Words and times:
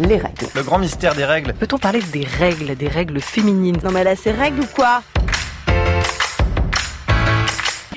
les 0.00 0.16
règles. 0.16 0.46
Le 0.54 0.62
grand 0.62 0.78
mystère 0.78 1.14
des 1.14 1.24
règles. 1.24 1.52
Peut-on 1.54 1.78
parler 1.78 2.00
des 2.12 2.24
règles, 2.24 2.74
des 2.76 2.88
règles 2.88 3.20
féminines? 3.20 3.78
Non 3.84 3.90
mais 3.90 4.04
là, 4.04 4.16
c'est 4.16 4.32
règles 4.32 4.60
ou 4.60 4.66
quoi? 4.66 5.02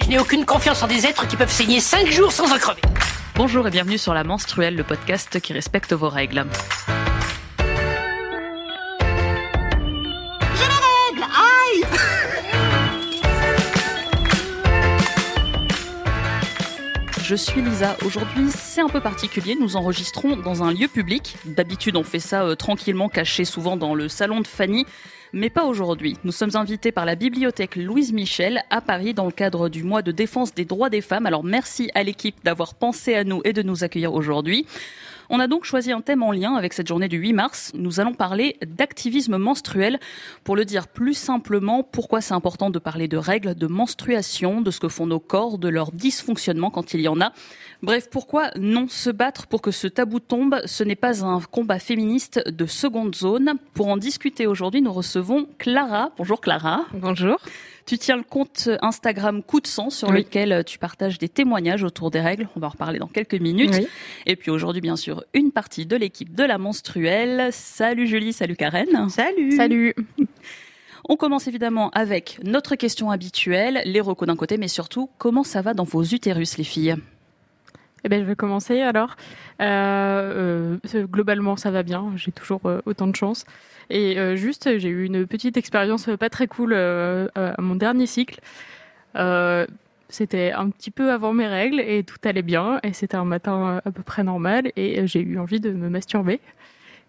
Je 0.02 0.10
n'ai 0.10 0.20
aucune 0.20 0.46
confiance 0.46 0.84
en 0.84 0.88
des 0.88 1.05
êtres 1.05 1.28
qui 1.28 1.36
peuvent 1.36 1.52
saigner 1.52 1.79
5 1.79 2.08
jours 2.12 2.31
sans 2.31 2.54
en 2.54 2.58
crever. 2.58 2.81
Bonjour 3.36 3.68
et 3.68 3.71
bienvenue 3.71 3.97
sur 3.97 4.13
La 4.13 4.23
Menstruelle, 4.23 4.76
le 4.76 4.84
podcast 4.84 5.39
qui 5.39 5.54
respecte 5.54 5.94
vos 5.94 6.10
règles. 6.10 6.45
Je 17.28 17.34
suis 17.34 17.60
Lisa. 17.60 17.98
Aujourd'hui, 18.05 18.52
c'est 18.52 18.82
un 18.82 18.88
peu 18.88 19.02
particulier. 19.02 19.58
Nous 19.60 19.78
enregistrons 19.78 20.38
dans 20.38 20.62
un 20.62 20.71
lieu 20.71 20.88
public. 20.88 21.38
D'habitude, 21.46 21.96
on 21.96 22.04
fait 22.04 22.20
ça 22.20 22.44
euh, 22.44 22.54
tranquillement, 22.54 23.09
caché 23.09 23.45
souvent 23.45 23.77
dans 23.77 23.95
le 23.95 24.09
salon 24.09 24.41
de 24.41 24.48
Fanny. 24.48 24.86
Mais 25.34 25.49
pas 25.49 25.66
aujourd'hui. 25.66 26.18
Nous 26.23 26.32
sommes 26.32 26.55
invités 26.55 26.91
par 26.91 27.04
la 27.04 27.16
bibliothèque 27.16 27.77
Louise 27.77 28.13
Michel 28.13 28.62
à 28.70 28.80
Paris 28.80 29.16
dans 29.16 29.26
le 29.26 29.32
cadre 29.32 29.70
du 29.70 29.82
mois 29.82 30.04
de 30.04 30.12
défense 30.12 30.54
des 30.54 30.66
droits 30.66 30.91
des 30.91 31.02
femmes. 31.02 31.26
Alors 31.26 31.44
merci 31.44 31.90
à 31.96 32.04
l'équipe 32.04 32.35
d'avoir 32.44 32.76
pensé 32.76 33.16
à 33.16 33.23
nous 33.23 33.41
et 33.44 33.54
de 33.54 33.63
nous 33.63 33.84
accueillir 33.84 34.13
aujourd'hui. 34.13 34.68
On 35.29 35.39
a 35.39 35.47
donc 35.47 35.65
choisi 35.65 35.91
un 35.91 36.02
thème 36.02 36.23
en 36.23 36.31
lien 36.31 36.55
avec 36.55 36.73
cette 36.73 36.88
journée 36.88 37.07
du 37.07 37.17
8 37.17 37.34
mars. 37.34 37.71
Nous 37.73 37.99
allons 37.99 38.13
parler 38.13 38.57
d'activisme 38.65 39.38
menstruel. 39.38 39.99
Pour 40.43 40.55
le 40.55 40.65
dire 40.65 40.88
plus 40.88 41.15
simplement, 41.15 41.84
pourquoi 41.84 42.21
c'est 42.21 42.34
important 42.34 42.70
de 42.70 42.79
parler 42.79 43.07
de 43.07 43.17
règles, 43.17 43.55
de 43.55 43.67
menstruation, 43.67 44.61
de 44.61 44.71
ce 44.71 44.79
que 44.79 44.89
font 44.89 45.07
nos 45.07 45.20
corps, 45.20 45.57
de 45.57 45.67
leur 45.67 45.91
dysfonctionnement 45.91 46.70
quand 46.70 46.93
il 46.93 47.01
y 47.01 47.07
en 47.07 47.20
a. 47.21 47.31
Bref, 47.81 48.09
pourquoi 48.09 48.51
non 48.57 48.88
se 48.88 49.09
battre 49.09 49.48
pour 49.48 49.61
que 49.61 49.71
ce 49.71 49.88
tabou 49.88 50.20
tombe? 50.20 50.61
Ce 50.65 50.84
n'est 50.84 50.95
pas 50.95 51.26
un 51.26 51.39
combat 51.41 51.79
féministe 51.79 52.41
de 52.48 52.65
seconde 52.65 53.15
zone. 53.15 53.53
Pour 53.73 53.87
en 53.87 53.98
discuter 53.98 54.48
aujourd'hui, 54.48 54.82
nous 54.82 54.93
recevons 54.93 55.48
Clara. 55.57 56.12
Bonjour 56.17 56.41
Clara. 56.41 56.85
Bonjour. 56.93 57.37
Tu 57.86 58.00
tiens 58.00 58.18
le 58.18 58.24
compte 58.24 58.68
Instagram 58.82 59.44
Coup 59.44 59.60
de 59.62 59.68
sang 59.68 59.91
sur 59.91 60.10
Oui. 60.10 60.18
lequel 60.18 60.64
tu 60.66 60.80
partages 60.80 61.20
des 61.20 61.30
témoignages 61.30 61.84
autour 61.84 62.10
des 62.10 62.20
règles. 62.20 62.50
On 62.55 62.60
va 62.60 62.68
en 62.68 62.72
reparler 62.72 62.98
dans 62.98 63.08
quelques 63.08 63.36
minutes. 63.40 63.76
Oui. 63.78 63.88
Et 64.25 64.36
puis 64.36 64.50
aujourd'hui, 64.50 64.81
bien 64.81 64.96
sûr, 64.96 65.24
une 65.36 65.52
partie 65.52 65.86
de 65.86 65.96
l'équipe 65.96 66.34
de 66.34 66.44
la 66.44 66.58
menstruelle. 66.58 67.50
Salut 67.52 68.08
Julie, 68.08 68.34
salut 68.34 68.56
Karen. 68.56 69.08
Salut 69.09 69.52
Salut. 69.56 69.94
On 71.08 71.16
commence 71.16 71.47
évidemment 71.47 71.91
avec 71.91 72.40
notre 72.44 72.75
question 72.75 73.12
habituelle, 73.12 73.84
les 73.86 74.02
recos 74.02 74.28
d'un 74.28 74.36
côté, 74.36 74.58
mais 74.58 74.68
surtout, 74.68 75.08
comment 75.19 75.44
ça 75.44 75.62
va 75.62 75.75
dans 75.75 75.84
vos 75.84 76.03
utérus, 76.03 76.58
les 76.58 76.63
filles? 76.63 76.96
Eh 78.06 78.09
ben, 78.09 78.22
je 78.22 78.25
vais 78.28 78.35
commencer 78.35 78.81
alors. 78.81 79.16
Euh, 79.61 80.78
euh, 80.94 81.06
globalement, 81.07 81.57
ça 81.57 81.72
va 81.72 81.81
bien. 81.81 82.11
J'ai 82.16 82.31
toujours 82.31 82.61
euh, 82.66 82.79
autant 82.85 83.07
de 83.07 83.16
chance. 83.16 83.45
Et 83.89 84.35
juste, 84.35 84.79
j'ai 84.79 84.89
eu 84.89 85.06
une 85.06 85.28
petite 85.28 85.57
expérience 85.57 86.09
pas 86.19 86.29
très 86.29 86.47
cool 86.47 86.73
à 86.73 87.61
mon 87.61 87.75
dernier 87.75 88.07
cycle. 88.07 88.39
C'était 90.09 90.51
un 90.53 90.69
petit 90.72 90.89
peu 90.89 91.11
avant 91.11 91.33
mes 91.33 91.45
règles 91.45 91.79
et 91.79 92.03
tout 92.03 92.17
allait 92.23 92.41
bien. 92.41 92.79
Et 92.81 92.94
c'était 92.94 93.17
un 93.17 93.25
matin 93.25 93.81
à 93.85 93.91
peu 93.91 94.01
près 94.01 94.23
normal. 94.23 94.72
Et 94.75 95.06
j'ai 95.06 95.19
eu 95.22 95.38
envie 95.38 95.59
de 95.59 95.69
me 95.69 95.88
masturber. 95.89 96.39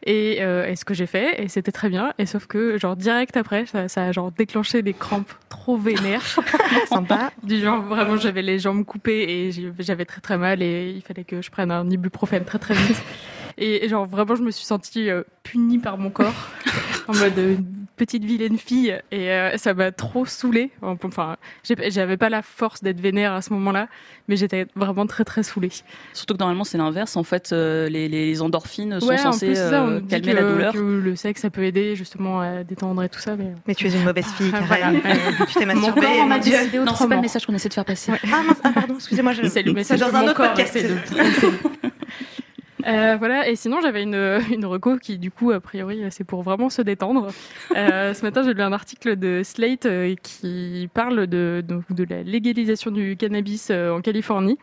Et, 0.04 0.38
euh, 0.40 0.68
et 0.68 0.76
ce 0.76 0.84
que 0.84 0.94
j'ai 0.94 1.06
fait, 1.06 1.42
et 1.42 1.48
c'était 1.48 1.72
très 1.72 1.88
bien. 1.88 2.12
Et 2.18 2.26
sauf 2.26 2.46
que, 2.46 2.78
genre, 2.78 2.96
direct 2.96 3.36
après, 3.36 3.66
ça, 3.66 3.88
ça 3.88 4.04
a 4.04 4.12
genre 4.12 4.30
déclenché 4.30 4.82
des 4.82 4.92
crampes 4.92 5.32
trop 5.48 5.76
vénères. 5.76 6.38
Sympa. 6.88 7.30
Du 7.42 7.60
genre, 7.60 7.82
vraiment, 7.82 8.16
j'avais 8.16 8.42
les 8.42 8.58
jambes 8.58 8.84
coupées 8.84 9.24
et 9.28 9.72
j'avais 9.78 10.04
très 10.04 10.20
très 10.20 10.38
mal 10.38 10.62
et 10.62 10.90
il 10.90 11.02
fallait 11.02 11.24
que 11.24 11.42
je 11.42 11.50
prenne 11.50 11.70
un 11.70 11.88
ibuprofène 11.90 12.44
très 12.44 12.58
très 12.58 12.74
vite. 12.74 13.02
Et, 13.58 13.84
et 13.84 13.88
genre, 13.88 14.06
vraiment, 14.06 14.34
je 14.34 14.42
me 14.42 14.50
suis 14.50 14.64
sentie 14.66 15.08
euh, 15.10 15.22
punie 15.42 15.78
par 15.78 15.96
mon 15.98 16.10
corps, 16.10 16.34
en 17.08 17.14
mode 17.14 17.38
euh, 17.38 17.56
petite 17.96 18.22
vilaine 18.24 18.58
fille. 18.58 19.00
Et 19.10 19.30
euh, 19.30 19.56
ça 19.56 19.72
m'a 19.72 19.92
trop 19.92 20.26
saoulée. 20.26 20.70
Enfin, 20.82 21.36
j'avais 21.88 22.18
pas 22.18 22.28
la 22.28 22.42
force 22.42 22.82
d'être 22.82 23.00
vénère 23.00 23.32
à 23.32 23.40
ce 23.40 23.54
moment-là, 23.54 23.88
mais 24.28 24.36
j'étais 24.36 24.66
vraiment 24.76 25.06
très 25.06 25.24
très 25.24 25.42
saoulée. 25.42 25.70
Surtout 26.12 26.34
que 26.34 26.38
normalement, 26.40 26.64
c'est 26.64 26.76
l'inverse. 26.76 27.16
En 27.16 27.22
fait, 27.24 27.50
euh, 27.52 27.88
les, 27.88 28.08
les 28.08 28.42
endorphines 28.42 29.00
sont 29.00 29.06
Ouais, 29.08 29.18
en 29.20 29.32
censées 29.32 29.46
plus, 29.46 29.54
c'est 29.56 29.70
ça, 29.70 29.82
on 29.84 29.88
euh, 29.92 30.00
dit 30.00 30.06
calmer 30.08 30.32
que, 30.32 30.36
la 30.36 30.52
douleur. 30.52 30.72
que 30.74 30.78
le 30.78 31.16
sexe, 31.16 31.40
ça 31.40 31.48
peut 31.48 31.64
aider 31.64 31.96
justement 31.96 32.40
à 32.42 32.62
détendre 32.62 33.02
et 33.04 33.08
tout 33.08 33.20
ça. 33.20 33.36
Mais... 33.36 33.52
Mais 33.66 33.74
tu 33.74 33.86
es 33.86 33.90
une 33.90 34.04
mauvaise 34.04 34.26
fille, 34.36 34.50
Ah, 34.52 34.60
voilà. 34.66 34.92
Tu 35.48 35.54
t'es 35.54 35.64
Mon 35.64 35.74
masturbée. 35.76 36.00
corps 36.02 36.26
mon 36.26 36.38
Dieu. 36.38 36.52
décidé 36.58 36.78
Non, 36.80 36.94
c'est 36.94 37.08
pas 37.08 37.14
le 37.14 37.20
message 37.22 37.46
qu'on 37.46 37.54
essaie 37.54 37.70
de 37.70 37.74
faire 37.74 37.86
passer. 37.86 38.12
Ouais. 38.12 38.18
Ah 38.24 38.42
mince, 38.46 38.58
ah, 38.62 38.70
pardon, 38.74 38.94
excusez-moi. 38.96 39.32
je- 39.32 39.46
C'est 39.48 39.62
le 39.62 39.72
message 39.72 40.00
dans 40.00 40.14
un 40.14 40.20
mon 40.20 40.26
autre 40.28 40.34
corps 40.34 40.52
podcast. 40.52 40.76
Euh, 42.86 43.16
voilà, 43.16 43.48
et 43.48 43.56
sinon 43.56 43.80
j'avais 43.80 44.02
une, 44.02 44.14
une 44.52 44.64
reco 44.64 44.96
qui 44.96 45.18
du 45.18 45.30
coup 45.30 45.50
a 45.50 45.60
priori 45.60 46.04
c'est 46.10 46.24
pour 46.24 46.42
vraiment 46.42 46.70
se 46.70 46.82
détendre. 46.82 47.28
Euh, 47.76 48.14
ce 48.14 48.22
matin 48.22 48.42
j'ai 48.44 48.54
lu 48.54 48.62
un 48.62 48.72
article 48.72 49.16
de 49.16 49.42
Slate 49.42 49.86
euh, 49.86 50.14
qui 50.22 50.88
parle 50.94 51.26
de, 51.26 51.64
de 51.66 52.04
la 52.08 52.22
légalisation 52.22 52.90
du 52.90 53.16
cannabis 53.16 53.68
euh, 53.70 53.90
en 53.92 54.00
Californie. 54.00 54.58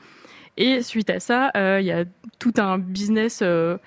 Et 0.58 0.84
suite 0.84 1.10
à 1.10 1.20
ça, 1.20 1.52
euh, 1.58 1.80
il 1.82 1.88
y 1.88 1.92
a 1.92 2.06
tout 2.40 2.54
un 2.58 2.78
business 2.78 3.40
euh, 3.42 3.78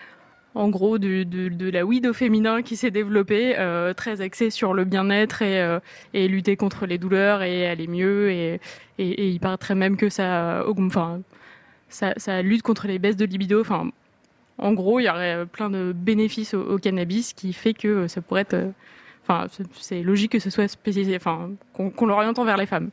en 0.55 0.69
gros 0.69 0.99
de, 0.99 1.23
de, 1.23 1.71
la 1.71 1.85
weed 1.85 2.07
au 2.07 2.13
féminin 2.13 2.63
qui 2.63 2.77
s'est 2.77 2.91
développé, 2.91 3.55
euh, 3.59 3.93
très 3.95 4.21
axé 4.21 4.51
sur 4.51 4.75
le 4.75 4.85
bien-être 4.85 5.43
et, 5.43 5.61
euh, 5.61 5.79
et 6.15 6.29
lutter 6.29 6.57
contre 6.57 6.87
les 6.87 6.99
douleurs 6.99 7.43
et 7.43 7.67
aller 7.67 7.87
mieux. 7.87 8.31
Et, 8.31 8.61
et, 8.99 9.11
et 9.11 9.29
il 9.29 9.39
paraîtrait 9.39 9.75
même 9.75 9.97
que 9.97 10.09
ça, 10.09 10.65
enfin, 10.67 11.21
ça, 11.89 12.15
ça 12.17 12.43
lutte 12.43 12.63
contre 12.63 12.87
les 12.89 12.99
baisses 12.99 13.17
de 13.17 13.27
libido. 13.27 13.61
Enfin, 13.61 13.91
en 14.59 14.73
gros, 14.73 15.01
il 15.01 15.05
y 15.05 15.09
aurait 15.09 15.47
plein 15.47 15.71
de 15.71 15.93
bénéfices 15.95 16.55
au, 16.55 16.79
cannabis 16.79 17.33
qui 17.35 17.53
fait 17.53 17.75
que 17.75 18.09
ça 18.09 18.21
pourrait 18.23 18.43
être. 18.43 18.55
euh, 18.55 18.71
Enfin, 19.29 19.47
c'est- 19.73 20.03
logique 20.05 20.31
que 20.33 20.39
ce 20.39 20.51
soit 20.51 20.69
spécialisé, 20.69 21.17
enfin, 21.17 21.51
qu'on 21.73 21.91
qu'on 21.91 22.07
l'oriente 22.07 22.39
envers 22.39 22.57
les 22.57 22.67
femmes. 22.67 22.91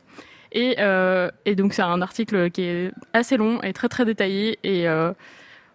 Et, 0.50 0.76
euh, 0.80 1.30
donc, 1.56 1.72
c'est 1.74 1.82
un 1.82 2.02
article 2.02 2.50
qui 2.50 2.62
est 2.62 2.90
assez 3.12 3.36
long 3.36 3.62
et 3.62 3.72
très 3.72 3.88
très 3.88 4.04
détaillé. 4.04 4.58
Et 4.64 4.88
euh, 4.88 5.12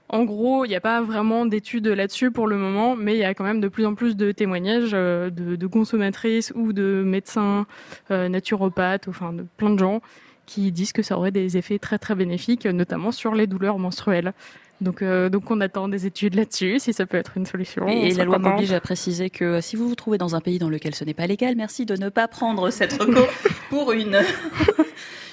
en 0.10 0.24
gros, 0.24 0.66
il 0.66 0.70
n'y 0.70 0.76
a 0.76 0.82
pas 0.82 1.02
vraiment 1.02 1.46
d'études 1.46 1.88
là-dessus 1.88 2.32
pour 2.32 2.48
le 2.48 2.58
moment, 2.58 2.96
mais 2.96 3.14
il 3.16 3.20
y 3.20 3.24
a 3.24 3.34
quand 3.34 3.44
même 3.44 3.62
de 3.62 3.68
plus 3.68 3.86
en 3.86 3.94
plus 3.96 4.18
de 4.18 4.32
témoignages 4.32 4.92
euh, 4.94 5.30
de, 5.30 5.68
consommatrices 5.68 6.52
ou 6.56 6.74
de 6.74 7.04
médecins, 7.06 7.68
euh, 8.12 8.28
naturopathes, 8.28 9.08
enfin 9.08 9.32
de 9.34 9.46
plein 9.58 9.70
de 9.70 9.80
gens 9.80 10.02
qui 10.46 10.72
disent 10.72 10.94
que 10.94 11.04
ça 11.04 11.16
aurait 11.18 11.32
des 11.32 11.58
effets 11.58 11.78
très 11.78 12.00
très 12.00 12.16
bénéfiques, 12.16 12.66
notamment 12.66 13.12
sur 13.12 13.36
les 13.36 13.46
douleurs 13.48 13.78
menstruelles. 13.78 14.34
Donc, 14.82 15.02
euh, 15.02 15.30
donc 15.30 15.52
on 15.52 15.60
attend 15.60 15.90
des 15.90 16.06
études 16.06 16.36
là-dessus, 16.36 16.80
si 16.80 16.94
ça 16.94 17.06
peut 17.06 17.18
être 17.18 17.34
une 17.36 17.46
solution. 17.46 17.84
on 17.86 17.90
Et 17.90 18.14
la 18.14 18.24
loi 18.24 18.40
m'oblige 18.40 18.72
à 18.72 18.80
préciser 18.80 19.30
que 19.30 19.44
euh, 19.44 19.62
si 19.62 19.76
vous 19.76 19.90
vous 19.90 19.96
trouvez 19.96 20.18
dans 20.18 20.36
un 20.36 20.42
pays 20.42 20.58
dans 20.58 20.70
lequel 20.70 20.96
ce 20.96 21.04
n'est 21.04 21.14
pas 21.14 21.28
légal, 21.28 21.56
merci 21.56 21.86
de 21.86 21.96
ne 21.96 22.10
pas 22.10 22.28
prendre 22.28 22.70
cette 22.70 22.94
reco 22.94 23.22
pour 23.70 23.92
une 23.92 24.20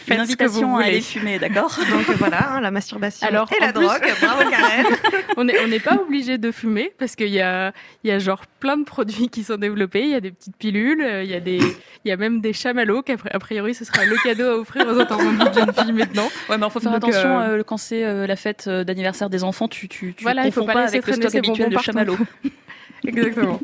Faites 0.07 0.27
ce 0.31 0.37
que 0.37 0.45
vous 0.45 0.49
invitation 0.59 0.69
à 0.77 0.77
voulez. 0.77 0.89
aller 0.89 1.01
fumer, 1.01 1.39
d'accord 1.39 1.79
Donc 1.91 2.17
voilà, 2.17 2.53
hein, 2.55 2.61
la 2.61 2.71
masturbation 2.71 3.27
Alors, 3.27 3.51
et 3.53 3.61
la 3.61 3.73
plus- 3.73 3.85
drogue. 3.85 4.03
Bravo, 4.23 4.51
Karen. 4.51 4.87
On 5.37 5.45
n'est 5.45 5.55
on 5.61 5.81
pas 5.81 5.97
obligé 6.01 6.39
de 6.39 6.51
fumer 6.51 6.93
parce 6.99 7.15
qu'il 7.17 7.29
y 7.29 7.41
a, 7.41 7.73
il 8.05 8.09
y 8.09 8.13
a 8.13 8.19
genre 8.19 8.43
plein 8.61 8.77
de 8.79 8.85
produits 8.85 9.29
qui 9.29 9.45
sont 9.45 9.57
développés. 9.57 10.03
Il 10.05 10.11
y 10.11 10.15
a 10.15 10.21
des 10.21 10.31
petites 10.31 10.57
pilules, 10.57 11.03
euh, 11.03 11.23
il 11.25 11.31
y 11.31 11.35
a 11.35 11.41
des, 11.41 11.59
il 11.59 12.09
y 12.09 12.13
a 12.13 12.17
même 12.17 12.41
des 12.41 12.53
chamallows 12.53 13.03
qu'a 13.03 13.17
a 13.31 13.39
priori 13.39 13.75
ce 13.75 13.85
sera 13.85 14.05
le 14.07 14.17
cadeau 14.23 14.45
à 14.45 14.57
offrir 14.57 14.87
aux 14.89 14.99
enterrements 14.99 15.45
de 15.45 15.53
jeunes 15.53 15.73
filles 15.75 15.93
maintenant. 15.93 16.29
Ouais, 16.49 16.57
mais 16.57 16.67
il 16.67 16.71
faut 16.71 16.81
faire 16.81 16.93
Donc, 16.93 17.05
attention 17.11 17.41
euh, 17.41 17.59
euh, 17.59 17.63
quand 17.65 17.77
c'est 17.77 18.05
euh, 18.05 18.27
la 18.27 18.37
fête 18.37 18.69
d'anniversaire 18.69 19.29
des 19.29 19.45
enfants, 19.45 19.69
tu 19.69 19.89
tu, 19.89 20.15
tu 20.15 20.23
Voilà, 20.23 20.47
il 20.47 20.53
faut 20.53 20.65
pas 20.65 20.73
pas 20.73 20.89
avec 20.89 21.07
le 21.07 21.13
stock 21.15 21.35
habituel 21.35 21.69
de 21.69 21.75
partout. 21.75 21.87
chamallow. 21.87 22.17
Exactement. 23.07 23.61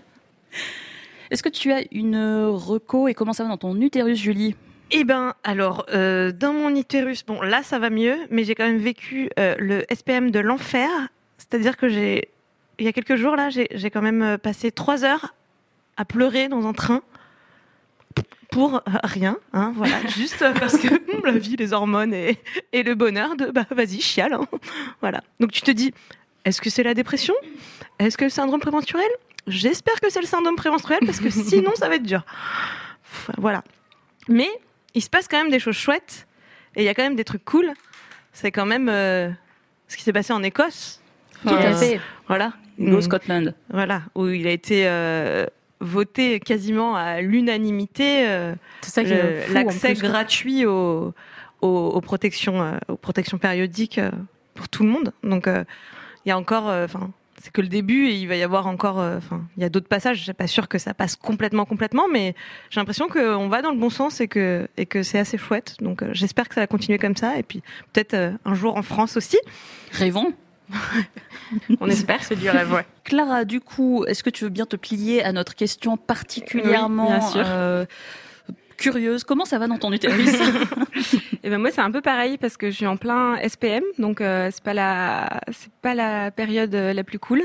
Est-ce 1.30 1.42
que 1.42 1.48
tu 1.48 1.72
as 1.72 1.80
une 1.92 2.46
reco 2.50 3.08
et 3.08 3.14
comment 3.14 3.32
ça 3.32 3.44
va 3.44 3.48
dans 3.48 3.56
ton 3.56 3.80
utérus, 3.80 4.18
Julie? 4.18 4.54
Eh 4.94 5.04
ben, 5.04 5.34
alors, 5.42 5.86
euh, 5.94 6.32
dans 6.32 6.52
mon 6.52 6.74
utérus, 6.76 7.24
bon, 7.24 7.40
là, 7.40 7.62
ça 7.62 7.78
va 7.78 7.88
mieux, 7.88 8.16
mais 8.30 8.44
j'ai 8.44 8.54
quand 8.54 8.66
même 8.66 8.78
vécu 8.78 9.30
euh, 9.38 9.56
le 9.58 9.84
SPM 9.90 10.30
de 10.30 10.38
l'enfer. 10.38 10.88
C'est-à-dire 11.38 11.78
que 11.78 11.88
j'ai, 11.88 12.28
il 12.78 12.84
y 12.84 12.88
a 12.88 12.92
quelques 12.92 13.16
jours, 13.16 13.34
là, 13.34 13.48
j'ai 13.48 13.68
j'ai 13.70 13.90
quand 13.90 14.02
même 14.02 14.22
euh, 14.22 14.38
passé 14.38 14.70
trois 14.70 15.04
heures 15.04 15.34
à 15.96 16.04
pleurer 16.04 16.48
dans 16.48 16.66
un 16.66 16.74
train 16.74 17.02
pour 18.50 18.82
rien, 19.02 19.38
hein, 19.54 19.72
voilà, 19.74 20.06
juste 20.14 20.44
parce 20.60 20.76
que 20.76 20.88
hum, 20.88 21.22
la 21.24 21.32
vie, 21.32 21.56
les 21.56 21.72
hormones 21.72 22.12
et, 22.12 22.38
et 22.74 22.82
le 22.82 22.94
bonheur 22.94 23.34
de, 23.34 23.46
bah, 23.46 23.64
vas-y, 23.70 24.02
chiale, 24.02 24.34
hein. 24.34 24.46
voilà. 25.00 25.22
Donc 25.40 25.52
tu 25.52 25.62
te 25.62 25.70
dis, 25.70 25.94
est-ce 26.44 26.60
que 26.60 26.68
c'est 26.68 26.82
la 26.82 26.92
dépression? 26.92 27.34
Est-ce 27.98 28.18
que 28.18 28.24
le 28.24 28.30
syndrome 28.30 28.60
prémenstruel? 28.60 29.08
J'espère 29.46 30.00
que 30.00 30.10
c'est 30.10 30.20
le 30.20 30.26
syndrome 30.26 30.56
prémenstruel 30.56 31.00
parce 31.06 31.18
que 31.18 31.30
sinon, 31.30 31.72
ça 31.76 31.88
va 31.88 31.96
être 31.96 32.02
dur. 32.02 32.24
Enfin, 33.04 33.32
Voilà. 33.38 33.64
Mais 34.28 34.48
il 34.94 35.02
se 35.02 35.10
passe 35.10 35.28
quand 35.28 35.38
même 35.38 35.50
des 35.50 35.58
choses 35.58 35.76
chouettes 35.76 36.26
et 36.76 36.82
il 36.82 36.84
y 36.84 36.88
a 36.88 36.94
quand 36.94 37.02
même 37.02 37.16
des 37.16 37.24
trucs 37.24 37.44
cool. 37.44 37.72
C'est 38.32 38.50
quand 38.50 38.66
même 38.66 38.88
euh, 38.88 39.30
ce 39.88 39.96
qui 39.96 40.02
s'est 40.02 40.12
passé 40.12 40.32
en 40.32 40.42
Écosse. 40.42 41.00
Tout 41.42 41.54
à 41.54 41.72
fait. 41.74 42.00
Voilà. 42.28 42.52
Mm. 42.78 43.00
Scotland. 43.00 43.54
Voilà, 43.70 44.02
où 44.14 44.28
il 44.28 44.46
a 44.46 44.50
été 44.50 44.86
euh, 44.86 45.46
voté 45.80 46.40
quasiment 46.40 46.96
à 46.96 47.20
l'unanimité 47.20 48.26
euh, 48.28 48.54
l'accès 49.50 49.94
gratuit 49.94 50.64
aux, 50.64 51.12
aux, 51.60 51.68
aux 51.68 52.00
protections, 52.00 52.62
euh, 52.62 52.78
aux 52.88 52.96
protections 52.96 53.38
périodiques 53.38 53.98
euh, 53.98 54.10
pour 54.54 54.68
tout 54.68 54.84
le 54.84 54.88
monde. 54.88 55.12
Donc, 55.22 55.46
euh, 55.46 55.64
il 56.24 56.30
y 56.30 56.32
a 56.32 56.38
encore, 56.38 56.68
euh, 56.70 56.86
enfin, 56.86 57.10
c'est 57.42 57.50
que 57.52 57.60
le 57.60 57.66
début 57.66 58.06
et 58.06 58.14
il 58.14 58.28
va 58.28 58.36
y 58.36 58.44
avoir 58.44 58.68
encore, 58.68 59.00
euh, 59.00 59.16
enfin, 59.16 59.42
il 59.56 59.64
y 59.64 59.66
a 59.66 59.68
d'autres 59.68 59.88
passages. 59.88 60.18
Je 60.18 60.22
suis 60.22 60.32
pas 60.32 60.46
sûre 60.46 60.68
que 60.68 60.78
ça 60.78 60.94
passe 60.94 61.16
complètement, 61.16 61.64
complètement, 61.64 62.04
mais 62.08 62.36
j'ai 62.70 62.78
l'impression 62.78 63.08
qu'on 63.08 63.48
va 63.48 63.62
dans 63.62 63.72
le 63.72 63.78
bon 63.78 63.90
sens 63.90 64.20
et 64.20 64.28
que 64.28 64.68
et 64.76 64.86
que 64.86 65.02
c'est 65.02 65.18
assez 65.18 65.38
chouette. 65.38 65.74
Donc, 65.80 66.02
euh, 66.02 66.10
j'espère 66.12 66.48
que 66.48 66.54
ça 66.54 66.60
va 66.60 66.68
continuer 66.68 66.98
comme 66.98 67.16
ça 67.16 67.36
et 67.38 67.42
puis 67.42 67.60
peut-être 67.92 68.14
euh, 68.14 68.30
un 68.44 68.54
jour 68.54 68.76
en 68.76 68.82
France 68.82 69.16
aussi. 69.16 69.38
Rêvons. 69.90 70.32
On 71.80 71.88
espère. 71.88 72.22
C'est 72.22 72.36
du 72.36 72.48
rêve, 72.48 72.72
ouais. 72.72 72.86
Clara, 73.02 73.44
du 73.44 73.60
coup, 73.60 74.04
est-ce 74.06 74.22
que 74.22 74.30
tu 74.30 74.44
veux 74.44 74.50
bien 74.50 74.64
te 74.64 74.76
plier 74.76 75.24
à 75.24 75.32
notre 75.32 75.56
question 75.56 75.96
particulièrement 75.96 77.08
Oui, 77.08 77.18
bien 77.18 77.28
sûr. 77.28 77.86
Curieuse 78.82 79.24
Comment 79.24 79.44
ça 79.44 79.58
va 79.58 79.66
dans 79.66 79.78
ton 79.78 79.92
utérus 79.92 80.34
Et 81.44 81.50
ben 81.50 81.58
moi 81.58 81.70
c'est 81.70 81.80
un 81.80 81.90
peu 81.90 82.00
pareil 82.00 82.38
parce 82.38 82.56
que 82.56 82.70
je 82.70 82.76
suis 82.76 82.86
en 82.86 82.96
plein 82.96 83.36
SPM, 83.48 83.82
donc 83.98 84.20
euh, 84.20 84.50
c'est 84.52 84.62
pas 84.62 84.74
la 84.74 85.40
c'est 85.50 85.72
pas 85.82 85.94
la 85.94 86.30
période 86.30 86.74
euh, 86.74 86.92
la 86.92 87.04
plus 87.04 87.18
cool. 87.18 87.42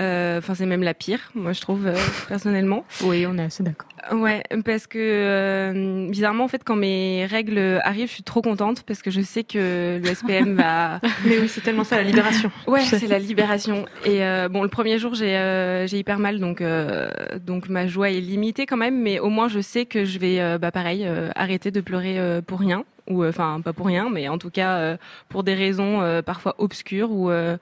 Euh, 0.00 0.38
Enfin 0.38 0.54
c'est 0.54 0.66
même 0.66 0.82
la 0.82 0.94
pire, 0.94 1.20
moi 1.34 1.52
je 1.52 1.60
trouve 1.60 1.86
euh, 1.86 1.94
personnellement. 2.28 2.84
Oui, 3.04 3.26
on 3.26 3.36
est 3.36 3.42
assez 3.42 3.62
d'accord. 3.62 3.88
Ouais, 4.10 4.42
parce 4.64 4.86
que 4.86 4.98
euh, 4.98 6.08
bizarrement 6.10 6.44
en 6.44 6.48
fait 6.48 6.62
quand 6.64 6.76
mes 6.76 7.26
règles 7.26 7.80
arrivent, 7.84 8.08
je 8.08 8.14
suis 8.14 8.22
trop 8.22 8.42
contente 8.42 8.82
parce 8.84 9.02
que 9.02 9.10
je 9.10 9.20
sais 9.20 9.44
que 9.44 10.00
le 10.02 10.14
SPM 10.14 10.54
va 10.54 11.00
Mais 11.26 11.38
oui, 11.38 11.48
c'est 11.48 11.60
tellement 11.60 11.84
ça 11.84 11.96
la 11.96 12.02
libération. 12.04 12.50
Ouais, 12.66 12.80
c'est 12.80 13.06
la 13.06 13.18
libération. 13.18 13.84
Et 14.04 14.24
euh, 14.24 14.48
bon, 14.48 14.62
le 14.62 14.68
premier 14.68 14.98
jour, 14.98 15.14
j'ai 15.14 15.36
euh, 15.36 15.86
j'ai 15.86 15.98
hyper 15.98 16.18
mal, 16.18 16.40
donc 16.40 16.60
euh, 16.62 17.10
donc 17.44 17.68
ma 17.68 17.86
joie 17.86 18.10
est 18.10 18.20
limitée 18.20 18.66
quand 18.66 18.76
même, 18.78 19.00
mais 19.00 19.18
au 19.20 19.28
moins 19.28 19.48
je 19.48 19.60
sais 19.60 19.84
que 19.84 20.04
je 20.04 20.18
vais, 20.18 20.40
euh, 20.40 20.58
bah 20.58 20.70
pareil, 20.72 21.04
euh, 21.06 21.30
arrêter 21.36 21.70
de 21.70 21.80
pleurer 21.80 22.18
euh, 22.18 22.40
pour 22.40 22.58
rien, 22.60 22.84
ou 23.08 23.24
enfin 23.24 23.60
pas 23.62 23.72
pour 23.74 23.86
rien, 23.86 24.08
mais 24.10 24.28
en 24.28 24.38
tout 24.38 24.50
cas 24.50 24.76
euh, 24.78 24.96
pour 25.28 25.44
des 25.44 25.54
raisons 25.54 26.00
euh, 26.02 26.22
parfois 26.22 26.54
obscures 26.58 27.10
euh, 27.12 27.56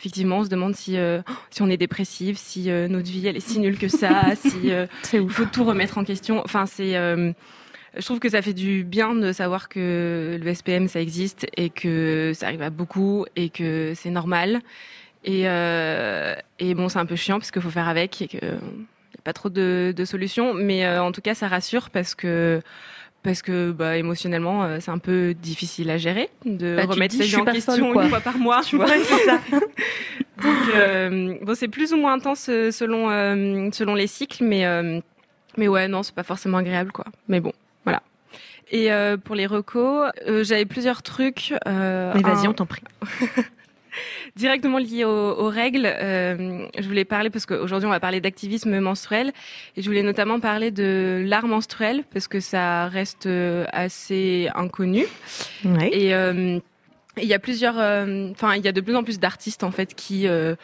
effectivement 0.00 0.38
on 0.38 0.44
se 0.44 0.48
demande 0.48 0.74
si 0.74 0.96
euh, 0.98 1.20
si 1.50 1.62
on 1.62 1.68
est 1.68 1.76
dépressif, 1.76 2.36
si 2.38 2.70
euh, 2.70 2.88
notre 2.88 3.08
vie 3.10 3.26
elle 3.26 3.36
est 3.36 3.40
si 3.46 3.60
nulle 3.60 3.78
que 3.78 3.88
ça, 3.88 4.34
si 4.36 4.72
euh, 4.72 4.86
il 5.12 5.20
ouf. 5.20 5.32
faut 5.32 5.44
tout 5.44 5.62
remettre 5.64 5.98
en 5.98 6.04
question. 6.04 6.42
Enfin, 6.44 6.66
c'est. 6.66 6.96
euh, 6.96 7.32
je 7.96 8.02
trouve 8.04 8.20
que 8.20 8.28
ça 8.28 8.40
fait 8.40 8.52
du 8.54 8.84
bien 8.84 9.14
de 9.14 9.32
savoir 9.32 9.68
que 9.68 10.38
le 10.40 10.54
SPM 10.54 10.86
ça 10.88 11.00
existe 11.00 11.46
et 11.56 11.70
que 11.70 12.32
ça 12.34 12.46
arrive 12.46 12.62
à 12.62 12.70
beaucoup 12.70 13.26
et 13.36 13.48
que 13.50 13.92
c'est 13.96 14.10
normal. 14.10 14.60
Et, 15.24 15.42
euh, 15.48 16.34
et 16.60 16.74
bon, 16.74 16.88
c'est 16.88 16.98
un 17.00 17.04
peu 17.06 17.16
chiant 17.16 17.38
parce 17.38 17.50
qu'il 17.50 17.60
faut 17.60 17.68
faire 17.70 17.88
avec 17.88 18.22
et 18.22 18.28
que 18.28 18.36
y 18.36 19.18
a 19.18 19.22
pas 19.24 19.32
trop 19.32 19.48
de, 19.50 19.92
de 19.94 20.04
solutions. 20.04 20.54
Mais 20.54 20.86
euh, 20.86 21.02
en 21.02 21.10
tout 21.12 21.20
cas, 21.20 21.34
ça 21.34 21.48
rassure 21.48 21.90
parce 21.90 22.14
que 22.14 22.62
parce 23.22 23.42
que 23.42 23.70
bah, 23.72 23.96
émotionnellement, 23.96 24.64
euh, 24.64 24.78
c'est 24.80 24.90
un 24.90 24.98
peu 24.98 25.34
difficile 25.34 25.90
à 25.90 25.98
gérer 25.98 26.30
de 26.44 26.76
Bah, 26.76 26.86
remettre 26.86 27.14
vie 27.14 27.22
suis 27.28 27.36
en 27.36 27.44
question 27.44 27.92
folle, 27.92 28.04
une 28.04 28.08
fois 28.08 28.20
par 28.20 28.38
mois, 28.38 28.60
tu 28.64 28.76
vois. 28.76 28.86
c'est 28.88 29.24
ça. 29.24 29.40
Donc 30.42 30.56
euh, 30.74 31.34
bon, 31.42 31.54
c'est 31.54 31.68
plus 31.68 31.92
ou 31.92 31.96
moins 31.98 32.14
intense 32.14 32.46
euh, 32.48 32.70
selon 32.70 33.10
euh, 33.10 33.68
selon 33.72 33.94
les 33.94 34.06
cycles, 34.06 34.42
mais 34.44 34.64
mais 35.56 35.68
ouais, 35.68 35.88
non, 35.88 36.02
c'est 36.02 36.14
pas 36.14 36.22
forcément 36.22 36.58
agréable, 36.58 36.92
quoi. 36.92 37.04
Mais 37.28 37.40
bon, 37.40 37.52
voilà. 37.84 38.02
Et 38.70 38.88
pour 39.24 39.34
les 39.34 39.46
recos, 39.46 40.10
j'avais 40.42 40.64
plusieurs 40.64 41.02
trucs. 41.02 41.52
Mais 41.66 42.22
vas-y, 42.22 42.46
un- 42.46 42.50
on 42.50 42.54
t'en 42.54 42.66
prie. 42.66 42.82
directement 44.36 44.78
liés 44.78 45.04
aux, 45.04 45.10
aux 45.10 45.48
règles. 45.48 45.86
euh, 45.86 46.66
je 46.78 46.86
voulais 46.86 47.04
parler 47.04 47.30
parce 47.30 47.46
qu'aujourd'hui 47.46 47.86
on 47.86 47.90
va 47.90 48.00
parler 48.00 48.20
d'activisme 48.20 48.78
menstruel 48.80 49.32
et 49.76 49.82
je 49.82 49.86
voulais 49.88 50.02
notamment 50.02 50.40
parler 50.40 50.70
de 50.70 51.22
l'art 51.26 51.46
menstruel 51.46 52.04
parce 52.12 52.28
que 52.28 52.40
ça 52.40 52.88
reste 52.88 53.26
euh, 53.26 53.64
assez 53.72 54.48
inconnu. 54.54 55.06
Ouais. 55.64 55.90
Et 55.92 56.14
euh, 56.14 56.58
il 57.20 57.28
y 57.28 57.34
a 57.34 57.38
plusieurs, 57.38 57.78
euh, 57.78 58.30
enfin 58.30 58.54
il 58.54 58.64
y 58.64 58.68
a 58.68 58.72
de 58.72 58.80
plus 58.80 58.96
en 58.96 59.02
plus 59.02 59.18
d'artistes 59.18 59.64
en 59.64 59.70
fait 59.70 59.94
qui 59.94 60.26
euh, 60.26 60.54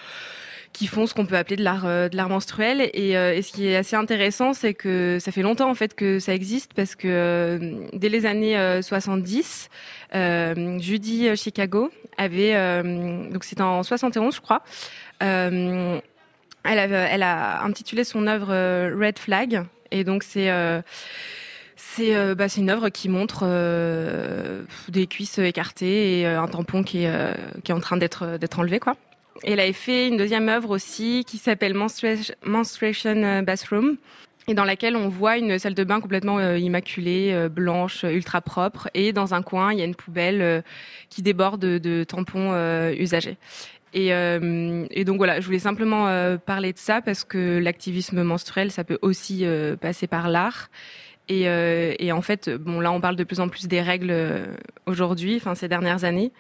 qui 0.77 0.87
font 0.87 1.07
ce 1.07 1.15
qu'on 1.15 1.25
peut 1.25 1.39
appeler 1.39 1.57
de 1.57 1.65
l'art 1.65 1.87
euh, 1.87 2.11
menstruel 2.29 2.91
et, 2.93 3.17
euh, 3.17 3.35
et 3.35 3.41
ce 3.41 3.51
qui 3.51 3.67
est 3.67 3.77
assez 3.77 3.97
intéressant 3.97 4.53
c'est 4.53 4.75
que 4.75 5.17
ça 5.21 5.33
fait 5.33 5.41
longtemps 5.41 5.71
en 5.71 5.75
fait 5.75 5.95
que 5.95 6.19
ça 6.19 6.35
existe 6.35 6.75
parce 6.75 6.95
que 6.95 7.09
euh, 7.09 7.89
dès 7.95 8.11
les 8.11 8.27
années 8.27 8.59
euh, 8.59 8.83
70 8.83 9.71
euh, 10.15 10.79
Judy 10.79 11.35
Chicago 11.35 11.91
avait 12.19 12.53
donc 13.31 13.45
c'était 13.45 13.63
en 13.63 13.83
71 13.83 14.35
je 14.35 14.41
crois 14.43 14.63
elle, 15.21 16.03
a 17.23 17.63
intitulé 17.63 18.05
son 18.05 18.27
œuvre 18.27 18.53
Red 19.03 19.19
Flag 19.19 19.65
et 19.91 20.05
donc 20.05 20.25
c'est 20.25 20.51
bah, 20.51 22.49
c'est 22.49 22.61
une 22.61 22.69
œuvre 22.71 22.91
qui 22.91 23.09
montre 23.09 23.47
des 24.89 25.07
cuisses 25.07 25.39
écartées 25.39 26.21
et 26.21 26.27
un 26.27 26.49
tampon 26.49 26.83
qui 26.83 27.05
est, 27.05 27.13
qui 27.65 27.73
est 27.73 27.75
en 27.75 27.81
train 27.81 27.97
d'être 27.97 28.37
d'être 28.39 28.59
enlevé 28.59 28.79
quoi. 28.79 28.95
Elle 29.43 29.61
avait 29.61 29.73
fait 29.73 30.09
une 30.09 30.17
deuxième 30.17 30.49
œuvre 30.49 30.71
aussi 30.71 31.25
qui 31.27 31.39
s'appelle 31.39 31.75
Menstrua- 31.75 32.35
Menstruation 32.45 33.43
Bathroom 33.43 33.97
et 34.49 34.55
dans 34.55 34.65
laquelle 34.65 34.97
on 34.97 35.09
voit 35.09 35.39
une 35.39 35.59
salle 35.59 35.75
de 35.75 35.85
bain 35.85 36.01
complètement 36.01 36.39
euh, 36.39 36.59
immaculée, 36.59 37.31
euh, 37.33 37.49
blanche, 37.49 38.05
euh, 38.05 38.11
ultra 38.11 38.41
propre 38.41 38.89
et 38.95 39.13
dans 39.13 39.35
un 39.35 39.43
coin 39.43 39.73
il 39.73 39.79
y 39.79 39.83
a 39.83 39.85
une 39.85 39.97
poubelle 39.97 40.41
euh, 40.41 40.61
qui 41.11 41.23
déborde 41.23 41.61
de, 41.61 42.05
tampons 42.05 42.53
euh, 42.53 42.95
usagés. 42.97 43.37
Et, 43.95 44.13
euh, 44.13 44.87
donc 45.05 45.17
voilà, 45.17 45.41
je 45.41 45.47
voulais 45.47 45.59
simplement 45.59 46.09
euh, 46.09 46.37
parler 46.37 46.73
de 46.73 46.79
ça 46.79 47.01
parce 47.01 47.25
que 47.25 47.59
l'activisme 47.59 48.23
menstruel, 48.23 48.71
ça 48.71 48.85
peut 48.85 48.99
aussi 49.01 49.47
euh, 49.47 49.75
passer 49.77 50.07
par 50.07 50.29
l'art. 50.29 50.69
Et, 51.29 51.49
euh, 51.49 51.95
et 51.99 52.13
en 52.13 52.21
fait, 52.21 52.51
bon, 52.51 52.79
là, 52.79 52.93
on 52.93 53.01
parle 53.01 53.17
de 53.17 53.25
plus 53.25 53.41
en 53.41 53.49
plus 53.49 53.67
des 53.67 53.81
règles 53.81 54.11
euh, 54.11 54.45
aujourd'hui, 54.85 55.37
enfin 55.37 55.55
ces 55.55 55.67
dernières 55.67 56.05
années, 56.05 56.31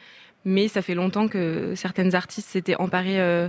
mais 0.47 0.69
ça 0.69 0.81
fait 0.81 0.95
longtemps 0.95 1.27
que 1.27 1.75
certaines 1.75 2.15
artistes 2.15 2.49
s'étaient 2.49 2.77
emparées 2.77 3.21
euh, 3.21 3.49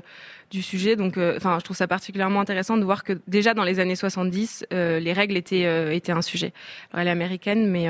du 0.49 0.63
sujet. 0.63 0.95
Donc, 0.95 1.17
euh, 1.17 1.38
enfin, 1.38 1.57
je 1.59 1.63
trouve 1.63 1.77
ça 1.77 1.88
particulièrement 1.88 2.41
intéressant 2.41 2.75
de 2.75 2.83
voir 2.83 3.03
que 3.03 3.13
déjà 3.27 3.53
dans 3.53 3.63
les 3.63 3.79
années 3.79 3.95
70, 3.95 4.65
euh, 4.73 4.99
les 4.99 5.13
règles 5.13 5.38
étaient 5.38 5.63
un 6.09 6.21
sujet. 6.23 6.53
Elle 6.95 7.07
est 7.07 7.11
américaine, 7.11 7.69
mais 7.69 7.88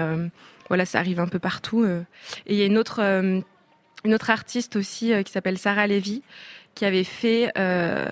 voilà, 0.67 0.85
ça 0.85 0.99
arrive 0.99 1.21
un 1.21 1.27
peu 1.27 1.39
partout. 1.39 1.85
Et 1.85 2.53
il 2.53 2.57
y 2.57 2.61
a 2.61 2.65
une 2.65 2.77
autre 2.77 3.01
une 4.03 4.13
autre 4.13 4.29
artiste 4.29 4.75
aussi 4.75 5.11
qui 5.23 5.31
s'appelle 5.31 5.57
Sarah 5.57 5.87
Levy 5.87 6.21
qui 6.77 6.85
avait 6.85 7.03
fait, 7.03 7.51
euh, 7.57 8.05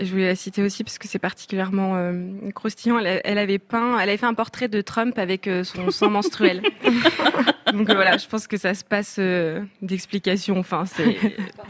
je 0.00 0.10
voulais 0.10 0.26
la 0.26 0.34
citer 0.34 0.60
aussi 0.62 0.82
parce 0.82 0.98
que 0.98 1.06
c'est 1.06 1.20
particulièrement 1.20 1.92
euh, 1.96 2.12
croustillant. 2.52 2.98
Elle, 2.98 3.20
elle 3.24 3.38
avait 3.38 3.58
peint, 3.60 3.96
elle 4.00 4.08
avait 4.08 4.16
fait 4.18 4.26
un 4.26 4.34
portrait 4.34 4.66
de 4.66 4.80
Trump 4.80 5.16
avec 5.18 5.46
euh, 5.46 5.62
son 5.62 5.90
sang 5.92 6.10
menstruel. 6.18 6.62
Donc 7.72 7.86
voilà, 7.92 8.16
je 8.16 8.26
pense 8.26 8.46
que 8.48 8.56
ça 8.56 8.74
se 8.74 8.82
passe 8.82 9.16
euh, 9.18 9.60
d'explication. 9.82 10.58
Enfin, 10.58 10.84
c'est 10.86 11.16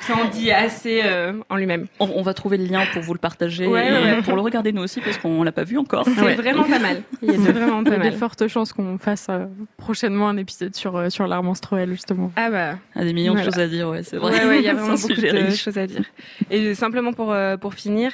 ça 0.00 0.14
en 0.16 0.24
dit 0.28 0.50
assez 0.52 1.02
euh, 1.04 1.32
en 1.50 1.56
lui-même. 1.56 1.86
on, 2.00 2.08
on 2.14 2.22
va 2.22 2.32
trouver 2.34 2.56
le 2.56 2.64
lien 2.64 2.84
pour 2.92 3.02
vous 3.02 3.12
le 3.12 3.18
partager 3.18 3.66
Ouais, 3.66 3.88
et 3.88 3.92
ouais, 3.92 4.02
ouais. 4.16 4.22
pour 4.22 4.34
le 4.37 4.40
regarder 4.40 4.73
nous 4.73 4.82
aussi 4.82 5.00
parce 5.00 5.18
qu'on 5.18 5.42
l'a 5.42 5.52
pas 5.52 5.64
vu 5.64 5.76
encore. 5.76 6.04
C'est 6.06 6.34
vraiment 6.34 6.64
pas 6.64 6.78
mal. 6.78 7.02
Il 7.23 7.28
y 7.28 7.34
a 7.34 7.34
C'est 7.44 7.52
vraiment 7.52 7.80
Il 7.82 7.88
y 7.88 7.90
pas 7.90 7.96
a 7.96 7.99
de 7.99 8.02
mal. 8.04 8.12
fortes 8.14 8.46
chances 8.49 8.73
qu'on 8.73 8.96
fasse 8.96 9.26
euh, 9.28 9.46
prochainement 9.76 10.28
un 10.28 10.37
épisode 10.38 10.75
sur, 10.75 10.96
euh, 10.96 11.11
sur 11.11 11.26
l'art 11.26 11.42
menstruel, 11.42 11.90
justement. 11.90 12.32
Ah 12.37 12.49
bah. 12.50 12.78
Ah, 12.94 13.04
des 13.04 13.12
millions 13.12 13.32
Voilà. 13.34 13.49
de 13.49 13.52
choses 13.52 13.61
à 13.62 13.66
dire, 13.66 13.88
ouais, 13.90 14.02
c'est 14.02 14.16
vrai. 14.16 14.32
Ouais, 14.40 14.46
ouais, 14.46 14.58
il 14.61 14.64
y 14.64 14.68
a 14.68 14.75
vraiment 14.78 14.94
beaucoup 14.94 15.20
de 15.20 15.46
riche. 15.46 15.62
choses 15.64 15.78
à 15.78 15.87
dire. 15.87 16.04
Et 16.50 16.75
simplement 16.75 17.12
pour 17.12 17.33
euh, 17.33 17.57
pour 17.57 17.75
finir, 17.75 18.12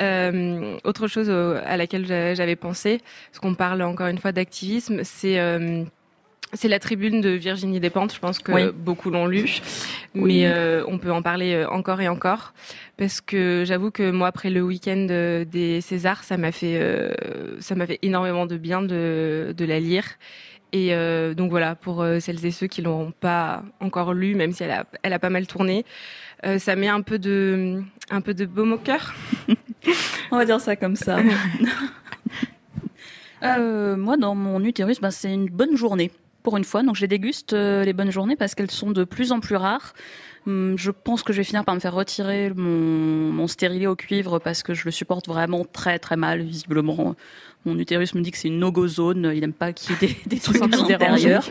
euh, 0.00 0.76
autre 0.84 1.06
chose 1.08 1.30
à 1.30 1.76
laquelle 1.76 2.06
j'a- 2.06 2.34
j'avais 2.34 2.56
pensé, 2.56 3.00
parce 3.30 3.40
qu'on 3.40 3.54
parle 3.54 3.82
encore 3.82 4.06
une 4.08 4.18
fois 4.18 4.32
d'activisme, 4.32 5.00
c'est 5.04 5.38
euh, 5.40 5.82
c'est 6.52 6.68
la 6.68 6.78
tribune 6.78 7.20
de 7.20 7.30
Virginie 7.30 7.80
Despentes. 7.80 8.14
Je 8.14 8.20
pense 8.20 8.38
que 8.38 8.52
Oui. 8.52 8.70
beaucoup 8.72 9.10
l'ont 9.10 9.26
lu, 9.26 9.60
Oui. 10.14 10.22
mais 10.24 10.46
euh, 10.46 10.84
on 10.86 10.98
peut 10.98 11.10
en 11.10 11.20
parler 11.22 11.54
euh, 11.54 11.68
encore 11.68 12.00
et 12.00 12.06
encore, 12.08 12.54
parce 12.96 13.20
que 13.20 13.64
j'avoue 13.66 13.90
que 13.90 14.10
moi 14.12 14.28
après 14.28 14.50
le 14.50 14.62
week-end 14.62 15.08
euh, 15.10 15.44
des 15.44 15.80
Césars, 15.80 16.22
ça 16.22 16.36
m'a 16.36 16.52
fait 16.52 16.78
euh, 16.80 17.12
ça 17.60 17.74
m'a 17.74 17.86
fait 17.86 17.98
énormément 18.02 18.46
de 18.46 18.56
bien 18.56 18.82
de 18.82 19.52
de 19.56 19.64
la 19.64 19.80
lire. 19.80 20.04
Et 20.72 20.92
euh, 20.92 21.34
donc 21.34 21.50
voilà, 21.50 21.76
pour 21.76 22.04
celles 22.18 22.44
et 22.44 22.50
ceux 22.50 22.66
qui 22.66 22.82
l'ont 22.82 23.12
pas 23.12 23.62
encore 23.78 24.12
lu, 24.12 24.34
même 24.34 24.50
si 24.50 24.64
elle 24.64 24.72
a, 24.72 24.86
elle 25.04 25.12
a 25.12 25.20
pas 25.20 25.30
mal 25.30 25.46
tourné, 25.46 25.84
euh, 26.44 26.58
ça 26.58 26.76
met 26.76 26.88
un 26.88 27.02
peu 27.02 27.18
de, 27.18 27.82
un 28.10 28.20
peu 28.20 28.34
de 28.34 28.46
baume 28.46 28.72
au 28.72 28.78
cœur. 28.78 29.14
On 30.30 30.36
va 30.36 30.44
dire 30.44 30.60
ça 30.60 30.76
comme 30.76 30.96
ça. 30.96 31.18
Euh, 33.42 33.96
moi, 33.96 34.16
dans 34.16 34.34
mon 34.34 34.64
utérus, 34.64 35.00
ben, 35.00 35.10
c'est 35.10 35.32
une 35.32 35.46
bonne 35.48 35.76
journée. 35.76 36.10
Pour 36.42 36.56
une 36.56 36.64
fois, 36.64 36.82
donc 36.82 36.96
je 36.96 37.06
déguste 37.06 37.52
euh, 37.54 37.84
les 37.84 37.92
bonnes 37.92 38.10
journées 38.10 38.36
parce 38.36 38.54
qu'elles 38.54 38.70
sont 38.70 38.90
de 38.90 39.04
plus 39.04 39.32
en 39.32 39.40
plus 39.40 39.56
rares. 39.56 39.94
Hum, 40.46 40.76
Je 40.76 40.90
pense 40.90 41.22
que 41.22 41.32
je 41.32 41.38
vais 41.38 41.44
finir 41.44 41.64
par 41.64 41.74
me 41.74 41.80
faire 41.80 41.94
retirer 41.94 42.50
mon, 42.54 43.32
mon 43.32 43.46
stérilet 43.46 43.86
au 43.86 43.96
cuivre 43.96 44.38
parce 44.38 44.62
que 44.62 44.74
je 44.74 44.84
le 44.84 44.90
supporte 44.90 45.26
vraiment 45.26 45.64
très 45.64 45.98
très 45.98 46.16
mal. 46.16 46.42
Visiblement, 46.42 47.14
mon 47.64 47.78
utérus 47.78 48.14
me 48.14 48.20
dit 48.20 48.30
que 48.30 48.38
c'est 48.38 48.48
une 48.48 48.58
no-go 48.58 48.86
zone. 48.86 49.30
Il 49.34 49.40
n'aime 49.40 49.52
pas 49.52 49.72
qu'il 49.72 49.92
y 49.92 50.04
ait 50.04 50.08
des, 50.08 50.16
des 50.26 50.38
trucs 50.40 50.62
à 50.62 50.66
l'intérieur. 50.66 51.48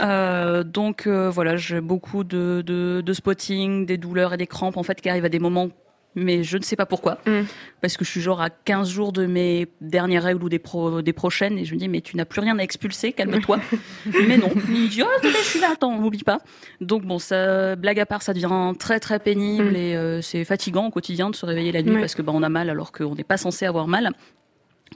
Euh, 0.00 0.62
donc 0.64 1.06
euh, 1.06 1.30
voilà, 1.30 1.56
j'ai 1.56 1.80
beaucoup 1.80 2.24
de, 2.24 2.62
de, 2.64 3.02
de 3.04 3.12
spotting, 3.12 3.86
des 3.86 3.98
douleurs 3.98 4.32
et 4.32 4.36
des 4.36 4.46
crampes 4.46 4.76
en 4.76 4.82
fait 4.82 5.00
qui 5.00 5.08
arrivent 5.08 5.24
à 5.24 5.28
des 5.28 5.38
moments 5.38 5.68
mais 6.14 6.42
je 6.44 6.58
ne 6.58 6.62
sais 6.62 6.76
pas 6.76 6.84
pourquoi. 6.84 7.16
Mm. 7.26 7.44
Parce 7.80 7.96
que 7.96 8.04
je 8.04 8.10
suis 8.10 8.20
genre 8.20 8.42
à 8.42 8.50
15 8.50 8.86
jours 8.90 9.12
de 9.14 9.24
mes 9.24 9.66
dernières 9.80 10.24
règles 10.24 10.44
ou 10.44 10.50
des, 10.50 10.58
pro- 10.58 11.00
des 11.00 11.14
prochaines, 11.14 11.56
et 11.56 11.64
je 11.64 11.72
me 11.72 11.78
dis, 11.78 11.88
mais 11.88 12.02
tu 12.02 12.18
n'as 12.18 12.26
plus 12.26 12.42
rien 12.42 12.58
à 12.58 12.62
expulser, 12.62 13.12
calme-toi. 13.14 13.58
mais 14.28 14.36
non, 14.36 14.50
il 14.68 14.74
me 14.82 14.88
dit, 14.88 15.02
oh, 15.02 15.06
je 15.22 15.28
suis 15.42 15.58
là, 15.58 15.68
attends, 15.72 15.98
n'oublie 15.98 16.22
pas. 16.22 16.40
Donc 16.82 17.06
bon, 17.06 17.18
ça, 17.18 17.76
blague 17.76 17.98
à 17.98 18.04
part, 18.04 18.20
ça 18.20 18.34
devient 18.34 18.72
très 18.78 19.00
très 19.00 19.20
pénible 19.20 19.70
Mm. 19.72 19.76
et 19.76 19.96
euh, 19.96 20.20
c'est 20.20 20.44
fatigant 20.44 20.84
au 20.88 20.90
quotidien 20.90 21.30
de 21.30 21.34
se 21.34 21.46
réveiller 21.46 21.72
la 21.72 21.80
nuit 21.82 21.98
parce 21.98 22.14
que 22.14 22.20
bah, 22.20 22.32
on 22.34 22.42
a 22.42 22.50
mal 22.50 22.68
alors 22.68 22.92
qu'on 22.92 23.14
n'est 23.14 23.24
pas 23.24 23.38
censé 23.38 23.64
avoir 23.64 23.88
mal. 23.88 24.10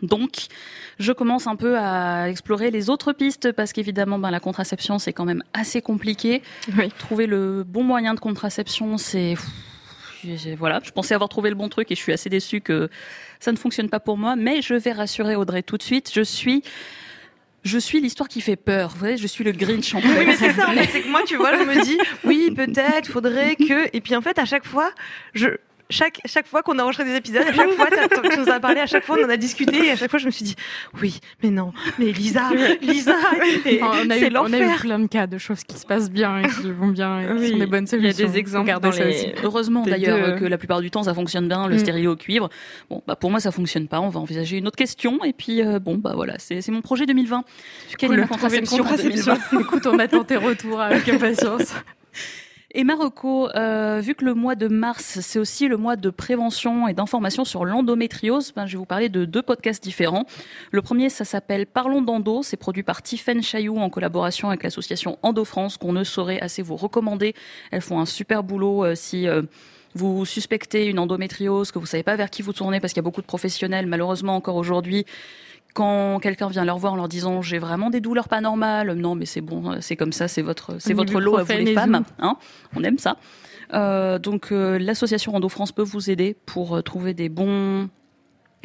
Donc, 0.02 0.46
je 0.98 1.12
commence 1.12 1.46
un 1.46 1.56
peu 1.56 1.78
à 1.78 2.28
explorer 2.28 2.70
les 2.70 2.90
autres 2.90 3.12
pistes 3.12 3.52
parce 3.52 3.72
qu'évidemment, 3.72 4.18
ben, 4.18 4.30
la 4.30 4.40
contraception, 4.40 4.98
c'est 4.98 5.12
quand 5.12 5.24
même 5.24 5.42
assez 5.52 5.82
compliqué. 5.82 6.42
Oui. 6.76 6.90
Trouver 6.98 7.26
le 7.26 7.64
bon 7.64 7.82
moyen 7.82 8.14
de 8.14 8.20
contraception, 8.20 8.98
c'est... 8.98 9.34
Voilà, 10.58 10.80
je 10.82 10.90
pensais 10.90 11.14
avoir 11.14 11.28
trouvé 11.28 11.50
le 11.50 11.56
bon 11.56 11.68
truc 11.68 11.92
et 11.92 11.94
je 11.94 12.00
suis 12.00 12.12
assez 12.12 12.28
déçue 12.28 12.60
que 12.60 12.88
ça 13.38 13.52
ne 13.52 13.56
fonctionne 13.56 13.88
pas 13.88 14.00
pour 14.00 14.18
moi. 14.18 14.34
Mais 14.34 14.60
je 14.60 14.74
vais 14.74 14.92
rassurer 14.92 15.36
Audrey 15.36 15.62
tout 15.62 15.76
de 15.76 15.82
suite. 15.82 16.10
Je 16.12 16.22
suis... 16.22 16.62
Je 17.62 17.78
suis 17.78 18.00
l'histoire 18.00 18.28
qui 18.28 18.40
fait 18.40 18.54
peur. 18.54 18.90
Vous 18.90 18.98
voyez, 18.98 19.16
je 19.16 19.26
suis 19.26 19.42
le 19.42 19.50
Grinch 19.50 19.92
en 19.92 19.98
Oui, 19.98 20.24
mais 20.24 20.36
c'est 20.36 20.52
ça, 20.52 20.68
en 20.68 20.72
fait, 20.72 20.88
c'est 20.88 21.02
que 21.02 21.08
moi, 21.08 21.22
tu 21.26 21.36
vois, 21.36 21.58
je 21.58 21.64
me 21.64 21.82
dis, 21.82 21.98
oui, 22.22 22.52
peut-être, 22.56 23.10
faudrait 23.10 23.56
que. 23.56 23.88
Et 23.92 24.00
puis 24.00 24.14
en 24.14 24.22
fait, 24.22 24.38
à 24.38 24.44
chaque 24.44 24.64
fois, 24.64 24.92
je. 25.34 25.48
Chaque, 25.88 26.20
chaque 26.24 26.48
fois 26.48 26.62
qu'on 26.62 26.78
a 26.80 26.82
enregistré 26.82 27.04
des 27.08 27.14
épisodes, 27.16 27.42
à 27.48 27.52
chaque 27.52 27.70
fois, 27.70 27.86
tu 27.88 28.38
nous 28.40 28.48
as 28.48 28.58
parlé, 28.58 28.80
à 28.80 28.86
chaque 28.86 29.04
fois, 29.04 29.16
on 29.20 29.24
en 29.24 29.28
a 29.30 29.36
discuté, 29.36 29.86
et 29.86 29.90
à 29.92 29.96
chaque 29.96 30.10
fois, 30.10 30.18
je 30.18 30.26
me 30.26 30.32
suis 30.32 30.44
dit, 30.44 30.56
oui, 31.00 31.20
mais 31.44 31.50
non, 31.50 31.72
mais 32.00 32.06
Lisa, 32.06 32.50
Lisa, 32.82 33.14
et 33.64 33.80
on, 33.82 34.10
a 34.10 34.14
c'est 34.18 34.28
eu, 34.28 34.36
on 34.36 34.52
a 34.52 34.58
eu 34.58 34.76
plein 34.80 34.98
de 34.98 35.06
cas 35.06 35.28
de 35.28 35.38
choses 35.38 35.62
qui 35.62 35.78
se 35.78 35.86
passent 35.86 36.10
bien 36.10 36.40
et 36.40 36.48
qui 36.48 36.72
vont 36.72 36.88
bien 36.88 37.20
et 37.20 37.26
qui 37.26 37.32
Oui, 37.34 37.50
sont 37.52 37.58
des 37.58 37.66
bonnes 37.66 37.86
il 37.92 38.02
y 38.02 38.08
a 38.08 38.12
solutions. 38.12 38.28
des 38.32 38.38
exemples 38.38 38.62
Regardez 38.64 38.90
dans 38.90 38.96
les- 39.04 39.10
aussi. 39.10 39.26
Heureusement 39.44 39.84
d'ailleurs 39.84 40.18
deux, 40.18 40.32
euh, 40.32 40.38
que 40.38 40.44
la 40.44 40.58
plupart 40.58 40.80
du 40.80 40.90
temps 40.90 41.04
ça 41.04 41.14
fonctionne 41.14 41.46
bien, 41.46 41.68
le 41.68 41.76
Mm. 41.76 41.78
stérilet 41.78 42.06
au 42.08 42.16
cuivre. 42.16 42.48
Bon, 42.90 43.02
bah 43.06 43.14
pour 43.14 43.30
moi 43.30 43.38
ça 43.38 43.52
fonctionne 43.52 43.86
pas. 43.86 44.00
On 44.00 44.08
va 44.08 44.18
envisager 44.18 44.56
une 44.58 44.66
autre 44.66 44.76
question 44.76 45.22
et 45.24 45.32
puis 45.32 45.62
euh, 45.62 45.78
bon 45.78 45.96
bah 45.98 46.12
voilà, 46.16 46.34
c'est 46.38 46.62
c'est 46.62 46.72
mon 46.72 46.82
projet 46.82 47.06
2020. 47.06 47.44
Quelle 47.96 48.12
est 48.12 48.16
ma 48.16 48.26
contraception, 48.26 48.84
2020 48.84 49.38
Écoute, 49.60 49.86
on 49.86 49.98
attend 50.00 50.24
tes 50.24 50.36
retours 50.36 50.80
avec 50.80 51.08
impatience. 51.08 51.74
Et 52.78 52.84
Marocco, 52.84 53.48
euh, 53.56 54.00
vu 54.02 54.14
que 54.14 54.22
le 54.22 54.34
mois 54.34 54.54
de 54.54 54.68
mars 54.68 55.20
c'est 55.22 55.38
aussi 55.38 55.66
le 55.66 55.78
mois 55.78 55.96
de 55.96 56.10
prévention 56.10 56.88
et 56.88 56.92
d'information 56.92 57.46
sur 57.46 57.64
l'endométriose, 57.64 58.52
ben, 58.54 58.66
je 58.66 58.72
vais 58.72 58.76
vous 58.76 58.84
parler 58.84 59.08
de 59.08 59.24
deux 59.24 59.40
podcasts 59.40 59.82
différents. 59.82 60.26
Le 60.72 60.82
premier 60.82 61.08
ça 61.08 61.24
s'appelle 61.24 61.64
Parlons 61.64 62.02
d'endo, 62.02 62.42
c'est 62.42 62.58
produit 62.58 62.82
par 62.82 63.00
Tiffaine 63.00 63.42
Chailloux 63.42 63.78
en 63.78 63.88
collaboration 63.88 64.50
avec 64.50 64.62
l'association 64.62 65.18
Endo 65.22 65.46
France 65.46 65.78
qu'on 65.78 65.94
ne 65.94 66.04
saurait 66.04 66.38
assez 66.42 66.60
vous 66.60 66.76
recommander. 66.76 67.34
Elles 67.70 67.80
font 67.80 67.98
un 67.98 68.04
super 68.04 68.42
boulot 68.42 68.84
euh, 68.84 68.94
si 68.94 69.26
euh, 69.26 69.40
vous 69.94 70.26
suspectez 70.26 70.84
une 70.84 70.98
endométriose, 70.98 71.72
que 71.72 71.78
vous 71.78 71.86
savez 71.86 72.02
pas 72.02 72.16
vers 72.16 72.28
qui 72.28 72.42
vous 72.42 72.52
tourner 72.52 72.80
parce 72.80 72.92
qu'il 72.92 73.00
y 73.00 73.04
a 73.04 73.08
beaucoup 73.08 73.22
de 73.22 73.26
professionnels, 73.26 73.86
malheureusement 73.86 74.36
encore 74.36 74.56
aujourd'hui, 74.56 75.06
quand 75.76 76.20
quelqu'un 76.20 76.48
vient 76.48 76.64
leur 76.64 76.78
voir 76.78 76.94
en 76.94 76.96
leur 76.96 77.08
disant 77.08 77.42
j'ai 77.42 77.58
vraiment 77.58 77.90
des 77.90 78.00
douleurs 78.00 78.28
pas 78.28 78.40
normales, 78.40 78.94
non 78.94 79.14
mais 79.14 79.26
c'est 79.26 79.42
bon, 79.42 79.76
c'est 79.80 79.94
comme 79.94 80.12
ça, 80.12 80.26
c'est 80.26 80.40
votre 80.40 80.76
c'est 80.80 80.94
votre 80.94 81.20
lot 81.20 81.36
à 81.36 81.42
vous 81.42 81.52
les 81.52 81.74
femmes, 81.74 82.02
hein, 82.18 82.36
on 82.74 82.82
aime 82.82 82.98
ça. 82.98 83.16
Euh, 83.74 84.18
donc 84.18 84.52
euh, 84.52 84.78
l'association 84.78 85.34
Endo 85.34 85.48
France 85.48 85.72
peut 85.72 85.82
vous 85.82 86.08
aider 86.08 86.34
pour 86.46 86.76
euh, 86.76 86.82
trouver 86.82 87.12
des 87.12 87.28
bons 87.28 87.90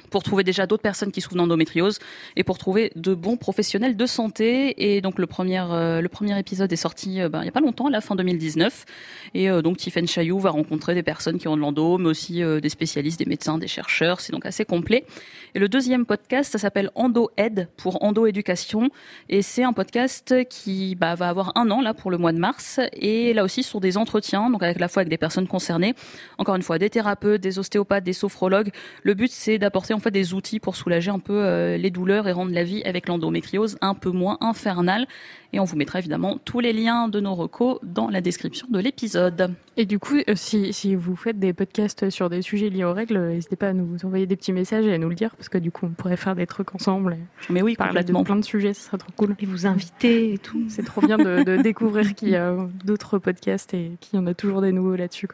pour 0.10 0.24
trouver 0.24 0.44
déjà 0.44 0.68
d'autres 0.68 0.82
personnes 0.82 1.12
qui 1.12 1.22
souffrent 1.22 1.36
d'endométriose 1.36 2.00
et 2.36 2.44
pour 2.44 2.58
trouver 2.58 2.92
de 2.96 3.14
bons 3.14 3.38
professionnels 3.38 3.96
de 3.96 4.06
santé. 4.06 4.94
Et 4.94 5.02
donc 5.02 5.20
le 5.20 5.28
premier, 5.28 5.64
euh, 5.70 6.02
le 6.02 6.10
premier 6.10 6.38
épisode 6.40 6.72
est 6.72 6.78
sorti 6.78 7.22
euh, 7.22 7.30
ben, 7.30 7.40
il 7.40 7.44
n'y 7.44 7.50
a 7.50 7.52
pas 7.52 7.62
longtemps, 7.62 7.90
la 7.90 8.02
fin 8.02 8.16
2019. 8.16 8.86
Et 9.34 9.50
euh, 9.50 9.62
donc 9.62 9.78
Tiffaine 9.78 10.08
Chailloux 10.08 10.40
va 10.40 10.50
rencontrer 10.50 10.96
des 10.96 11.04
personnes 11.04 11.38
qui 11.38 11.48
ont 11.48 11.56
de 11.56 11.62
l'endo, 11.62 11.98
mais 11.98 12.10
aussi 12.10 12.42
des 12.42 12.70
spécialistes, 12.70 13.20
des 13.20 13.26
médecins, 13.26 13.58
des 13.58 13.68
chercheurs. 13.68 14.20
C'est 14.22 14.32
donc 14.32 14.46
assez 14.46 14.66
complet. 14.66 15.06
Et 15.54 15.60
le 15.60 15.70
deuxième 15.70 16.06
podcast, 16.06 16.52
ça 16.52 16.58
s'appelle 16.58 16.92
Endo 16.96 17.30
Aide 17.38 17.68
pour 17.78 18.04
Endo 18.04 18.26
Éducation. 18.26 18.90
Et 19.30 19.42
c'est 19.42 19.64
un 19.64 19.74
podcast 19.74 20.36
qui 20.50 20.96
bah, 20.96 21.16
va 21.16 21.30
avoir 21.30 21.52
un 21.56 21.70
an 21.72 21.82
là 21.82 21.94
pour 21.94 22.12
le 22.12 22.18
mois 22.18 22.32
de 22.32 22.40
mars. 22.40 22.80
Et 22.94 23.34
là 23.34 23.44
aussi 23.44 23.64
sur 23.64 23.80
des 23.80 23.98
entretiens, 23.98 24.50
donc 24.50 24.64
avec 24.64 24.80
la 24.80 24.88
fois 24.88 25.02
avec 25.02 25.10
des 25.10 25.18
personnes 25.18 25.48
concernées. 25.48 25.94
Encore 26.38 26.56
une 26.56 26.62
fois, 26.62 26.78
des 26.78 26.90
thérapeutes, 26.90 27.42
des 27.42 27.60
ostéopathes, 27.60 28.04
des 28.04 28.14
sophrologues. 28.14 28.72
Le 29.04 29.14
but, 29.14 29.32
c'est 29.32 29.58
d'apporter 29.58 29.91
en 29.94 30.00
fait 30.00 30.12
des 30.12 30.34
outils 30.34 30.60
pour 30.60 30.76
soulager 30.76 31.12
un 31.12 31.20
peu 31.20 31.44
euh, 31.44 31.78
les 31.78 31.90
douleurs 31.90 32.28
et 32.28 32.32
rendre 32.32 32.54
la 32.54 32.64
vie 32.64 32.84
avec 32.84 33.08
l'endométriose 33.08 33.78
un 33.82 33.94
peu 33.94 34.12
moins 34.12 34.38
infernale. 34.42 35.08
Et 35.54 35.60
on 35.60 35.66
vous 35.66 35.76
mettra 35.76 36.00
évidemment 36.00 36.38
tous 36.46 36.60
les 36.60 36.72
liens 36.72 37.10
de 37.10 37.20
nos 37.20 37.36
recos 37.36 37.80
dans 37.84 38.10
la 38.10 38.22
description 38.22 38.68
de 38.70 38.80
l'épisode. 38.80 39.54
Et 39.78 39.86
du 39.86 40.00
coup, 40.00 40.16
euh, 40.16 40.34
si, 40.36 40.72
si 40.74 40.96
vous 40.96 41.16
faites 41.16 41.40
des 41.40 41.54
podcasts 41.54 42.10
sur 42.10 42.30
des 42.30 42.42
sujets 42.42 42.70
liés 42.70 42.86
aux 42.86 42.94
règles, 42.94 43.18
euh, 43.18 43.34
n'hésitez 43.34 43.56
pas 43.56 43.70
à 43.70 43.74
nous 43.74 43.98
envoyer 44.06 44.26
des 44.26 44.36
petits 44.36 44.54
messages 44.54 44.86
et 44.86 44.94
à 44.94 44.98
nous 44.98 45.10
le 45.10 45.16
dire, 45.16 45.36
parce 45.36 45.50
que 45.50 45.58
du 45.58 45.72
coup, 45.72 45.86
on 45.86 45.90
pourrait 45.90 46.18
faire 46.18 46.36
des 46.36 46.48
trucs 46.48 46.74
ensemble 46.74 47.14
et 47.14 47.52
Mais 47.52 47.62
oui, 47.62 47.76
parler 47.76 48.04
de 48.04 48.14
plein 48.24 48.38
de 48.38 48.46
sujets, 48.46 48.74
ce 48.74 48.84
serait 48.86 48.98
trop 48.98 49.12
cool. 49.16 49.36
Et 49.40 49.46
vous 49.46 49.66
inviter 49.66 50.34
et 50.34 50.38
tout. 50.38 50.64
C'est 50.70 50.86
trop 50.86 51.02
bien 51.02 51.18
de, 51.18 51.44
de 51.44 51.62
découvrir 51.62 52.16
qu'il 52.16 52.30
y 52.30 52.36
a 52.36 52.56
d'autres 52.86 53.18
podcasts 53.18 53.74
et 53.74 53.92
qu'il 54.00 54.20
y 54.20 54.22
en 54.22 54.28
a 54.28 54.34
toujours 54.34 54.62
des 54.62 54.72
nouveaux 54.72 54.96
là-dessus. 54.96 55.28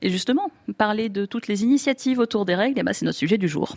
Et 0.00 0.10
justement, 0.10 0.50
parler 0.78 1.08
de 1.08 1.26
toutes 1.26 1.48
les 1.48 1.62
initiatives 1.62 2.18
autour 2.18 2.44
des 2.44 2.54
règles, 2.54 2.78
eh 2.78 2.82
ben, 2.82 2.92
c'est 2.92 3.04
notre 3.04 3.18
sujet 3.18 3.38
du 3.38 3.48
jour. 3.48 3.76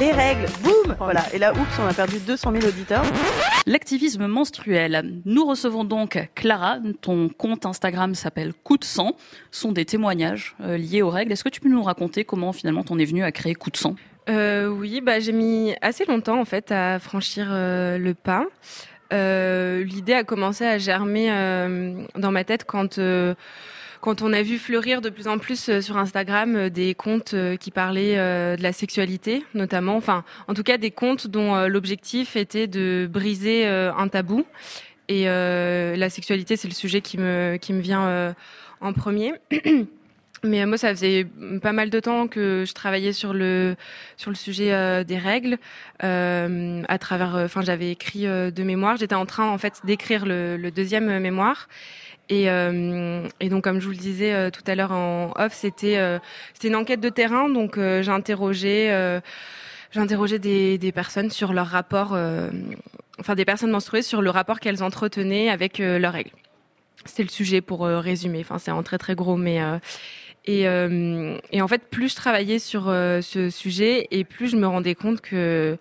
Les 0.00 0.12
règles, 0.12 0.46
boum 0.62 0.94
Voilà, 1.00 1.24
et 1.32 1.38
là, 1.38 1.52
oups, 1.52 1.78
on 1.80 1.86
a 1.86 1.92
perdu 1.92 2.20
200 2.20 2.52
000 2.52 2.66
auditeurs. 2.66 3.02
L'activisme 3.66 4.28
menstruel. 4.28 5.20
Nous 5.24 5.44
recevons 5.44 5.82
donc 5.82 6.18
Clara. 6.36 6.78
Ton 7.00 7.28
compte 7.28 7.66
Instagram 7.66 8.14
s'appelle 8.14 8.52
Coup 8.54 8.76
de 8.76 8.84
sang. 8.84 9.16
Ce 9.50 9.60
sont 9.60 9.72
des 9.72 9.84
témoignages 9.84 10.54
euh, 10.60 10.76
liés 10.76 11.02
aux 11.02 11.10
règles. 11.10 11.32
Est-ce 11.32 11.42
que 11.42 11.48
tu 11.48 11.60
peux 11.60 11.68
nous 11.68 11.82
raconter 11.82 12.24
comment 12.24 12.52
finalement 12.52 12.84
t'en 12.84 12.96
es 12.98 13.04
venu 13.04 13.24
à 13.24 13.32
créer 13.32 13.56
Coup 13.56 13.70
de 13.70 13.76
sang? 13.76 13.96
Euh, 14.28 14.68
oui, 14.68 15.00
bah, 15.00 15.18
j'ai 15.18 15.32
mis 15.32 15.74
assez 15.80 16.04
longtemps 16.04 16.38
en 16.38 16.44
fait 16.44 16.70
à 16.70 17.00
franchir 17.00 17.48
euh, 17.50 17.98
le 17.98 18.14
pas. 18.14 18.44
Euh, 19.12 19.82
L'idée 19.84 20.12
a 20.12 20.22
commencé 20.22 20.64
à 20.64 20.78
germer 20.78 21.32
euh, 21.32 22.02
dans 22.14 22.30
ma 22.30 22.44
tête 22.44 22.64
quand 22.64 22.98
euh, 22.98 23.34
quand 24.00 24.22
on 24.22 24.32
a 24.32 24.42
vu 24.42 24.58
fleurir 24.58 25.00
de 25.00 25.10
plus 25.10 25.28
en 25.28 25.38
plus 25.38 25.68
euh, 25.68 25.80
sur 25.80 25.96
Instagram 25.96 26.56
euh, 26.56 26.70
des 26.70 26.94
comptes 26.94 27.34
euh, 27.34 27.56
qui 27.56 27.70
parlaient 27.70 28.16
de 28.16 28.62
la 28.62 28.72
sexualité, 28.72 29.44
notamment, 29.54 29.96
enfin, 29.96 30.24
en 30.46 30.54
tout 30.54 30.62
cas 30.62 30.78
des 30.78 30.90
comptes 30.90 31.26
dont 31.26 31.66
l'objectif 31.66 32.36
était 32.36 32.66
de 32.66 33.08
briser 33.10 33.66
un 33.66 34.08
tabou. 34.08 34.44
Et 35.08 35.24
la 35.24 36.10
sexualité, 36.10 36.56
c'est 36.56 36.68
le 36.68 36.74
sujet 36.74 37.00
qui 37.00 37.18
me 37.18 37.56
qui 37.56 37.72
me 37.72 37.80
vient 37.80 38.34
en 38.80 38.92
premier. 38.92 39.34
Mais 40.44 40.64
moi, 40.66 40.78
ça 40.78 40.90
faisait 40.90 41.26
pas 41.62 41.72
mal 41.72 41.90
de 41.90 42.00
temps 42.00 42.28
que 42.28 42.64
je 42.66 42.72
travaillais 42.72 43.12
sur 43.12 43.32
le 43.32 43.76
sur 44.16 44.30
le 44.30 44.36
sujet 44.36 45.04
des 45.04 45.18
règles. 45.18 45.58
À 46.00 46.98
travers, 46.98 47.34
enfin, 47.36 47.62
j'avais 47.62 47.90
écrit 47.90 48.26
deux 48.52 48.64
mémoires. 48.64 48.96
J'étais 48.96 49.14
en 49.14 49.26
train, 49.26 49.48
en 49.48 49.58
fait, 49.58 49.80
d'écrire 49.84 50.26
le, 50.26 50.70
deuxième 50.70 51.18
mémoire. 51.18 51.68
Et, 52.28 52.50
euh, 52.50 53.26
et 53.40 53.48
donc, 53.48 53.64
comme 53.64 53.80
je 53.80 53.86
vous 53.86 53.92
le 53.92 53.96
disais 53.96 54.34
euh, 54.34 54.50
tout 54.50 54.62
à 54.66 54.74
l'heure 54.74 54.92
en 54.92 55.32
off, 55.36 55.54
c'était 55.54 55.96
euh, 55.96 56.18
une 56.62 56.76
enquête 56.76 57.00
de 57.00 57.08
terrain. 57.08 57.48
Donc, 57.48 57.76
j'ai 57.76 58.10
interrogé. 58.10 58.90
interrogé 59.94 60.38
des, 60.38 60.92
personnes 60.92 61.30
sur 61.30 61.52
leur 61.52 61.66
rapport, 61.66 62.16
enfin 63.18 63.34
des 63.34 63.44
personnes 63.44 63.70
menstruées 63.70 64.02
sur 64.02 64.22
le 64.22 64.30
rapport 64.30 64.60
qu'elles 64.60 64.82
entretenaient 64.82 65.50
avec 65.50 65.78
leurs 65.78 66.12
règles. 66.12 66.30
C'était 67.04 67.22
le 67.22 67.30
sujet 67.30 67.60
pour 67.60 67.86
résumer. 67.86 68.40
Enfin, 68.40 68.58
c'est 68.58 68.70
en 68.70 68.82
très 68.82 68.98
très 68.98 69.14
gros, 69.14 69.36
mais 69.36 69.60
et, 70.44 70.62
et 70.62 71.62
en 71.62 71.68
fait, 71.68 71.82
plus 71.90 72.10
je 72.10 72.16
travaillais 72.16 72.58
sur 72.58 72.84
ce 72.84 73.50
sujet, 73.50 74.08
et 74.10 74.24
plus 74.24 74.48
je 74.48 74.56
me 74.56 74.66
rendais 74.66 74.94
compte 74.94 75.20
que, 75.20 75.78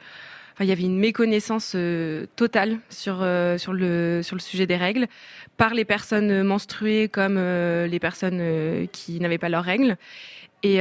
il 0.60 0.68
y 0.68 0.72
avait 0.72 0.84
une 0.84 0.98
méconnaissance 0.98 1.74
euh, 1.76 2.26
totale 2.36 2.80
sur 2.90 3.20
euh, 3.22 3.58
sur 3.58 3.74
le 3.74 4.22
sur 4.24 4.36
le 4.36 4.42
sujet 4.42 4.66
des 4.66 4.76
règles 4.76 5.08
par 5.56 5.74
les 5.74 5.86
personnes 5.86 6.44
menstruées 6.44 7.10
comme 7.10 7.36
euh, 7.38 7.88
les 7.88 8.00
personnes 8.00 8.88
qui 8.92 9.20
n'avaient 9.20 9.38
pas 9.38 9.50
leurs 9.50 9.64
règles. 9.64 9.98
Et, 10.64 10.80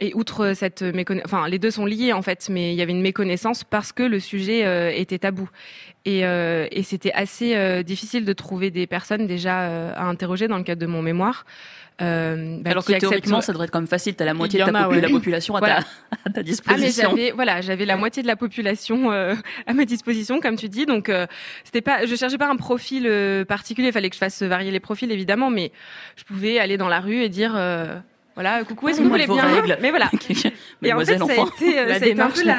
et 0.00 0.14
outre 0.14 0.54
cette 0.54 0.82
méconnaissance, 0.82 1.30
enfin 1.30 1.46
les 1.46 1.58
deux 1.58 1.70
sont 1.70 1.84
liés 1.84 2.14
en 2.14 2.22
fait, 2.22 2.48
mais 2.50 2.72
il 2.72 2.76
y 2.76 2.82
avait 2.82 2.92
une 2.92 3.02
méconnaissance 3.02 3.62
parce 3.62 3.92
que 3.92 4.02
le 4.02 4.18
sujet 4.18 4.98
était 4.98 5.18
tabou. 5.18 5.48
Et, 6.06 6.20
et 6.20 6.82
c'était 6.82 7.12
assez 7.12 7.84
difficile 7.84 8.24
de 8.24 8.32
trouver 8.32 8.70
des 8.70 8.86
personnes 8.86 9.26
déjà 9.26 9.92
à 9.92 10.04
interroger 10.04 10.48
dans 10.48 10.56
le 10.56 10.64
cadre 10.64 10.80
de 10.80 10.86
mon 10.86 11.02
mémoire. 11.02 11.44
Euh, 12.00 12.58
bah, 12.60 12.70
Alors 12.70 12.84
que 12.84 12.92
acceptent- 12.92 13.00
théoriquement, 13.10 13.40
ça 13.40 13.52
devrait 13.52 13.64
être 13.66 13.72
quand 13.72 13.80
même 13.80 13.88
facile. 13.88 14.14
T'as 14.14 14.24
la 14.24 14.34
moitié 14.34 14.60
de, 14.60 14.64
en 14.64 14.72
ta 14.72 14.78
a, 14.84 14.88
ouais. 14.88 15.00
la 15.00 15.08
population 15.08 15.56
à, 15.56 15.58
Voilà. 15.58 15.76
ta, 15.76 15.80
à 16.12 16.16
ta 16.16 16.20
Ah 16.26 16.32
mais 16.36 16.42
disposition. 16.44 17.10
j'avais 17.10 17.30
voilà 17.32 17.60
j'avais 17.60 17.86
la 17.86 17.96
moitié 17.96 18.22
de 18.22 18.28
la 18.28 18.36
population 18.36 19.10
euh, 19.10 19.34
à 19.66 19.74
ma 19.74 19.84
disposition 19.84 20.38
comme 20.40 20.56
tu 20.56 20.68
dis 20.68 20.86
donc 20.86 21.08
euh, 21.08 21.26
c'était 21.64 21.80
pas 21.80 22.06
je 22.06 22.14
cherchais 22.14 22.38
pas 22.38 22.48
un 22.48 22.56
profil 22.56 23.04
euh, 23.06 23.44
particulier 23.44 23.88
il 23.88 23.92
fallait 23.92 24.10
que 24.10 24.14
je 24.14 24.20
fasse 24.20 24.42
varier 24.42 24.70
les 24.70 24.80
profils 24.80 25.10
évidemment 25.10 25.50
mais 25.50 25.72
je 26.16 26.22
pouvais 26.24 26.58
aller 26.60 26.76
dans 26.76 26.88
la 26.88 27.00
rue 27.00 27.22
et 27.22 27.28
dire 27.28 27.54
euh, 27.56 27.98
voilà 28.36 28.62
coucou 28.62 28.88
est-ce 28.88 28.98
que 28.98 29.02
vous 29.02 29.08
voulez 29.10 29.26
de 29.26 29.32
bien? 29.32 29.42
règles. 29.42 29.78
mais 29.82 29.90
voilà 29.90 30.08
et 30.82 30.92
en 30.92 31.00
fait 31.00 31.18
ça 31.18 31.24
a 31.24 31.46
été, 31.46 31.78
euh, 31.80 31.86
La 31.86 31.98
ça 31.98 32.04
a 32.04 32.08
été 32.08 32.20
un 32.20 32.30
peu 32.30 32.44
la 32.44 32.54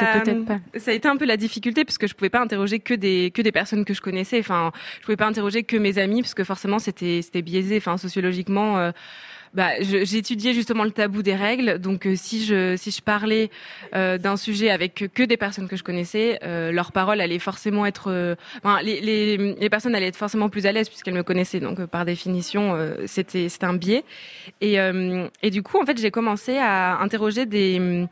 pas. 0.46 0.60
ça 0.78 0.92
a 0.92 0.94
été 0.94 1.08
un 1.08 1.16
peu 1.16 1.26
la 1.26 1.38
difficulté 1.38 1.86
parce 1.86 1.98
que 1.98 2.08
je 2.08 2.14
pouvais 2.14 2.30
pas 2.30 2.42
interroger 2.42 2.80
que 2.80 2.94
des 2.94 3.32
que 3.34 3.42
des 3.42 3.54
personnes 3.54 3.86
que 3.86 3.94
je 3.94 4.02
connaissais 4.02 4.40
enfin 4.40 4.74
je 5.00 5.06
pouvais 5.06 5.16
pas 5.16 5.28
interroger 5.28 5.64
que 5.64 5.78
mes 5.78 5.98
amis 5.98 6.22
parce 6.22 6.34
que 6.34 6.44
forcément 6.44 6.80
c'était 6.80 7.22
c'était 7.22 7.42
biaisé 7.42 7.78
enfin 7.78 7.98
sociologiquement 7.98 8.78
euh, 8.78 8.92
bah, 9.54 9.80
étudié 9.80 10.54
justement 10.54 10.84
le 10.84 10.92
tabou 10.92 11.24
des 11.24 11.36
règles. 11.36 11.80
Donc, 11.80 12.06
euh, 12.06 12.14
si 12.16 12.46
je 12.46 12.76
si 12.78 12.92
je 12.92 13.02
parlais 13.02 13.50
euh, 13.96 14.18
d'un 14.18 14.38
sujet 14.38 14.70
avec 14.70 15.06
que 15.14 15.24
des 15.24 15.38
personnes 15.38 15.68
que 15.68 15.76
je 15.76 15.84
connaissais, 15.84 16.40
euh, 16.44 16.72
leur 16.72 16.92
parole 16.92 17.20
allait 17.22 17.40
forcément 17.40 17.86
être, 17.86 18.36
enfin, 18.64 18.82
les, 18.84 19.02
les, 19.02 19.38
les 19.38 19.70
personnes 19.70 19.96
allaient 19.96 20.08
être 20.08 20.16
forcément 20.16 20.50
plus 20.50 20.66
à 20.66 20.72
l'aise 20.72 20.88
puisqu'elles 20.88 21.14
me 21.16 21.24
connaissaient. 21.24 21.60
Donc, 21.60 21.84
par 21.86 22.06
définition, 22.06 22.78
c'était 23.06 23.50
c'était 23.50 23.66
un 23.66 23.74
biais. 23.74 24.04
Et 24.62 24.78
et 25.42 25.50
du 25.50 25.64
coup, 25.64 25.82
en 25.82 25.86
fait, 25.86 26.00
j'ai 26.00 26.12
commencé 26.12 26.58
à 26.58 27.00
interroger 27.00 27.46
des 27.46 28.06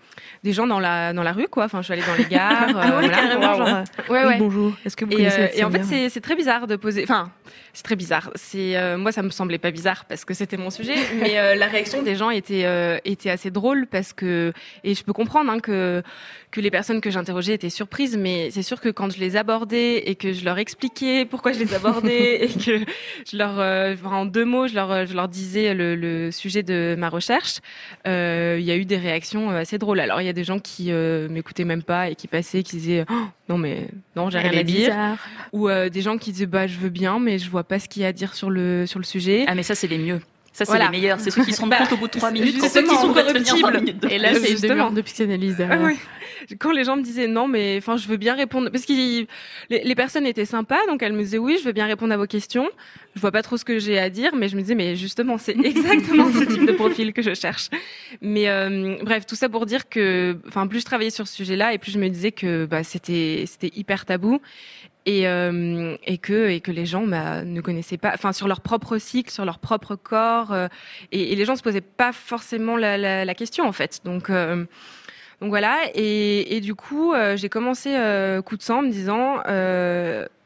des 0.43 0.53
gens 0.53 0.67
dans 0.67 0.79
la 0.79 1.13
dans 1.13 1.23
la 1.23 1.33
rue, 1.33 1.47
quoi. 1.47 1.65
Enfin, 1.65 1.81
je 1.81 1.85
suis 1.85 1.93
allée 1.93 2.07
dans 2.07 2.15
les 2.15 2.25
gares. 2.29 2.75
ah 2.75 2.97
ouais, 2.99 3.09
carrément, 3.09 3.53
genre, 3.55 3.83
ouais, 4.09 4.25
ouais. 4.25 4.37
bonjour. 4.39 4.73
Est-ce 4.85 4.95
que 4.95 5.05
vous 5.05 5.11
et, 5.11 5.15
connaissez 5.17 5.51
et 5.55 5.63
en 5.63 5.71
fait, 5.71 5.83
c'est 5.83 6.09
c'est 6.09 6.21
très 6.21 6.35
bizarre 6.35 6.67
de 6.67 6.75
poser. 6.75 7.03
Enfin, 7.03 7.31
c'est 7.73 7.83
très 7.83 7.95
bizarre. 7.95 8.31
C'est 8.35 8.75
moi, 8.97 9.11
ça 9.11 9.21
me 9.21 9.29
semblait 9.29 9.57
pas 9.57 9.71
bizarre 9.71 10.05
parce 10.05 10.25
que 10.25 10.33
c'était 10.33 10.57
mon 10.57 10.69
sujet, 10.69 10.95
mais 11.19 11.26
euh, 11.35 11.55
la 11.55 11.67
réaction 11.67 12.01
des 12.01 12.15
gens 12.15 12.29
était 12.29 12.65
euh, 12.65 12.97
était 13.05 13.29
assez 13.29 13.51
drôle 13.51 13.87
parce 13.87 14.13
que 14.13 14.53
et 14.83 14.93
je 14.93 15.03
peux 15.03 15.13
comprendre 15.13 15.51
hein, 15.51 15.59
que 15.59 16.03
que 16.51 16.61
les 16.61 16.71
personnes 16.71 17.01
que 17.01 17.11
j'interrogeais 17.11 17.53
étaient 17.53 17.69
surprises, 17.69 18.15
mais 18.17 18.51
c'est 18.51 18.61
sûr 18.61 18.79
que 18.79 18.89
quand 18.89 19.11
je 19.11 19.19
les 19.19 19.35
abordais 19.35 20.09
et 20.09 20.15
que 20.15 20.31
je 20.31 20.45
leur 20.45 20.57
expliquais 20.57 21.25
pourquoi 21.25 21.51
je 21.51 21.59
les 21.59 21.73
abordais 21.73 22.45
et 22.45 22.47
que 22.47 22.79
je 23.29 23.37
leur 23.37 23.59
euh, 23.59 23.95
en 24.05 24.25
deux 24.25 24.45
mots 24.45 24.67
je 24.67 24.75
leur 24.75 25.05
je 25.05 25.13
leur 25.13 25.27
disais 25.27 25.73
le, 25.73 25.95
le 25.95 26.31
sujet 26.31 26.63
de 26.63 26.95
ma 26.97 27.09
recherche, 27.09 27.59
il 28.05 28.63
y 28.63 28.71
a 28.71 28.75
eu 28.75 28.85
des 28.85 28.97
réactions 28.97 29.49
assez 29.49 29.77
drôles. 29.77 29.99
Alors 29.99 30.21
il 30.21 30.25
y 30.25 30.29
a 30.29 30.33
des 30.33 30.43
gens 30.43 30.59
qui 30.59 30.91
m'écoutaient 30.91 31.65
même 31.65 31.83
pas 31.83 32.09
et 32.09 32.15
qui 32.15 32.27
passaient, 32.27 32.63
qui 32.63 32.77
disaient 32.77 33.05
oh, 33.09 33.25
non 33.49 33.57
mais 33.57 33.89
non 34.15 34.29
j'ai 34.29 34.39
rien 34.39 34.57
à 34.57 34.63
dire, 34.63 34.95
ou 35.51 35.69
des 35.69 36.01
gens 36.01 36.17
qui 36.17 36.31
disaient 36.31 36.45
bah 36.45 36.67
je 36.67 36.77
veux 36.77 36.89
bien 36.89 37.19
mais 37.19 37.39
je 37.39 37.49
vois 37.49 37.63
pas 37.63 37.79
ce 37.79 37.87
qu'il 37.89 38.01
y 38.01 38.05
a 38.05 38.09
à 38.09 38.13
dire 38.13 38.33
sur 38.33 38.49
le 38.49 38.85
sur 38.85 38.99
le 38.99 39.05
sujet. 39.05 39.45
Ah 39.47 39.55
mais 39.55 39.63
ça 39.63 39.75
c'est 39.75 39.87
les 39.87 39.97
mieux. 39.97 40.21
Ça, 40.57 40.65
c'est 40.65 40.79
les 40.79 40.89
meilleurs. 40.89 41.19
C'est 41.19 41.29
ceux 41.29 41.43
qui 41.43 41.53
se 41.53 41.61
rendent 41.61 41.75
compte 41.75 41.91
au 41.91 41.97
bout 41.97 42.07
de 42.07 42.13
trois 42.13 42.31
minutes. 42.31 42.57
C'est 42.61 42.69
ceux 42.69 42.81
qui 42.81 42.95
sont 42.95 43.13
corruptibles. 43.13 43.95
Et 44.09 44.17
là, 44.17 44.33
c'est 44.33 44.49
justement 44.49 44.89
de 44.89 45.01
psychanalyse 45.01 45.55
derrière. 45.55 45.79
Ah 45.79 45.91
quand 46.59 46.71
les 46.71 46.83
gens 46.83 46.95
me 46.95 47.01
disaient 47.01 47.27
non, 47.27 47.47
mais 47.47 47.75
enfin, 47.77 47.97
je 47.97 48.07
veux 48.07 48.17
bien 48.17 48.33
répondre, 48.35 48.69
parce 48.69 48.85
que 48.85 48.93
les, 48.93 49.27
les, 49.69 49.95
personnes 49.95 50.25
étaient 50.25 50.45
sympas, 50.45 50.79
donc 50.87 51.03
elles 51.03 51.13
me 51.13 51.21
disaient 51.21 51.37
oui, 51.37 51.57
je 51.59 51.65
veux 51.65 51.73
bien 51.73 51.85
répondre 51.85 52.13
à 52.13 52.17
vos 52.17 52.25
questions. 52.25 52.69
Je 53.15 53.21
vois 53.21 53.31
pas 53.31 53.41
trop 53.41 53.57
ce 53.57 53.65
que 53.65 53.79
j'ai 53.79 53.99
à 53.99 54.09
dire, 54.09 54.35
mais 54.35 54.47
je 54.47 54.55
me 54.55 54.61
disais 54.61 54.75
mais 54.75 54.95
justement, 54.95 55.37
c'est 55.37 55.57
exactement 55.63 56.31
ce 56.31 56.45
type 56.45 56.65
de 56.65 56.71
profil 56.71 57.11
que 57.11 57.21
je 57.21 57.33
cherche. 57.33 57.69
Mais 58.21 58.47
euh, 58.47 58.95
bref, 59.03 59.25
tout 59.25 59.35
ça 59.35 59.49
pour 59.49 59.65
dire 59.65 59.89
que, 59.89 60.37
enfin, 60.47 60.67
plus 60.67 60.79
je 60.79 60.85
travaillais 60.85 61.09
sur 61.09 61.27
ce 61.27 61.35
sujet-là, 61.35 61.73
et 61.73 61.77
plus 61.77 61.91
je 61.91 61.99
me 61.99 62.07
disais 62.07 62.31
que 62.31 62.65
bah, 62.65 62.83
c'était 62.83 63.43
c'était 63.45 63.71
hyper 63.75 64.05
tabou 64.05 64.39
et, 65.07 65.25
euh, 65.25 65.95
et 66.05 66.17
que 66.17 66.71
les 66.71 66.85
gens 66.85 67.07
bah, 67.07 67.43
ne 67.43 67.61
connaissaient 67.61 67.97
pas, 67.97 68.11
enfin 68.13 68.33
sur 68.33 68.47
leur 68.47 68.59
propre 68.59 68.97
cycle, 68.97 69.31
sur 69.31 69.45
leur 69.45 69.57
propre 69.57 69.95
corps, 69.95 70.51
euh, 70.51 70.67
et, 71.13 71.33
les 71.33 71.45
gens 71.45 71.55
se 71.55 71.63
posaient 71.63 71.79
pas 71.79 72.11
forcément 72.11 72.75
la, 72.75 73.33
question 73.33 73.65
en 73.65 73.71
fait. 73.71 74.01
Donc 74.03 74.29
euh, 74.29 74.65
voilà, 75.39 75.77
et, 75.95 76.59
du 76.61 76.75
coup 76.75 77.13
j'ai 77.35 77.49
commencé 77.49 77.89
coup 78.45 78.57
de 78.57 78.61
sang 78.61 78.79
en 78.79 78.81
me 78.81 78.91
disant 78.91 79.37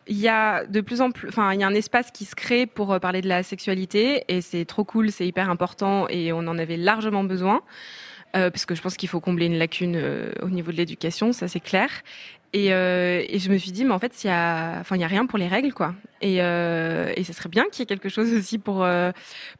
il 0.07 0.17
y 0.17 0.27
a 0.27 0.65
de 0.65 0.81
plus 0.81 1.01
en 1.01 1.11
plus, 1.11 1.29
enfin, 1.29 1.53
il 1.53 1.59
y 1.59 1.63
a 1.63 1.67
un 1.67 1.73
espace 1.73 2.11
qui 2.11 2.25
se 2.25 2.35
crée 2.35 2.65
pour 2.65 2.99
parler 2.99 3.21
de 3.21 3.29
la 3.29 3.43
sexualité 3.43 4.25
et 4.27 4.41
c'est 4.41 4.65
trop 4.65 4.83
cool, 4.83 5.11
c'est 5.11 5.25
hyper 5.25 5.49
important 5.49 6.07
et 6.09 6.33
on 6.33 6.39
en 6.39 6.57
avait 6.57 6.77
largement 6.77 7.23
besoin. 7.23 7.61
Parce 8.33 8.65
que 8.65 8.75
je 8.75 8.81
pense 8.81 8.95
qu'il 8.95 9.09
faut 9.09 9.19
combler 9.19 9.47
une 9.47 9.57
lacune 9.57 10.01
au 10.41 10.49
niveau 10.49 10.71
de 10.71 10.77
l'éducation, 10.77 11.33
ça 11.33 11.47
c'est 11.47 11.59
clair. 11.59 11.89
Et, 12.53 12.73
euh, 12.73 13.23
et, 13.29 13.39
je 13.39 13.49
me 13.49 13.57
suis 13.57 13.71
dit, 13.71 13.85
mais 13.85 13.93
en 13.93 13.99
fait, 13.99 14.23
il 14.23 14.27
y 14.27 14.29
a, 14.29 14.77
enfin, 14.81 14.97
il 14.97 15.01
y 15.01 15.05
a 15.05 15.07
rien 15.07 15.25
pour 15.25 15.39
les 15.39 15.47
règles, 15.47 15.73
quoi. 15.73 15.95
Et, 16.21 16.37
euh, 16.41 17.13
et 17.15 17.23
ce 17.23 17.31
serait 17.31 17.47
bien 17.47 17.63
qu'il 17.71 17.79
y 17.79 17.83
ait 17.83 17.85
quelque 17.85 18.09
chose 18.09 18.33
aussi 18.33 18.57
pour 18.57 18.83
euh, 18.83 19.11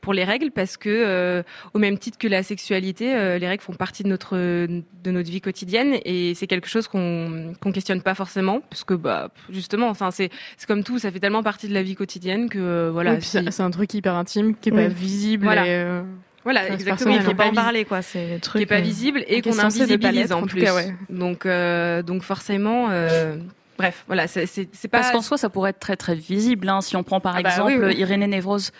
pour 0.02 0.14
les 0.14 0.26
règles, 0.26 0.52
parce 0.52 0.76
que 0.76 0.90
euh, 0.90 1.42
au 1.74 1.80
même 1.80 1.98
titre 1.98 2.18
que 2.18 2.28
la 2.28 2.44
sexualité, 2.44 3.16
euh, 3.16 3.40
les 3.40 3.48
règles 3.48 3.64
font 3.64 3.74
partie 3.74 4.04
de 4.04 4.10
notre 4.10 4.36
de 4.36 5.12
notre 5.12 5.32
vie 5.32 5.40
quotidienne, 5.40 5.96
et 6.04 6.36
c'est 6.36 6.48
quelque 6.48 6.68
chose 6.68 6.90
qu'on 6.90 7.54
qu'on 7.62 7.72
questionne 7.72 8.02
pas 8.02 8.14
forcément, 8.14 8.60
parce 8.70 8.84
que 8.84 8.94
bah 8.94 9.30
justement, 9.50 9.88
enfin, 9.88 10.12
c'est 10.12 10.30
c'est 10.58 10.68
comme 10.68 10.84
tout, 10.84 11.00
ça 11.00 11.12
fait 11.12 11.20
tellement 11.22 11.44
partie 11.44 11.70
de 11.70 11.74
la 11.74 11.84
vie 11.84 11.96
quotidienne 11.96 12.50
que 12.50 12.90
voilà. 12.90 13.16
Oui, 13.16 13.22
c'est 13.22 13.62
un 13.62 13.72
truc 13.72 13.94
hyper 13.94 14.16
intime 14.16 14.56
qui 14.56 14.70
est 14.70 14.74
pas 14.74 14.88
visible. 14.88 15.46
Voilà. 15.46 15.66
Et, 15.66 16.02
voilà, 16.44 16.70
exactement. 16.70 17.16
Il 17.16 17.22
faut 17.22 17.34
pas 17.34 17.48
en 17.48 17.54
parler, 17.54 17.86
quoi. 17.86 18.02
C'est 18.02 18.40
truc 18.42 18.60
qui 18.60 18.64
est 18.64 18.66
pas 18.66 18.82
visible 18.82 19.24
et 19.28 19.42
qu'on 19.42 19.58
invisibilise 19.60 20.32
en, 20.32 20.44
plus. 20.44 20.62
ouais. 20.62 20.94
Donc, 21.10 21.46
euh, 21.46 22.02
donc 22.02 22.24
forcément. 22.24 22.88
Euh, 22.90 23.38
bref, 23.77 24.04
voilà, 24.08 24.27
c'est 24.27 24.48
pas. 24.90 25.00
Parce 25.00 25.12
qu'en 25.12 25.22
soi, 25.22 25.38
ça 25.38 25.50
pourrait 25.50 25.72
être 25.72 25.80
très 25.80 25.96
très 25.96 26.16
visible. 26.16 26.70
Hein, 26.70 26.82
si 26.82 26.96
on 26.96 27.04
prend 27.04 27.20
par 27.20 27.36
ah 27.36 27.42
bah 27.42 27.50
exemple 27.50 27.86
oui, 27.86 27.96
Irénée 27.96 28.27
Névrose, 28.27 28.72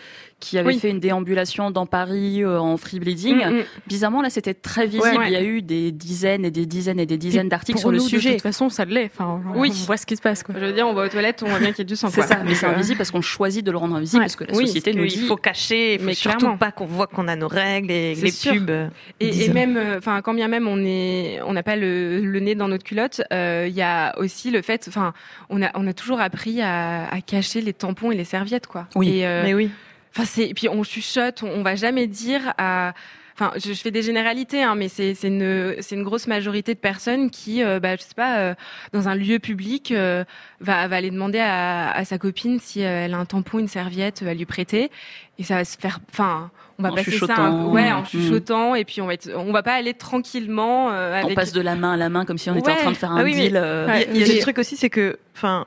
qui 0.42 0.58
avait 0.58 0.74
fait 0.74 0.90
une 0.90 1.00
déambulation 1.00 1.72
dans 1.72 1.86
Paris 1.86 2.44
euh, 2.44 2.60
en 2.60 2.76
free 2.76 3.00
bleeding. 3.00 3.38
Mm, 3.38 3.60
mm. 3.60 3.64
Bizarrement, 3.88 4.22
là, 4.22 4.30
c'était 4.30 4.54
très 4.54 4.88
visible. 4.88 5.24
Il 5.26 5.32
y 5.32 5.36
a 5.38 5.44
eu 5.44 5.62
des 5.62 5.92
dizaines 5.92 6.44
et 6.44 6.52
des 6.52 6.66
dizaines 6.66 7.00
et 7.00 7.06
des 7.06 7.18
dizaines 7.18 7.48
d'articles 7.48 7.80
sur 7.80 7.92
le 7.92 8.00
sujet. 8.00 8.30
De 8.30 8.34
toute 8.36 8.44
façon, 8.44 8.70
ça 8.70 8.84
l'est. 8.84 9.06
Enfin, 9.06 9.42
oui. 9.56 9.72
on 9.72 9.86
voit 9.86 9.98
ce 9.98 10.06
qui 10.06 10.18
se 10.18 10.22
passe. 10.22 10.44
Quoi. 10.44 10.56
Je 10.60 10.66
veux 10.66 10.74
dire, 10.74 10.88
on 10.88 10.94
va 10.94 11.06
aux 11.06 11.10
toilettes, 11.10 11.44
on 11.44 11.50
voit 11.50 11.60
bien 11.60 11.70
qu'il 11.70 11.80
y 11.80 11.82
a 11.82 11.86
du 11.86 11.96
sang. 11.96 12.10
C'est 12.10 12.24
ça, 12.24 12.40
mais 12.44 12.56
c'est 12.56 12.66
invisible 12.66 12.98
parce 12.98 13.12
qu'on 13.12 13.22
choisit 13.22 13.66
de 13.66 13.72
le 13.72 13.78
rendre 13.78 13.96
invisible 13.96 14.24
parce 14.24 14.36
que 14.36 14.44
la 14.44 14.54
société 14.54 14.94
nous 14.94 15.06
dit 15.06 15.20
il 15.22 15.28
faut 15.28 15.38
cacher, 15.38 15.94
il 15.94 16.00
faut 16.00 16.06
mais 16.08 16.14
surtout 16.14 16.58
pas 16.58 16.72
qu'on 16.72 16.86
voit 16.86 17.08
qu'on 17.08 17.28
a 17.28 17.36
nos 17.36 17.48
règles 17.48 17.92
et 17.92 18.16
les 18.16 18.32
pubs. 18.32 18.90
Et, 19.20 19.46
et 19.46 19.50
même, 19.50 19.78
euh, 19.78 19.98
enfin, 19.98 20.22
quand 20.22 20.34
bien 20.34 20.48
même 20.48 20.68
on 20.68 20.84
est, 20.84 21.40
on 21.46 21.54
n'a 21.54 21.64
pas 21.64 21.76
le, 21.76 22.20
le, 22.20 22.40
nez 22.40 22.56
dans 22.56 22.68
notre 22.68 22.84
culotte, 22.84 23.22
euh, 23.32 23.66
il 23.68 23.74
y 23.76 23.82
a 23.82 24.18
aussi 24.18 24.50
le 24.52 24.62
fait, 24.62 24.86
enfin, 24.88 25.14
on 25.50 25.62
a, 25.62 25.70
on 25.76 25.86
a 25.88 25.94
toujours 25.94 26.20
appris 26.20 26.62
à, 26.62 27.08
à, 27.08 27.22
cacher 27.22 27.62
les 27.62 27.74
tampons 27.74 28.12
et 28.12 28.16
les 28.16 28.24
serviettes, 28.24 28.68
quoi. 28.68 28.88
Oui, 28.96 29.20
et, 29.20 29.42
mais 29.44 29.54
oui. 29.54 29.70
Enfin, 30.14 30.26
c'est 30.26 30.48
et 30.48 30.54
puis 30.54 30.68
on 30.70 30.84
chuchote, 30.84 31.44
on, 31.44 31.50
on 31.50 31.64
va 31.64 31.76
jamais 31.76 32.08
dire 32.08 32.54
à 32.58 32.94
Enfin, 33.34 33.54
je, 33.56 33.74
je, 33.74 33.82
fais 33.82 33.92
des 33.92 34.02
généralités, 34.02 34.62
hein, 34.62 34.76
mais 34.76 34.90
c'est 34.90 35.16
une, 35.24 35.76
une 35.92 36.04
grosse 36.04 36.28
majorité 36.28 36.74
de 36.74 36.80
personnes 36.80 37.30
qui, 37.30 37.64
euh, 37.64 37.80
bah, 37.80 37.96
je 37.96 38.02
sais 38.02 38.14
pas, 38.16 38.38
euh, 38.40 38.56
dans 38.94 39.08
un 39.08 39.16
lieu 39.16 39.40
public, 39.40 39.92
euh, 39.92 40.24
va, 40.60 40.88
va 40.88 40.98
aller 40.98 41.12
demander 41.12 41.40
à, 41.40 41.92
à 41.92 42.06
sa 42.06 42.18
copine 42.18 42.60
si 42.60 42.84
euh, 42.84 43.06
elle 43.06 43.14
a 43.14 43.18
un 43.18 43.26
tampon, 43.26 43.60
une 43.60 43.68
serviette 43.68 44.22
à 44.22 44.34
lui 44.34 44.46
prêter, 44.46 44.92
et 45.40 45.44
ça 45.44 45.56
va 45.56 45.66
se 45.66 45.78
faire. 45.78 46.00
Enfin, 46.12 46.52
on 46.78 46.84
va 46.84 46.92
en 46.92 46.96
passer 46.96 47.18
ça, 47.18 47.36
un, 47.38 47.66
ouais, 47.68 47.92
en 47.92 48.04
chuchotant, 48.06 48.76
et 48.76 48.86
puis 48.86 49.02
on 49.02 49.08
va 49.08 49.14
être, 49.14 49.32
on 49.36 49.52
va 49.52 49.64
pas 49.64 49.74
aller 49.74 49.94
tranquillement. 49.94 50.90
Avec... 50.90 51.32
On 51.32 51.34
passe 51.34 51.54
de 51.54 51.62
la 51.62 51.76
main 51.76 51.94
à 51.94 51.98
la 51.98 52.10
main 52.10 52.26
comme 52.26 52.38
si 52.38 52.50
on 52.50 52.56
était 52.56 52.72
en 52.72 52.76
train 52.76 52.92
de 52.92 52.98
faire 52.98 53.12
un 53.12 53.22
ah 53.22 53.24
oui, 53.24 53.34
deal. 53.34 53.54
Mais, 53.88 54.08
il 54.12 54.18
y 54.18 54.24
a, 54.24 54.28
y 54.28 54.30
a 54.30 54.34
des 54.34 54.40
trucs 54.40 54.58
aussi, 54.58 54.76
c'est 54.76 54.90
que, 54.90 55.18
enfin 55.36 55.66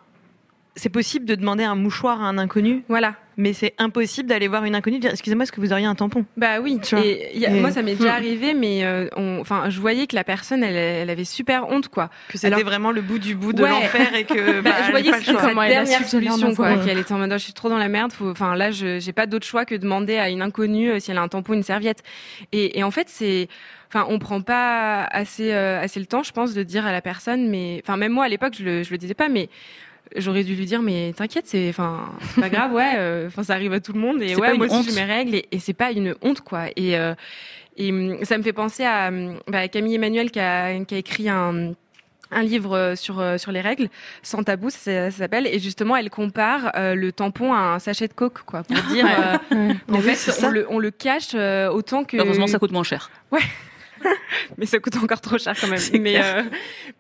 c'est 0.77 0.89
possible 0.89 1.25
de 1.25 1.35
demander 1.35 1.65
un 1.65 1.77
mouchoir 1.77 2.21
à 2.23 2.27
un 2.27 2.39
inconnu. 2.39 2.85
Voilà. 2.89 3.15
Mais 3.37 3.53
c'est 3.53 3.75
impossible 3.79 4.29
d'aller 4.29 4.49
voir 4.49 4.65
une 4.65 4.75
inconnue 4.75 4.97
et 4.97 5.01
dire 5.01 5.11
excusez-moi 5.11 5.45
est-ce 5.45 5.53
que 5.53 5.61
vous 5.61 5.73
auriez 5.73 5.87
un 5.87 5.95
tampon? 5.95 6.25
Bah 6.37 6.61
oui. 6.61 6.79
Tu 6.83 6.95
vois 6.95 7.05
et, 7.05 7.31
y 7.35 7.47
a, 7.47 7.51
et... 7.51 7.61
moi 7.61 7.71
ça 7.71 7.83
m'est 7.83 7.95
déjà 7.95 8.15
arrivé 8.15 8.55
mais 8.55 8.85
euh, 8.85 9.09
enfin 9.41 9.71
je 9.71 9.81
voyais 9.81 10.07
que 10.07 10.15
la 10.15 10.25
personne 10.25 10.63
elle, 10.63 10.77
elle 10.77 11.11
avait 11.11 11.25
super 11.25 11.69
honte 11.69 11.89
quoi. 11.89 12.11
Que 12.29 12.39
c'était 12.39 12.63
vraiment 12.63 12.93
le 12.93 13.03
bout 13.03 13.19
du 13.19 13.35
bout 13.35 13.53
de 13.53 13.63
ouais. 13.63 13.69
l'enfer 13.69 14.15
et 14.15 14.25
que 14.25 14.61
bah, 14.63 14.71
bah, 14.71 14.77
je 14.87 14.91
voyais 14.91 15.11
que 15.11 15.19
c'était 15.19 15.39
sa 15.39 15.55
dernière 15.55 16.07
solution 16.07 16.55
quoi. 16.55 16.77
Qu'elle 16.79 16.99
était 16.99 17.13
en 17.13 17.19
mode 17.19 17.33
oh, 17.33 17.39
je 17.39 17.45
suis 17.45 17.53
trop 17.53 17.69
dans 17.69 17.79
la 17.79 17.89
merde. 17.89 18.13
Enfin 18.21 18.55
là 18.55 18.71
je 18.71 18.99
j'ai 19.01 19.13
pas 19.13 19.27
d'autre 19.27 19.47
choix 19.47 19.65
que 19.65 19.75
de 19.75 19.81
demander 19.81 20.17
à 20.17 20.31
une 20.31 20.43
inconnue 20.43 20.91
euh, 20.91 21.01
si 21.01 21.11
elle 21.11 21.19
a 21.19 21.23
un 21.23 21.29
tampon 21.29 21.55
une 21.55 21.63
serviette. 21.63 22.03
Et, 22.53 22.79
et 22.79 22.83
en 22.83 22.91
fait 22.91 23.09
c'est 23.09 23.49
enfin 23.89 24.07
on 24.09 24.19
prend 24.19 24.43
pas 24.43 25.05
assez 25.05 25.53
euh, 25.53 25.81
assez 25.81 26.01
le 26.01 26.07
temps 26.07 26.23
je 26.23 26.33
pense 26.33 26.55
de 26.55 26.63
dire 26.63 26.87
à 26.87 26.93
la 26.93 27.01
personne 27.01 27.49
mais 27.49 27.81
enfin 27.85 27.97
même 27.97 28.13
moi 28.13 28.25
à 28.25 28.29
l'époque 28.29 28.55
je 28.59 28.65
le 28.65 28.83
je 28.83 28.91
le 28.91 28.99
disais 28.99 29.15
pas 29.15 29.29
mais 29.29 29.49
j'aurais 30.17 30.45
dû 30.45 30.55
lui 30.55 30.67
dire 30.67 30.83
mais 30.83 31.13
t'inquiète 31.17 31.47
c'est 31.47 31.69
enfin 31.69 32.11
pas 32.41 32.49
grave 32.49 32.73
ouais 32.73 32.91
enfin 33.27 33.43
euh, 33.43 33.45
ça 33.45 33.55
arrive 33.55 33.73
à 33.73 33.81
tout 33.81 33.93
le 33.93 34.01
monde 34.01 34.23
et 34.23 34.37
ouais 34.37 34.57
moi 34.57 34.67
aussi 34.67 34.91
j'ai 34.91 34.95
mes 34.95 35.05
règles 35.05 35.35
et, 35.35 35.47
et 35.51 35.59
c'est 35.59 35.73
pas 35.73 35.91
une 35.93 36.15
honte 36.23 36.41
quoi. 36.41 36.67
Et 36.77 36.97
euh, 36.97 37.15
et 37.77 37.91
hum, 37.91 38.19
ça 38.25 38.39
me 38.39 38.43
fait 38.43 38.53
penser 38.53 38.85
à 38.85 39.11
bah, 39.49 39.67
Camille 39.69 39.97
Emmanuel 39.97 40.31
qui 40.31 40.39
a, 40.41 40.79
qui 40.85 40.95
a 40.95 40.99
écrit 40.99 41.29
un 41.29 41.73
un 42.31 42.43
livre 42.43 42.95
sur 42.97 43.23
sur 43.39 43.53
les 43.53 43.61
règles 43.61 43.89
sans 44.23 44.43
tabou 44.43 44.71
ça, 44.71 45.11
ça 45.11 45.19
s'appelle 45.19 45.47
et 45.47 45.59
justement 45.59 45.97
elle 45.97 46.11
compare 46.11 46.73
euh, 46.77 46.95
le 46.95 47.13
tampon 47.13 47.53
à 47.53 47.59
un 47.59 47.79
sachet 47.79 48.09
de 48.09 48.13
coke 48.13 48.41
quoi 48.45 48.63
pour 48.63 48.77
dire 48.93 49.07
euh, 49.53 49.73
en 49.93 50.01
fait 50.01 50.45
on 50.45 50.49
le, 50.51 50.67
on 50.69 50.79
le 50.79 50.91
cache 50.91 51.33
euh, 51.35 51.69
autant 51.71 52.05
que 52.05 52.17
heureusement 52.17 52.47
ça 52.47 52.59
coûte 52.59 52.73
moins 52.73 52.85
cher. 52.85 53.11
Ouais 53.31 53.41
mais 54.59 54.67
ça 54.67 54.79
coûte 54.79 54.97
encore 54.97 55.21
trop 55.21 55.39
cher 55.39 55.55
quand 55.61 55.69
même. 55.69 55.81
Mais, 56.01 56.23
euh, 56.23 56.43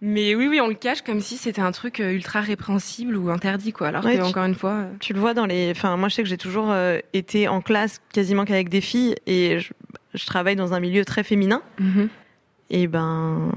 mais 0.01 0.35
oui, 0.35 0.49
oui, 0.49 0.61
on 0.61 0.69
le 0.69 0.75
cache 0.75 1.03
comme 1.03 1.21
si 1.21 1.37
c'était 1.37 1.61
un 1.61 1.73
truc 1.73 2.01
euh, 2.01 2.13
ultra 2.13 2.41
répréhensible 2.41 3.17
ou 3.17 3.31
interdit, 3.31 3.73
quoi. 3.73 3.89
Alors 3.89 4.05
ouais, 4.05 4.17
que, 4.17 4.23
tu, 4.23 4.27
encore 4.27 4.45
une 4.45 4.55
fois. 4.55 4.73
Euh... 4.73 4.93
Tu 5.01 5.13
le 5.13 5.21
vois 5.21 5.35
dans 5.35 5.47
les. 5.47 5.71
Enfin, 5.71 5.97
moi, 5.97 6.09
je 6.09 6.15
sais 6.15 6.23
que 6.23 6.29
j'ai 6.29 6.39
toujours 6.39 6.71
euh, 6.71 6.99
été 7.13 7.49
en 7.49 7.61
classe 7.61 8.01
quasiment 8.13 8.45
qu'avec 8.45 8.69
des 8.69 8.81
filles 8.81 9.15
et 9.27 9.61
je, 9.61 9.73
je, 10.15 10.27
travaille 10.27 10.57
dans 10.57 10.75
un 10.75 10.81
milieu 10.81 11.05
très 11.05 11.23
féminin. 11.23 11.63
Mm 11.79 11.91
-hmm. 11.91 12.09
Et 12.71 12.87
ben 12.87 13.53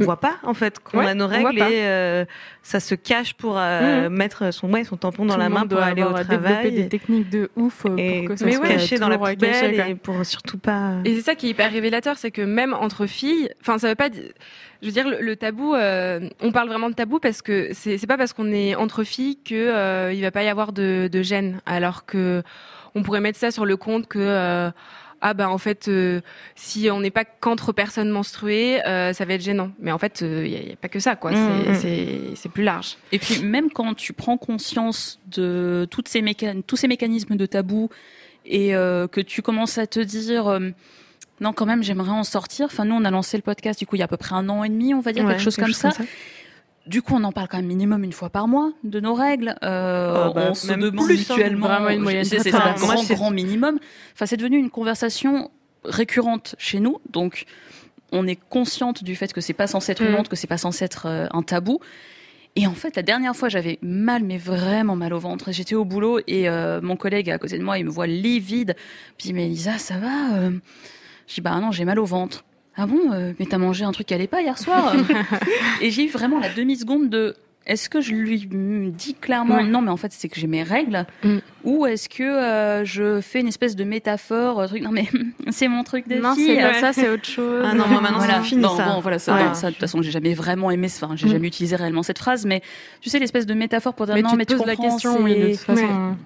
on 0.00 0.04
voit 0.04 0.20
pas 0.20 0.36
en 0.42 0.54
fait 0.54 0.78
qu'on 0.78 0.98
ouais, 0.98 1.06
a 1.06 1.14
nos 1.14 1.26
règles 1.26 1.58
et 1.58 1.84
euh, 1.84 2.24
ça 2.62 2.80
se 2.80 2.94
cache 2.94 3.34
pour 3.34 3.56
euh, 3.58 4.08
mmh. 4.08 4.12
mettre 4.12 4.52
son 4.52 4.72
ouais, 4.72 4.84
son 4.84 4.96
tampon 4.96 5.24
dans 5.24 5.34
Tout 5.34 5.40
la 5.40 5.48
main 5.48 5.66
pour 5.66 5.78
aller 5.78 6.02
au 6.02 6.12
travail 6.12 6.72
des 6.72 6.88
techniques 6.88 7.30
de 7.30 7.50
ouf 7.56 7.86
euh, 7.86 7.96
et 7.96 8.20
pour 8.20 8.28
que 8.30 8.36
ça 8.36 8.46
mais 8.46 8.52
soit 8.52 8.62
ouais, 8.62 8.68
caché 8.70 8.98
dans 8.98 9.08
la 9.08 9.18
poubelle 9.18 9.84
et 9.88 9.94
pour 9.94 10.24
surtout 10.24 10.58
pas 10.58 10.94
et 11.04 11.14
c'est 11.14 11.22
ça 11.22 11.34
qui 11.34 11.46
est 11.46 11.50
hyper 11.50 11.70
révélateur 11.70 12.16
c'est 12.16 12.30
que 12.30 12.42
même 12.42 12.74
entre 12.74 13.06
filles 13.06 13.50
enfin 13.60 13.78
ça 13.78 13.88
veut 13.88 13.94
pas 13.94 14.08
je 14.82 14.86
veux 14.86 14.92
dire 14.92 15.08
le, 15.08 15.20
le 15.20 15.36
tabou 15.36 15.74
euh, 15.74 16.28
on 16.40 16.52
parle 16.52 16.68
vraiment 16.68 16.90
de 16.90 16.94
tabou 16.94 17.18
parce 17.18 17.42
que 17.42 17.70
c'est 17.72 17.98
c'est 17.98 18.06
pas 18.06 18.18
parce 18.18 18.32
qu'on 18.32 18.52
est 18.52 18.74
entre 18.74 19.04
filles 19.04 19.38
que 19.42 19.54
euh, 19.54 20.12
il 20.12 20.20
va 20.22 20.30
pas 20.30 20.42
y 20.42 20.48
avoir 20.48 20.72
de, 20.72 21.08
de 21.10 21.22
gêne. 21.22 21.60
Alors 21.66 22.04
que 22.06 22.42
on 22.94 23.02
pourrait 23.02 23.20
mettre 23.20 23.38
ça 23.38 23.50
sur 23.50 23.64
le 23.64 23.76
compte 23.76 24.06
que 24.06 24.70
ah 25.26 25.32
bah 25.32 25.48
en 25.48 25.56
fait 25.56 25.88
euh, 25.88 26.20
si 26.54 26.90
on 26.90 27.00
n'est 27.00 27.10
pas 27.10 27.24
qu'entre 27.24 27.72
personnes 27.72 28.10
menstruées, 28.10 28.84
euh, 28.86 29.14
ça 29.14 29.24
va 29.24 29.32
être 29.32 29.40
gênant. 29.40 29.70
Mais 29.80 29.90
en 29.90 29.96
fait, 29.96 30.20
il 30.20 30.50
n'y 30.50 30.72
a, 30.72 30.76
pas 30.76 30.90
que 30.90 31.00
ça, 31.00 31.16
quoi. 31.16 31.32
Mmh, 31.32 32.34
C'est 32.34 32.48
plus 32.50 32.62
large. 32.62 32.98
Et 33.10 33.18
puis 33.18 33.42
même 33.42 33.70
quand 33.70 33.94
tu 33.94 34.12
prends 34.12 34.36
conscience 34.36 35.18
de 35.28 35.88
toutes 35.90 36.08
ces 36.08 36.22
tous 36.66 36.76
ces 36.76 36.88
mécanismes 36.88 37.36
de 37.36 37.46
tabou 37.46 37.88
et 38.44 38.72
que 38.72 39.20
tu 39.22 39.40
commences 39.40 39.78
à 39.78 39.86
te 39.86 40.00
dire 40.00 40.60
non, 41.40 41.52
quand 41.52 41.66
même, 41.66 41.82
j'aimerais 41.82 42.10
en 42.10 42.22
sortir. 42.22 42.66
Enfin, 42.66 42.84
nous, 42.84 42.94
on 42.94 43.04
a 43.04 43.10
lancé 43.10 43.36
le 43.36 43.42
podcast, 43.42 43.78
du 43.78 43.86
coup, 43.86 43.96
il 43.96 44.00
y 44.00 44.02
a 44.02 44.04
à 44.04 44.08
peu 44.08 44.16
près 44.16 44.34
un 44.34 44.48
an 44.48 44.62
et 44.62 44.68
demi, 44.68 44.94
on 44.94 45.00
va 45.00 45.12
dire, 45.12 45.26
quelque 45.26 45.42
chose, 45.42 45.56
comme, 45.56 45.72
ça. 45.72 45.90
Du 46.86 47.00
coup, 47.00 47.14
on 47.14 47.24
en 47.24 47.32
parle 47.32 47.48
quand 47.48 47.56
même 47.56 47.66
minimum 47.66 48.04
une 48.04 48.12
fois 48.12 48.28
par 48.28 48.46
mois 48.46 48.72
de 48.82 49.00
nos 49.00 49.14
règles. 49.14 49.54
Euh, 49.62 50.24
ah, 50.26 50.32
bah, 50.34 50.48
on 50.50 50.54
se 50.54 50.66
demande 50.66 51.06
plus, 51.06 51.30
hein, 51.30 51.36
mutuellement. 51.36 51.68
c'est 52.24 52.54
un 52.54 52.74
grand, 52.74 53.02
grand 53.04 53.30
minimum. 53.30 53.78
Enfin, 54.12 54.26
c'est 54.26 54.36
devenu 54.36 54.58
une 54.58 54.70
conversation 54.70 55.50
récurrente 55.84 56.54
chez 56.58 56.80
nous. 56.80 56.98
Donc, 57.10 57.46
on 58.12 58.26
est 58.26 58.38
consciente 58.48 59.02
du 59.02 59.16
fait 59.16 59.32
que 59.32 59.40
c'est 59.40 59.54
pas 59.54 59.66
censé 59.66 59.92
être 59.92 60.02
une 60.02 60.12
mm. 60.12 60.16
honte, 60.16 60.28
que 60.28 60.36
c'est 60.36 60.46
pas 60.46 60.58
censé 60.58 60.84
être 60.84 61.06
euh, 61.06 61.26
un 61.32 61.42
tabou. 61.42 61.80
Et 62.56 62.66
en 62.66 62.74
fait, 62.74 62.94
la 62.96 63.02
dernière 63.02 63.34
fois, 63.34 63.48
j'avais 63.48 63.78
mal, 63.82 64.22
mais 64.22 64.38
vraiment 64.38 64.94
mal 64.94 65.12
au 65.12 65.18
ventre. 65.18 65.50
J'étais 65.52 65.74
au 65.74 65.84
boulot 65.84 66.20
et 66.26 66.48
euh, 66.48 66.80
mon 66.82 66.96
collègue 66.96 67.30
à 67.30 67.38
côté 67.38 67.58
de 67.58 67.64
moi, 67.64 67.78
il 67.78 67.86
me 67.86 67.90
voit 67.90 68.06
livide. 68.06 68.76
Puis 69.18 69.30
il 69.30 69.34
me 69.34 69.40
dit, 69.40 69.44
mais 69.44 69.48
Lisa, 69.48 69.78
ça 69.78 69.98
va 69.98 70.36
euh? 70.36 70.50
Je 71.26 71.34
dis, 71.34 71.40
bah 71.40 71.58
non, 71.60 71.72
j'ai 71.72 71.84
mal 71.84 71.98
au 71.98 72.04
ventre 72.04 72.44
ah 72.76 72.86
bon, 72.86 73.12
euh, 73.12 73.32
mais 73.38 73.46
t'as 73.46 73.58
mangé 73.58 73.84
un 73.84 73.92
truc 73.92 74.06
qui 74.08 74.14
allait 74.14 74.26
pas 74.26 74.42
hier 74.42 74.58
soir? 74.58 74.94
Et 75.80 75.90
j'ai 75.90 76.06
eu 76.06 76.08
vraiment 76.08 76.40
la 76.40 76.48
demi-seconde 76.48 77.08
de 77.08 77.36
est-ce 77.66 77.88
que 77.88 78.00
je 78.00 78.12
lui 78.12 78.46
dis 78.92 79.14
clairement 79.14 79.62
non, 79.62 79.80
mais 79.80 79.90
en 79.90 79.96
fait 79.96 80.12
c'est 80.12 80.28
que 80.28 80.38
j'ai 80.38 80.46
mes 80.46 80.62
règles, 80.62 81.06
mm. 81.22 81.38
ou 81.64 81.86
est-ce 81.86 82.08
que 82.08 82.22
euh, 82.22 82.84
je 82.84 83.20
fais 83.20 83.40
une 83.40 83.48
espèce 83.48 83.74
de 83.74 83.84
métaphore, 83.84 84.60
euh, 84.60 84.66
truc 84.66 84.82
non 84.82 84.90
mais 84.90 85.08
c'est 85.50 85.68
mon 85.68 85.82
truc 85.82 86.06
de 86.06 86.16
non, 86.16 86.34
fille. 86.34 86.60
Non, 86.60 86.72
ça 86.78 86.92
c'est 86.92 87.08
autre 87.08 87.24
chose. 87.24 87.64
Ah 87.64 87.74
non, 87.74 87.86
moi 87.88 88.00
maintenant 88.00 88.20
c'est 88.20 88.42
fini 88.42 88.62
ça. 88.62 88.86
Bon, 88.86 89.00
voilà, 89.00 89.18
ça, 89.18 89.54
ça, 89.54 89.68
de 89.68 89.72
toute 89.72 89.80
façon 89.80 90.02
j'ai 90.02 90.10
jamais 90.10 90.34
vraiment 90.34 90.70
aimé, 90.70 90.88
enfin 90.94 91.14
j'ai 91.16 91.26
mm. 91.26 91.30
jamais 91.30 91.48
utilisé 91.48 91.76
réellement 91.76 92.02
cette 92.02 92.18
phrase, 92.18 92.44
mais 92.44 92.60
tu 93.00 93.08
sais 93.08 93.18
l'espèce 93.18 93.46
de 93.46 93.54
métaphore 93.54 93.94
pour 93.94 94.06
dire 94.06 94.16
non 94.16 94.34
mais 94.36 94.44
tu 94.44 94.56
comprends, 94.56 94.66
la 94.66 94.76
question, 94.76 95.22
oui, 95.22 95.34
de 95.38 95.50
toute 95.52 95.60
façon. 95.60 96.16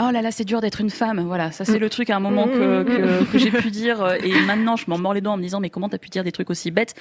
Oh 0.00 0.10
là 0.10 0.22
là, 0.22 0.30
c'est 0.30 0.44
dur 0.44 0.60
d'être 0.60 0.80
une 0.80 0.90
femme. 0.90 1.20
Voilà, 1.20 1.52
ça 1.52 1.64
c'est 1.64 1.78
le 1.78 1.90
truc 1.90 2.08
à 2.08 2.16
un 2.16 2.20
moment 2.20 2.46
que, 2.46 2.82
que, 2.82 3.30
que 3.30 3.38
j'ai 3.38 3.50
pu 3.50 3.70
dire. 3.70 4.02
Euh, 4.02 4.16
et 4.22 4.32
maintenant, 4.46 4.76
je 4.76 4.84
m'en 4.88 4.96
mords 4.96 5.12
les 5.12 5.20
doigts 5.20 5.34
en 5.34 5.36
me 5.36 5.42
disant, 5.42 5.60
mais 5.60 5.68
comment 5.68 5.88
t'as 5.88 5.98
pu 5.98 6.08
dire 6.08 6.24
des 6.24 6.32
trucs 6.32 6.48
aussi 6.48 6.70
bêtes? 6.70 6.94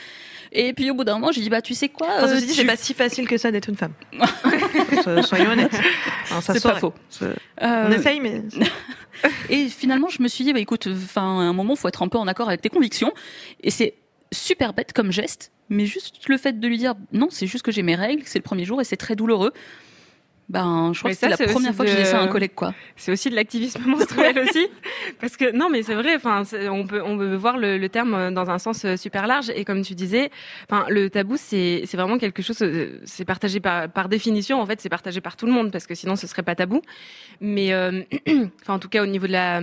Et 0.52 0.74
puis 0.74 0.92
au 0.92 0.94
bout 0.94 1.06
d'un 1.06 1.14
moment, 1.14 1.32
j'ai 1.32 1.42
dit, 1.42 1.50
bah 1.50 1.62
tu 1.62 1.74
sais 1.74 1.88
quoi 1.88 2.10
euh, 2.24 2.40
C'est 2.40 2.66
pas 2.66 2.76
si 2.76 2.94
facile 2.94 3.28
que 3.28 3.38
ça 3.38 3.52
d'être 3.52 3.70
une 3.70 3.78
femme. 3.78 3.94
Soyons 5.24 5.52
honnêtes. 5.52 5.76
C'est 6.42 6.62
pas 6.62 6.76
faux. 6.76 6.94
Euh... 7.22 7.86
On 7.88 7.92
essaye, 7.92 8.20
mais. 8.20 8.42
et 9.50 9.68
finalement, 9.68 10.10
je 10.10 10.22
me 10.22 10.28
suis 10.28 10.44
dit, 10.44 10.52
bah 10.52 10.60
écoute, 10.60 10.88
enfin, 10.92 11.22
à 11.22 11.44
un 11.44 11.54
moment, 11.54 11.78
faut 11.78 11.88
être 11.88 12.04
un 12.04 12.10
peu 12.10 12.18
en 12.18 12.28
accord 12.28 12.50
avec 12.50 12.62
tes 12.62 12.70
convictions. 12.70 13.14
Et 13.64 13.72
c'est 13.72 13.94
super 14.34 14.74
bête 14.74 14.92
comme 14.92 15.12
geste, 15.12 15.52
mais 15.70 15.86
juste 15.86 16.28
le 16.28 16.38
fait 16.38 16.60
de 16.60 16.68
lui 16.68 16.78
dire, 16.78 16.96
non, 17.14 17.28
c'est 17.30 17.48
juste 17.48 17.64
que 17.64 17.72
j'ai 17.72 17.84
mes 17.84 17.96
règles, 17.96 18.24
c'est 18.26 18.40
le 18.40 18.44
premier 18.44 18.66
jour 18.66 18.82
et 18.82 18.84
c'est 18.84 18.98
très 18.98 19.16
douloureux. 19.16 19.54
Ben, 20.50 20.92
je 20.94 21.00
crois 21.00 21.12
que 21.12 21.18
c'est 21.18 21.30
la 21.30 21.38
première 21.38 21.74
fois 21.74 21.86
que 21.86 21.92
j'ai 21.92 22.04
ça 22.04 22.20
à 22.20 22.24
un 22.24 22.28
collègue, 22.28 22.54
quoi. 22.54 22.74
C'est 22.98 23.12
aussi 23.12 23.30
de 23.30 23.36
l'activisme 23.36 23.84
menstruel 23.86 24.38
aussi, 24.50 24.68
parce 25.20 25.38
que 25.38 25.56
non, 25.56 25.70
mais 25.70 25.82
c'est 25.82 25.96
vrai. 25.96 26.16
Enfin, 26.16 26.44
on 26.70 26.86
peut 26.86 27.02
on 27.02 27.18
peut 27.18 27.36
voir 27.36 27.58
le, 27.58 27.78
le, 27.78 27.90
terme 27.90 28.34
dans 28.34 28.50
un 28.50 28.60
sens 28.60 28.84
euh, 28.84 28.98
super 28.98 29.28
large. 29.28 29.50
Et 29.56 29.64
comme 29.64 29.82
tu 29.82 29.96
disais, 29.96 30.30
enfin, 30.70 30.86
le 30.90 31.10
tabou, 31.10 31.38
c'est 31.38 31.84
c'est 31.86 31.96
vraiment 31.96 32.18
quelque 32.18 32.42
chose. 32.42 32.62
Euh, 32.62 33.00
c'est 33.06 33.24
partagé 33.24 33.62
par 33.62 33.90
par 33.90 34.10
définition. 34.10 34.62
En 34.62 34.66
fait, 34.66 34.82
c'est 34.82 34.90
partagé 34.90 35.22
par 35.22 35.38
tout 35.38 35.46
le 35.46 35.54
monde, 35.54 35.72
parce 35.72 35.88
que 35.88 35.96
sinon, 35.96 36.18
ce 36.18 36.28
serait 36.28 36.44
pas 36.44 36.56
tabou. 36.56 36.82
Mais 37.40 37.72
euh, 37.72 38.02
enfin, 38.62 38.74
en 38.74 38.80
tout 38.80 38.90
cas, 38.90 39.04
au 39.04 39.08
niveau 39.08 39.28
de 39.28 39.32
la 39.32 39.62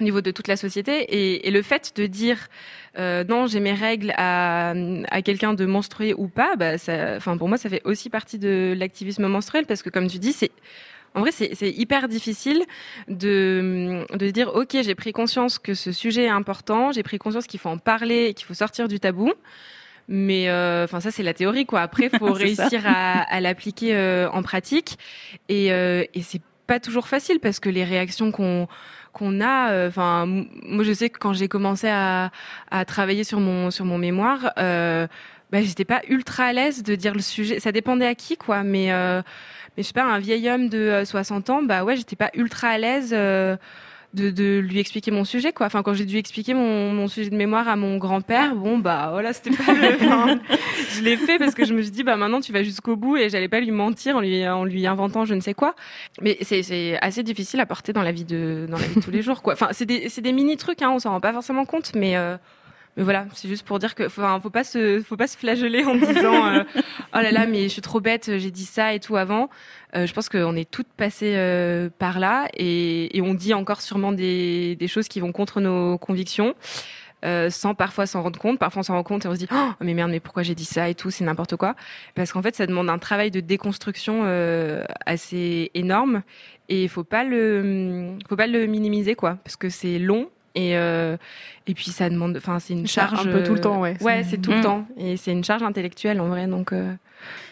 au 0.00 0.04
niveau 0.04 0.20
de 0.20 0.30
toute 0.30 0.48
la 0.48 0.56
société 0.56 0.92
et, 0.92 1.48
et 1.48 1.50
le 1.50 1.62
fait 1.62 1.92
de 1.96 2.06
dire 2.06 2.48
euh, 2.98 3.24
non 3.24 3.46
j'ai 3.46 3.60
mes 3.60 3.72
règles 3.72 4.12
à, 4.16 4.74
à 5.10 5.22
quelqu'un 5.22 5.54
de 5.54 5.64
menstruer 5.64 6.14
ou 6.14 6.28
pas 6.28 6.56
bah 6.56 6.78
ça 6.78 7.16
enfin 7.16 7.36
pour 7.36 7.48
moi 7.48 7.56
ça 7.56 7.68
fait 7.68 7.82
aussi 7.84 8.10
partie 8.10 8.38
de 8.38 8.74
l'activisme 8.76 9.26
menstruel 9.26 9.66
parce 9.66 9.82
que 9.82 9.90
comme 9.90 10.08
tu 10.08 10.18
dis 10.18 10.32
c'est 10.32 10.52
en 11.16 11.20
vrai, 11.20 11.32
c'est 11.32 11.70
hyper 11.70 12.08
difficile 12.08 12.62
de, 13.08 14.04
de 14.14 14.30
dire, 14.30 14.54
OK, 14.54 14.76
j'ai 14.82 14.94
pris 14.94 15.12
conscience 15.12 15.58
que 15.58 15.72
ce 15.72 15.90
sujet 15.90 16.24
est 16.24 16.28
important, 16.28 16.92
j'ai 16.92 17.02
pris 17.02 17.16
conscience 17.16 17.46
qu'il 17.46 17.58
faut 17.58 17.70
en 17.70 17.78
parler, 17.78 18.34
qu'il 18.34 18.44
faut 18.44 18.52
sortir 18.52 18.86
du 18.86 19.00
tabou. 19.00 19.32
Mais 20.08 20.50
euh, 20.50 20.84
enfin, 20.84 21.00
ça, 21.00 21.10
c'est 21.10 21.22
la 21.22 21.32
théorie, 21.32 21.64
quoi. 21.64 21.80
Après, 21.80 22.10
faut 22.10 22.32
réussir 22.32 22.82
à, 22.84 23.22
à 23.22 23.40
l'appliquer 23.40 23.94
euh, 23.94 24.28
en 24.30 24.42
pratique. 24.42 24.98
Et, 25.48 25.72
euh, 25.72 26.04
et 26.12 26.20
c'est 26.20 26.42
pas 26.66 26.80
toujours 26.80 27.08
facile 27.08 27.40
parce 27.40 27.60
que 27.60 27.70
les 27.70 27.84
réactions 27.84 28.30
qu'on 28.30 28.68
qu'on 29.16 29.40
a. 29.40 29.72
Euh, 29.72 29.88
enfin, 29.88 30.26
moi, 30.26 30.84
je 30.84 30.92
sais 30.92 31.08
que 31.08 31.18
quand 31.18 31.32
j'ai 31.32 31.48
commencé 31.48 31.88
à, 31.88 32.30
travailler 32.86 33.24
sur 33.24 33.40
mon 33.40 33.70
sur 33.70 33.86
mon 33.86 33.96
mémoire, 33.96 34.52
euh, 34.58 35.06
bah, 35.50 35.62
j'étais 35.62 35.86
pas 35.86 36.02
ultra 36.08 36.44
à 36.44 36.52
l'aise 36.52 36.82
de 36.82 36.94
dire 36.94 37.14
le 37.14 37.20
sujet. 37.20 37.58
Ça 37.58 37.72
dépendait 37.72 38.06
à 38.06 38.14
qui, 38.14 38.36
quoi. 38.36 38.62
Mais 38.62 38.92
euh, 38.92 39.22
mais 39.76 39.82
je 39.82 39.88
sais 39.88 39.94
pas, 39.94 40.04
un 40.04 40.18
vieil 40.18 40.48
homme 40.50 40.68
de 40.68 41.02
60 41.04 41.50
ans, 41.50 41.62
bah 41.62 41.84
ouais, 41.84 41.96
j'étais 41.96 42.16
pas 42.16 42.30
ultra 42.34 42.68
à 42.68 42.78
l'aise 42.78 43.14
de, 44.14 44.30
de, 44.30 44.58
lui 44.58 44.78
expliquer 44.78 45.10
mon 45.10 45.24
sujet 45.24 45.52
quoi. 45.52 45.66
Enfin 45.66 45.82
quand 45.82 45.94
j'ai 45.94 46.04
dû 46.04 46.16
expliquer 46.16 46.54
mon, 46.54 46.92
mon, 46.92 47.08
sujet 47.08 47.30
de 47.30 47.36
mémoire 47.36 47.68
à 47.68 47.76
mon 47.76 47.96
grand-père, 47.98 48.54
bon 48.54 48.78
bah 48.78 49.08
voilà, 49.10 49.32
c'était 49.32 49.50
pas 49.50 49.72
le 49.72 49.96
je 50.94 51.02
l'ai 51.02 51.16
fait 51.16 51.38
parce 51.38 51.54
que 51.54 51.64
je 51.64 51.74
me 51.74 51.82
suis 51.82 51.90
dit 51.90 52.02
bah 52.02 52.16
maintenant 52.16 52.40
tu 52.40 52.52
vas 52.52 52.62
jusqu'au 52.62 52.96
bout 52.96 53.16
et 53.16 53.28
j'allais 53.30 53.48
pas 53.48 53.60
lui 53.60 53.70
mentir 53.70 54.16
en 54.16 54.20
lui 54.20 54.46
en 54.48 54.64
lui 54.64 54.86
inventant 54.86 55.24
je 55.24 55.34
ne 55.34 55.40
sais 55.40 55.54
quoi. 55.54 55.74
Mais 56.22 56.38
c'est 56.42 56.62
c'est 56.62 56.98
assez 57.00 57.22
difficile 57.22 57.60
à 57.60 57.66
porter 57.66 57.92
dans 57.92 58.02
la 58.02 58.12
vie 58.12 58.24
de 58.24 58.66
dans 58.70 58.78
la 58.78 58.86
vie 58.86 58.96
de 58.96 59.00
tous 59.00 59.10
les 59.10 59.22
jours 59.22 59.42
quoi. 59.42 59.54
Enfin 59.54 59.68
c'est 59.72 59.86
des 59.86 60.08
c'est 60.08 60.22
des 60.22 60.32
mini 60.32 60.56
trucs 60.56 60.82
hein, 60.82 60.90
on 60.90 60.98
s'en 60.98 61.10
rend 61.10 61.20
pas 61.20 61.32
forcément 61.32 61.64
compte 61.64 61.92
mais 61.94 62.16
euh, 62.16 62.36
mais 62.96 63.02
voilà, 63.02 63.26
c'est 63.34 63.48
juste 63.48 63.66
pour 63.66 63.78
dire 63.78 63.94
que 63.94 64.08
faut, 64.08 64.22
faut 64.40 64.50
pas 64.50 64.64
se, 64.64 65.02
faut 65.02 65.16
pas 65.16 65.26
se 65.26 65.36
flageller 65.36 65.84
en 65.84 65.94
disant 66.12 66.46
euh, 66.46 66.64
oh 67.14 67.18
là 67.18 67.30
là, 67.30 67.46
mais 67.46 67.64
je 67.64 67.68
suis 67.68 67.82
trop 67.82 68.00
bête, 68.00 68.38
j'ai 68.38 68.50
dit 68.50 68.64
ça 68.64 68.94
et 68.94 69.00
tout 69.00 69.16
avant. 69.16 69.50
Euh, 69.94 70.06
je 70.06 70.12
pense 70.12 70.28
qu'on 70.28 70.56
est 70.56 70.70
toutes 70.70 70.88
passées 70.96 71.34
euh, 71.36 71.88
par 71.98 72.18
là 72.18 72.48
et, 72.54 73.16
et, 73.16 73.22
on 73.22 73.34
dit 73.34 73.54
encore 73.54 73.80
sûrement 73.80 74.12
des, 74.12 74.76
des 74.76 74.88
choses 74.88 75.08
qui 75.08 75.20
vont 75.20 75.32
contre 75.32 75.60
nos 75.60 75.98
convictions. 75.98 76.54
Euh, 77.24 77.48
sans 77.48 77.74
parfois 77.74 78.06
s'en 78.06 78.22
rendre 78.22 78.38
compte. 78.38 78.58
Parfois 78.58 78.80
on 78.80 78.82
s'en 78.82 78.94
rend 78.94 79.02
compte 79.02 79.24
et 79.24 79.28
on 79.28 79.32
se 79.32 79.38
dit 79.38 79.48
oh 79.52 79.70
mais 79.80 79.94
merde 79.94 80.10
mais 80.10 80.20
pourquoi 80.20 80.42
j'ai 80.42 80.54
dit 80.54 80.66
ça 80.66 80.90
et 80.90 80.94
tout 80.94 81.10
c'est 81.10 81.24
n'importe 81.24 81.56
quoi 81.56 81.74
parce 82.14 82.30
qu'en 82.30 82.42
fait 82.42 82.54
ça 82.54 82.66
demande 82.66 82.90
un 82.90 82.98
travail 82.98 83.30
de 83.30 83.40
déconstruction 83.40 84.22
euh, 84.24 84.84
assez 85.06 85.70
énorme 85.72 86.22
et 86.68 86.86
faut 86.88 87.04
pas 87.04 87.24
le 87.24 88.18
faut 88.28 88.36
pas 88.36 88.46
le 88.46 88.66
minimiser 88.66 89.14
quoi 89.14 89.38
parce 89.42 89.56
que 89.56 89.70
c'est 89.70 89.98
long 89.98 90.28
et 90.56 90.76
euh, 90.76 91.16
et 91.66 91.74
puis 91.74 91.90
ça 91.90 92.10
demande 92.10 92.36
enfin 92.36 92.58
c'est 92.58 92.72
une 92.72 92.86
charge 92.86 93.26
un 93.26 93.30
peu 93.30 93.44
tout 93.44 93.54
le 93.54 93.60
temps 93.60 93.80
ouais. 93.80 93.96
ouais 94.00 94.24
c'est 94.28 94.38
tout 94.38 94.50
le 94.50 94.58
mm. 94.58 94.62
temps. 94.62 94.86
Et 94.96 95.16
c'est 95.16 95.32
une 95.32 95.44
charge 95.44 95.62
intellectuelle 95.62 96.20
en 96.20 96.28
vrai 96.28 96.46
donc 96.46 96.72
euh, 96.72 96.92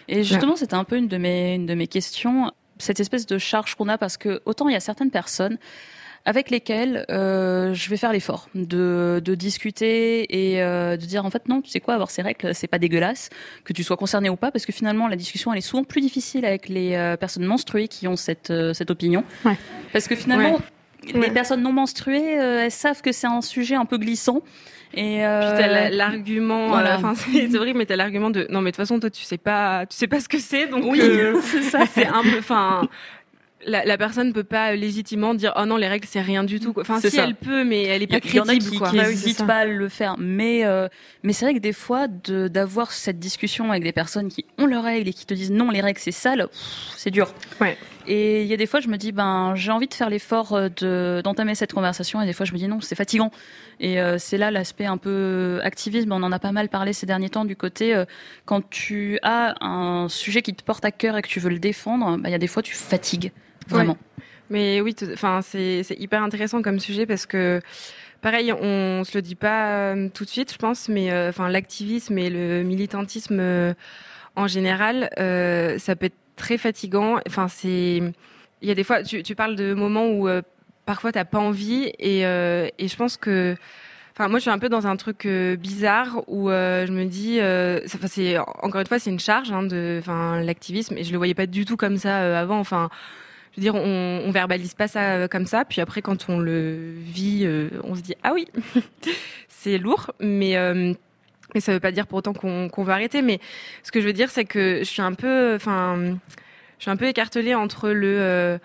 et 0.08 0.24
justement 0.24 0.56
c'était 0.56 0.74
un 0.74 0.84
peu 0.84 0.96
une 0.96 1.08
de 1.08 1.18
mes 1.18 1.54
une 1.54 1.66
de 1.66 1.74
mes 1.74 1.86
questions 1.86 2.50
cette 2.78 2.98
espèce 2.98 3.26
de 3.26 3.38
charge 3.38 3.76
qu'on 3.76 3.88
a 3.88 3.98
parce 3.98 4.16
que 4.16 4.40
autant 4.46 4.68
il 4.68 4.72
y 4.72 4.76
a 4.76 4.80
certaines 4.80 5.10
personnes 5.10 5.58
avec 6.26 6.50
lesquelles 6.50 7.04
euh, 7.10 7.74
je 7.74 7.90
vais 7.90 7.96
faire 7.96 8.12
l'effort 8.12 8.48
de, 8.54 9.20
de 9.22 9.34
discuter 9.34 10.52
et 10.52 10.62
euh, 10.62 10.96
de 10.96 11.04
dire 11.04 11.24
en 11.24 11.30
fait 11.30 11.48
non 11.48 11.60
tu 11.60 11.70
sais 11.70 11.80
quoi 11.80 11.94
avoir 11.94 12.10
ces 12.10 12.22
règles 12.22 12.54
c'est 12.54 12.66
pas 12.66 12.78
dégueulasse 12.78 13.28
que 13.64 13.72
tu 13.72 13.84
sois 13.84 13.96
concerné 13.96 14.30
ou 14.30 14.36
pas 14.36 14.50
parce 14.50 14.64
que 14.64 14.72
finalement 14.72 15.06
la 15.06 15.16
discussion 15.16 15.52
elle 15.52 15.58
est 15.58 15.62
souvent 15.62 15.84
plus 15.84 16.00
difficile 16.00 16.44
avec 16.46 16.68
les 16.68 16.94
euh, 16.94 17.16
personnes 17.16 17.44
menstruées 17.44 17.88
qui 17.88 18.08
ont 18.08 18.16
cette 18.16 18.50
euh, 18.50 18.72
cette 18.72 18.90
opinion. 18.90 19.24
Ouais. 19.44 19.56
parce 19.92 20.08
que 20.08 20.16
finalement 20.16 20.58
les 21.12 21.30
personnes 21.30 21.62
non 21.62 21.72
menstruées, 21.72 22.40
euh, 22.40 22.64
elles 22.64 22.70
savent 22.70 23.02
que 23.02 23.12
c'est 23.12 23.26
un 23.26 23.42
sujet 23.42 23.74
un 23.74 23.84
peu 23.84 23.98
glissant. 23.98 24.42
Et 24.96 25.24
euh... 25.26 25.88
l'argument, 25.90 26.68
voilà. 26.68 26.96
enfin 26.96 27.14
c'est 27.14 27.56
horrible, 27.56 27.78
mais 27.78 27.86
t'as 27.86 27.96
l'argument 27.96 28.30
de 28.30 28.46
non 28.50 28.60
mais 28.60 28.70
de 28.70 28.76
toute 28.76 28.84
façon 28.84 29.00
toi 29.00 29.10
tu 29.10 29.24
sais 29.24 29.38
pas, 29.38 29.86
tu 29.86 29.96
sais 29.96 30.06
pas 30.06 30.20
ce 30.20 30.28
que 30.28 30.38
c'est, 30.38 30.66
donc 30.66 30.84
oui, 30.86 31.00
euh, 31.00 31.40
c'est 31.42 31.62
ça, 31.62 31.84
c'est 31.92 32.06
un 32.06 32.22
peu, 32.22 32.38
enfin 32.38 32.88
la, 33.66 33.84
la, 33.84 33.98
personne 33.98 34.32
peut 34.32 34.44
pas 34.44 34.74
légitimement 34.74 35.34
dire 35.34 35.52
oh 35.56 35.64
non 35.64 35.76
les 35.76 35.88
règles 35.88 36.06
c'est 36.08 36.20
rien 36.20 36.44
du 36.44 36.60
tout 36.60 36.74
enfin 36.78 37.00
si 37.00 37.10
ça. 37.10 37.24
elle 37.24 37.34
peut 37.34 37.64
mais 37.64 37.84
elle 37.84 38.02
est 38.02 38.06
pas 38.06 38.20
crédible 38.20 38.34
il 38.34 38.36
y 38.36 38.40
en 38.40 38.48
a 38.48 38.56
qui, 38.56 38.78
quoi. 38.78 38.90
qui 38.90 39.34
pas 39.44 39.56
à 39.56 39.64
le 39.64 39.88
faire 39.88 40.16
mais 40.18 40.64
euh, 40.64 40.88
mais 41.22 41.32
c'est 41.32 41.46
vrai 41.46 41.54
que 41.54 41.60
des 41.60 41.72
fois 41.72 42.08
de 42.08 42.48
d'avoir 42.48 42.92
cette 42.92 43.18
discussion 43.18 43.70
avec 43.70 43.82
des 43.82 43.92
personnes 43.92 44.28
qui 44.28 44.44
ont 44.58 44.66
leurs 44.66 44.84
règles 44.84 45.08
et 45.08 45.12
qui 45.12 45.26
te 45.26 45.34
disent 45.34 45.50
non 45.50 45.70
les 45.70 45.80
règles 45.80 46.00
c'est 46.00 46.12
sale 46.12 46.48
c'est 46.96 47.10
dur 47.10 47.32
ouais 47.60 47.76
et 48.06 48.42
il 48.42 48.48
y 48.48 48.52
a 48.52 48.56
des 48.56 48.66
fois 48.66 48.80
je 48.80 48.88
me 48.88 48.96
dis 48.96 49.12
ben 49.12 49.54
j'ai 49.54 49.70
envie 49.70 49.88
de 49.88 49.94
faire 49.94 50.10
l'effort 50.10 50.52
euh, 50.52 50.68
de 50.68 51.20
d'entamer 51.22 51.54
cette 51.54 51.72
conversation. 51.72 52.20
Et 52.20 52.26
des 52.26 52.32
fois 52.32 52.46
je 52.46 52.52
me 52.52 52.58
dis 52.58 52.68
non 52.68 52.80
c'est 52.80 52.94
fatigant. 52.94 53.30
Et 53.80 54.00
euh, 54.00 54.18
c'est 54.18 54.38
là 54.38 54.50
l'aspect 54.50 54.86
un 54.86 54.96
peu 54.96 55.60
activisme. 55.62 56.12
On 56.12 56.22
en 56.22 56.32
a 56.32 56.38
pas 56.38 56.52
mal 56.52 56.68
parlé 56.68 56.92
ces 56.92 57.06
derniers 57.06 57.30
temps 57.30 57.44
du 57.44 57.56
côté 57.56 57.94
euh, 57.94 58.04
quand 58.44 58.68
tu 58.68 59.18
as 59.22 59.54
un 59.64 60.08
sujet 60.08 60.42
qui 60.42 60.54
te 60.54 60.62
porte 60.62 60.84
à 60.84 60.90
cœur 60.90 61.16
et 61.16 61.22
que 61.22 61.28
tu 61.28 61.40
veux 61.40 61.50
le 61.50 61.58
défendre 61.58 62.18
ben, 62.18 62.28
il 62.28 62.32
y 62.32 62.34
a 62.34 62.38
des 62.38 62.46
fois 62.46 62.62
tu 62.62 62.74
fatigues 62.74 63.32
vraiment. 63.68 63.96
Mais 64.50 64.82
oui, 64.82 64.94
enfin 65.12 65.40
c'est 65.42 65.84
hyper 65.98 66.22
intéressant 66.22 66.60
comme 66.60 66.78
sujet 66.78 67.06
parce 67.06 67.24
que 67.24 67.60
pareil, 68.20 68.52
on 68.52 69.02
se 69.04 69.16
le 69.16 69.22
dit 69.22 69.34
pas 69.34 69.94
tout 70.12 70.24
de 70.24 70.28
suite, 70.28 70.52
je 70.52 70.58
pense, 70.58 70.90
mais 70.90 71.10
enfin 71.28 71.48
l'activisme 71.48 72.18
et 72.18 72.28
le 72.28 72.62
militantisme 72.62 73.74
en 74.36 74.46
général, 74.46 75.08
ça 75.78 75.96
peut 75.96 76.06
être 76.06 76.23
très 76.36 76.58
fatigant. 76.58 77.18
Enfin 77.26 77.48
c'est, 77.48 78.02
il 78.62 78.68
y 78.68 78.70
a 78.70 78.74
des 78.74 78.84
fois, 78.84 79.02
tu, 79.02 79.34
parles 79.34 79.56
de 79.56 79.74
moments 79.74 80.08
où 80.08 80.28
parfois 80.86 81.12
t'as 81.12 81.24
pas 81.24 81.38
envie 81.38 81.92
et, 81.98 82.20
et 82.22 82.88
je 82.88 82.96
pense 82.96 83.16
que 83.16 83.56
Enfin, 84.16 84.28
moi, 84.28 84.38
je 84.38 84.42
suis 84.42 84.50
un 84.50 84.60
peu 84.60 84.68
dans 84.68 84.86
un 84.86 84.94
truc 84.94 85.26
bizarre 85.26 86.22
où 86.28 86.48
je 86.48 86.92
me 86.92 87.04
dis, 87.04 87.40
c'est 88.06 88.38
encore 88.38 88.80
une 88.80 88.86
fois, 88.86 89.00
c'est 89.00 89.10
une 89.10 89.18
charge 89.18 89.50
hein, 89.50 89.64
de, 89.64 89.96
enfin, 89.98 90.40
l'activisme, 90.40 90.96
et 90.96 91.02
je 91.02 91.10
le 91.10 91.18
voyais 91.18 91.34
pas 91.34 91.46
du 91.46 91.64
tout 91.64 91.76
comme 91.76 91.96
ça 91.96 92.38
avant. 92.38 92.60
Enfin, 92.60 92.90
je 93.50 93.56
veux 93.56 93.62
dire, 93.62 93.74
on, 93.74 94.22
on 94.24 94.30
verbalise 94.30 94.74
pas 94.74 94.86
ça 94.86 95.26
comme 95.26 95.46
ça, 95.46 95.64
puis 95.64 95.80
après, 95.80 96.00
quand 96.00 96.28
on 96.28 96.38
le 96.38 96.92
vit, 96.96 97.44
on 97.82 97.96
se 97.96 98.02
dit, 98.02 98.14
ah 98.22 98.32
oui, 98.32 98.46
c'est 99.48 99.78
lourd, 99.78 100.12
mais 100.20 100.56
mais 101.54 101.60
ça 101.60 101.72
veut 101.72 101.80
pas 101.80 101.92
dire 101.92 102.06
pour 102.06 102.18
autant 102.18 102.32
qu'on 102.32 102.68
qu 102.68 102.82
veut 102.82 102.92
arrêter. 102.92 103.22
Mais 103.22 103.40
ce 103.82 103.92
que 103.92 104.00
je 104.00 104.06
veux 104.06 104.12
dire, 104.12 104.30
c'est 104.30 104.44
que 104.44 104.78
je 104.80 104.84
suis 104.84 105.02
un 105.02 105.14
peu, 105.14 105.54
enfin, 105.54 106.16
je 106.78 106.82
suis 106.82 106.90
un 106.90 106.96
peu 106.96 107.06
écartelée 107.06 107.54
entre 107.54 107.90
le 107.90 108.16
euh, 108.20 108.58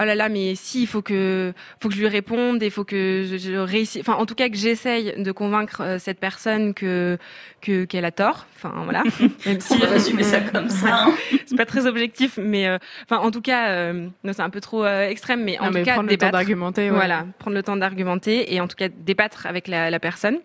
oh 0.00 0.04
là 0.04 0.14
là, 0.14 0.28
mais 0.28 0.54
si, 0.54 0.82
il 0.82 0.86
faut 0.86 1.02
que, 1.02 1.52
faut 1.80 1.88
que 1.88 1.94
je 1.94 2.00
lui 2.00 2.08
réponde, 2.08 2.62
il 2.62 2.70
faut 2.70 2.84
que 2.84 3.24
je, 3.28 3.36
je 3.36 3.56
réussisse, 3.56 4.00
enfin, 4.00 4.14
en 4.14 4.26
tout 4.26 4.34
cas, 4.34 4.48
que 4.48 4.56
j'essaye 4.56 5.14
de 5.22 5.32
convaincre 5.32 5.80
euh, 5.82 5.98
cette 5.98 6.18
personne 6.18 6.74
que, 6.74 7.18
que, 7.60 7.84
qu'elle 7.84 8.04
a 8.04 8.10
tort. 8.10 8.46
Enfin, 8.56 8.72
voilà. 8.84 9.02
Même 9.46 9.60
si. 9.60 9.74
On 9.74 9.78
va 9.78 9.98
ça 10.24 10.40
comme 10.40 10.68
ça. 10.68 10.88
Hein. 11.02 11.14
c'est 11.46 11.56
pas 11.56 11.64
très 11.64 11.86
objectif, 11.86 12.38
mais, 12.40 12.68
euh, 12.68 12.76
enfin, 13.04 13.22
en 13.22 13.30
tout 13.30 13.40
cas, 13.40 13.70
euh, 13.70 14.08
non, 14.24 14.32
c'est 14.32 14.42
un 14.42 14.50
peu 14.50 14.60
trop 14.60 14.86
extrême, 14.86 15.42
mais 15.42 15.58
en 15.58 15.64
non, 15.64 15.68
tout 15.70 15.74
mais 15.78 15.82
cas, 15.84 15.94
prendre 15.94 16.08
débattre. 16.08 16.26
le 16.26 16.30
temps 16.32 16.38
d'argumenter. 16.38 16.90
Ouais. 16.90 16.96
Voilà. 16.96 17.26
Prendre 17.38 17.56
le 17.56 17.62
temps 17.62 17.76
d'argumenter 17.76 18.54
et 18.54 18.60
en 18.60 18.68
tout 18.68 18.76
cas, 18.76 18.88
débattre 18.88 19.46
avec 19.46 19.68
la, 19.68 19.90
la 19.90 20.00
personne. 20.00 20.38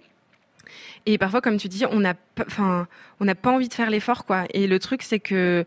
Et 1.08 1.18
parfois, 1.18 1.40
comme 1.40 1.58
tu 1.58 1.70
dis, 1.70 1.86
on 1.90 2.02
n'a, 2.02 2.14
enfin, 2.46 2.86
on 3.22 3.26
n'a 3.26 3.34
pas 3.34 3.50
envie 3.50 3.70
de 3.70 3.74
faire 3.74 3.90
l'effort, 3.90 4.26
quoi. 4.26 4.44
Et 4.54 4.68
le 4.68 4.78
truc, 4.78 5.02
c'est 5.02 5.20
que 5.20 5.64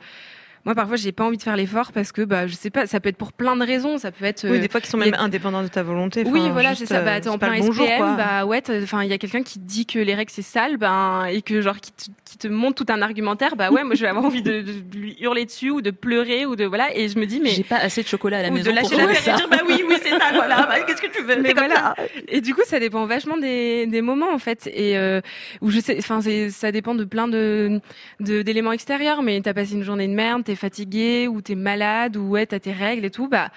moi, 0.66 0.74
parfois, 0.74 0.96
j'ai 0.96 1.12
pas 1.12 1.24
envie 1.24 1.38
de 1.38 1.42
faire 1.42 1.56
l'effort 1.56 1.92
parce 1.92 2.12
que, 2.12 2.20
bah, 2.20 2.46
je 2.46 2.54
sais 2.54 2.68
pas, 2.68 2.86
ça 2.86 3.00
peut 3.00 3.08
être 3.08 3.16
pour 3.16 3.32
plein 3.32 3.56
de 3.56 3.64
raisons. 3.64 3.96
Ça 3.96 4.12
peut 4.12 4.26
être. 4.26 4.46
Oui, 4.46 4.60
des 4.60 4.68
fois 4.68 4.82
qui 4.82 4.88
sont 4.88 4.98
même 4.98 5.14
indépendants 5.18 5.62
de 5.62 5.68
ta 5.68 5.82
volonté. 5.82 6.24
Oui, 6.26 6.50
voilà, 6.50 6.74
c'est 6.74 6.84
ça. 6.84 7.00
Bah, 7.00 7.12
euh, 7.12 7.20
t'es 7.20 7.30
en 7.30 7.38
plein 7.38 7.58
bonjour, 7.58 7.86
SPM, 7.86 8.16
bah 8.16 8.44
ouais, 8.44 8.62
enfin, 8.82 9.02
il 9.02 9.08
y 9.08 9.14
a 9.14 9.18
quelqu'un 9.18 9.42
qui 9.42 9.58
te 9.58 9.64
dit 9.64 9.86
que 9.86 9.98
les 9.98 10.14
règles 10.14 10.30
c'est 10.30 10.42
sale, 10.42 10.76
ben, 10.76 11.24
et 11.24 11.40
que 11.40 11.62
genre 11.62 11.78
qui 11.80 11.92
te, 11.92 12.10
qui 12.30 12.38
te 12.38 12.48
montre 12.48 12.84
tout 12.84 12.92
un 12.92 13.02
argumentaire, 13.02 13.56
bah 13.56 13.70
ouais, 13.70 13.82
moi 13.84 13.94
je 13.94 14.02
vais 14.02 14.08
avoir 14.08 14.24
envie 14.24 14.42
de, 14.42 14.60
de 14.62 14.96
lui 14.96 15.16
hurler 15.20 15.44
dessus 15.44 15.70
ou 15.70 15.80
de 15.80 15.90
pleurer 15.90 16.46
ou 16.46 16.54
de 16.56 16.64
voilà, 16.64 16.96
et 16.96 17.08
je 17.08 17.18
me 17.18 17.26
dis 17.26 17.40
mais 17.40 17.50
J'ai 17.50 17.64
pas 17.64 17.76
assez 17.78 18.02
de 18.02 18.08
chocolat 18.08 18.38
à 18.38 18.42
la 18.42 18.48
ou 18.50 18.52
maison 18.54 18.70
de 18.72 18.80
pour 18.80 18.90
lâcher 18.90 19.06
la 19.08 19.14
faire 19.14 19.24
terre 19.24 19.34
et 19.34 19.38
dire 19.38 19.48
bah 19.48 19.64
oui, 19.68 19.82
oui 19.88 19.96
c'est 20.02 20.10
ça, 20.10 20.30
voilà, 20.32 20.66
bah, 20.66 20.80
qu'est-ce 20.86 21.02
que 21.02 21.10
tu 21.10 21.22
veux, 21.22 21.40
Mais 21.40 21.54
comme 21.54 21.66
voilà. 21.66 21.94
ça. 21.96 22.04
Et 22.28 22.40
du 22.40 22.54
coup, 22.54 22.62
ça 22.64 22.78
dépend 22.78 23.04
vachement 23.06 23.36
des, 23.36 23.86
des 23.86 24.00
moments 24.02 24.32
en 24.32 24.38
fait, 24.38 24.68
et 24.72 24.96
euh, 24.96 25.20
où 25.60 25.70
je 25.70 25.80
sais, 25.80 25.96
enfin, 25.98 26.20
ça 26.50 26.72
dépend 26.72 26.94
de 26.94 27.04
plein 27.04 27.28
de 27.28 27.80
de- 28.20 28.42
d'éléments 28.42 28.72
extérieurs, 28.72 29.22
mais 29.22 29.40
t'as 29.40 29.54
passé 29.54 29.74
une 29.74 29.82
journée 29.82 30.06
de 30.08 30.14
merde, 30.14 30.44
t'es 30.44 30.54
fatigué 30.54 31.26
ou 31.28 31.40
t'es 31.40 31.54
malade 31.56 32.16
ou 32.16 32.28
ouais, 32.30 32.46
t'as 32.46 32.60
tes 32.60 32.72
règles 32.72 33.04
et 33.04 33.10
tout, 33.10 33.28
bah 33.28 33.50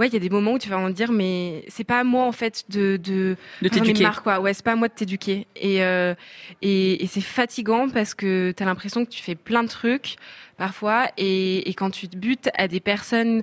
ouais, 0.00 0.08
il 0.08 0.12
y 0.14 0.16
a 0.16 0.20
des 0.20 0.30
moments 0.30 0.54
où 0.54 0.58
tu 0.58 0.68
vas 0.68 0.78
en 0.78 0.90
dire 0.90 1.12
mais 1.12 1.62
c'est 1.68 1.84
pas 1.84 2.00
à 2.00 2.04
moi 2.04 2.24
en 2.24 2.32
fait 2.32 2.64
de 2.70 2.96
de 2.96 3.36
De 3.62 3.68
t'éduquer. 3.68 4.04
quoi. 4.24 4.40
Ouais, 4.40 4.52
c'est 4.54 4.64
pas 4.64 4.72
à 4.72 4.76
moi 4.76 4.88
de 4.88 4.94
t'éduquer. 4.94 5.46
Et, 5.54 5.84
euh, 5.84 6.14
et, 6.62 7.04
et 7.04 7.06
c'est 7.06 7.20
fatigant 7.20 7.88
parce 7.88 8.14
que 8.14 8.52
t'as 8.56 8.64
l'impression 8.64 9.04
que 9.04 9.10
tu 9.10 9.22
fais 9.22 9.36
plein 9.36 9.62
de 9.62 9.68
trucs 9.68 10.16
parfois 10.56 11.08
et, 11.16 11.68
et 11.70 11.74
quand 11.74 11.90
tu 11.90 12.08
te 12.08 12.16
butes 12.16 12.48
à 12.56 12.66
des 12.66 12.80
personnes 12.80 13.42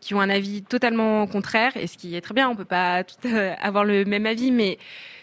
qui 0.00 0.14
ont 0.14 0.20
un 0.20 0.30
avis 0.30 0.62
totalement 0.62 1.26
contraire, 1.26 1.72
et 1.76 1.86
ce 1.88 1.96
qui 1.98 2.14
est 2.14 2.20
très 2.20 2.32
bien, 2.32 2.48
on 2.48 2.54
peut 2.56 2.64
pas 2.64 3.02
tout, 3.04 3.16
euh, 3.26 3.52
avoir 3.60 3.84
le 3.84 4.04
même 4.04 4.26
avis, 4.26 4.50
mais 4.52 4.78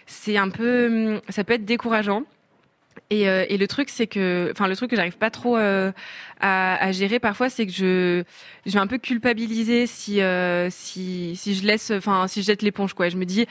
c'est 0.05 0.37
un 0.37 0.49
peu, 0.49 0.87
hum, 0.87 1.21
ça 1.29 1.43
peut 1.43 1.53
être 1.53 1.65
décourageant. 1.65 2.23
Et, 3.11 3.29
euh, 3.29 3.45
et 3.49 3.57
le 3.57 3.67
truc, 3.67 3.89
c'est 3.89 4.07
que, 4.07 4.49
enfin, 4.51 4.67
le 4.67 4.75
truc 4.75 4.89
que 4.89 4.95
j'arrive 4.95 5.17
pas 5.17 5.29
trop 5.29 5.57
euh, 5.57 5.91
à, 6.39 6.83
à 6.83 6.91
gérer 6.91 7.19
parfois, 7.19 7.49
c'est 7.49 7.67
que 7.67 7.71
je, 7.71 8.23
je 8.65 8.71
vais 8.71 8.79
un 8.79 8.87
peu 8.87 8.97
culpabiliser 8.97 9.85
si, 9.85 10.21
euh, 10.21 10.69
si, 10.71 11.35
si 11.35 11.53
je 11.53 11.65
laisse, 11.67 11.91
enfin, 11.91 12.27
si 12.27 12.41
je 12.41 12.47
jette 12.47 12.63
l'éponge, 12.63 12.93
quoi. 12.95 13.09
Je 13.09 13.17
me 13.17 13.25
dis, 13.25 13.45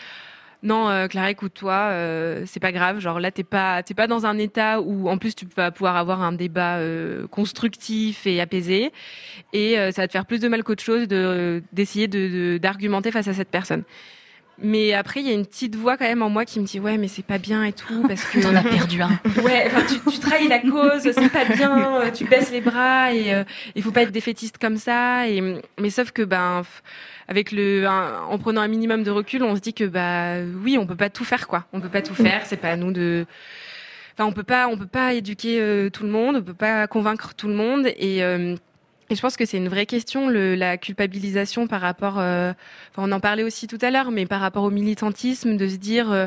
non, 0.65 0.89
euh, 0.89 1.07
Clara, 1.07 1.31
écoute-toi, 1.31 1.73
euh, 1.73 2.43
c'est 2.47 2.59
pas 2.59 2.73
grave. 2.73 2.99
Genre 2.99 3.21
là, 3.21 3.31
t'es 3.31 3.45
pas, 3.45 3.83
t'es 3.85 3.95
pas 3.95 4.09
dans 4.09 4.27
un 4.27 4.39
état 4.39 4.81
où, 4.81 5.09
en 5.09 5.19
plus, 5.19 5.35
tu 5.37 5.47
vas 5.57 5.71
pouvoir 5.71 5.97
avoir 5.97 6.21
un 6.23 6.33
débat 6.33 6.79
euh, 6.79 7.29
constructif 7.29 8.27
et 8.27 8.41
apaisé, 8.41 8.91
et 9.53 9.77
ça 9.93 10.03
va 10.03 10.09
te 10.09 10.13
faire 10.13 10.27
plus 10.27 10.41
de 10.41 10.49
mal 10.49 10.65
qu'autre 10.65 10.83
chose 10.83 11.07
de 11.09 11.63
d'essayer 11.73 12.09
de 12.09 12.29
de- 12.55 12.59
d'argumenter 12.59 13.13
face 13.13 13.29
à 13.29 13.35
cette 13.35 13.51
personne. 13.51 13.85
Mais 14.63 14.93
après, 14.95 15.21
il 15.21 15.27
y 15.27 15.31
a 15.31 15.35
une 15.35 15.45
petite 15.47 15.75
voix 15.75 15.97
quand 15.97 16.05
même 16.05 16.23
en 16.23 16.31
moi 16.31 16.45
qui 16.45 16.61
me 16.61 16.65
dit 16.65 16.79
ouais, 16.79 16.97
mais 16.97 17.09
c'est 17.09 17.25
pas 17.25 17.39
bien 17.39 17.65
et 17.65 17.73
tout 17.73 18.03
parce 18.09 18.25
que 18.25 18.41
T'en 18.41 18.55
as 18.55 18.63
perdu 18.63 19.03
un. 19.03 19.11
Ouais, 19.43 19.65
enfin, 19.67 19.83
tu, 19.89 19.99
tu 20.13 20.19
trahis 20.21 20.49
la 20.49 20.61
cause, 20.61 21.03
c'est 21.03 21.29
pas 21.33 21.45
bien, 21.45 22.01
euh, 22.03 22.11
tu 22.11 22.25
baisses 22.25 22.53
les 22.53 22.61
bras 22.61 23.13
et 23.13 23.35
euh, 23.35 23.45
il 23.75 23.83
faut 23.83 23.91
pas 23.91 24.03
être 24.03 24.13
défaitiste 24.13 24.59
comme 24.59 24.77
ça. 24.77 25.29
Et, 25.29 25.43
mais 25.81 25.91
sauf 25.91 26.13
que 26.13 26.23
ben, 26.23 26.63
avec 27.29 27.51
le, 27.53 27.87
un- 27.87 28.21
en 28.29 28.39
prenant 28.39 28.61
un 28.61 28.69
minimum 28.69 29.03
de 29.03 29.11
recul, 29.11 29.43
on 29.43 29.57
se 29.57 29.61
dit 29.61 29.75
que 29.75 29.85
bah 29.85 30.37
oui, 30.63 30.79
on 30.79 30.87
peut 30.87 30.95
pas 30.97 31.11
tout 31.11 31.25
faire 31.25 31.49
quoi. 31.49 31.65
On 31.73 31.81
peut 31.81 31.89
pas 31.89 32.03
tout 32.03 32.15
faire, 32.15 32.43
c'est 32.45 32.57
pas 32.59 32.71
à 32.71 32.77
nous 32.77 32.93
de. 32.93 33.27
Enfin, 34.17 34.29
on 34.29 34.33
peut 34.33 34.45
pas, 34.45 34.69
on 34.69 34.77
peut 34.77 34.87
pas 34.87 35.15
éduquer 35.15 35.61
euh, 35.61 35.91
tout 35.91 36.05
le 36.05 36.11
monde, 36.11 36.37
on 36.37 36.43
peut 36.43 36.55
pas 36.55 36.87
convaincre 36.87 37.35
tout 37.35 37.49
le 37.49 37.55
monde 37.55 37.87
et. 37.97 38.23
euh, 38.23 38.55
et 39.11 39.15
je 39.17 39.21
pense 39.21 39.37
que 39.37 39.45
c'est 39.45 39.59
une 39.59 39.69
vraie 39.69 39.87
question, 39.87 40.29
la 40.29 40.79
culpabilisation 40.79 41.67
par 41.67 41.83
rapport, 41.83 42.19
euh, 42.19 42.53
enfin, 42.91 43.09
on 43.09 43.13
en 43.13 43.21
parlait 43.21 43.43
aussi 43.43 43.67
tout 43.67 43.79
à 43.83 43.91
l'heure, 43.91 44.11
mais 44.11 44.25
par 44.25 44.41
rapport 44.41 44.65
au 44.65 44.71
militantisme, 44.71 45.57
de 45.57 45.69
se 45.69 45.77
dire, 45.77 46.11
euh, 46.11 46.27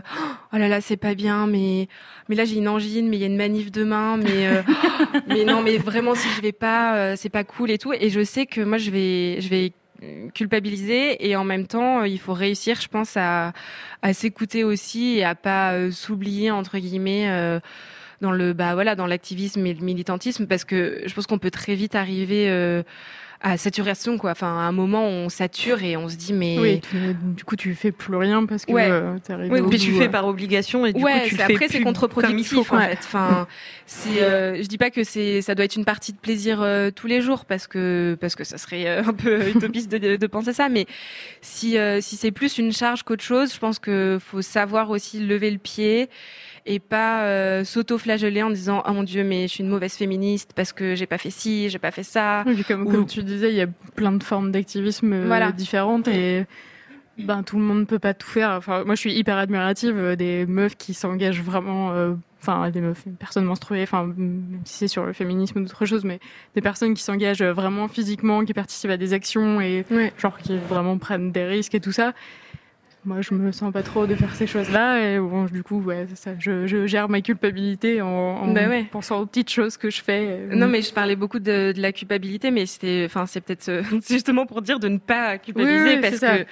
oh 0.53 0.57
là 0.57 0.67
là, 0.67 0.79
c'est 0.79 0.97
pas 0.97 1.15
bien, 1.15 1.47
mais 1.47 1.87
mais 2.29 2.35
là 2.35 2.45
j'ai 2.45 2.57
une 2.57 2.67
angine, 2.67 3.09
mais 3.09 3.17
il 3.17 3.19
y 3.21 3.23
a 3.23 3.27
une 3.27 3.37
manif 3.37 3.71
demain, 3.71 4.17
mais 4.17 4.47
euh, 4.47 4.61
mais 5.27 5.43
non, 5.43 5.63
mais 5.63 5.77
vraiment 5.77 6.13
si 6.13 6.27
je 6.29 6.41
vais 6.41 6.51
pas, 6.51 7.15
c'est 7.15 7.29
pas 7.29 7.43
cool 7.43 7.71
et 7.71 7.77
tout. 7.77 7.93
Et 7.93 8.09
je 8.09 8.23
sais 8.23 8.45
que 8.45 8.61
moi 8.61 8.77
je 8.77 8.91
vais 8.91 9.41
je 9.41 9.49
vais 9.49 9.73
culpabiliser 10.35 11.27
et 11.27 11.35
en 11.35 11.43
même 11.43 11.65
temps 11.65 12.03
il 12.03 12.19
faut 12.19 12.33
réussir, 12.33 12.79
je 12.79 12.87
pense, 12.87 13.17
à 13.17 13.53
à 14.03 14.13
s'écouter 14.13 14.63
aussi 14.63 15.17
et 15.17 15.23
à 15.23 15.33
pas 15.33 15.91
s'oublier 15.91 16.51
entre 16.51 16.77
guillemets. 16.77 17.59
Dans 18.21 18.31
le 18.31 18.53
bah 18.53 18.73
voilà 18.73 18.95
dans 18.95 19.05
l'activisme 19.07 19.65
et 19.65 19.73
le 19.73 19.83
militantisme 19.83 20.47
parce 20.47 20.63
que 20.65 21.01
je 21.05 21.13
pense 21.13 21.27
qu'on 21.27 21.37
peut 21.39 21.51
très 21.51 21.75
vite 21.75 21.95
arriver 21.95 22.49
euh, 22.49 22.81
à 23.39 23.55
saturation 23.57 24.17
quoi 24.17 24.31
enfin 24.31 24.47
à 24.47 24.61
un 24.61 24.71
moment 24.71 25.05
on 25.05 25.29
sature 25.29 25.83
et 25.83 25.95
on 25.95 26.09
se 26.09 26.15
dit 26.15 26.33
mais 26.33 26.57
Oui, 26.59 26.81
tu- 26.81 27.13
du 27.35 27.43
coup, 27.43 27.55
tu 27.55 27.75
fais 27.75 27.91
plus 27.91 28.15
rien 28.15 28.47
parce 28.47 28.65
que 28.65 28.71
Ouais. 28.71 28.89
euh, 28.89 29.15
arrivé 29.29 29.49
Oui, 29.51 29.59
au 29.59 29.69
Puis 29.69 29.77
tu 29.77 29.91
fais 29.91 30.07
euh. 30.07 30.09
par 30.09 30.25
obligation 30.25 30.87
et 30.87 30.93
du 30.93 31.03
ouais, 31.03 31.21
coup 31.21 31.27
tu 31.27 31.35
le 31.35 31.43
fais 31.43 31.53
après 31.53 31.67
c'est 31.67 31.81
contre-productif 31.81 32.71
en 32.73 32.79
fait. 32.79 32.97
Enfin, 33.03 33.47
c'est, 33.85 34.23
euh, 34.23 34.55
je 34.59 34.67
dis 34.67 34.79
pas 34.79 34.89
que 34.89 35.03
c'est, 35.03 35.43
ça 35.43 35.53
doit 35.53 35.65
être 35.65 35.75
une 35.75 35.85
partie 35.85 36.13
de 36.13 36.17
plaisir 36.17 36.63
euh, 36.63 36.89
tous 36.89 37.05
les 37.05 37.21
jours 37.21 37.45
parce 37.45 37.67
que 37.67 38.17
parce 38.19 38.35
que 38.35 38.43
ça 38.43 38.57
serait 38.57 38.87
un 38.97 39.13
peu 39.13 39.49
utopiste 39.55 39.91
de, 39.91 39.99
de, 39.99 40.15
de 40.15 40.27
penser 40.27 40.53
ça, 40.53 40.67
mais 40.67 40.87
si 41.41 41.77
euh, 41.77 42.01
si 42.01 42.15
c'est 42.15 42.31
plus 42.31 42.57
une 42.57 42.73
charge 42.73 43.03
qu'autre 43.03 43.23
chose, 43.23 43.53
je 43.53 43.59
pense 43.59 43.77
que 43.77 44.17
faut 44.19 44.41
savoir 44.41 44.89
aussi 44.89 45.19
lever 45.19 45.51
le 45.51 45.59
pied 45.59 46.09
et 46.67 46.79
pas 46.79 47.23
euh, 47.23 47.63
s'auto-flageller 47.63 48.43
en 48.43 48.49
disant 48.51 48.83
oh 48.87 48.91
mon 48.91 49.03
dieu 49.03 49.23
mais 49.23 49.43
je 49.47 49.53
suis 49.53 49.63
une 49.63 49.69
mauvaise 49.69 49.93
féministe 49.95 50.51
parce 50.55 50.73
que 50.73 50.95
j'ai 50.95 51.05
pas 51.07 51.17
fait 51.17 51.29
ci, 51.31 51.69
j'ai 51.69 51.79
pas 51.79 51.91
fait 51.91 52.03
ça. 52.03 52.43
Oui, 52.45 52.63
comme, 52.67 52.83
Ou- 52.85 52.91
comme 52.91 53.05
tu 53.07 53.23
disais, 53.23 53.49
il 53.49 53.55
y 53.55 53.61
a 53.61 53.67
plein 53.95 54.11
de 54.11 54.23
formes 54.23 54.51
d'activisme 54.51 55.13
euh, 55.13 55.23
Voilà. 55.27 55.51
différentes 55.51 56.07
et 56.07 56.45
ben 57.17 57.41
tout 57.41 57.57
le 57.57 57.63
monde 57.63 57.79
ne 57.79 57.85
peut 57.85 57.97
pas 57.99 58.13
tout 58.13 58.27
faire. 58.27 58.51
Enfin, 58.51 58.83
moi, 58.83 58.93
je 58.93 58.99
suis 58.99 59.13
hyper 59.13 59.37
admirative 59.37 59.97
euh, 59.97 60.15
des 60.15 60.45
meufs 60.45 60.75
qui 60.77 60.93
s'engagent 60.93 61.41
vraiment. 61.41 61.91
euh, 61.93 62.13
Enfin, 62.39 62.69
des 62.69 62.81
meufs, 62.81 63.03
des 63.07 63.13
personnes 63.15 63.45
menstruées, 63.45 63.81
enfin, 63.81 64.05
même 64.15 64.61
si 64.63 64.75
c'est 64.77 64.87
sur 64.87 65.05
le 65.07 65.11
féminisme 65.11 65.57
ou 65.57 65.63
d'autres 65.63 65.85
choses, 65.87 66.03
mais 66.05 66.19
des 66.53 66.61
personnes 66.61 66.93
qui 66.93 67.01
s'engagent 67.01 67.41
vraiment 67.41 67.87
physiquement, 67.87 68.45
qui 68.45 68.53
participent 68.53 68.91
à 68.91 68.95
des 68.97 69.11
actions 69.13 69.59
et 69.59 69.83
genre 70.19 70.37
qui 70.37 70.55
vraiment 70.69 70.99
prennent 70.99 71.31
des 71.31 71.45
risques 71.45 71.73
et 71.73 71.79
tout 71.79 71.91
ça. 71.91 72.13
Moi, 73.07 73.21
je 73.21 73.33
me 73.33 73.53
sens 73.53 73.71
pas 73.71 73.83
trop 73.83 74.05
de 74.05 74.15
faire 74.15 74.35
ces 74.35 74.45
choses-là 74.47 74.99
et 74.99 75.17
bon, 75.17 75.45
du 75.45 75.63
coup, 75.63 75.81
ouais, 75.81 76.07
ça. 76.15 76.31
Je, 76.37 76.67
je 76.67 76.85
gère 76.87 77.07
ma 77.07 77.21
culpabilité 77.21 78.01
en, 78.01 78.07
en 78.09 78.47
Bah 78.53 78.67
ouais. 78.67 78.83
pensant 78.91 79.21
aux 79.21 79.25
petites 79.25 79.49
choses 79.49 79.77
que 79.77 79.89
je 79.89 80.01
fais. 80.03 80.39
Non, 80.51 80.67
mais 80.67 80.81
je 80.81 80.91
parlais 80.93 81.15
beaucoup 81.15 81.39
de, 81.39 81.71
de 81.71 81.81
la 81.81 81.93
culpabilité, 81.93 82.51
mais 82.51 82.65
c'était, 82.65 83.03
enfin, 83.05 83.25
c'est 83.25 83.39
peut-être 83.39 83.69
euh, 83.69 83.81
justement 84.09 84.45
pour 84.45 84.61
dire 84.61 84.79
de 84.81 84.89
ne 84.89 84.97
pas 84.97 85.37
culpabiliser 85.37 85.83
Oui, 85.83 85.95
oui, 85.95 86.01
parce 86.01 86.19
que 86.19 86.45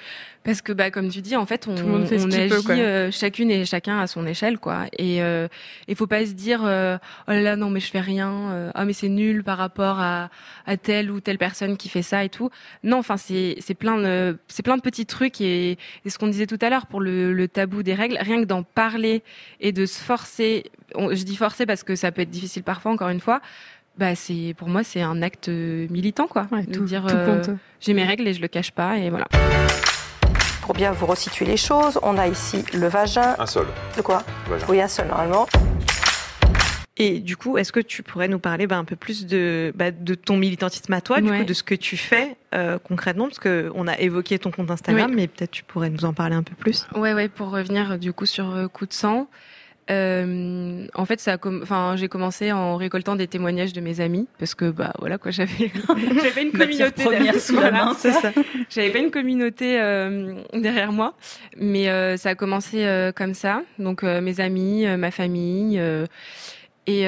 parce 0.46 0.62
que 0.62 0.72
bah 0.72 0.90
comme 0.90 1.10
tu 1.10 1.20
dis, 1.20 1.36
en 1.36 1.44
fait, 1.44 1.66
on, 1.68 1.74
Tout 1.74 1.84
le 1.84 1.92
monde 1.92 2.06
fait 2.06 2.18
on 2.20 2.30
agit 2.32 2.48
peut, 2.48 2.72
euh, 2.72 3.10
chacune 3.10 3.50
et 3.50 3.66
chacun 3.66 3.98
à 3.98 4.06
son 4.06 4.26
échelle, 4.26 4.58
quoi. 4.58 4.84
Et 4.96 5.22
euh, 5.22 5.48
il 5.88 5.96
faut 5.96 6.06
pas 6.06 6.24
se 6.24 6.32
dire 6.32 6.62
euh, 6.64 6.96
oh 7.28 7.32
là 7.32 7.40
là 7.42 7.56
non 7.56 7.68
mais 7.68 7.80
je 7.80 7.90
fais 7.90 8.00
rien, 8.00 8.30
euh, 8.52 8.70
ah 8.74 8.84
mais 8.86 8.94
c'est 8.94 9.08
nul 9.10 9.44
par 9.44 9.58
rapport 9.58 10.00
à 10.00 10.30
à 10.66 10.76
telle 10.78 11.10
ou 11.10 11.20
telle 11.20 11.36
personne 11.38 11.76
qui 11.76 11.88
fait 11.90 12.02
ça 12.02 12.24
et 12.24 12.28
tout. 12.30 12.48
Non, 12.84 12.98
enfin 12.98 13.16
c'est 13.18 13.56
c'est 13.60 13.74
plein 13.74 13.98
de 13.98 14.38
c'est 14.48 14.62
plein 14.62 14.76
de 14.76 14.82
petits 14.82 15.04
trucs 15.06 15.40
et, 15.40 15.72
et 16.04 16.10
ce 16.10 16.16
qu'on 16.18 16.28
disait 16.28 16.46
tout 16.46 16.58
à 16.62 16.70
l'heure 16.70 16.86
pour 16.86 17.00
le, 17.00 17.32
le 17.34 17.48
tabou 17.48 17.82
des 17.82 17.94
règles, 17.94 18.16
rien 18.20 18.40
que 18.40 18.46
d'en 18.46 18.62
parler 18.62 19.22
et 19.60 19.72
de 19.72 19.84
se 19.84 20.00
forcer. 20.00 20.64
on- 20.94 21.14
je 21.14 21.24
dis 21.24 21.36
forcer 21.36 21.66
parce 21.66 21.82
que 21.82 21.96
ça 21.96 22.12
peut 22.12 22.22
être 22.22 22.30
difficile 22.30 22.62
parfois, 22.62 22.92
encore 22.92 23.08
une 23.08 23.20
fois. 23.20 23.40
Bah 23.98 24.14
c'est 24.14 24.54
pour 24.58 24.68
moi 24.68 24.84
c'est 24.84 25.00
un 25.00 25.22
acte 25.22 25.48
militant 25.48 26.26
quoi. 26.26 26.46
Ouais, 26.52 26.64
de 26.66 26.72
tout, 26.72 26.84
dire 26.84 27.06
euh, 27.10 27.42
j'ai 27.80 27.94
mes 27.94 28.04
règles 28.04 28.28
et 28.28 28.34
je 28.34 28.42
le 28.42 28.48
cache 28.48 28.70
pas 28.70 28.98
et 28.98 29.08
voilà. 29.08 29.26
Pour 30.66 30.74
bien 30.74 30.90
vous 30.90 31.06
resituer 31.06 31.44
les 31.46 31.56
choses, 31.56 31.96
on 32.02 32.18
a 32.18 32.26
ici 32.26 32.64
le 32.74 32.88
vagin. 32.88 33.36
Un 33.38 33.46
seul. 33.46 33.66
De 33.96 34.02
quoi 34.02 34.24
Vagin. 34.48 34.66
Oui, 34.68 34.80
un 34.80 34.88
seul 34.88 35.06
normalement. 35.06 35.46
Et 36.96 37.20
du 37.20 37.36
coup, 37.36 37.56
est-ce 37.56 37.70
que 37.70 37.78
tu 37.78 38.02
pourrais 38.02 38.26
nous 38.26 38.40
parler 38.40 38.66
bah, 38.66 38.76
un 38.76 38.84
peu 38.84 38.96
plus 38.96 39.26
de, 39.26 39.72
bah, 39.76 39.92
de 39.92 40.16
ton 40.16 40.36
militantisme 40.36 40.92
à 40.92 41.00
toi, 41.00 41.20
du 41.20 41.30
coup, 41.30 41.44
de 41.44 41.54
ce 41.54 41.62
que 41.62 41.76
tu 41.76 41.96
fais 41.96 42.36
euh, 42.52 42.78
concrètement? 42.82 43.28
Parce 43.28 43.38
qu'on 43.38 43.86
a 43.86 43.96
évoqué 44.00 44.40
ton 44.40 44.50
compte 44.50 44.68
Instagram, 44.68 45.12
mais 45.14 45.28
peut-être 45.28 45.52
tu 45.52 45.62
pourrais 45.62 45.88
nous 45.88 46.04
en 46.04 46.12
parler 46.12 46.34
un 46.34 46.42
peu 46.42 46.56
plus. 46.56 46.88
Ouais, 46.96 47.14
ouais, 47.14 47.28
pour 47.28 47.50
revenir 47.50 47.96
du 47.96 48.12
coup 48.12 48.26
sur 48.26 48.52
euh, 48.52 48.66
Coup 48.66 48.86
de 48.86 48.92
sang. 48.92 49.28
Euh, 49.88 50.86
en 50.94 51.04
fait, 51.04 51.20
ça 51.20 51.36
com- 51.38 51.60
enfin, 51.62 51.94
j'ai 51.96 52.08
commencé 52.08 52.50
en 52.50 52.76
récoltant 52.76 53.14
des 53.14 53.28
témoignages 53.28 53.72
de 53.72 53.80
mes 53.80 54.00
amis 54.00 54.26
parce 54.38 54.54
que 54.56 54.70
bah 54.70 54.92
voilà 54.98 55.16
quoi, 55.16 55.30
j'avais 55.36 55.70
j'avais 56.22 56.42
une 56.42 56.50
communauté 56.52 57.04
derrière- 57.08 57.34
voilà. 57.52 57.92
J'avais 58.68 58.90
pas 58.90 58.98
une 58.98 59.12
communauté 59.12 59.80
euh, 59.80 60.34
derrière 60.54 60.90
moi, 60.90 61.14
mais 61.56 61.88
euh, 61.88 62.16
ça 62.16 62.30
a 62.30 62.34
commencé 62.34 62.84
euh, 62.84 63.12
comme 63.12 63.34
ça. 63.34 63.62
Donc 63.78 64.02
mes 64.02 64.40
amis, 64.40 64.84
ma 64.98 65.10
famille. 65.12 65.80
et, 66.88 67.04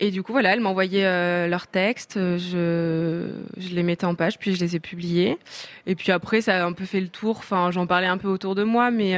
et 0.00 0.10
du 0.10 0.22
coup, 0.24 0.32
voilà, 0.32 0.52
elles 0.52 0.60
m'envoyaient 0.60 1.48
leurs 1.48 1.66
textes, 1.68 2.14
je, 2.18 3.28
je 3.58 3.74
les 3.74 3.82
mettais 3.84 4.06
en 4.06 4.14
page, 4.16 4.38
puis 4.38 4.54
je 4.54 4.60
les 4.60 4.74
ai 4.76 4.80
publiés. 4.80 5.38
Et 5.86 5.94
puis 5.94 6.10
après, 6.12 6.40
ça 6.40 6.62
a 6.62 6.66
un 6.66 6.72
peu 6.72 6.84
fait 6.84 7.00
le 7.00 7.08
tour. 7.08 7.36
Enfin, 7.38 7.70
j'en 7.70 7.86
parlais 7.86 8.06
un 8.08 8.18
peu 8.18 8.28
autour 8.28 8.54
de 8.56 8.62
moi, 8.64 8.90
mais 8.90 9.14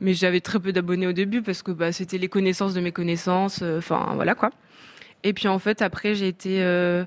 mais 0.00 0.14
j'avais 0.14 0.40
très 0.40 0.58
peu 0.60 0.72
d'abonnés 0.72 1.06
au 1.06 1.12
début 1.12 1.42
parce 1.42 1.62
que 1.62 1.70
bah, 1.72 1.92
c'était 1.92 2.18
les 2.18 2.28
connaissances 2.28 2.74
de 2.74 2.80
mes 2.80 2.92
connaissances. 2.92 3.60
euh, 3.62 3.78
Enfin, 3.78 4.12
voilà 4.14 4.34
quoi. 4.34 4.50
Et 5.24 5.32
puis 5.32 5.48
en 5.48 5.58
fait, 5.58 5.82
après, 5.82 6.14
j'ai 6.14 6.28
été, 6.28 6.62
euh, 6.62 7.04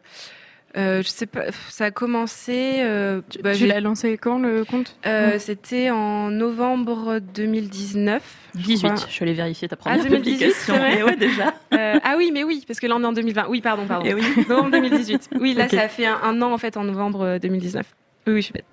euh, 0.77 1.01
je 1.01 1.07
sais 1.07 1.25
pas, 1.25 1.43
ça 1.69 1.85
a 1.85 1.91
commencé. 1.91 2.77
euh, 2.81 3.21
bah, 3.41 3.53
tu 3.53 3.59
j'ai- 3.59 3.67
l'as 3.67 3.79
lancé 3.79 4.17
quand 4.17 4.37
le 4.39 4.65
compte? 4.65 4.97
Euh, 5.05 5.39
C'était 5.39 5.89
en 5.91 6.29
novembre 6.29 7.19
2019. 7.33 8.21
je 8.55 8.59
18, 8.61 8.87
crois. 8.93 9.05
je 9.07 9.11
suis 9.13 9.23
allée 9.23 9.33
vérifier 9.33 9.67
ta 9.69 9.75
première 9.77 9.99
Ah, 9.99 10.03
2018, 10.09 10.37
publication. 10.45 10.77
vrai 10.77 10.99
Et 10.99 11.03
ouais, 11.03 11.15
déjà. 11.15 11.53
Euh, 11.73 11.97
ah 12.03 12.15
oui, 12.17 12.31
mais 12.33 12.43
oui, 12.43 12.63
parce 12.67 12.81
que 12.81 12.87
là 12.87 12.95
on 12.97 13.01
est 13.01 13.05
en 13.05 13.13
2020. 13.13 13.45
Oui, 13.47 13.61
pardon, 13.61 13.87
pardon. 13.87 14.05
Et 14.05 14.13
oui. 14.13 14.23
Novembre 14.49 14.71
2018. 14.71 15.29
Oui, 15.39 15.53
là 15.53 15.69
ça 15.69 15.81
a 15.83 15.87
fait 15.87 16.05
un, 16.05 16.19
un 16.21 16.41
an 16.41 16.51
en 16.51 16.57
fait 16.57 16.75
en 16.75 16.83
novembre 16.83 17.21
euh, 17.21 17.39
2019. 17.39 17.85
Oui, 18.27 18.33
oui, 18.33 18.41
je 18.41 18.45
suis 18.47 18.53
bête. 18.53 18.65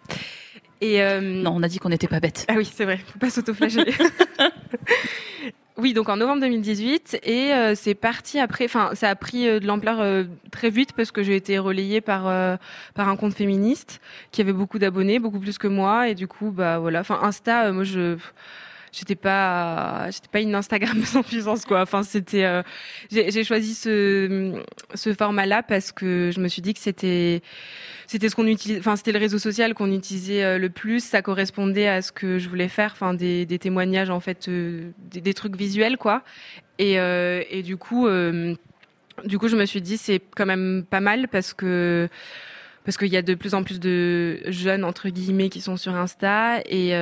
Et 0.81 1.03
euh, 1.03 1.21
Non, 1.21 1.53
on 1.57 1.63
a 1.63 1.69
dit 1.69 1.79
qu'on 1.79 1.89
n'était 1.89 2.09
pas 2.09 2.21
bête. 2.21 2.45
Ah 2.49 2.55
oui, 2.57 2.71
c'est 2.73 2.85
vrai, 2.85 2.99
faut 2.99 3.19
pas 3.19 3.31
s'autoflageller. 3.31 3.95
oui, 5.77 5.93
donc 5.93 6.09
en 6.09 6.17
novembre 6.17 6.41
2018 6.43 7.21
et 7.25 7.53
euh, 7.53 7.75
c'est 7.75 7.95
parti 7.95 8.39
après. 8.39 8.67
Enfin, 8.67 8.91
ça 8.95 9.11
a 9.11 9.15
pris 9.17 9.49
euh, 9.49 9.61
de 9.61 9.67
l'ampleur 9.67 10.27
très 10.51 10.71
vite 10.71 10.93
parce 10.93 11.11
que 11.11 11.23
j'ai 11.23 11.37
été 11.37 11.59
relayée 11.59 12.01
par 12.01 12.25
par 12.95 13.09
un 13.09 13.17
compte 13.17 13.35
féministe 13.35 14.01
qui 14.31 14.41
avait 14.41 14.53
beaucoup 14.53 14.79
d'abonnés, 14.79 15.19
beaucoup 15.19 15.41
plus 15.41 15.59
que 15.59 15.69
moi 15.69 16.09
et 16.09 16.15
du 16.15 16.29
coup, 16.29 16.51
bah 16.51 16.79
voilà. 16.79 17.01
Enfin, 17.01 17.19
Insta, 17.23 17.73
moi 17.73 17.85
je 17.85 18.17
j'étais 18.93 19.15
pas 19.15 20.11
j'étais 20.11 20.29
pas 20.29 20.41
une 20.41 20.55
Instagram 20.55 21.03
sans 21.05 21.23
puissance 21.23 21.65
quoi 21.65 21.83
enfin 21.83 22.03
c'était 22.03 22.45
euh, 22.45 22.63
j'ai 23.11 23.31
j'ai 23.31 23.45
choisi 23.45 23.75
ce 23.75 24.63
ce 24.95 25.13
format 25.15 25.47
là 25.47 25.63
parce 25.63 25.93
que 25.93 26.31
je 26.35 26.41
me 26.41 26.49
suis 26.49 26.63
dit 26.63 26.75
que 26.75 26.81
c'était 26.81 27.43
c'était 28.09 28.31
ce 28.31 28.35
qu'on 28.35 28.47
utilise 28.47 28.79
enfin 28.79 28.97
c'était 28.97 29.13
le 29.13 29.19
réseau 29.19 29.39
social 29.39 29.75
qu'on 29.75 29.93
utilisait 29.93 30.43
euh, 30.43 30.59
le 30.59 30.71
plus. 30.71 31.05
Ça 31.05 31.21
correspondait 31.21 31.87
à 31.87 32.01
ce 32.03 32.11
que 32.11 32.39
je 32.39 32.49
voulais 32.49 32.69
faire 32.69 32.93
enfin 32.93 33.13
des, 33.13 33.47
témoignages 33.61 34.09
en 34.11 34.19
fait 34.19 34.49
euh, 34.49 34.91
des, 34.99 35.35
trucs 35.35 35.57
visuels 35.57 35.99
quoi. 35.99 36.23
Et 36.79 36.99
euh, 36.99 37.43
et 37.51 37.63
du 37.63 37.77
coup 37.77 38.09
du 39.25 39.39
coup 39.39 39.49
je 39.49 39.57
me 39.57 39.67
suis 39.67 39.83
dit 39.83 39.99
c'est 39.99 40.21
quand 40.35 40.47
même 40.47 40.85
pas 40.89 41.01
mal 41.01 41.29
parce 41.29 41.53
que 41.53 42.09
parce 42.85 42.97
qu'il 42.97 43.09
y 43.09 43.17
a 43.17 43.23
de 43.23 43.35
plus 43.35 43.53
en 43.55 43.63
plus 43.63 43.79
de 43.79 44.41
jeunes 44.47 44.85
entre 44.85 45.11
guillemets 45.11 45.51
qui 45.51 45.61
sont 45.61 45.77
sur 45.77 45.95
Insta 45.95 46.63
et 46.65 46.95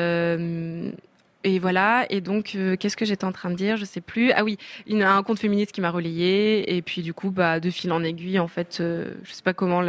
et 1.47 1.61
voilà. 1.61 2.07
Et 2.11 2.21
donc, 2.21 2.55
euh, 2.57 2.75
qu'est-ce 2.77 2.97
que 2.97 3.05
j'étais 3.05 3.25
en 3.25 3.31
train 3.31 3.51
de 3.51 3.55
dire? 3.55 3.77
Je 3.77 3.85
sais 3.85 4.01
plus. 4.01 4.33
Ah 4.33 4.43
oui, 4.43 4.59
il 4.89 4.99
y 4.99 5.03
a 5.05 5.15
un 5.15 5.23
compte 5.23 5.39
féministe 5.39 5.71
qui 5.71 5.81
m'a 5.81 5.91
relayé. 5.91 6.77
Et 6.77 6.83
puis, 6.83 7.03
du 7.03 7.15
coup, 7.15 7.31
bah, 7.31 7.61
de 7.61 7.71
fil 7.71 7.93
en 7.93 8.03
aiguille, 8.03 8.41
en 8.41 8.49
fait, 8.49 8.79
euh, 8.81 9.13
je 9.23 9.33
sais 9.33 9.45
pas 9.45 9.55
comment 9.55 9.81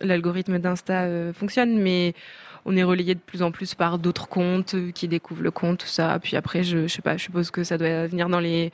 l'algorithme 0.00 0.58
d'Insta 0.58 1.02
euh, 1.02 1.34
fonctionne, 1.34 1.78
mais 1.78 2.14
on 2.64 2.74
est 2.74 2.82
relayé 2.82 3.14
de 3.14 3.20
plus 3.20 3.42
en 3.42 3.50
plus 3.52 3.74
par 3.74 3.98
d'autres 3.98 4.28
comptes 4.28 4.74
euh, 4.74 4.90
qui 4.90 5.08
découvrent 5.08 5.42
le 5.42 5.50
compte, 5.50 5.80
tout 5.80 5.86
ça. 5.86 6.18
Puis 6.22 6.36
après, 6.36 6.62
je, 6.62 6.86
je 6.86 6.92
sais 6.92 7.02
pas, 7.02 7.18
je 7.18 7.22
suppose 7.24 7.50
que 7.50 7.64
ça 7.64 7.76
doit 7.76 8.06
venir 8.06 8.30
dans 8.30 8.40
les 8.40 8.72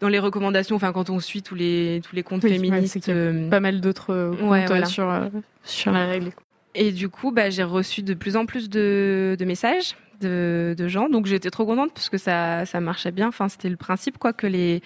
dans 0.00 0.08
les 0.08 0.20
recommandations. 0.20 0.76
Enfin, 0.76 0.92
quand 0.92 1.10
on 1.10 1.18
suit 1.18 1.42
tous 1.42 1.56
les 1.56 2.00
tous 2.08 2.14
les 2.14 2.22
comptes 2.22 2.44
Oui, 2.44 2.50
ouais, 2.50 2.56
féministes. 2.58 3.08
a 3.08 3.12
euh, 3.12 3.50
Pas 3.50 3.60
mal 3.60 3.80
d'autres 3.80 4.14
euh, 4.14 4.30
comptes 4.30 4.50
Ouais, 4.50 4.66
voilà. 4.66 4.86
sur, 4.86 5.10
euh, 5.10 5.28
sur 5.64 5.90
la 5.90 6.06
règle. 6.06 6.30
Et 6.76 6.92
du 6.92 7.08
coup, 7.08 7.32
bah, 7.32 7.50
j'ai 7.50 7.64
reçu 7.64 8.02
de 8.02 8.14
plus 8.14 8.36
en 8.36 8.46
plus 8.46 8.70
de, 8.70 9.36
de 9.38 9.44
messages 9.44 9.96
de, 10.20 10.88
gens. 10.88 11.08
Donc 11.08 11.26
j'étais 11.26 11.50
trop 11.50 11.66
contente 11.66 11.92
parce 11.94 12.08
que 12.08 12.18
ça, 12.18 12.66
ça 12.66 12.80
marchait 12.80 13.12
bien. 13.12 13.28
Enfin, 13.28 13.48
c'était 13.48 13.68
le 13.68 13.76
principe 13.76 14.18
quoi 14.18 14.32
que 14.32 14.46
les 14.46 14.82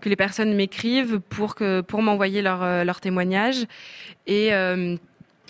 que 0.00 0.08
les 0.08 0.16
personnes 0.16 0.54
m'écrivent 0.54 1.20
pour 1.20 1.54
que 1.54 1.80
pour 1.80 2.02
m'envoyer 2.02 2.42
leur 2.42 2.62
euh, 2.62 2.84
leur 2.84 3.00
témoignage 3.00 3.66
et 4.26 4.52
euh, 4.52 4.96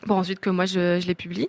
pour 0.07 0.17
ensuite 0.17 0.41
que 0.41 0.51
moi 0.51 0.67
je 0.67 1.05
les 1.07 1.15
publie. 1.15 1.49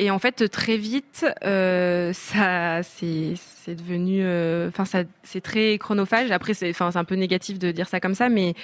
Et 0.00 0.12
en 0.12 0.20
fait, 0.20 0.48
très 0.48 0.76
vite, 0.76 1.26
euh, 1.44 2.12
ça, 2.12 2.84
c'est, 2.84 3.34
devenu, 3.66 4.20
euh, 4.22 4.68
enfin, 4.68 4.84
c'est 5.24 5.40
très 5.40 5.76
chronophage. 5.76 6.30
Après, 6.30 6.54
c'est, 6.54 6.72
un 6.80 7.04
peu 7.04 7.16
négatif 7.16 7.58
de 7.58 7.72
dire 7.72 7.88
ça 7.88 7.98
comme 7.98 8.14
ça, 8.14 8.28
mais 8.28 8.54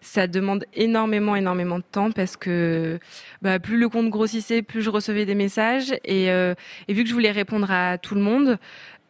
ça 0.00 0.28
demande 0.28 0.64
énormément, 0.74 1.34
énormément 1.34 1.78
de 1.78 1.84
temps 1.90 2.12
parce 2.12 2.36
que, 2.36 3.00
bah, 3.42 3.58
plus 3.58 3.78
le 3.78 3.88
compte 3.88 4.10
grossissait, 4.10 4.62
plus 4.62 4.80
je 4.80 4.90
recevais 4.90 5.24
des 5.26 5.34
messages 5.34 5.92
et, 6.04 6.30
euh, 6.30 6.54
vu 6.88 7.02
que 7.02 7.08
je 7.08 7.14
voulais 7.14 7.32
répondre 7.32 7.68
à 7.68 7.98
tout 7.98 8.14
le 8.14 8.20
monde. 8.20 8.56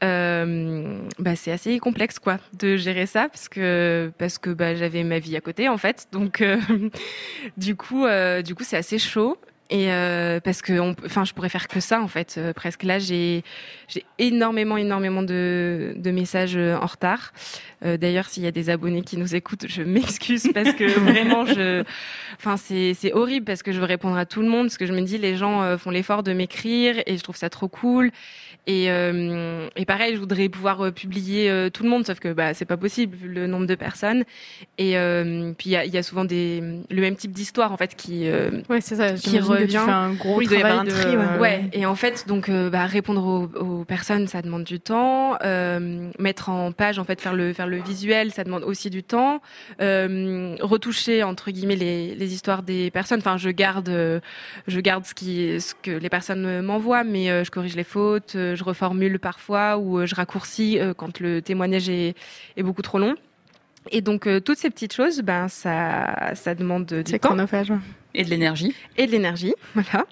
Bah 0.03 1.35
c'est 1.37 1.51
assez 1.51 1.79
complexe 1.79 2.19
quoi 2.19 2.39
de 2.59 2.77
gérer 2.77 3.07
ça 3.07 3.29
parce 3.31 3.49
que 3.49 4.13
parce 4.19 4.37
que 4.37 4.51
bah 4.51 4.75
j'avais 4.75 5.03
ma 5.05 5.19
vie 5.19 5.37
à 5.37 5.41
côté 5.41 5.71
en 5.71 5.79
fait 5.79 6.07
donc 6.13 6.45
du 7.57 7.77
coup 7.77 8.05
du 8.45 8.55
coup 8.55 8.63
c'est 8.63 8.77
assez 8.77 8.99
chaud 8.99 9.39
et 9.71 9.91
euh, 9.91 10.39
parce 10.41 10.63
que 10.63 10.79
enfin 11.05 11.25
je 11.25 11.33
pourrais 11.33 11.49
faire 11.49 11.69
que 11.69 11.81
ça 11.81 12.01
en 12.01 12.09
fait 12.09 12.37
euh, 12.39 12.53
presque. 12.53 12.83
Là 12.85 12.99
j'ai 12.99 13.43
j'ai 13.89 14.05
énormément 14.19 14.77
énormément 14.77 15.23
de 15.23 15.95
de 15.97 16.11
messages 16.11 16.57
euh, 16.57 16.77
en 16.77 16.87
retard. 16.87 17.33
Euh, 17.85 17.99
d'ailleurs 17.99 18.27
s'il 18.27 18.43
y 18.43 18.47
a 18.47 18.53
des 18.53 18.71
abonnés 18.71 19.03
qui 19.03 19.19
nous 19.19 19.35
écoutent 19.35 19.67
je 19.69 19.83
m'excuse 19.83 20.49
parce 20.55 20.73
que 20.73 20.85
vraiment 21.01 21.45
je 21.45 21.85
enfin 22.39 22.57
c'est 22.57 22.95
c'est 22.95 23.13
horrible 23.13 23.45
parce 23.45 23.63
que 23.63 23.71
je 23.71 23.79
veux 23.79 23.85
répondre 23.87 24.17
à 24.17 24.25
tout 24.25 24.41
le 24.41 24.49
monde 24.49 24.67
parce 24.67 24.79
que 24.79 24.87
je 24.87 24.93
me 24.93 25.03
dis 25.03 25.19
les 25.19 25.37
gens 25.37 25.63
euh, 25.63 25.77
font 25.77 25.91
l'effort 25.91 26.23
de 26.23 26.33
m'écrire 26.33 27.03
et 27.05 27.19
je 27.19 27.23
trouve 27.23 27.37
ça 27.37 27.51
trop 27.51 27.69
cool 27.69 28.13
et, 28.67 28.91
euh, 28.91 29.69
et 29.77 29.85
pareil, 29.85 30.15
je 30.15 30.19
voudrais 30.21 30.49
pouvoir 30.49 30.81
euh, 30.87 30.91
publier 30.91 31.49
euh, 31.51 31.71
tout 31.71 31.83
le 31.85 31.89
monde, 31.89 32.07
sauf 32.07 32.19
que 32.19 32.33
bah 32.33 32.55
c'est 32.55 32.65
pas 32.65 32.77
possible 32.77 33.17
vu 33.17 33.29
le 33.29 33.47
nombre 33.47 33.67
de 33.67 33.75
personnes. 33.75 34.25
Et 34.79 34.97
euh, 34.99 35.53
puis 35.57 35.71
il 35.71 35.85
y 35.85 35.89
y 35.91 35.99
a 35.99 36.03
souvent 36.03 36.25
des 36.25 36.63
le 36.91 37.01
même 37.01 37.17
type 37.17 37.33
d'histoire 37.33 37.73
en 37.73 37.77
fait 37.77 37.95
qui 37.97 38.29
euh, 38.29 38.51
Ouais, 38.69 38.81
ça. 38.81 39.13
Qui 39.13 39.31
j'imagine 39.31 39.49
que 39.49 39.53
revient. 39.61 39.67
Tu 39.67 39.79
fais 39.85 39.91
un 39.91 40.13
gros 40.15 40.37
Oui, 40.39 40.47
travail 40.47 40.73
un 40.73 40.85
de- 40.85 40.91
tri, 40.91 41.17
ouais. 41.17 41.39
Ouais, 41.41 41.65
et 41.73 41.87
en 41.87 41.95
fait, 41.95 42.27
donc 42.27 42.51
bah, 42.51 42.87
répondre 42.87 43.25
aux, 43.25 43.59
aux 43.59 43.85
personnes, 43.85 44.27
ça 44.27 44.43
demande 44.43 44.65
du 44.65 44.81
temps. 44.81 45.37
Euh, 45.45 46.11
mettre 46.19 46.49
en 46.49 46.73
page, 46.73 46.99
en 46.99 47.05
fait, 47.05 47.21
faire 47.21 47.35
le 47.35 47.53
faire 47.53 47.67
le 47.67 47.79
visuel, 47.83 48.33
ça 48.33 48.45
demande 48.45 48.63
aussi 48.65 48.91
du 48.91 49.03
temps. 49.03 49.41
Euh, 49.81 50.57
retoucher 50.61 51.23
entre 51.23 51.51
guillemets 51.51 51.77
les, 51.77 52.15
les 52.15 52.35
histoires 52.35 52.63
des 52.63 52.91
personnes. 52.91 53.21
Enfin, 53.21 53.37
je 53.37 53.51
garde 53.51 53.89
je 54.67 54.81
garde 54.81 55.05
ce 55.05 55.15
qui 55.15 55.61
ce 55.61 55.75
que 55.81 55.91
les 55.91 56.09
personnes 56.09 56.63
m'envoient, 56.63 57.05
mais 57.05 57.31
euh, 57.31 57.45
je 57.45 57.51
corrige 57.51 57.77
les 57.77 57.85
fautes, 57.85 58.33
euh, 58.37 58.56
je 58.57 58.65
reformule 58.65 59.19
parfois 59.19 59.77
ou 59.79 59.99
euh, 60.01 60.07
je 60.07 60.15
raccourcis 60.15 60.79
euh, 60.79 60.95
quand 60.95 61.21
le 61.21 61.41
témoignage 61.43 61.89
est 61.89 62.15
est 62.57 62.63
beaucoup 62.63 62.83
trop 62.83 62.99
long. 62.99 63.15
Et 63.93 64.01
donc 64.01 64.27
euh, 64.27 64.41
toutes 64.41 64.59
ces 64.59 64.69
petites 64.71 64.93
choses, 64.95 65.21
ben 65.23 65.47
ça 65.49 66.33
ça 66.35 66.55
demande 66.57 66.87
du 66.87 67.03
C'est 67.07 67.19
temps 67.21 67.29
chronophage. 67.29 67.73
Et 68.19 68.25
de 68.25 68.31
l'énergie. 68.31 68.75
et 68.97 69.07
de 69.07 69.13
l'énergie, 69.13 69.53
voilà. 69.75 70.07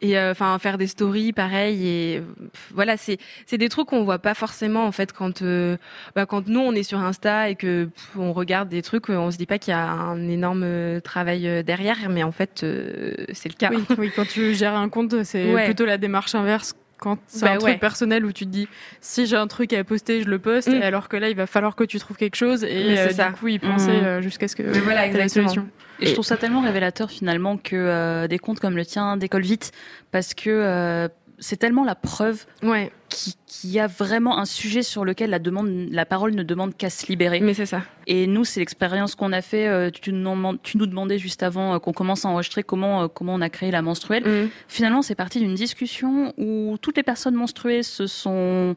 Et 0.00 0.16
euh, 0.16 0.30
enfin 0.30 0.56
faire 0.60 0.78
des 0.78 0.86
stories, 0.86 1.32
pareil. 1.32 1.84
Et 1.86 2.20
pff, 2.20 2.70
voilà, 2.72 2.96
c'est 2.96 3.18
c'est 3.44 3.58
des 3.58 3.68
trucs 3.68 3.88
qu'on 3.88 4.04
voit 4.04 4.20
pas 4.20 4.34
forcément 4.34 4.86
en 4.86 4.92
fait 4.92 5.12
quand 5.12 5.42
euh, 5.42 5.76
bah, 6.14 6.26
quand 6.26 6.46
nous 6.46 6.60
on 6.60 6.72
est 6.72 6.84
sur 6.84 7.00
Insta 7.00 7.50
et 7.50 7.56
que 7.56 7.86
pff, 7.86 8.10
on 8.16 8.32
regarde 8.32 8.68
des 8.68 8.82
trucs, 8.82 9.08
on 9.10 9.32
se 9.32 9.36
dit 9.36 9.46
pas 9.46 9.58
qu'il 9.58 9.72
y 9.72 9.74
a 9.74 9.82
un 9.90 10.28
énorme 10.28 11.00
travail 11.02 11.64
derrière, 11.64 11.96
mais 12.08 12.22
en 12.22 12.30
fait 12.32 12.62
euh, 12.62 13.12
c'est 13.34 13.48
le 13.48 13.56
cas. 13.58 13.70
Oui, 13.74 13.84
oui, 13.98 14.12
quand 14.14 14.26
tu 14.28 14.54
gères 14.54 14.76
un 14.76 14.88
compte, 14.88 15.24
c'est 15.24 15.52
Ouais. 15.52 15.64
plutôt 15.66 15.84
la 15.86 15.98
démarche 15.98 16.34
inverse. 16.36 16.74
Quand 17.00 17.18
c'est 17.26 17.46
Bah 17.46 17.52
un 17.52 17.58
truc 17.58 17.80
personnel 17.80 18.24
où 18.26 18.32
tu 18.32 18.44
te 18.44 18.50
dis 18.50 18.68
si 19.00 19.26
j'ai 19.26 19.36
un 19.36 19.46
truc 19.46 19.72
à 19.72 19.82
poster, 19.84 20.22
je 20.22 20.28
le 20.28 20.38
poste, 20.38 20.68
Mm. 20.68 20.82
alors 20.82 21.08
que 21.08 21.16
là 21.16 21.28
il 21.30 21.36
va 21.36 21.46
falloir 21.46 21.74
que 21.74 21.84
tu 21.84 21.98
trouves 21.98 22.16
quelque 22.18 22.36
chose 22.36 22.62
et 22.62 22.98
euh, 22.98 23.08
ça. 23.10 23.28
du 23.30 23.32
coup 23.36 23.48
y 23.48 23.58
penser 23.58 23.90
Mm. 23.90 24.04
euh, 24.04 24.20
jusqu'à 24.20 24.46
ce 24.48 24.54
que 24.56 24.62
Mais 24.62 24.78
voilà, 24.80 25.06
la 25.08 25.28
solution. 25.28 25.66
Et, 26.02 26.06
je 26.06 26.12
trouve 26.14 26.24
ça 26.24 26.36
tellement 26.38 26.62
révélateur 26.62 27.10
finalement 27.10 27.56
que 27.58 27.76
euh, 27.76 28.26
des 28.26 28.38
comptes 28.38 28.58
comme 28.60 28.74
le 28.76 28.86
tien 28.86 29.16
décollent 29.18 29.42
vite 29.42 29.72
parce 30.12 30.32
que 30.34 30.48
euh, 30.48 31.08
c'est 31.40 31.56
tellement 31.56 31.84
la 31.84 31.94
preuve 31.94 32.44
Ouais, 32.62 32.92
qu'il 33.08 33.70
y 33.70 33.80
a 33.80 33.86
vraiment 33.86 34.38
un 34.38 34.44
sujet 34.44 34.82
sur 34.82 35.04
lequel 35.04 35.30
la 35.30 35.38
demande, 35.38 35.88
la 35.90 36.06
parole 36.06 36.34
ne 36.34 36.42
demande 36.42 36.76
qu'à 36.76 36.90
se 36.90 37.06
libérer. 37.08 37.40
mais 37.40 37.54
c'est 37.54 37.66
ça. 37.66 37.82
Et 38.06 38.26
nous, 38.26 38.44
c'est 38.44 38.60
l'expérience 38.60 39.14
qu'on 39.14 39.32
a 39.32 39.42
fait. 39.42 39.66
euh, 39.66 39.90
Tu 39.90 40.12
nous, 40.12 40.30
demandes- 40.30 40.58
tu 40.62 40.78
nous 40.78 40.86
demandais 40.86 41.18
juste 41.18 41.42
avant 41.42 41.74
euh, 41.74 41.78
qu'on 41.78 41.92
commence 41.92 42.24
à 42.24 42.28
enregistrer 42.28 42.62
comment 42.62 43.02
euh, 43.02 43.08
comment 43.08 43.34
on 43.34 43.40
a 43.40 43.48
créé 43.50 43.70
la 43.70 43.82
menstruelle. 43.82 44.24
Mm. 44.26 44.50
Finalement, 44.68 45.02
c'est 45.02 45.14
parti 45.16 45.38
d'une 45.40 45.54
discussion 45.54 46.32
où 46.38 46.76
toutes 46.80 46.96
les 46.96 47.02
personnes 47.02 47.34
menstruées 47.34 47.82
se 47.82 48.06
sont 48.06 48.76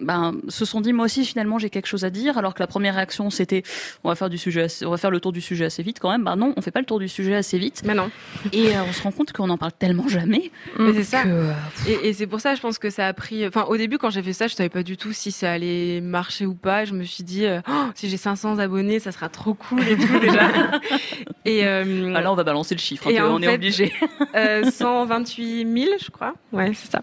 ben, 0.00 0.34
se 0.48 0.64
sont 0.64 0.80
dit 0.80 0.92
moi 0.92 1.04
aussi 1.04 1.24
finalement 1.24 1.58
j'ai 1.58 1.70
quelque 1.70 1.86
chose 1.86 2.04
à 2.04 2.10
dire 2.10 2.36
alors 2.38 2.54
que 2.54 2.60
la 2.60 2.66
première 2.66 2.94
réaction 2.96 3.30
c'était 3.30 3.62
on 4.02 4.08
va 4.08 4.14
faire 4.14 4.28
du 4.30 4.38
sujet 4.38 4.62
assez- 4.62 4.84
on 4.86 4.90
va 4.90 4.96
faire 4.96 5.10
le 5.10 5.20
tour 5.20 5.32
du 5.32 5.40
sujet 5.40 5.64
assez 5.66 5.82
vite 5.82 5.98
quand 6.00 6.10
même 6.10 6.24
ben 6.24 6.36
non 6.36 6.52
on 6.56 6.62
fait 6.62 6.70
pas 6.70 6.80
le 6.80 6.86
tour 6.86 6.98
du 6.98 7.08
sujet 7.08 7.34
assez 7.36 7.58
vite 7.58 7.82
Mais 7.84 7.94
non. 7.94 8.10
et 8.52 8.76
euh, 8.76 8.82
on 8.88 8.92
se 8.92 9.02
rend 9.02 9.12
compte 9.12 9.32
qu'on 9.32 9.48
en 9.50 9.56
parle 9.56 9.72
tellement 9.78 10.08
jamais 10.08 10.50
Mais 10.78 10.92
c'est 10.94 11.04
ça. 11.04 11.22
que 11.22 11.28
euh, 11.28 11.52
Et, 11.88 12.08
et 12.08 12.12
c'est 12.12 12.26
pour 12.26 12.40
ça, 12.40 12.54
je 12.54 12.60
pense 12.60 12.78
que 12.78 12.90
ça 12.90 13.06
a 13.06 13.12
pris. 13.12 13.46
Enfin, 13.46 13.64
au 13.68 13.76
début, 13.76 13.98
quand 13.98 14.10
j'ai 14.10 14.22
fait 14.22 14.32
ça, 14.32 14.46
je 14.48 14.54
savais 14.54 14.68
pas 14.68 14.82
du 14.82 14.96
tout 14.96 15.12
si 15.12 15.30
ça 15.32 15.52
allait 15.52 16.00
marcher 16.00 16.46
ou 16.46 16.54
pas. 16.54 16.84
Je 16.84 16.92
me 16.94 17.04
suis 17.04 17.22
dit, 17.24 17.44
euh, 17.46 17.60
Oh, 17.68 17.84
si 17.94 18.08
j'ai 18.08 18.16
500 18.16 18.58
abonnés, 18.58 18.98
ça 18.98 19.12
sera 19.12 19.28
trop 19.28 19.54
cool 19.54 19.80
et 19.88 19.96
tout 19.96 20.18
déjà. 20.18 20.50
et 21.44 21.66
euh, 21.66 22.12
ah, 22.16 22.20
là 22.20 22.32
on 22.32 22.34
va 22.34 22.44
balancer 22.44 22.74
le 22.74 22.80
chiffre 22.80 23.06
hein, 23.08 23.28
on 23.30 23.42
est 23.42 23.54
obligé 23.54 23.92
euh, 24.34 24.70
128 24.70 25.66
000, 25.84 25.92
je 26.04 26.10
crois. 26.10 26.34
Ouais, 26.52 26.72
c'est 26.74 26.90
ça. 26.90 27.02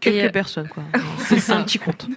Quelques 0.00 0.16
Et, 0.16 0.24
euh, 0.24 0.30
personnes, 0.30 0.68
quoi. 0.68 0.82
C'est 1.18 1.50
un 1.50 1.62
petit 1.62 1.78
compte. 1.78 2.08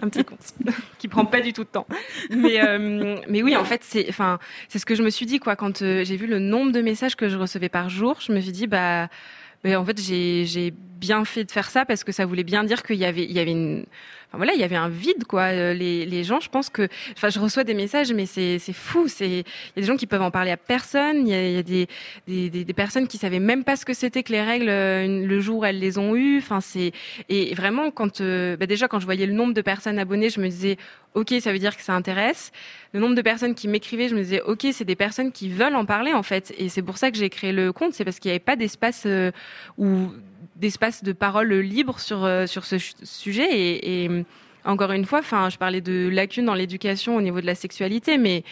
un 0.00 0.08
petit 0.08 0.24
compte 0.24 0.54
qui 0.98 1.08
prend 1.08 1.24
pas 1.24 1.40
du 1.40 1.52
tout 1.52 1.64
de 1.64 1.68
temps. 1.68 1.86
Mais 2.30 2.64
euh, 2.64 3.16
mais 3.28 3.42
oui, 3.42 3.56
en 3.56 3.64
fait, 3.64 3.82
c'est 3.82 4.06
enfin 4.08 4.38
c'est 4.68 4.78
ce 4.78 4.86
que 4.86 4.94
je 4.94 5.02
me 5.02 5.10
suis 5.10 5.26
dit 5.26 5.40
quoi 5.40 5.56
quand 5.56 5.82
euh, 5.82 6.04
j'ai 6.04 6.16
vu 6.16 6.26
le 6.26 6.38
nombre 6.38 6.70
de 6.70 6.80
messages 6.80 7.16
que 7.16 7.28
je 7.28 7.36
recevais 7.36 7.68
par 7.68 7.90
jour, 7.90 8.18
je 8.20 8.32
me 8.32 8.40
suis 8.40 8.52
dit 8.52 8.68
bah 8.68 9.08
mais 9.64 9.74
en 9.74 9.84
fait 9.84 10.00
j'ai 10.00 10.46
j'ai 10.46 10.72
bien 11.00 11.24
fait 11.24 11.44
de 11.44 11.50
faire 11.50 11.70
ça 11.70 11.84
parce 11.84 12.04
que 12.04 12.12
ça 12.12 12.26
voulait 12.26 12.44
bien 12.44 12.64
dire 12.64 12.82
qu'il 12.82 12.96
y 12.96 13.04
avait 13.04 13.24
il 13.24 13.32
y 13.32 13.40
avait 13.40 13.52
une 13.52 13.86
Enfin, 14.30 14.36
voilà, 14.36 14.54
il 14.54 14.60
y 14.60 14.64
avait 14.64 14.76
un 14.76 14.88
vide, 14.88 15.24
quoi. 15.24 15.46
Euh, 15.46 15.74
Les, 15.74 16.06
les 16.06 16.22
gens, 16.22 16.38
je 16.38 16.48
pense 16.48 16.70
que, 16.70 16.86
enfin, 17.14 17.30
je 17.30 17.40
reçois 17.40 17.64
des 17.64 17.74
messages, 17.74 18.12
mais 18.12 18.26
c'est, 18.26 18.60
fou. 18.72 19.08
C'est, 19.08 19.28
il 19.28 19.38
y 19.38 19.40
a 19.40 19.80
des 19.80 19.82
gens 19.82 19.96
qui 19.96 20.06
peuvent 20.06 20.22
en 20.22 20.30
parler 20.30 20.52
à 20.52 20.56
personne. 20.56 21.26
Il 21.26 21.34
y 21.34 21.58
a, 21.58 21.62
des, 21.64 21.88
des, 22.28 22.72
personnes 22.72 23.08
qui 23.08 23.18
savaient 23.18 23.40
même 23.40 23.64
pas 23.64 23.74
ce 23.74 23.84
que 23.84 23.92
c'était 23.92 24.22
que 24.22 24.30
les 24.30 24.40
règles 24.40 24.68
euh, 24.68 25.26
le 25.26 25.40
jour 25.40 25.66
elles 25.66 25.80
les 25.80 25.98
ont 25.98 26.14
eues. 26.14 26.38
Enfin, 26.38 26.60
c'est, 26.60 26.92
et 27.28 27.54
vraiment, 27.54 27.90
quand, 27.90 28.20
euh, 28.20 28.56
bah, 28.56 28.66
déjà, 28.66 28.86
quand 28.86 29.00
je 29.00 29.04
voyais 29.04 29.26
le 29.26 29.32
nombre 29.32 29.52
de 29.52 29.62
personnes 29.62 29.98
abonnées, 29.98 30.30
je 30.30 30.40
me 30.40 30.46
disais, 30.46 30.76
ok, 31.14 31.34
ça 31.40 31.50
veut 31.50 31.58
dire 31.58 31.76
que 31.76 31.82
ça 31.82 31.94
intéresse. 31.94 32.52
Le 32.92 33.00
nombre 33.00 33.16
de 33.16 33.22
personnes 33.22 33.56
qui 33.56 33.66
m'écrivaient, 33.66 34.08
je 34.08 34.14
me 34.14 34.22
disais, 34.22 34.42
ok, 34.42 34.64
c'est 34.72 34.84
des 34.84 34.94
personnes 34.94 35.32
qui 35.32 35.48
veulent 35.48 35.74
en 35.74 35.86
parler, 35.86 36.12
en 36.12 36.22
fait. 36.22 36.54
Et 36.56 36.68
c'est 36.68 36.82
pour 36.82 36.98
ça 36.98 37.10
que 37.10 37.16
j'ai 37.16 37.30
créé 37.30 37.50
le 37.50 37.72
compte. 37.72 37.94
C'est 37.94 38.04
parce 38.04 38.20
qu'il 38.20 38.28
n'y 38.28 38.34
avait 38.34 38.38
pas 38.38 38.54
d'espace 38.54 39.08
où 39.76 40.12
d'espace 40.60 41.02
de 41.02 41.12
parole 41.12 41.52
libre 41.54 41.98
sur 41.98 42.24
euh, 42.24 42.46
sur 42.46 42.64
ce 42.64 42.76
sujet 42.78 43.48
et, 43.50 44.04
et 44.04 44.24
encore 44.64 44.92
une 44.92 45.06
fois, 45.06 45.20
enfin, 45.20 45.48
je 45.48 45.56
parlais 45.56 45.80
de 45.80 46.08
lacunes 46.08 46.44
dans 46.44 46.54
l'éducation 46.54 47.16
au 47.16 47.22
niveau 47.22 47.40
de 47.40 47.46
la 47.46 47.54
sexualité, 47.54 48.18
mais 48.18 48.44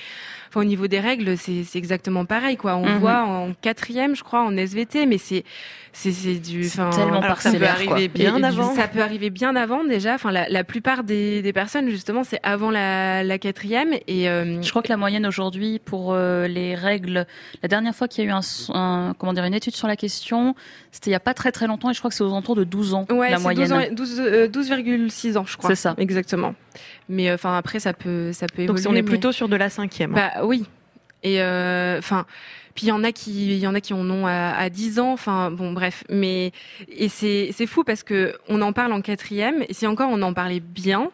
enfin, 0.49 0.61
au 0.61 0.65
niveau 0.65 0.87
des 0.89 1.01
règles, 1.01 1.37
c'est 1.37 1.65
exactement 1.75 2.25
pareil, 2.25 2.57
quoi. 2.57 2.77
On 2.77 2.87
Mhm. 2.87 2.99
voit 2.99 3.23
en 3.23 3.53
quatrième, 3.61 4.15
je 4.17 4.23
crois, 4.23 4.43
en 4.43 4.57
SVT, 4.57 5.07
mais 5.07 5.19
c'est 5.19 5.45
c'est 5.93 6.13
c'est 6.13 6.35
du, 6.35 6.69
tellement 6.69 7.21
Alors 7.21 7.41
ça 7.41 7.51
peut 7.51 7.59
quoi. 7.59 7.69
arriver 7.71 8.09
bien 8.09 8.37
et- 8.37 8.45
avant. 8.45 8.75
Ça 8.75 8.87
peut 8.87 9.01
arriver 9.01 9.31
bien 9.31 9.57
avant 9.57 9.83
déjà. 9.85 10.15
Enfin, 10.15 10.31
la, 10.31 10.49
la 10.49 10.63
plupart 10.63 11.03
des, 11.03 11.43
des 11.43 11.53
personnes, 11.53 11.89
justement, 11.89 12.23
c'est 12.25 12.39
avant 12.45 12.71
la, 12.71 13.25
la 13.25 13.39
quatrième. 13.39 13.95
Et 14.07 14.29
euh, 14.29 14.63
Je 14.63 14.71
crois 14.71 14.83
que 14.83 14.89
la 14.91 14.97
moyenne 14.97 15.27
aujourd'hui 15.27 15.81
pour 15.85 16.13
euh, 16.13 16.47
les 16.47 16.75
règles, 16.77 17.27
la 17.63 17.69
dernière 17.69 17.95
fois 17.97 18.07
qu'il 18.07 18.23
y 18.23 18.27
a 18.29 18.31
eu 18.31 18.33
un, 18.33 18.41
un- 18.75 19.15
comment 19.19 19.33
dire 19.33 19.45
une 19.45 19.55
étude 19.55 19.75
sur 19.75 19.89
la 19.89 19.97
question, 19.97 20.55
c'était 20.93 21.11
il 21.11 21.15
y 21.15 21.17
a 21.17 21.21
pas 21.21 21.35
très 21.35 21.51
très 21.53 21.67
longtemps 21.67 21.91
et 21.91 21.95
je 21.95 21.99
crois 21.99 22.11
que 22.11 22.15
c'est 22.17 22.23
aux 22.25 22.29
alentours 22.29 22.55
de 22.55 22.65
12 22.65 22.95
ans 22.95 23.05
ouais, 23.11 23.31
la 23.31 23.39
moyenne. 23.41 23.65
12 23.69 23.73
ans- 23.73 23.93
12, 23.93 24.21
euh, 24.21 24.47
12,6 24.49 25.37
ans, 25.37 25.45
je 25.47 25.57
crois. 25.57 25.71
C'est 25.71 25.77
ça. 25.77 25.95
Exactement. 25.99 26.55
Mais 27.09 27.31
euh, 27.31 27.35
enfin, 27.35 27.57
après, 27.57 27.81
ça 27.81 27.93
peut, 27.93 28.33
ça 28.33 28.47
peut 28.47 28.67
Donc 28.67 28.79
évoluer. 28.79 28.89
on 28.89 28.99
est 28.99 29.03
mais- 29.03 29.09
plutôt 29.09 29.33
sur 29.33 29.49
de 29.49 29.57
la 29.57 29.71
cinquième. 29.71 30.13
Bah 30.13 30.33
oui. 30.45 30.65
Et 31.23 31.43
euh, 31.43 31.99
enfin, 31.99 32.27
puis 32.75 32.87
il 32.87 32.89
y 32.91 32.93
en 32.93 33.03
a 33.03 33.11
qui, 33.13 33.47
il 33.55 33.59
y 33.59 33.67
en 33.67 33.75
a 33.75 33.81
qui 33.81 33.93
en 33.93 34.09
ont 34.09 34.27
à, 34.27 34.51
à 34.57 34.69
10 34.71 35.01
ans. 35.01 35.13
Enfin 35.13 35.51
bon, 35.51 35.73
bref. 35.73 36.05
Mais 36.11 36.53
et 36.89 37.09
c'est 37.09 37.51
c'est 37.53 37.67
fou 37.67 37.83
parce 37.83 38.03
que 38.05 38.35
on 38.49 38.61
en 38.63 38.73
parle 38.73 38.93
en 38.93 39.01
quatrième. 39.01 39.65
Et 39.69 39.75
si 39.75 39.87
encore 39.87 40.11
on 40.13 40.23
en 40.23 40.33
parlait 40.33 40.61
bien, 40.61 41.11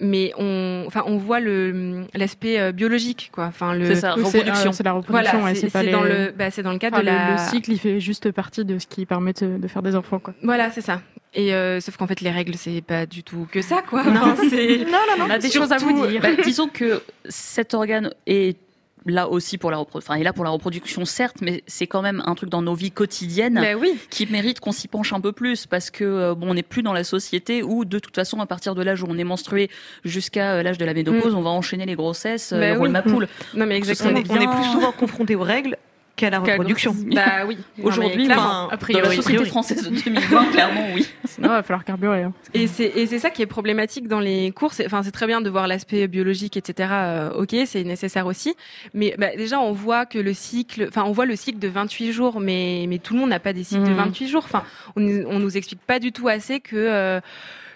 mais 0.00 0.32
on, 0.36 0.84
enfin, 0.86 1.02
on 1.06 1.16
voit 1.16 1.38
le 1.40 2.04
l'aspect 2.14 2.58
euh, 2.58 2.72
biologique 2.72 3.30
quoi. 3.32 3.44
Enfin 3.46 3.74
le. 3.74 3.86
C'est 3.86 3.96
ça, 4.00 4.14
Oui, 4.16 4.24
c'est, 4.26 4.38
reproduction. 4.38 4.70
euh, 4.70 4.72
c'est 4.72 4.82
la 4.82 4.92
reproduction, 4.92 5.38
Voilà, 5.40 5.44
ouais, 5.52 5.54
c'est 5.54 5.82
les- 5.82 5.92
dans 5.92 6.02
le, 6.02 6.32
bah, 6.36 6.50
c'est 6.50 6.62
dans 6.62 6.72
le 6.72 6.78
cadre 6.78 6.96
enfin, 6.96 7.04
de 7.04 7.10
le, 7.10 7.16
la. 7.16 7.32
le 7.32 7.38
cycle, 7.50 7.70
il 7.72 7.78
fait 7.78 8.00
juste 8.00 8.30
partie 8.32 8.64
de 8.64 8.78
ce 8.78 8.86
qui 8.86 9.06
permet 9.06 9.32
de, 9.34 9.58
de 9.58 9.68
faire 9.68 9.82
des 9.82 9.94
enfants, 9.94 10.18
quoi. 10.18 10.34
Voilà, 10.42 10.70
c'est 10.70 10.80
ça. 10.80 11.00
Et 11.34 11.54
euh, 11.54 11.80
sauf 11.80 11.96
qu'en 11.96 12.06
fait, 12.06 12.20
les 12.20 12.30
règles, 12.30 12.54
c'est 12.56 12.82
pas 12.82 13.06
du 13.06 13.22
tout 13.22 13.46
que 13.50 13.62
ça, 13.62 13.80
quoi. 13.88 14.02
Enfin, 14.06 14.34
c'est- 14.50 14.80
On 15.20 15.30
a 15.30 15.38
des 15.38 15.48
Surtout, 15.48 15.66
choses 15.68 15.72
à 15.72 15.78
vous 15.78 16.06
dire. 16.06 16.20
Bah, 16.20 16.28
disons 16.42 16.68
que 16.68 17.02
cet 17.28 17.72
organe 17.74 18.10
est 18.26 18.58
là 19.06 19.28
aussi 19.28 19.58
pour 19.58 19.70
la 19.70 19.78
reproduction, 19.78 20.12
enfin, 20.12 20.18
il 20.18 20.22
est 20.22 20.24
là 20.24 20.32
pour 20.32 20.44
la 20.44 20.50
reproduction 20.50 21.04
certes, 21.04 21.36
mais 21.40 21.62
c'est 21.66 21.86
quand 21.86 22.02
même 22.02 22.22
un 22.26 22.34
truc 22.34 22.50
dans 22.50 22.62
nos 22.62 22.74
vies 22.74 22.90
quotidiennes 22.90 23.64
oui. 23.78 23.98
qui 24.10 24.26
mérite 24.26 24.60
qu'on 24.60 24.72
s'y 24.72 24.88
penche 24.88 25.12
un 25.12 25.20
peu 25.20 25.32
plus 25.32 25.66
parce 25.66 25.90
que 25.90 26.04
euh, 26.04 26.34
bon, 26.34 26.50
on 26.50 26.54
n'est 26.54 26.62
plus 26.62 26.82
dans 26.82 26.92
la 26.92 27.04
société 27.04 27.62
où 27.62 27.84
de 27.84 27.98
toute 27.98 28.14
façon 28.14 28.40
à 28.40 28.46
partir 28.46 28.74
de 28.74 28.82
l'âge 28.82 29.02
où 29.02 29.06
on 29.08 29.18
est 29.18 29.24
menstrué 29.24 29.70
jusqu'à 30.04 30.52
euh, 30.52 30.62
l'âge 30.62 30.78
de 30.78 30.84
la 30.84 30.94
ménopause, 30.94 31.34
on 31.34 31.42
va 31.42 31.50
enchaîner 31.50 31.86
les 31.86 31.94
grossesses, 31.94 32.52
euh, 32.52 32.60
et 32.60 32.72
rouler 32.72 32.88
oui. 32.88 32.90
ma 32.90 33.02
poule. 33.02 33.28
Non 33.54 33.66
mais 33.66 33.80
on, 33.82 33.88
est, 33.88 34.02
on 34.06 34.16
est 34.16 34.22
bien. 34.22 34.54
plus 34.54 34.64
souvent 34.72 34.92
confronté 34.92 35.36
aux 35.36 35.42
règles 35.42 35.76
qu'à 36.22 36.30
la 36.30 36.38
reproduction. 36.40 36.94
Bah 37.14 37.44
oui. 37.46 37.58
Aujourd'hui, 37.82 38.24
clairement. 38.26 38.68
enfin, 38.72 38.76
a 38.88 38.92
dans 38.92 38.98
la 39.00 39.04
société 39.06 39.22
priori. 39.22 39.48
française 39.48 39.88
de 39.88 39.94
2020, 39.94 40.44
clairement 40.52 40.86
oui. 40.94 41.06
Sinon, 41.24 41.48
il 41.48 41.52
va 41.52 41.62
falloir 41.62 41.84
carburer. 41.84 42.22
hein. 42.22 42.32
Et 42.54 42.66
c'est 42.66 42.84
et 42.96 43.06
c'est 43.06 43.18
ça 43.18 43.30
qui 43.30 43.42
est 43.42 43.46
problématique 43.46 44.06
dans 44.08 44.20
les 44.20 44.50
cours. 44.52 44.72
C'est- 44.72 44.86
Enfin, 44.86 45.02
c'est 45.02 45.10
très 45.10 45.26
bien 45.26 45.40
de 45.40 45.50
voir 45.50 45.66
l'aspect 45.66 46.06
biologique, 46.08 46.56
etc. 46.56 46.88
euh, 46.92 47.30
ok, 47.32 47.54
c'est 47.66 47.84
nécessaire 47.84 48.26
aussi. 48.26 48.54
Mais 48.94 49.14
bah, 49.18 49.34
déjà, 49.36 49.58
on 49.60 49.72
voit 49.72 50.06
que 50.06 50.18
le 50.18 50.34
cycle, 50.34 50.86
enfin, 50.88 51.04
on 51.06 51.12
voit 51.12 51.26
le 51.26 51.36
cycle 51.36 51.58
de 51.58 51.68
28 51.68 52.12
jours, 52.12 52.40
mais 52.40 52.86
mais 52.88 52.98
tout 52.98 53.14
le 53.14 53.20
monde 53.20 53.30
n'a 53.30 53.40
pas 53.40 53.52
des 53.52 53.64
cycles 53.64 53.82
de 53.84 53.88
Mhm. 53.90 53.96
28 53.96 54.28
jours. 54.28 54.44
Enfin, 54.44 54.62
on, 54.96 55.02
on 55.26 55.38
nous 55.38 55.56
explique 55.56 55.80
pas 55.80 55.98
du 55.98 56.12
tout 56.12 56.28
assez 56.28 56.60
que 56.60 56.76
euh, 56.76 57.20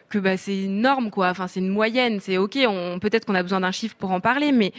que 0.09 0.18
bah, 0.18 0.36
c'est 0.36 0.62
une 0.64 0.80
norme, 0.82 1.11
quoi. 1.11 1.30
Enfin, 1.30 1.49
c'est 1.49 1.59
une 1.61 1.68
moyenne. 1.68 2.20
C'est 2.20 2.38
ok. 2.38 2.57
On 2.68 2.99
peut-être 3.01 3.24
qu'on 3.24 3.34
a 3.34 3.42
besoin 3.42 3.61
d'un 3.61 3.72
chiffre 3.72 3.97
pour 3.99 4.12
en 4.12 4.20
parler, 4.20 4.53
mais 4.53 4.72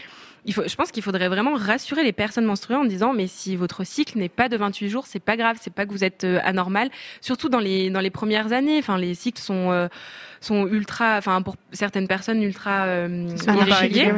il 0.47 0.53
faut, 0.53 0.63
je 0.65 0.75
pense 0.75 0.91
qu'il 0.91 1.03
faudrait 1.03 1.27
vraiment 1.27 1.55
rassurer 1.55 2.03
les 2.03 2.13
personnes 2.13 2.45
menstruées 2.45 2.77
en 2.77 2.85
disant 2.85 3.13
mais 3.13 3.27
si 3.27 3.57
votre 3.57 3.83
cycle 3.83 4.17
n'est 4.17 4.29
pas 4.29 4.47
de 4.47 4.55
28 4.55 4.89
jours, 4.89 5.05
c'est 5.05 5.19
pas 5.19 5.35
grave, 5.35 5.57
c'est 5.61 5.73
pas 5.73 5.85
que 5.85 5.91
vous 5.91 6.05
êtes 6.05 6.23
euh, 6.23 6.39
anormal. 6.41 6.89
Surtout 7.19 7.49
dans 7.49 7.59
les 7.59 7.89
dans 7.89 7.99
les 7.99 8.09
premières 8.09 8.53
années, 8.53 8.79
enfin 8.79 8.97
les 8.97 9.13
cycles 9.13 9.41
sont 9.41 9.71
euh, 9.71 9.89
sont 10.39 10.65
ultra, 10.67 11.17
enfin 11.17 11.41
pour 11.41 11.57
certaines 11.73 12.07
personnes 12.07 12.41
ultra 12.41 12.85
euh, 12.85 13.27
irréguliers. 13.45 14.13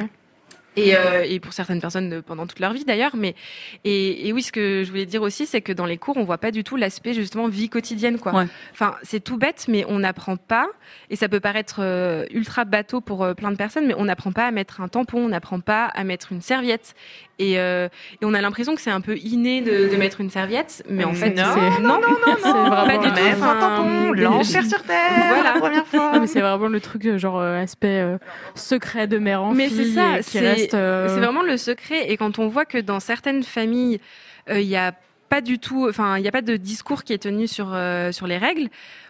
Et, 0.76 0.95
euh, 0.95 1.26
et 1.28 1.39
pour 1.39 1.53
certaines 1.53 1.82
personnes 1.82 2.22
pendant 2.22 2.47
toute 2.47 2.59
leur 2.59 2.74
vie 2.74 2.86
d'ailleurs. 2.86 3.15
Mais 3.15 3.36
et, 3.84 4.28
et 4.28 4.34
oui, 4.34 4.41
ce 4.43 4.51
que 4.51 4.84
je 4.84 4.89
voulais 4.89 5.05
dire 5.05 5.22
aussi, 5.22 5.45
c'est 5.45 5.61
que 5.61 5.74
dans 5.74 5.86
les 5.86 5.97
cours, 5.97 6.17
on 6.17 6.24
voit 6.24 6.38
pas 6.38 6.51
du 6.51 6.63
tout 6.63 6.76
l'aspect 6.76 7.13
justement 7.13 7.47
vie 7.47 7.70
quotidienne, 7.70 8.20
quoi. 8.20 8.34
Ouais. 8.34 8.47
Enfin, 8.72 8.95
c'est 9.03 9.24
tout 9.24 9.38
bête, 9.38 9.65
mais 9.67 9.86
on 9.88 9.99
n'apprend 9.99 10.38
pas. 10.38 10.67
Et 11.09 11.15
ça 11.15 11.28
peut 11.28 11.39
paraître 11.39 11.78
euh, 11.80 12.26
ultra 12.32 12.65
bateau 12.65 13.01
pour 13.01 13.24
euh, 13.24 13.34
plein 13.34 13.51
de 13.51 13.57
personnes, 13.57 13.88
mais 13.88 13.95
on 13.97 14.05
n'apprend 14.05 14.32
pas 14.32 14.47
à 14.47 14.51
mettre 14.51 14.82
un 14.82 14.88
tampon, 14.88 15.20
on 15.20 15.30
n'apprend 15.30 15.59
pas 15.59 15.86
à 15.86 16.03
mettre 16.03 16.32
une 16.32 16.41
serviette. 16.41 16.95
Et, 17.39 17.57
euh, 17.59 17.87
et 18.21 18.25
on 18.25 18.33
a 18.33 18.41
l'impression 18.41 18.75
que 18.75 18.81
c'est 18.81 18.91
un 18.91 18.99
peu 19.01 19.15
inné 19.17 19.61
de, 19.61 19.87
de 19.89 19.95
mettre 19.95 20.19
une 20.19 20.29
serviette, 20.29 20.83
mais 20.89 21.05
en 21.05 21.13
fait, 21.13 21.29
Non, 21.31 21.43
c'est 21.53 21.81
non, 21.81 21.87
non, 21.93 21.99
non, 22.01 22.35
C'est 22.43 22.51
vraiment 22.51 22.85
pas 22.85 22.97
du 22.97 23.07
tout. 23.07 23.23
Mettre 23.23 23.43
un 23.43 23.55
tampon, 23.59 24.11
l'enfer 24.11 24.65
sur 24.65 24.83
terre, 24.83 24.97
Voilà. 25.29 25.53
la 25.53 25.59
première 25.59 25.87
fois. 25.87 26.11
Ah, 26.13 26.19
mais 26.19 26.27
c'est 26.27 26.41
vraiment 26.41 26.67
le 26.67 26.81
truc, 26.81 27.05
euh, 27.05 27.17
genre, 27.17 27.39
euh, 27.39 27.61
aspect 27.61 28.01
euh, 28.01 28.17
secret 28.55 29.07
de 29.07 29.17
mère 29.19 29.41
en 29.41 29.53
Mais 29.53 29.69
c'est 29.69 29.83
fille, 29.83 29.93
ça, 29.95 30.17
et 30.19 30.23
qui 30.23 30.29
c'est- 30.31 30.39
reste. 30.39 30.73
euh, 30.73 31.07
C'est 31.07 31.21
vraiment 31.21 31.41
le 31.43 31.55
secret. 31.57 32.11
Et 32.11 32.17
quand 32.17 32.39
on 32.39 32.47
voit 32.49 32.65
que 32.65 32.77
dans 32.77 32.99
certaines 32.99 33.43
familles, 33.43 34.01
euh, 34.49 34.59
il 34.59 34.67
y 34.67 34.75
a 34.75 34.91
pas 35.29 35.39
du 35.41 35.59
tout, 35.59 35.87
enfin, 35.87 36.17
il 36.17 36.21
n'y 36.23 36.27
a 36.27 36.31
pas 36.33 36.41
de 36.41 36.57
discours 36.57 37.03
qui 37.03 37.13
est 37.13 37.19
tenu 37.23 37.47
sur 37.47 37.69
euh, 37.73 38.11
sur 38.11 38.27
les 38.27 38.37
règles. 38.37 38.67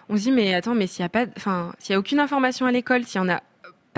On 0.09 0.17
se 0.17 0.23
dit 0.23 0.32
mais 0.32 0.53
attends, 0.53 0.75
mais 0.75 0.86
s'il 0.86 1.01
y 1.01 1.05
a 1.05 1.09
pas, 1.09 1.25
enfin, 1.38 1.71
s'il 1.80 1.93
y 1.93 1.95
a 1.95 1.99
aucune 1.99 2.19
information 2.19 2.65
à 2.65 2.71
l'école, 2.71 3.05
s'il 3.05 3.21
y 3.21 3.23
en 3.23 3.30
a 3.30 3.39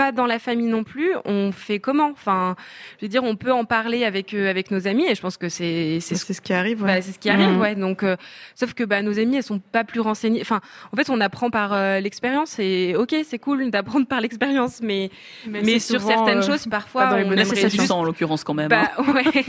pas 0.01 0.11
dans 0.11 0.25
la 0.25 0.39
famille 0.39 0.65
non 0.67 0.83
plus, 0.83 1.11
on 1.25 1.51
fait 1.51 1.77
comment? 1.79 2.09
Enfin, 2.09 2.55
je 2.99 3.05
veux 3.05 3.09
dire, 3.09 3.23
on 3.23 3.35
peut 3.35 3.51
en 3.51 3.65
parler 3.65 4.03
avec 4.03 4.33
euh, 4.33 4.49
avec 4.49 4.71
nos 4.71 4.87
amis 4.87 5.05
et 5.05 5.13
je 5.13 5.21
pense 5.21 5.37
que 5.37 5.47
c'est 5.47 5.99
c'est 6.01 6.15
ce 6.15 6.41
qui 6.41 6.53
arrive. 6.53 6.81
ouais. 6.81 6.95
bah, 6.95 7.01
c'est 7.01 7.11
ce 7.11 7.19
qui 7.19 7.29
arrive, 7.29 7.59
ouais. 7.59 7.75
Donc, 7.75 8.01
euh, 8.01 8.15
sauf 8.55 8.73
que 8.73 8.83
bah, 8.83 9.03
nos 9.03 9.19
amis, 9.19 9.35
elles 9.37 9.43
sont 9.43 9.59
pas 9.59 9.83
plus 9.83 9.99
renseignées. 9.99 10.41
Enfin, 10.41 10.59
en 10.91 10.95
fait, 10.97 11.11
on 11.11 11.21
apprend 11.21 11.51
par 11.51 11.73
euh, 11.73 11.99
l'expérience 11.99 12.57
et 12.57 12.95
ok, 12.97 13.15
c'est 13.23 13.37
cool 13.37 13.69
d'apprendre 13.69 14.07
par 14.07 14.21
l'expérience, 14.21 14.79
mais 14.81 15.11
mais, 15.47 15.77
sur 15.77 15.99
souvent, 16.01 16.15
certaines 16.15 16.39
euh, 16.39 16.41
choses, 16.41 16.65
parfois, 16.65 17.07
pas 17.07 17.17
on 17.23 17.45
c'est 17.45 17.69
juste 17.69 17.91
en 17.91 18.03
l'occurrence 18.03 18.43
quand 18.43 18.55
même. 18.55 18.71
hein. 18.71 18.87
bah 18.97 19.03
ouais, 19.13 19.45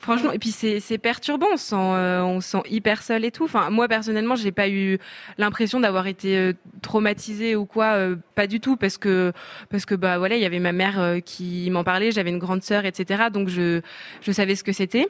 franchement. 0.00 0.32
Et 0.32 0.40
puis 0.40 0.50
c'est 0.50 0.80
c'est 0.80 0.98
perturbant. 0.98 1.46
On 1.52 1.56
se 1.56 1.66
sent 1.66 1.76
euh, 1.78 2.22
on 2.22 2.40
se 2.40 2.48
sent 2.50 2.62
hyper 2.70 3.02
seul 3.04 3.24
et 3.24 3.30
tout. 3.30 3.44
Enfin 3.44 3.70
moi 3.70 3.86
personnellement, 3.86 4.34
j'ai 4.34 4.52
pas 4.52 4.68
eu 4.68 4.98
l'impression 5.38 5.78
d'avoir 5.78 6.08
été 6.08 6.54
traumatisée 6.82 7.54
ou 7.54 7.66
quoi. 7.66 7.94
euh, 7.94 8.16
pas 8.34 8.46
du 8.46 8.60
tout 8.60 8.76
parce 8.76 8.98
que 8.98 9.32
parce 9.76 9.86
que 9.86 9.94
bah 9.94 10.18
voilà, 10.18 10.36
il 10.36 10.42
y 10.42 10.46
avait 10.46 10.58
ma 10.58 10.72
mère 10.72 10.98
euh, 11.00 11.20
qui 11.20 11.68
m'en 11.70 11.84
parlait. 11.84 12.10
J'avais 12.10 12.30
une 12.30 12.38
grande 12.38 12.62
sœur, 12.62 12.84
etc. 12.84 13.24
Donc 13.32 13.48
je 13.48 13.80
je 14.22 14.32
savais 14.32 14.54
ce 14.56 14.64
que 14.64 14.72
c'était. 14.72 15.06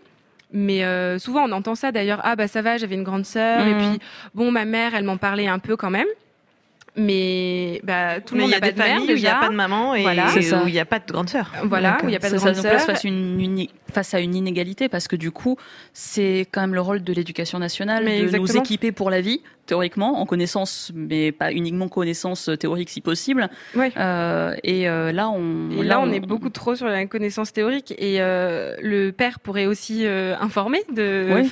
Mais 0.52 0.84
euh, 0.84 1.18
souvent 1.18 1.44
on 1.48 1.52
entend 1.52 1.74
ça 1.74 1.90
d'ailleurs. 1.92 2.20
Ah 2.22 2.36
bah 2.36 2.46
ça 2.48 2.62
va, 2.62 2.76
j'avais 2.78 2.94
une 2.94 3.02
grande 3.04 3.24
sœur. 3.26 3.66
Et 3.66 3.74
Mhm. 3.74 3.78
puis 3.78 3.98
bon, 4.34 4.50
ma 4.52 4.64
mère, 4.64 4.94
elle 4.94 5.04
m'en 5.04 5.16
parlait 5.16 5.46
un 5.48 5.58
peu 5.58 5.76
quand 5.76 5.90
même. 5.90 6.06
Mais 6.98 7.80
bah 7.84 8.20
tout 8.24 8.34
le 8.34 8.38
Mais 8.38 8.42
monde 8.46 8.50
il 8.52 8.52
y 8.52 8.52
n'a 8.52 8.56
a 8.56 8.60
pas 8.60 8.66
des 8.68 8.72
de 8.72 8.78
mère 8.78 8.86
familles 8.96 9.12
où 9.12 9.16
il 9.16 9.20
n'y 9.20 9.26
a 9.28 9.34
pas 9.38 9.48
de 9.50 9.54
maman 9.54 9.94
et 9.94 10.02
Voilà. 10.02 10.28
C'est 10.28 10.40
ça. 10.42 10.62
où 10.64 10.66
il 10.68 10.72
n'y 10.72 10.80
a 10.80 10.86
pas 10.86 10.98
de 10.98 11.12
grande 11.12 11.28
sœur. 11.28 11.52
Voilà, 11.64 11.98
où 12.02 12.08
il 12.08 12.12
y 12.12 12.16
a 12.16 12.20
pas 12.20 12.30
de 12.30 12.36
grande 12.38 12.54
sœur. 12.54 12.80
fasse 12.80 13.04
une, 13.04 13.38
uni- 13.40 13.70
face 13.92 14.14
à 14.14 14.20
une 14.20 14.34
inégalité 14.34 14.88
parce 14.88 15.06
que 15.06 15.16
du 15.16 15.30
coup, 15.30 15.58
c'est 15.92 16.46
quand 16.52 16.62
même 16.62 16.72
le 16.74 16.80
rôle 16.80 17.04
de 17.04 17.12
l'éducation 17.12 17.58
nationale 17.58 18.04
Mais 18.04 18.18
de 18.20 18.22
nous 18.22 18.34
exactement. 18.34 18.62
équiper 18.62 18.92
pour 18.92 19.10
la 19.10 19.20
vie, 19.20 19.42
théoriquement, 19.66 20.20
en 20.20 20.26
connaissance, 20.26 20.92
mais 20.94 21.32
pas 21.32 21.52
uniquement 21.52 21.88
connaissance 21.88 22.50
théorique 22.58 22.90
si 22.90 23.00
possible. 23.00 23.48
Ouais. 23.74 23.92
Euh, 23.96 24.54
et 24.62 24.88
euh, 24.88 25.12
là, 25.12 25.28
on, 25.28 25.70
Et 25.70 25.82
là, 25.82 26.00
on 26.00 26.10
est 26.10 26.20
beaucoup 26.20 26.50
trop 26.50 26.74
sur 26.74 26.86
la 26.86 27.06
connaissance 27.06 27.52
théorique 27.52 27.94
et 27.98 28.20
euh, 28.20 28.74
le 28.80 29.10
père 29.10 29.40
pourrait 29.40 29.66
aussi 29.66 30.06
euh, 30.06 30.36
informer 30.40 30.82
de, 30.92 31.42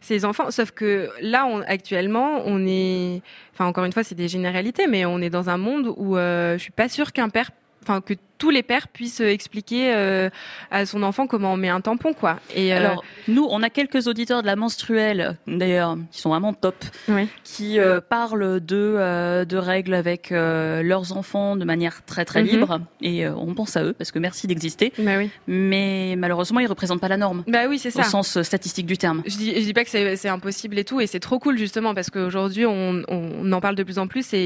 ses 0.00 0.24
enfants. 0.24 0.50
Sauf 0.50 0.70
que 0.70 1.10
là, 1.20 1.46
on, 1.46 1.60
actuellement, 1.62 2.42
on 2.44 2.66
est, 2.66 3.22
enfin, 3.54 3.66
encore 3.66 3.84
une 3.84 3.92
fois, 3.92 4.04
c'est 4.04 4.14
des 4.14 4.28
généralités, 4.28 4.86
mais 4.86 5.04
on 5.04 5.20
est 5.20 5.30
dans 5.30 5.50
un 5.50 5.56
monde 5.56 5.92
où 5.96 6.16
euh, 6.16 6.56
je 6.58 6.62
suis 6.62 6.72
pas 6.72 6.88
sûre 6.88 7.12
qu'un 7.12 7.28
père, 7.28 7.50
enfin, 7.82 8.00
que 8.00 8.14
tous 8.42 8.50
les 8.50 8.64
pères 8.64 8.88
puissent 8.88 9.20
expliquer 9.20 9.94
euh, 9.94 10.28
à 10.72 10.84
son 10.84 11.04
enfant 11.04 11.28
comment 11.28 11.52
on 11.52 11.56
met 11.56 11.68
un 11.68 11.80
tampon, 11.80 12.12
quoi. 12.12 12.40
Et 12.56 12.72
euh, 12.74 12.76
Alors, 12.78 13.04
nous, 13.28 13.46
on 13.48 13.62
a 13.62 13.70
quelques 13.70 14.08
auditeurs 14.08 14.42
de 14.42 14.48
la 14.48 14.56
menstruelle, 14.56 15.36
d'ailleurs, 15.46 15.96
qui 16.10 16.20
sont 16.20 16.30
vraiment 16.30 16.52
top, 16.52 16.74
Oui. 17.08 17.28
qui 17.44 17.78
euh, 17.78 18.00
parlent 18.00 18.58
de, 18.58 18.96
euh, 18.98 19.44
de 19.44 19.56
règles 19.56 19.94
avec 19.94 20.32
euh, 20.32 20.82
leurs 20.82 21.16
enfants 21.16 21.54
de 21.54 21.64
manière 21.64 22.04
très 22.04 22.24
très 22.24 22.42
Mhm. 22.42 22.48
libre. 22.48 22.80
Et 23.00 23.24
euh, 23.24 23.32
on 23.36 23.54
pense 23.54 23.76
à 23.76 23.84
eux, 23.84 23.92
parce 23.92 24.10
que 24.10 24.18
merci 24.18 24.48
d'exister. 24.48 24.92
bah 24.98 25.18
oui, 25.18 25.30
Mais 25.46 26.16
malheureusement, 26.18 26.58
ils 26.58 26.66
représentent 26.66 27.00
pas 27.00 27.06
la 27.06 27.18
norme, 27.18 27.44
bah 27.46 27.66
oui, 27.68 27.78
c'est 27.78 27.90
au 27.90 28.02
ça. 28.02 28.08
sens 28.08 28.36
euh, 28.38 28.42
statistique 28.42 28.86
du 28.86 28.98
terme. 28.98 29.22
Je 29.24 29.36
dis, 29.36 29.54
je 29.54 29.60
dis 29.60 29.72
pas 29.72 29.84
que 29.84 29.90
c'est 29.90 30.28
impossible 30.28 30.80
et 30.80 30.84
tout, 30.84 31.00
et 31.00 31.06
c'est 31.06 31.20
trop 31.20 31.38
cool 31.38 31.58
justement 31.58 31.94
parce 31.94 32.10
qu'aujourd'hui 32.10 32.66
on, 32.66 33.02
on 33.06 33.52
en 33.52 33.60
parle 33.60 33.76
de 33.76 33.84
plus 33.84 34.00
en 34.00 34.08
plus 34.08 34.32
et, 34.34 34.38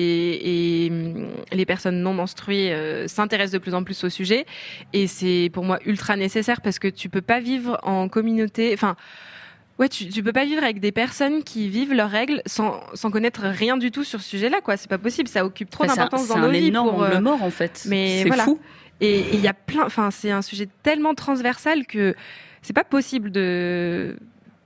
et 0.85 0.91
hum, 0.91 1.29
les 1.51 1.65
personnes 1.65 2.03
non 2.03 2.13
menstruées 2.13 2.75
euh, 2.75 3.09
s'intéressent 3.09 3.53
de 3.53 3.59
plus 3.59 3.73
en 3.75 3.85
plus 3.85 3.86
au 4.05 4.09
sujet 4.09 4.47
et 4.93 5.07
c'est 5.07 5.51
pour 5.53 5.65
moi 5.65 5.79
ultra 5.87 6.17
nécessaire 6.17 6.61
parce 6.61 6.79
que 6.79 6.89
tu 6.89 7.09
peux 7.09 7.21
pas 7.23 7.41
vivre 7.41 7.79
en 7.83 8.09
communauté, 8.09 8.73
enfin. 8.75 8.97
Ouais, 9.79 9.91
tu, 9.91 10.09
tu 10.09 10.23
peux 10.23 10.33
pas 10.33 10.47
vivre 10.47 10.65
avec 10.65 10.81
des 10.81 10.91
personnes 10.91 11.43
qui 11.45 11.69
vivent 11.69 11.93
leurs 11.93 12.09
règles 12.09 12.41
sans, 12.47 12.81
sans 12.95 13.11
connaître 13.11 13.43
rien 13.43 13.77
du 13.77 13.91
tout 13.91 14.05
sur 14.05 14.23
ce 14.23 14.31
sujet-là, 14.31 14.63
quoi. 14.63 14.79
C'est 14.79 14.89
pas 14.89 14.97
possible, 14.97 15.29
ça 15.29 15.45
occupe 15.45 15.69
trop 15.69 15.85
c'est 15.85 15.91
un- 15.91 15.97
d'importance 15.97 16.29
dans 16.29 16.35
C'est 16.37 16.41
nos 16.41 16.47
un 16.47 16.51
vies. 16.53 16.69
énorme 16.69 16.89
pour, 16.89 17.03
euh, 17.03 17.21
mort, 17.21 17.43
en 17.43 17.51
fait. 17.51 17.85
mais 17.87 18.23
c'est 18.23 18.29
voilà. 18.29 18.45
fou. 18.45 18.59
et 19.03 19.21
il 19.35 19.41
y 19.41 19.49
a 19.49 19.53
plein, 19.53 19.85
enfin, 19.85 20.11
c'est 20.11 20.31
un 20.31 20.41
sujet 20.41 20.67
tellement 20.83 21.13
transversal 21.13 21.85
que 21.87 22.15
c'est 22.63 22.73
pas 22.73 22.85
possible 22.85 23.31
de 23.31 24.17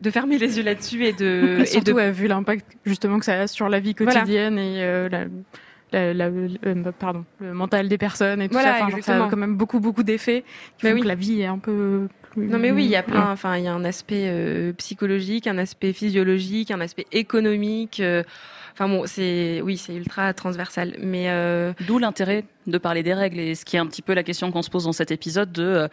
de 0.00 0.10
fermer 0.12 0.38
les 0.38 0.58
yeux 0.58 0.62
là-dessus 0.62 1.04
et 1.04 1.12
de 1.12 1.56
Et 1.58 1.62
et 1.62 1.66
surtout, 1.66 1.86
de 1.90 1.92
ouais, 1.94 2.12
vu 2.12 2.28
l'impact 2.28 2.64
justement 2.86 3.18
que 3.18 3.24
ça 3.24 3.34
a 3.40 3.46
sur 3.48 3.68
la 3.68 3.80
vie 3.80 3.96
Voilà. 3.98 4.20
quotidienne 4.20 4.58
et 4.60 4.76
euh, 4.84 5.08
la, 5.08 5.24
la- 5.92 6.14
la- 6.14 6.26
euh, 6.26 6.92
pardon, 6.98 7.24
le 7.40 7.52
mental 7.52 7.88
des 7.88 7.98
personnes 7.98 8.40
et 8.42 8.48
tout 8.48 8.54
Voilà, 8.54 8.78
ça. 8.78 8.84
Enfin, 8.84 8.90
genre, 8.96 9.04
ça 9.04 9.24
a 9.24 9.28
quand 9.28 9.36
même 9.36 9.56
beaucoup, 9.56 9.80
beaucoup 9.80 10.02
d'effets 10.02 10.42
qui 10.78 10.84
Mais 10.86 10.90
font 10.90 10.94
oui. 10.96 11.02
que 11.02 11.08
la 11.08 11.14
vie 11.14 11.40
est 11.40 11.46
un 11.46 11.58
peu 11.58 12.08
plus... 12.30 12.46
Non 12.46 12.58
mais 12.58 12.70
oui, 12.70 12.84
il 12.84 12.90
y 12.90 12.96
a 12.96 13.02
plein. 13.02 13.30
Enfin, 13.32 13.56
il 13.56 13.64
y 13.64 13.68
a 13.68 13.72
un 13.74 13.84
aspect 13.84 14.24
euh, 14.28 14.72
psychologique, 14.74 15.46
un 15.46 15.58
aspect 15.58 15.92
physiologique, 15.92 16.70
un 16.70 16.80
aspect 16.80 17.06
économique. 17.12 18.00
euh, 18.00 18.22
Enfin 18.72 18.88
bon, 18.88 19.02
c'est 19.04 19.60
oui, 19.62 19.76
c'est 19.76 19.94
ultra 19.94 20.32
transversal. 20.32 20.94
Mais 21.02 21.24
euh, 21.28 21.72
D'où 21.86 21.98
l'intérêt 21.98 22.44
de 22.66 22.78
parler 22.78 23.02
des 23.02 23.12
règles 23.12 23.38
et 23.40 23.54
ce 23.54 23.64
qui 23.64 23.76
est 23.76 23.80
un 23.80 23.86
petit 23.86 24.00
peu 24.00 24.14
la 24.14 24.22
question 24.22 24.50
qu'on 24.52 24.62
se 24.62 24.70
pose 24.70 24.84
dans 24.84 24.92
cet 24.92 25.10
épisode 25.10 25.52
de 25.52 25.62
euh, 25.64 25.88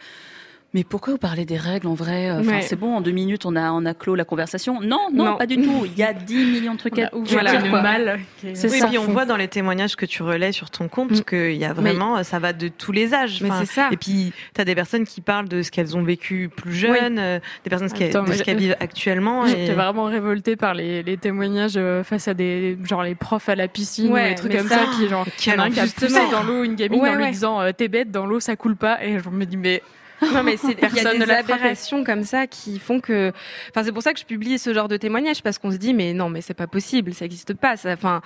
mais 0.74 0.84
pourquoi 0.84 1.14
vous 1.14 1.18
parlez 1.18 1.44
des 1.46 1.56
règles 1.56 1.86
en 1.86 1.94
vrai? 1.94 2.30
Enfin, 2.30 2.48
Ouais. 2.56 2.62
C'est 2.62 2.76
bon, 2.76 2.94
en 2.96 3.00
deux 3.00 3.10
minutes, 3.10 3.46
on 3.46 3.56
a, 3.56 3.72
on 3.72 3.86
a 3.86 3.94
clos 3.94 4.14
la 4.14 4.24
conversation. 4.24 4.80
Non, 4.82 5.08
non, 5.12 5.24
Non. 5.24 5.36
pas 5.36 5.46
du 5.46 5.56
tout. 5.56 5.86
Il 5.86 5.98
y 5.98 6.02
a 6.02 6.12
10 6.12 6.34
millions 6.46 6.74
de 6.74 6.78
trucs 6.78 6.98
à 6.98 7.08
ouvert 7.14 7.42
dire, 7.44 7.64
le 7.64 7.70
quoi. 7.70 7.80
mal. 7.82 8.20
qui 8.38 8.48
est 8.48 8.54
C'est 8.54 8.70
Oui, 8.70 8.78
ça. 8.78 8.86
puis 8.86 8.98
on 8.98 9.04
voit 9.04 9.24
dans 9.24 9.36
les 9.38 9.48
témoignages 9.48 9.96
que 9.96 10.04
tu 10.04 10.22
relais 10.22 10.52
sur 10.52 10.70
ton 10.70 10.88
compte 10.88 11.10
Mm. 11.12 11.20
qu'il 11.22 11.52
y 11.56 11.64
a 11.64 11.72
vraiment, 11.72 12.22
ça 12.22 12.38
va 12.38 12.52
de 12.52 12.68
tous 12.68 12.92
les 12.92 13.14
âges. 13.14 13.40
mais 13.42 13.48
Enfin, 13.50 13.60
c'est 13.64 13.72
ça. 13.72 13.88
Et 13.92 13.96
puis, 13.96 14.32
tu 14.54 14.60
as 14.60 14.64
des 14.66 14.74
personnes 14.74 15.04
qui 15.04 15.20
parlent 15.22 15.48
de 15.48 15.62
ce 15.62 15.70
qu'elles 15.70 15.96
ont 15.96 16.02
vécu 16.02 16.50
plus 16.54 16.74
jeunes, 16.74 17.18
euh, 17.18 17.38
des 17.64 17.70
personnes 17.70 17.90
qui, 17.90 18.04
Attends, 18.04 18.24
de 18.24 18.32
ce 18.32 18.42
qu'elles 18.42 18.58
vivent 18.58 18.76
actuellement. 18.78 19.46
J'étais 19.46 19.68
Et... 19.68 19.74
vraiment 19.74 20.04
révoltée 20.04 20.56
par 20.56 20.74
les, 20.74 21.02
les 21.02 21.16
témoignages 21.16 21.74
euh, 21.76 22.04
face 22.04 22.28
à 22.28 22.34
des 22.34 22.76
genre 22.84 23.02
les 23.02 23.14
profs 23.14 23.48
à 23.48 23.54
la 23.54 23.68
piscine 23.68 24.12
Ouais, 24.12 24.26
ou 24.26 24.28
des 24.28 24.34
trucs 24.34 24.52
comme 24.56 24.68
ça- 24.68 24.76
ça, 24.78 24.84
qui 24.98 25.08
genre 25.08 25.24
qui 25.38 25.50
a 25.50 25.54
poussé 25.56 25.80
justement. 26.08 26.30
dans 26.30 26.42
l'eau 26.42 26.62
une 26.64 26.74
gamine 26.74 27.00
en 27.00 27.14
lui 27.14 27.30
disant 27.30 27.60
euh, 27.60 27.70
t'es 27.76 27.88
bête 27.88 28.10
dans 28.10 28.26
l'eau 28.26 28.38
ça 28.40 28.54
coule 28.56 28.76
pas 28.76 29.02
et 29.04 29.18
je 29.18 29.28
me 29.30 29.44
dis 29.46 29.56
mais 29.56 29.82
Non 30.34 30.42
mais 30.42 30.56
c'est 30.56 30.76
il 30.80 31.02
y 31.02 31.06
a 31.06 31.14
des 31.14 31.30
aberrations 31.30 32.04
comme 32.04 32.24
ça 32.24 32.46
qui 32.46 32.78
font 32.78 33.00
que. 33.00 33.32
Enfin 33.70 33.84
c'est 33.84 33.92
pour 33.92 34.02
ça 34.02 34.12
que 34.12 34.20
je 34.20 34.24
publie 34.24 34.58
ce 34.58 34.74
genre 34.74 34.88
de 34.88 34.96
témoignages 34.96 35.42
parce 35.42 35.58
qu'on 35.58 35.70
se 35.70 35.76
dit 35.76 35.94
mais 35.94 36.12
non 36.12 36.28
mais 36.28 36.40
c'est 36.40 36.54
pas 36.54 36.66
possible, 36.66 37.14
ça 37.14 37.24
existe 37.24 37.54
pas. 37.54 37.76
Ça, 37.76 37.92
enfin 37.92 38.20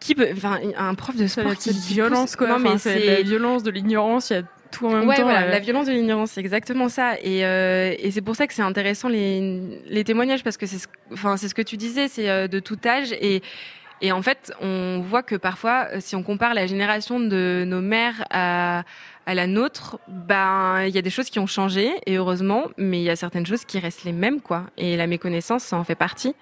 qui 0.00 0.14
peut, 0.14 0.28
enfin 0.32 0.58
un 0.76 0.94
prof 0.94 1.16
de 1.16 1.26
sport 1.26 1.46
a 1.52 1.54
qui 1.54 1.72
cette 1.72 1.92
violence 1.92 2.36
quoi. 2.36 2.48
Non 2.48 2.58
mais 2.58 2.78
c'est 2.78 2.98
la 3.06 3.22
violence, 3.22 3.62
de 3.62 3.70
l'ignorance, 3.70 4.30
il 4.30 4.34
y 4.34 4.36
a 4.36 4.42
tout 4.70 4.86
en 4.86 4.90
même 4.90 5.08
ouais, 5.08 5.16
temps. 5.16 5.22
voilà, 5.22 5.46
euh, 5.46 5.50
la 5.50 5.58
violence 5.58 5.86
de 5.86 5.92
l'ignorance, 5.92 6.32
c'est 6.32 6.40
exactement 6.40 6.88
ça. 6.88 7.14
Et, 7.22 7.44
euh, 7.44 7.94
et 7.98 8.10
c'est 8.10 8.20
pour 8.20 8.36
ça 8.36 8.46
que 8.46 8.54
c'est 8.54 8.62
intéressant 8.62 9.08
les, 9.08 9.60
les 9.86 10.04
témoignages 10.04 10.44
parce 10.44 10.56
que 10.56 10.66
c'est 10.66 10.78
ce, 10.78 10.86
enfin, 11.12 11.36
c'est 11.36 11.48
ce 11.48 11.54
que 11.54 11.62
tu 11.62 11.76
disais, 11.76 12.08
c'est 12.08 12.28
euh, 12.28 12.48
de 12.48 12.60
tout 12.60 12.78
âge. 12.84 13.12
Et, 13.12 13.42
et 14.00 14.12
en 14.12 14.22
fait, 14.22 14.52
on 14.60 15.00
voit 15.00 15.22
que 15.22 15.34
parfois, 15.34 15.88
euh, 15.92 15.96
si 16.00 16.14
on 16.14 16.22
compare 16.22 16.54
la 16.54 16.66
génération 16.66 17.18
de 17.18 17.64
nos 17.66 17.80
mères 17.80 18.24
à, 18.30 18.84
à 19.28 19.34
la 19.34 19.46
nôtre, 19.46 19.98
ben 20.08 20.84
il 20.86 20.94
y 20.94 20.96
a 20.98 21.02
des 21.02 21.10
choses 21.10 21.28
qui 21.28 21.38
ont 21.38 21.46
changé 21.46 21.90
et 22.06 22.16
heureusement, 22.16 22.64
mais 22.78 22.98
il 22.98 23.04
y 23.04 23.10
a 23.10 23.14
certaines 23.16 23.44
choses 23.44 23.66
qui 23.66 23.78
restent 23.78 24.04
les 24.04 24.12
mêmes, 24.12 24.40
quoi. 24.40 24.64
Et 24.78 24.96
la 24.96 25.06
méconnaissance, 25.06 25.64
ça 25.64 25.76
en 25.76 25.84
fait 25.84 25.94
partie. 25.94 26.34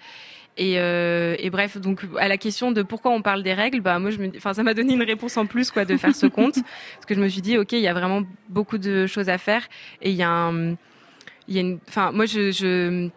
Et, 0.56 0.78
euh, 0.78 1.34
et 1.40 1.50
bref, 1.50 1.78
donc 1.78 2.02
à 2.16 2.28
la 2.28 2.38
question 2.38 2.70
de 2.70 2.82
pourquoi 2.82 3.10
on 3.10 3.22
parle 3.22 3.42
des 3.42 3.54
règles, 3.54 3.80
bah 3.80 3.98
moi 3.98 4.12
je 4.12 4.18
me, 4.18 4.28
dis- 4.28 4.38
enfin 4.38 4.54
ça 4.54 4.62
m'a 4.62 4.72
donné 4.72 4.94
une 4.94 5.02
réponse 5.02 5.36
en 5.36 5.46
plus 5.46 5.72
quoi 5.72 5.84
de 5.84 5.96
faire 5.96 6.14
ce 6.14 6.26
compte 6.26 6.54
parce 6.94 7.06
que 7.06 7.14
je 7.16 7.20
me 7.20 7.28
suis 7.28 7.42
dit 7.42 7.58
ok 7.58 7.72
il 7.72 7.80
y 7.80 7.88
a 7.88 7.92
vraiment 7.92 8.22
beaucoup 8.48 8.78
de 8.78 9.06
choses 9.06 9.28
à 9.28 9.36
faire 9.36 9.66
et 10.00 10.10
il 10.10 10.16
y 10.16 10.22
a 10.22 10.30
un, 10.30 10.70
il 11.48 11.54
y 11.54 11.58
a 11.58 11.60
une, 11.60 11.78
enfin 11.88 12.10
moi 12.12 12.24
je, 12.24 12.52
je 12.52 13.10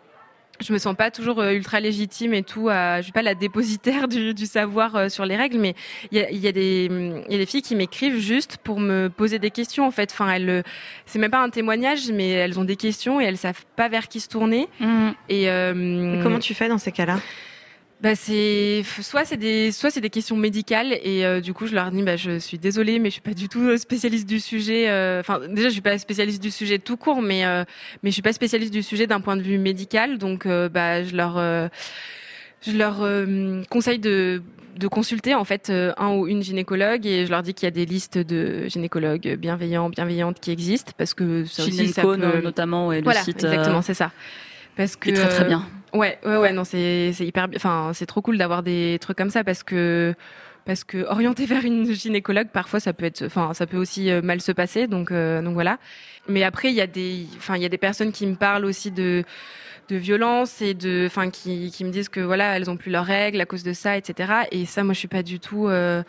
je 0.62 0.74
me 0.74 0.78
sens 0.78 0.96
pas 0.96 1.12
toujours 1.12 1.40
euh, 1.40 1.54
ultra 1.54 1.80
légitime 1.80 2.34
et 2.34 2.44
tout. 2.44 2.70
À, 2.70 2.98
je 2.98 3.04
suis 3.04 3.12
pas 3.12 3.22
la 3.22 3.36
dépositaire 3.36 4.08
du, 4.10 4.34
du 4.34 4.46
savoir 4.46 4.96
euh, 4.96 5.10
sur 5.10 5.26
les 5.26 5.36
règles, 5.36 5.58
mais 5.60 5.76
il 6.12 6.18
y 6.18 6.22
a, 6.22 6.32
y 6.32 6.48
a 6.48 6.50
y 6.50 7.36
a 7.36 7.38
des 7.38 7.46
filles 7.46 7.62
qui 7.62 7.76
m'écrivent 7.76 8.20
juste 8.20 8.58
pour 8.64 8.80
me 8.80 9.10
poser 9.10 9.40
des 9.40 9.52
questions 9.52 9.86
en 9.86 9.92
fait. 9.92 10.12
Enfin 10.12 10.32
elles, 10.32 10.50
euh, 10.50 10.62
c'est 11.06 11.20
même 11.20 11.32
pas 11.32 11.42
un 11.42 11.50
témoignage, 11.50 12.12
mais 12.12 12.30
elles 12.30 12.60
ont 12.60 12.64
des 12.64 12.76
questions 12.76 13.22
et 13.22 13.26
elles 13.26 13.38
savent 13.38 13.66
pas 13.76 13.88
vers 13.88 14.08
qui 14.08 14.20
se 14.20 14.30
tourner. 14.30 14.68
Mmh. 14.80 15.10
Et, 15.30 15.50
euh, 15.50 16.20
Et 16.20 16.24
comment 16.24 16.40
tu 16.40 16.54
fais 16.54 16.68
dans 16.68 16.78
ces 16.78 16.92
cas-là? 16.92 17.20
Bah 18.02 18.16
c'est 18.16 18.84
soit 19.02 19.26
c'est 19.26 19.36
des 19.36 19.72
soit 19.74 19.90
c'est 19.92 20.00
des 20.00 20.10
questions 20.10 20.38
médicales 20.38 20.94
et 21.04 21.26
euh, 21.26 21.42
du 21.42 21.54
coup 21.54 21.68
je 21.68 21.76
leur 21.76 21.92
dis 21.92 22.02
bah 22.02 22.16
je 22.16 22.40
suis 22.40 22.58
désolée 22.58 22.98
mais 22.98 23.10
je 23.10 23.14
suis 23.14 23.22
pas 23.22 23.34
du 23.34 23.50
tout 23.50 23.62
euh, 23.62 23.78
spécialiste 23.78 24.28
du 24.28 24.40
sujet 24.40 24.90
euh, 24.90 25.20
enfin 25.20 25.42
déjà 25.50 25.68
je 25.68 25.74
suis 25.74 25.82
pas 25.82 25.98
spécialiste 25.98 26.42
du 26.42 26.50
sujet 26.50 26.80
tout 26.80 26.96
court 26.96 27.22
mais 27.22 27.46
euh, 27.46 27.66
mais 28.02 28.10
je 28.10 28.14
suis 28.14 28.22
pas 28.22 28.32
spécialiste 28.32 28.72
du 28.72 28.84
sujet 28.84 29.06
d'un 29.06 29.20
point 29.20 29.36
de 29.36 29.42
vue 29.42 29.58
médical 29.58 30.18
donc 30.18 30.46
euh, 30.46 30.70
bah 30.70 31.04
je 31.04 31.14
leur 31.14 31.38
euh, 31.38 31.68
je 32.66 32.72
leur 32.72 33.02
euh, 33.02 33.64
conseille 33.70 34.00
de 34.00 34.42
de 34.78 34.88
consulter 34.88 35.36
en 35.36 35.44
fait 35.44 35.70
un 35.70 36.16
ou 36.16 36.26
une 36.28 36.42
gynécologue 36.42 37.06
et 37.06 37.26
je 37.26 37.32
leur 37.32 37.44
dis 37.44 37.54
qu'il 37.54 37.66
y 37.66 37.68
a 37.68 37.72
des 37.72 37.86
listes 37.86 38.18
de 38.18 38.70
gynécologues 38.70 39.36
bienveillants 39.36 39.90
bienveillantes 39.90 40.40
qui 40.40 40.52
existent 40.52 40.94
parce 40.98 41.14
que 41.14 41.44
ça 41.44 41.64
aussi 41.64 41.90
ça 41.90 42.02
peut... 42.02 42.16
notamment, 42.42 42.94
et 42.94 43.02
voilà 43.02 43.20
le 43.20 43.26
site 43.26 43.44
euh, 43.44 43.52
exactement 43.52 43.82
c'est 43.82 43.94
ça 43.94 44.14
parce 44.78 44.96
que 44.96 45.10
très 45.10 45.28
très 45.28 45.44
bien. 45.44 45.68
Ouais, 45.94 46.20
ouais, 46.26 46.38
ouais, 46.38 46.54
non, 46.54 46.64
c'est 46.64 47.12
c'est 47.14 47.26
hyper, 47.26 47.48
enfin, 47.56 47.92
c'est 47.94 48.06
trop 48.06 48.22
cool 48.22 48.38
d'avoir 48.38 48.62
des 48.64 48.98
trucs 49.02 49.18
comme 49.18 49.30
ça 49.32 49.44
parce 49.44 49.64
que 49.64 50.14
parce 50.66 50.84
que 50.84 51.00
orienter 51.10 51.46
vers 51.48 51.66
une 51.66 51.92
gynécologue, 51.92 52.50
parfois 52.50 52.80
ça 52.80 52.94
peut 52.94 53.06
être, 53.06 53.24
enfin, 53.26 53.54
ça 53.54 53.66
peut 53.66 53.78
aussi 53.78 54.12
euh, 54.12 54.22
mal 54.22 54.42
se 54.42 54.52
passer, 54.52 54.88
donc 54.88 55.12
euh, 55.12 55.42
donc 55.42 55.54
voilà. 55.54 55.80
Mais 56.28 56.44
après, 56.44 56.70
il 56.70 56.76
y 56.76 56.82
a 56.82 56.88
des, 56.88 57.26
enfin, 57.38 57.56
il 57.56 57.64
y 57.64 57.66
a 57.66 57.70
des 57.70 57.78
personnes 57.80 58.12
qui 58.12 58.28
me 58.28 58.36
parlent 58.36 58.66
aussi 58.66 58.92
de 58.92 59.24
de 59.90 59.96
violence 59.96 60.62
et 60.62 60.76
de, 60.76 61.06
enfin, 61.08 61.32
qui 61.32 61.72
qui 61.72 61.84
me 61.86 61.90
disent 61.92 62.10
que 62.10 62.20
voilà, 62.20 62.56
elles 62.58 62.70
ont 62.70 62.78
plus 62.78 62.92
leurs 62.92 63.06
règles 63.06 63.42
à 63.42 63.46
cause 63.46 63.64
de 63.64 63.74
ça, 63.74 63.98
etc. 63.98 64.34
Et 64.52 64.66
ça, 64.66 64.84
moi, 64.84 64.94
je 64.94 65.00
suis 65.00 65.08
pas 65.08 65.24
du 65.24 65.40
tout, 65.40 65.68
euh, 65.68 66.04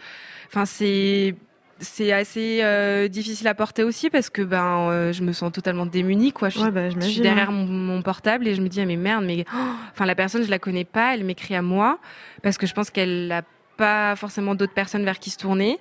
enfin, 0.49 0.67
c'est 0.67 1.35
c'est 1.81 2.13
assez 2.13 2.61
euh, 2.63 3.09
difficile 3.09 3.49
à 3.49 3.55
porter 3.55 3.83
aussi 3.83 4.11
parce 4.11 4.31
que 4.31 4.43
ben 4.43 4.91
euh, 4.91 5.13
je 5.13 5.23
me 5.23 5.33
sens 5.33 5.51
totalement 5.51 5.87
démunie 5.87 6.33
quoi 6.33 6.49
je 6.51 6.59
suis 6.59 6.65
Ouais, 6.65 6.71
bah, 6.71 6.91
je 6.91 7.01
suis 7.01 7.21
derrière 7.21 7.53
mon, 7.53 7.65
mon 7.67 8.03
portable 8.03 8.47
et 8.47 8.55
je 8.55 8.61
me 8.61 8.69
dis 8.69 8.81
ah, 8.81 8.87
mais 8.87 8.97
merde 8.97 9.25
mais 9.25 9.45
oh, 9.53 9.59
enfin 9.91 10.05
la 10.07 10.15
personne 10.15 10.45
je 10.45 10.51
la 10.51 10.59
connais 10.59 10.85
pas 10.85 11.15
elle 11.15 11.25
m'écrit 11.25 11.55
à 11.55 11.63
moi 11.63 11.99
parce 12.43 12.59
que 12.59 12.67
je 12.67 12.75
pense 12.75 12.91
qu'elle 12.91 13.33
a 13.33 13.43
pas 13.77 14.15
forcément 14.15 14.55
d'autres 14.55 14.75
personnes 14.75 15.05
vers 15.07 15.19
qui 15.19 15.31
se 15.31 15.39
tourner 15.39 15.79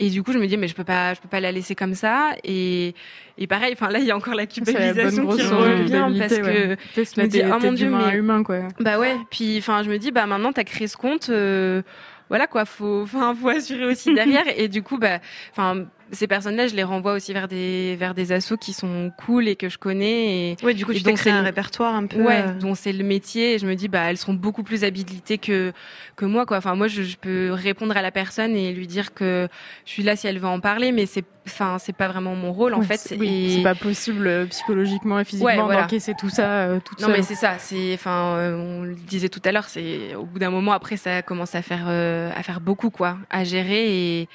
et 0.00 0.10
du 0.10 0.24
coup 0.24 0.32
je 0.32 0.38
me 0.38 0.48
dis 0.48 0.56
mais 0.56 0.66
je 0.66 0.74
peux 0.74 0.82
pas 0.82 1.14
je 1.14 1.20
peux 1.20 1.28
pas 1.28 1.38
la 1.38 1.52
laisser 1.52 1.76
comme 1.76 1.94
ça 1.94 2.32
et 2.42 2.92
et 3.38 3.46
pareil 3.46 3.72
enfin 3.72 3.88
là 3.88 4.00
il 4.00 4.04
y 4.04 4.10
a 4.10 4.16
encore 4.16 4.34
la 4.34 4.46
c'est 4.50 4.60
la 4.66 4.72
culpabilisation 4.72 5.28
qui 5.28 5.42
revient 5.42 6.18
parce 6.18 6.38
que 6.38 6.42
ouais. 6.42 6.76
Parce 6.96 7.14
je 7.14 7.20
me 7.20 7.26
dis, 7.28 7.42
oh 7.44 7.58
mon 7.60 7.72
Dieu, 7.72 7.88
mais- 7.88 8.16
humain 8.16 8.42
quoi. 8.42 8.62
bah 8.80 8.98
ouais 8.98 9.16
puis 9.30 9.58
enfin 9.58 9.84
je 9.84 9.90
me 9.90 9.98
dis 9.98 10.10
bah 10.10 10.26
maintenant 10.26 10.52
t'as 10.52 10.64
créé 10.64 10.88
ce 10.88 10.96
compte 10.96 11.28
euh, 11.30 11.82
voilà 12.28 12.46
quoi 12.46 12.64
faut 12.64 13.02
enfin 13.02 13.34
faut 13.34 13.48
assurer 13.48 13.86
aussi 13.86 14.12
derrière. 14.14 14.44
Et 14.58 14.68
du 14.68 14.82
coup 14.82 14.98
bah 14.98 15.18
enfin 15.50 15.86
ces 16.12 16.26
personnes-là, 16.26 16.66
je 16.68 16.74
les 16.76 16.82
renvoie 16.84 17.12
aussi 17.14 17.32
vers 17.32 17.48
des 17.48 17.96
vers 17.96 18.14
des 18.14 18.30
assos 18.32 18.56
qui 18.56 18.72
sont 18.72 19.10
cool 19.24 19.48
et 19.48 19.56
que 19.56 19.68
je 19.68 19.76
connais. 19.78 20.52
Et, 20.52 20.56
ouais, 20.64 20.74
du 20.74 20.86
coup, 20.86 20.92
et 20.92 20.96
tu 20.96 21.02
donc 21.02 21.18
c'est 21.18 21.30
un 21.30 21.42
répertoire 21.42 21.94
un 21.94 22.06
peu. 22.06 22.22
Ouais, 22.22 22.44
euh, 22.46 22.52
dont 22.58 22.74
c'est 22.74 22.92
le 22.92 23.02
métier. 23.04 23.54
Et 23.54 23.58
je 23.58 23.66
me 23.66 23.74
dis, 23.74 23.88
bah, 23.88 24.02
elles 24.10 24.16
seront 24.16 24.34
beaucoup 24.34 24.62
plus 24.62 24.84
habilitées 24.84 25.38
que 25.38 25.72
que 26.16 26.24
moi, 26.24 26.46
quoi. 26.46 26.58
Enfin, 26.58 26.74
moi, 26.74 26.88
je, 26.88 27.02
je 27.02 27.16
peux 27.16 27.50
répondre 27.52 27.96
à 27.96 28.02
la 28.02 28.10
personne 28.12 28.54
et 28.56 28.72
lui 28.72 28.86
dire 28.86 29.14
que 29.14 29.48
je 29.84 29.90
suis 29.90 30.02
là 30.02 30.16
si 30.16 30.26
elle 30.26 30.38
veut 30.38 30.46
en 30.46 30.60
parler, 30.60 30.92
mais 30.92 31.06
c'est, 31.06 31.24
enfin, 31.46 31.78
c'est 31.78 31.92
pas 31.92 32.08
vraiment 32.08 32.34
mon 32.34 32.52
rôle, 32.52 32.74
en 32.74 32.78
Ouais, 32.80 32.86
fait. 32.86 32.96
c'est- 32.98 33.18
oui, 33.18 33.56
Et- 33.58 33.62
pas 33.62 33.74
possible 33.74 34.26
euh, 34.26 34.46
psychologiquement 34.46 35.18
et 35.18 35.24
physiquement 35.24 35.48
Ouais, 35.48 35.60
voilà. 35.62 35.82
d'encaisser 35.82 36.14
tout 36.14 36.28
ça 36.30 36.60
euh, 36.68 36.78
toute 36.84 37.00
Non 37.00 37.08
seule. 37.08 37.16
mais 37.16 37.22
c'est 37.22 37.34
ça, 37.34 37.58
c'est 37.58 37.92
enfin 37.94 38.36
euh, 38.36 38.56
on 38.56 38.82
le 38.82 38.94
disait 38.94 39.28
tout 39.28 39.42
à 39.44 39.50
l'heure, 39.52 39.64
c'est 39.68 40.14
au 40.14 40.24
bout 40.24 40.38
d'un 40.38 40.50
moment 40.50 40.72
après 40.72 40.96
ça 40.96 41.22
commence 41.22 41.54
à 41.54 41.62
faire 41.62 41.88
à 41.88 42.42
faire 42.42 42.60
beaucoup 42.60 42.90
quoi, 42.90 43.18
à 43.30 43.44
gérer 43.44 44.20
et 44.20 44.28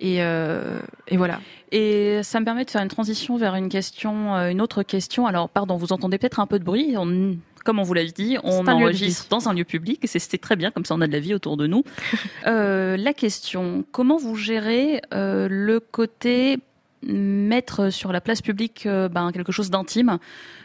et, 0.00 0.22
euh, 0.22 0.78
et 1.08 1.16
voilà. 1.16 1.40
Et 1.72 2.20
ça 2.22 2.38
me 2.40 2.44
permet 2.44 2.64
de 2.64 2.70
faire 2.70 2.82
une 2.82 2.88
transition 2.88 3.36
vers 3.36 3.54
une 3.56 3.68
question, 3.68 4.34
euh, 4.36 4.50
une 4.50 4.60
autre 4.60 4.82
question. 4.82 5.26
Alors, 5.26 5.48
pardon, 5.48 5.76
vous 5.76 5.92
entendez 5.92 6.18
peut-être 6.18 6.40
un 6.40 6.46
peu 6.46 6.58
de 6.58 6.64
bruit. 6.64 6.94
On- 6.96 7.36
comme 7.64 7.78
on 7.78 7.82
vous 7.82 7.94
l'a 7.94 8.04
dit, 8.04 8.36
on 8.44 8.62
enregistre 8.74 9.26
dans 9.30 9.48
un 9.48 9.54
lieu 9.54 9.64
public 9.64 9.98
et 10.02 10.06
c'est- 10.06 10.18
c'était 10.18 10.36
très 10.38 10.54
bien, 10.54 10.70
comme 10.70 10.84
ça 10.84 10.94
on 10.94 11.00
a 11.00 11.06
de 11.06 11.12
la 11.12 11.18
vie 11.20 11.32
autour 11.34 11.56
de 11.56 11.66
nous. 11.66 11.82
Euh, 12.46 12.96
la 12.98 13.14
question, 13.14 13.84
comment 13.90 14.18
vous 14.18 14.36
gérez 14.36 15.00
euh, 15.14 15.48
le 15.50 15.80
côté 15.80 16.58
mettre 17.06 17.90
sur 17.90 18.12
la 18.12 18.20
place 18.20 18.42
publique 18.42 18.86
euh, 18.86 19.08
ben, 19.08 19.32
quelque 19.32 19.52
chose 19.52 19.70
d'intime 19.70 20.18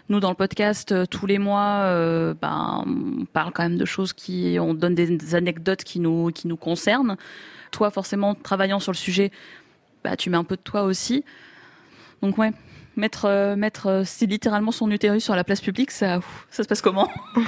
Nous, 0.10 0.20
dans 0.20 0.30
le 0.30 0.36
podcast, 0.36 0.92
euh, 0.92 1.06
tous 1.06 1.26
les 1.26 1.38
mois, 1.38 1.82
euh, 1.84 2.34
ben, 2.40 2.84
on 2.86 3.26
parle 3.26 3.52
quand 3.52 3.64
même 3.64 3.78
de 3.78 3.86
choses 3.86 4.14
qui, 4.14 4.58
on 4.60 4.74
donne 4.74 4.96
des, 4.96 5.36
anecdotes 5.36 5.84
qui 5.84 6.00
nous, 6.00 6.32
qui 6.32 6.48
nous 6.48 6.58
concernent. 6.58 7.18
Toi, 7.72 7.92
forcément, 7.92 8.36
travaillant 8.36 8.80
sur 8.80 8.92
le 8.92 8.98
sujet, 8.98 9.32
bah, 10.04 10.16
tu 10.16 10.30
mets 10.30 10.38
un 10.38 10.44
peu 10.44 10.56
de 10.56 10.62
toi 10.62 10.84
aussi. 10.84 11.24
Donc 12.22 12.38
ouais, 12.38 12.52
mettre, 12.96 13.56
mettre 13.56 14.04
littéralement 14.22 14.72
son 14.72 14.90
utérus 14.92 15.24
sur 15.24 15.36
la 15.36 15.44
place 15.44 15.62
publique, 15.62 15.92
ça, 15.92 16.20
ça 16.50 16.64
se 16.64 16.68
passe 16.68 16.82
comment? 16.82 17.10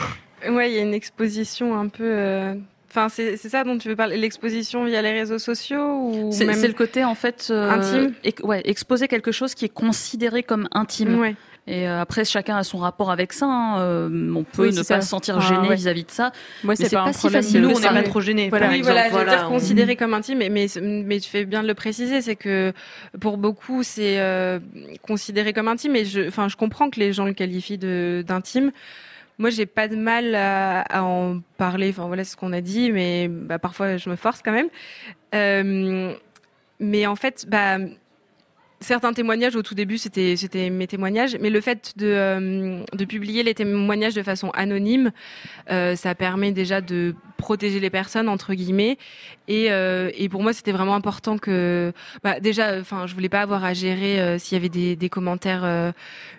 Ouais, 0.49 0.71
il 0.71 0.75
y 0.75 0.79
a 0.79 0.81
une 0.81 0.95
exposition 0.95 1.77
un 1.77 1.87
peu 1.87 2.55
Enfin, 2.91 3.07
c'est 3.09 3.37
c'est 3.37 3.47
ça 3.49 3.63
dont 3.63 3.77
tu 3.77 3.87
veux 3.87 3.95
parler, 3.95 4.17
l'exposition 4.17 4.83
via 4.85 5.01
les 5.01 5.11
réseaux 5.13 5.39
sociaux 5.39 6.01
ou 6.03 6.29
C'est 6.31 6.45
le 6.45 6.73
côté 6.73 7.03
en 7.05 7.15
fait 7.15 7.47
euh, 7.49 7.69
Intime 7.71 8.13
ex- 8.23 8.43
ouais, 8.43 8.61
exposer 8.65 9.07
quelque 9.07 9.31
chose 9.31 9.55
qui 9.55 9.65
est 9.65 9.69
considéré 9.73 10.43
comme 10.43 10.67
intime. 10.73 11.17
Ouais. 11.19 11.35
Et 11.67 11.87
euh, 11.87 12.01
après, 12.01 12.25
chacun 12.25 12.57
a 12.57 12.63
son 12.63 12.79
rapport 12.79 13.11
avec 13.11 13.31
ça. 13.33 13.45
hein. 13.45 13.79
Euh, 13.79 14.33
on 14.35 14.43
peut 14.43 14.63
Oui, 14.63 14.67
ne 14.69 14.83
c'est 14.83 14.95
pas 14.95 14.99
ça. 14.99 15.01
se 15.01 15.07
sentir 15.09 15.37
Ah, 15.37 15.47
gêné 15.47 15.69
ouais. 15.69 15.75
vis-à-vis 15.75 16.03
de 16.05 16.11
ça. 16.11 16.31
Moi, 16.63 16.73
Mais 16.77 16.85
c'est 16.85 16.95
pas, 16.95 17.13
si 17.13 17.29
facile. 17.29 17.61
Nous, 17.61 17.69
on 17.69 17.79
n'est 17.79 17.87
pas 17.87 18.03
trop 18.03 18.19
gênés. 18.19 18.49
Voilà. 18.49 18.69
oui, 18.69 18.81
voilà, 18.81 19.09
je 19.09 19.15
veux 19.15 19.23
dire 19.25 19.43
on- 19.47 19.51
considéré 19.53 19.95
comme 19.95 20.13
intime, 20.15 20.39
mais, 20.39 20.49
mais, 20.49 20.65
mais 20.81 21.19
tu 21.19 21.29
fais 21.29 21.45
bien 21.45 21.61
de 21.61 21.67
le 21.67 21.75
préciser, 21.75 22.21
c'est 22.21 22.35
que 22.35 22.73
pour 23.21 23.37
beaucoup, 23.37 23.83
c'est 23.83 24.19
euh, 24.19 24.59
considéré 25.03 25.53
comme 25.53 25.67
intime, 25.67 25.95
et 25.95 26.03
je, 26.03 26.27
enfin, 26.27 26.47
je 26.49 26.55
comprends 26.57 26.89
que 26.89 26.99
les 26.99 27.13
gens 27.13 27.25
le 27.25 27.33
qualifient 27.33 27.77
de 27.77 28.23
d'intime. 28.27 28.71
Moi, 29.41 29.49
j'ai 29.49 29.65
pas 29.65 29.87
de 29.87 29.95
mal 29.95 30.35
à, 30.35 31.03
en 31.03 31.41
parler. 31.57 31.89
Enfin, 31.89 32.05
voilà 32.05 32.23
ce 32.23 32.37
qu'on 32.37 32.53
a 32.53 32.61
dit, 32.61 32.91
mais 32.91 33.27
bah, 33.27 33.57
parfois, 33.57 33.97
je 33.97 34.07
me 34.07 34.15
force 34.15 34.43
quand 34.43 34.51
même. 34.51 34.69
Euh, 35.33 36.13
mais 36.79 37.07
en 37.07 37.15
fait, 37.15 37.47
bah, 37.49 37.79
certains 38.81 39.13
témoignages 39.13 39.55
au 39.55 39.61
tout 39.61 39.75
début, 39.75 39.97
c'était 39.97 40.35
c'était 40.35 40.69
mes 40.69 40.87
témoignages, 40.87 41.37
mais 41.39 41.49
le 41.49 41.61
fait 41.61 41.93
de 41.95 42.07
euh, 42.07 42.83
de 42.93 43.05
publier 43.05 43.43
les 43.43 43.53
témoignages 43.53 44.15
de 44.15 44.23
façon 44.23 44.49
anonyme, 44.51 45.11
euh, 45.69 45.95
ça 45.95 46.15
permet 46.15 46.51
déjà 46.51 46.81
de 46.81 47.15
protéger 47.37 47.79
les 47.79 47.89
personnes 47.89 48.27
entre 48.29 48.53
guillemets. 48.53 48.97
Et, 49.47 49.71
euh, 49.71 50.11
et 50.15 50.29
pour 50.29 50.43
moi, 50.43 50.53
c'était 50.53 50.71
vraiment 50.71 50.95
important 50.95 51.37
que, 51.37 51.91
bah, 52.23 52.39
déjà, 52.39 52.79
enfin, 52.79 53.05
je 53.07 53.13
voulais 53.13 53.27
pas 53.27 53.41
avoir 53.41 53.65
à 53.65 53.73
gérer 53.73 54.21
euh, 54.21 54.37
s'il 54.37 54.55
y 54.55 54.59
avait 54.59 54.69
des, 54.69 54.95
des 54.95 55.09
commentaires 55.09 55.65
euh, 55.65 55.91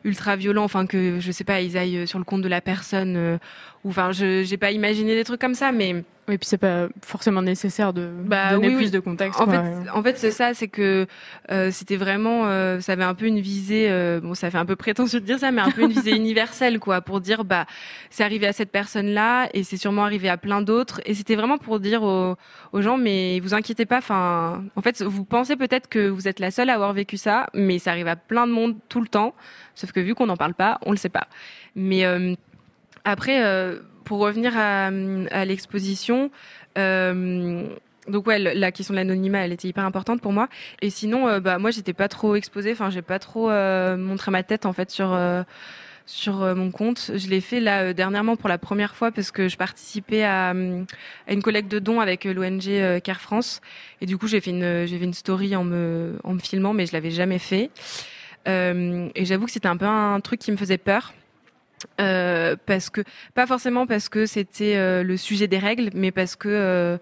ultra 0.05 0.37
violents, 0.37 0.65
enfin 0.65 0.87
que 0.87 1.19
je 1.21 1.31
sais 1.33 1.45
pas, 1.45 1.61
ils 1.61 1.77
aillent 1.77 2.07
sur 2.07 2.19
le 2.19 2.25
compte 2.25 2.41
de 2.41 2.49
la 2.49 2.63
personne, 2.63 3.17
euh, 3.17 3.39
ou 3.85 3.91
enfin, 3.91 4.13
je 4.13 4.43
j'ai 4.45 4.57
pas 4.57 4.71
imaginé 4.71 5.15
des 5.15 5.25
trucs 5.25 5.41
comme 5.41 5.55
ça, 5.55 5.73
mais 5.73 6.05
Oui, 6.29 6.39
puis 6.39 6.47
c'est 6.47 6.57
pas 6.57 6.87
forcément 7.05 7.43
nécessaire 7.43 7.93
de 7.93 8.09
Bah, 8.25 8.53
donner 8.53 8.69
oui, 8.69 8.77
plus 8.77 8.85
oui. 8.87 8.91
de 8.93 9.01
contexte. 9.01 9.41
En 9.41 9.45
quoi. 9.47 9.55
fait, 9.55 9.91
en 9.93 10.03
fait, 10.05 10.17
c'est 10.19 10.31
ça, 10.31 10.55
c'est 10.55 10.69
que 10.69 11.09
euh, 11.51 11.71
c'était 11.73 11.97
vraiment, 11.97 12.47
euh, 12.47 12.79
ça 12.79 12.93
avait 12.93 13.03
un 13.03 13.15
peu 13.15 13.27
une 13.27 13.41
visée, 13.41 13.89
euh, 13.91 14.21
bon, 14.23 14.35
ça 14.35 14.49
fait 14.53 14.59
un 14.59 14.65
peu 14.65 14.77
prétentieux 14.77 15.19
de 15.19 15.27
dire 15.27 15.41
ça, 15.41 15.51
mais 15.51 15.61
un 15.63 15.73
peu 15.73 15.83
une 15.83 15.91
visée 15.91 16.13
universelle, 16.17 16.79
quoi, 16.79 17.01
pour 17.01 17.21
dire, 17.21 17.45
bah, 17.45 17.67
c'est 18.11 18.23
arrivé 18.23 18.47
à 18.47 18.53
cette 18.53 18.71
personne-là, 18.71 19.49
et 19.53 19.65
c'est 19.65 19.77
sûrement 19.77 20.05
arrivé 20.05 20.29
à 20.29 20.37
plein 20.37 20.63
d'autres, 20.63 21.01
et 21.07 21.15
c'était 21.15 21.35
vraiment 21.35 21.59
pour 21.59 21.81
dire 21.81 22.05
aux, 22.05 22.37
aux 22.73 22.83
gens, 22.83 22.99
mais 22.99 23.41
vous 23.41 23.53
inquiétez 23.53 23.85
pas, 23.85 23.99
enfin, 23.99 24.63
en 24.77 24.81
fait, 24.81 25.03
vous 25.03 25.25
pensez 25.25 25.57
peut-être 25.57 25.89
que 25.89 26.07
vous 26.09 26.29
êtes 26.29 26.39
la 26.39 26.53
seule 26.53 26.71
à 26.71 26.75
avoir 26.75 26.93
vécu 26.93 27.17
ça, 27.17 27.49
mais 27.53 27.81
ça 27.81 27.91
arrive 27.91 28.07
à 28.07 28.15
plein 28.15 28.47
de 28.47 28.53
monde 28.53 28.77
tout 28.89 29.01
le 29.01 29.09
temps, 29.09 29.35
sauf 29.75 29.91
que 29.91 29.99
vu 29.99 30.15
qu'on 30.15 30.27
n'en 30.27 30.37
parle 30.37 30.55
pas, 30.55 30.79
on 30.87 30.93
le 30.93 30.97
sait 30.99 31.09
pas. 31.09 31.27
Mais 31.75 32.05
euh, 32.05 32.37
après, 33.05 33.45
euh, 33.45 33.81
pour 34.05 34.19
revenir 34.19 34.57
à, 34.57 34.87
à 34.87 35.45
l'exposition. 35.45 36.31
Euh, 36.79 37.67
donc 38.09 38.27
ouais, 38.27 38.39
la 38.39 38.73
question 38.73 38.95
de 38.95 38.97
l'anonymat, 38.99 39.41
elle 39.41 39.53
était 39.53 39.69
hyper 39.69 39.85
importante 39.85 40.21
pour 40.21 40.33
moi. 40.33 40.49
Et 40.81 40.91
sinon, 40.91 41.29
euh, 41.29 41.41
bah 41.41 41.59
moi, 41.59 41.71
j'étais 41.71 41.93
pas 41.93 42.09
trop 42.09 42.35
exposée. 42.35 42.73
Enfin, 42.73 42.91
j'ai 42.91 43.03
pas 43.03 43.19
trop 43.19 43.51
euh, 43.51 43.97
montré 43.97 44.31
ma 44.31 44.43
tête 44.43 44.67
en 44.67 44.73
fait 44.73 44.91
sur 44.91 45.13
euh, 45.13 45.43
sur 46.07 46.43
euh, 46.43 46.55
mon 46.55 46.71
compte. 46.71 47.13
Je 47.15 47.29
l'ai 47.29 47.41
fait 47.41 47.61
là 47.61 47.83
euh, 47.83 47.93
dernièrement 47.93 48.37
pour 48.37 48.49
la 48.49 48.59
première 48.59 48.97
fois 48.97 49.13
parce 49.13 49.31
que 49.31 49.49
je 49.49 49.57
participais 49.57 50.25
à, 50.25 50.51
une 50.53 51.43
collecte 51.43 51.71
de 51.71 51.79
dons 51.79 52.01
avec 52.01 52.25
l'ONG 52.25 52.69
euh, 52.69 52.99
Care 52.99 53.21
France. 53.21 53.61
Et 54.01 54.07
du 54.07 54.19
coup, 54.19 54.27
j'ai 54.27 54.41
fait 54.41 54.51
une 54.51 54.87
j'ai 54.87 54.99
fait 54.99 55.05
une 55.05 55.15
story 55.15 55.55
en 55.55 55.65
me 55.65 56.19
en 56.25 56.35
me 56.35 56.41
filmant, 56.41 56.73
mais 56.73 56.87
je 56.87 56.93
l'avais 56.93 57.13
jamais 57.13 57.39
fait. 57.39 57.71
Euh, 58.49 59.09
et 59.15 59.25
j'avoue 59.25 59.47
que 59.47 59.53
c'était 59.53 59.69
un 59.69 59.77
peu 59.77 59.87
un 59.87 60.21
truc 60.21 60.41
qui 60.41 60.51
me 60.51 60.57
faisait 60.57 60.79
peur. 60.79 61.13
Euh, 62.01 62.57
parce 62.67 62.91
que 62.91 63.03
pas 63.35 63.47
forcément 63.47 63.87
parce 63.87 64.09
que 64.09 64.27
c'était 64.27 64.77
euh, 64.77 65.03
le 65.03 65.17
sujet 65.17 65.49
des 65.49 65.59
règles, 65.59 65.91
mais 65.95 66.11
parce 66.13 66.37
que 66.37 66.49
euh, 66.49 66.99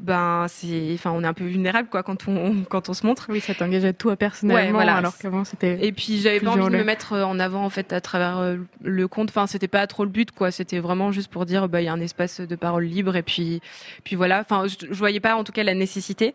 ben 0.00 0.46
c'est, 0.48 0.90
enfin 0.94 1.12
on 1.12 1.22
est 1.22 1.26
un 1.26 1.32
peu 1.34 1.44
vulnérable 1.44 1.88
quoi 1.88 2.02
quand 2.02 2.26
on 2.28 2.62
quand 2.68 2.88
on 2.88 2.94
se 2.94 3.06
montre. 3.06 3.26
Oui, 3.28 3.40
ça 3.40 3.54
t'engageait 3.54 3.92
toi 3.92 4.16
personnellement, 4.16 4.64
Ouais, 4.66 4.72
voilà. 4.72 4.96
alors 4.96 5.16
qu'avant 5.16 5.44
c'était. 5.44 5.78
Et 5.86 5.92
puis 5.92 6.18
j'avais 6.20 6.40
pas 6.40 6.50
envie 6.50 6.64
de 6.72 6.76
me 6.78 6.84
mettre 6.84 7.12
euh, 7.12 7.24
en 7.24 7.38
avant 7.38 7.64
en 7.64 7.70
fait 7.70 7.92
à 7.92 8.00
travers 8.00 8.38
euh, 8.38 8.56
le 8.82 9.08
compte. 9.08 9.30
Enfin 9.30 9.46
c'était 9.46 9.68
pas 9.68 9.86
trop 9.86 10.04
le 10.04 10.10
but 10.10 10.32
quoi. 10.32 10.50
C'était 10.50 10.80
vraiment 10.80 11.12
juste 11.12 11.30
pour 11.30 11.46
dire 11.46 11.68
bah 11.68 11.80
il 11.80 11.84
y 11.84 11.88
a 11.88 11.92
un 11.92 12.00
espace 12.00 12.40
de 12.40 12.56
parole 12.56 12.84
libre 12.84 13.14
et 13.16 13.22
puis 13.22 13.60
puis 14.02 14.16
voilà. 14.16 14.40
Enfin 14.40 14.66
je, 14.66 14.86
je 14.90 14.98
voyais 14.98 15.20
pas 15.20 15.36
en 15.36 15.44
tout 15.44 15.52
cas 15.52 15.62
la 15.62 15.74
nécessité. 15.74 16.34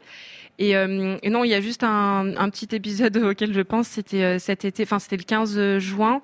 Et, 0.62 0.76
euh, 0.76 1.16
et 1.24 1.30
non 1.30 1.45
il 1.45 1.49
y 1.49 1.53
a 1.53 1.62
juste 1.62 1.84
un, 1.84 2.34
un 2.38 2.49
petit 2.49 2.68
épisode 2.76 3.16
auquel 3.24 3.53
je 3.53 3.62
pense. 3.62 3.88
C'était 3.88 4.24
euh, 4.24 4.39
cet 4.39 4.64
été. 4.66 4.84
Enfin 4.84 4.99
c'était 4.99 5.18
le 5.18 5.24
15 5.24 5.78
juin. 5.80 6.22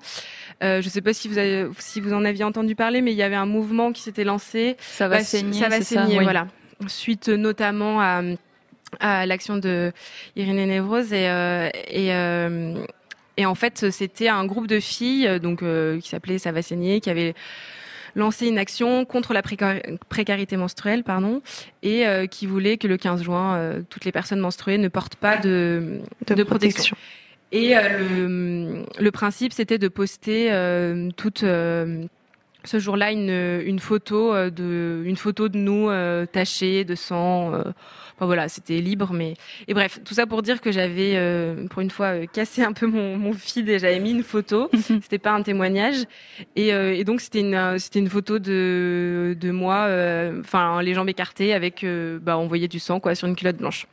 Euh, 0.62 0.80
je 0.80 0.88
sais 0.88 1.02
pas 1.02 1.12
si 1.12 1.28
vous 1.28 1.36
avez, 1.36 1.66
si 1.78 2.00
vous 2.00 2.14
en 2.14 2.24
aviez 2.24 2.44
entendu 2.44 2.74
parler, 2.74 3.02
mais 3.02 3.12
il 3.12 3.16
y 3.18 3.22
avait 3.22 3.36
un 3.36 3.44
mouvement 3.46 3.92
qui 3.92 4.00
s'était 4.02 4.24
lancé. 4.24 4.76
Ça 4.80 5.06
va 5.08 5.18
Bah, 5.18 5.22
saigner. 5.24 5.60
Ça 5.60 5.68
va 5.68 5.80
saigner, 5.82 6.16
oui. 6.18 6.24
voilà. 6.24 6.46
Suite 6.88 7.28
notamment 7.28 8.00
à, 8.00 8.22
à 9.00 9.26
l'action 9.26 9.56
de 9.56 9.92
Irénée 10.36 10.66
Névrose 10.66 11.12
et 11.12 11.28
euh, 11.28 11.68
et 11.88 12.14
euh, 12.14 12.84
et 13.36 13.46
en 13.46 13.54
fait 13.54 13.90
c'était 13.90 14.28
un 14.28 14.44
groupe 14.44 14.66
de 14.66 14.78
filles 14.80 15.40
donc 15.40 15.62
euh, 15.62 15.98
qui 16.00 16.08
s'appelait 16.08 16.38
Ça 16.38 16.52
va 16.52 16.62
saigner 16.62 17.00
qui 17.00 17.10
avait 17.10 17.34
lancé 18.14 18.46
une 18.48 18.58
action 18.58 19.04
contre 19.04 19.32
la 19.34 19.42
précar- 19.42 19.80
précarité 20.08 20.56
menstruelle 20.56 21.02
pardon 21.02 21.42
et 21.82 22.06
euh, 22.06 22.26
qui 22.26 22.46
voulait 22.46 22.76
que 22.78 22.86
le 22.86 22.96
15 22.96 23.22
juin 23.22 23.56
euh, 23.56 23.82
toutes 23.88 24.04
les 24.04 24.12
personnes 24.12 24.40
menstruées 24.40 24.78
ne 24.78 24.88
portent 24.88 25.16
pas 25.16 25.36
de 25.38 26.00
de, 26.26 26.42
protection. 26.42 26.96
Et 27.52 27.74
le, 27.74 28.84
le 28.98 29.10
principe, 29.12 29.52
c'était 29.52 29.78
de 29.78 29.88
poster 29.88 30.48
toute 31.16 31.42
euh, 31.44 32.04
ce 32.66 32.78
jour-là 32.78 33.12
une, 33.12 33.62
une 33.64 33.78
photo 33.78 34.34
euh, 34.34 34.50
de 34.50 35.02
une 35.04 35.16
photo 35.16 35.48
de 35.48 35.56
nous 35.58 35.88
euh, 35.88 36.26
tachée 36.26 36.84
de 36.84 36.94
sang. 36.94 37.54
euh, 37.54 37.62
enfin 38.16 38.26
voilà, 38.26 38.48
c'était 38.48 38.80
libre, 38.80 39.12
mais 39.12 39.34
et 39.68 39.74
bref, 39.74 40.00
tout 40.04 40.14
ça 40.14 40.26
pour 40.26 40.42
dire 40.42 40.60
que 40.60 40.72
j'avais 40.72 41.12
euh, 41.16 41.66
pour 41.68 41.82
une 41.82 41.90
fois 41.90 42.06
euh, 42.14 42.26
cassé 42.32 42.62
un 42.62 42.72
peu 42.72 42.86
mon, 42.86 43.16
mon 43.16 43.32
feed 43.32 43.68
et 43.68 43.78
j'avais 43.78 44.00
mis 44.00 44.10
une 44.10 44.22
photo. 44.22 44.70
c'était 45.02 45.18
pas 45.18 45.32
un 45.32 45.42
témoignage. 45.42 46.04
Et, 46.56 46.72
euh, 46.72 46.94
et 46.94 47.04
donc 47.04 47.20
c'était 47.20 47.40
une 47.40 47.78
c'était 47.78 47.98
une 47.98 48.08
photo 48.10 48.38
de 48.38 49.36
de 49.38 49.50
moi, 49.50 49.86
euh, 49.88 50.40
enfin 50.40 50.82
les 50.82 50.94
jambes 50.94 51.08
écartées 51.08 51.52
avec 51.54 51.84
bah 52.22 52.38
on 52.38 52.46
voyait 52.46 52.68
du 52.68 52.78
sang 52.78 53.00
quoi 53.00 53.14
sur 53.14 53.28
une 53.28 53.36
culotte 53.36 53.58
blanche. 53.58 53.86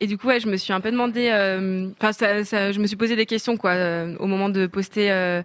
Et 0.00 0.06
du 0.08 0.18
coup, 0.18 0.26
ouais, 0.26 0.40
je 0.40 0.48
me 0.48 0.56
suis 0.56 0.72
un 0.72 0.80
peu 0.80 0.90
demandé, 0.90 1.30
euh, 1.32 1.88
enfin, 2.00 2.12
ça, 2.12 2.44
ça, 2.44 2.72
je 2.72 2.80
me 2.80 2.86
suis 2.86 2.96
posé 2.96 3.14
des 3.14 3.26
questions, 3.26 3.56
quoi, 3.56 3.72
euh, 3.72 4.16
au 4.18 4.26
moment 4.26 4.48
de 4.48 4.66
poster 4.66 5.12
euh, 5.12 5.42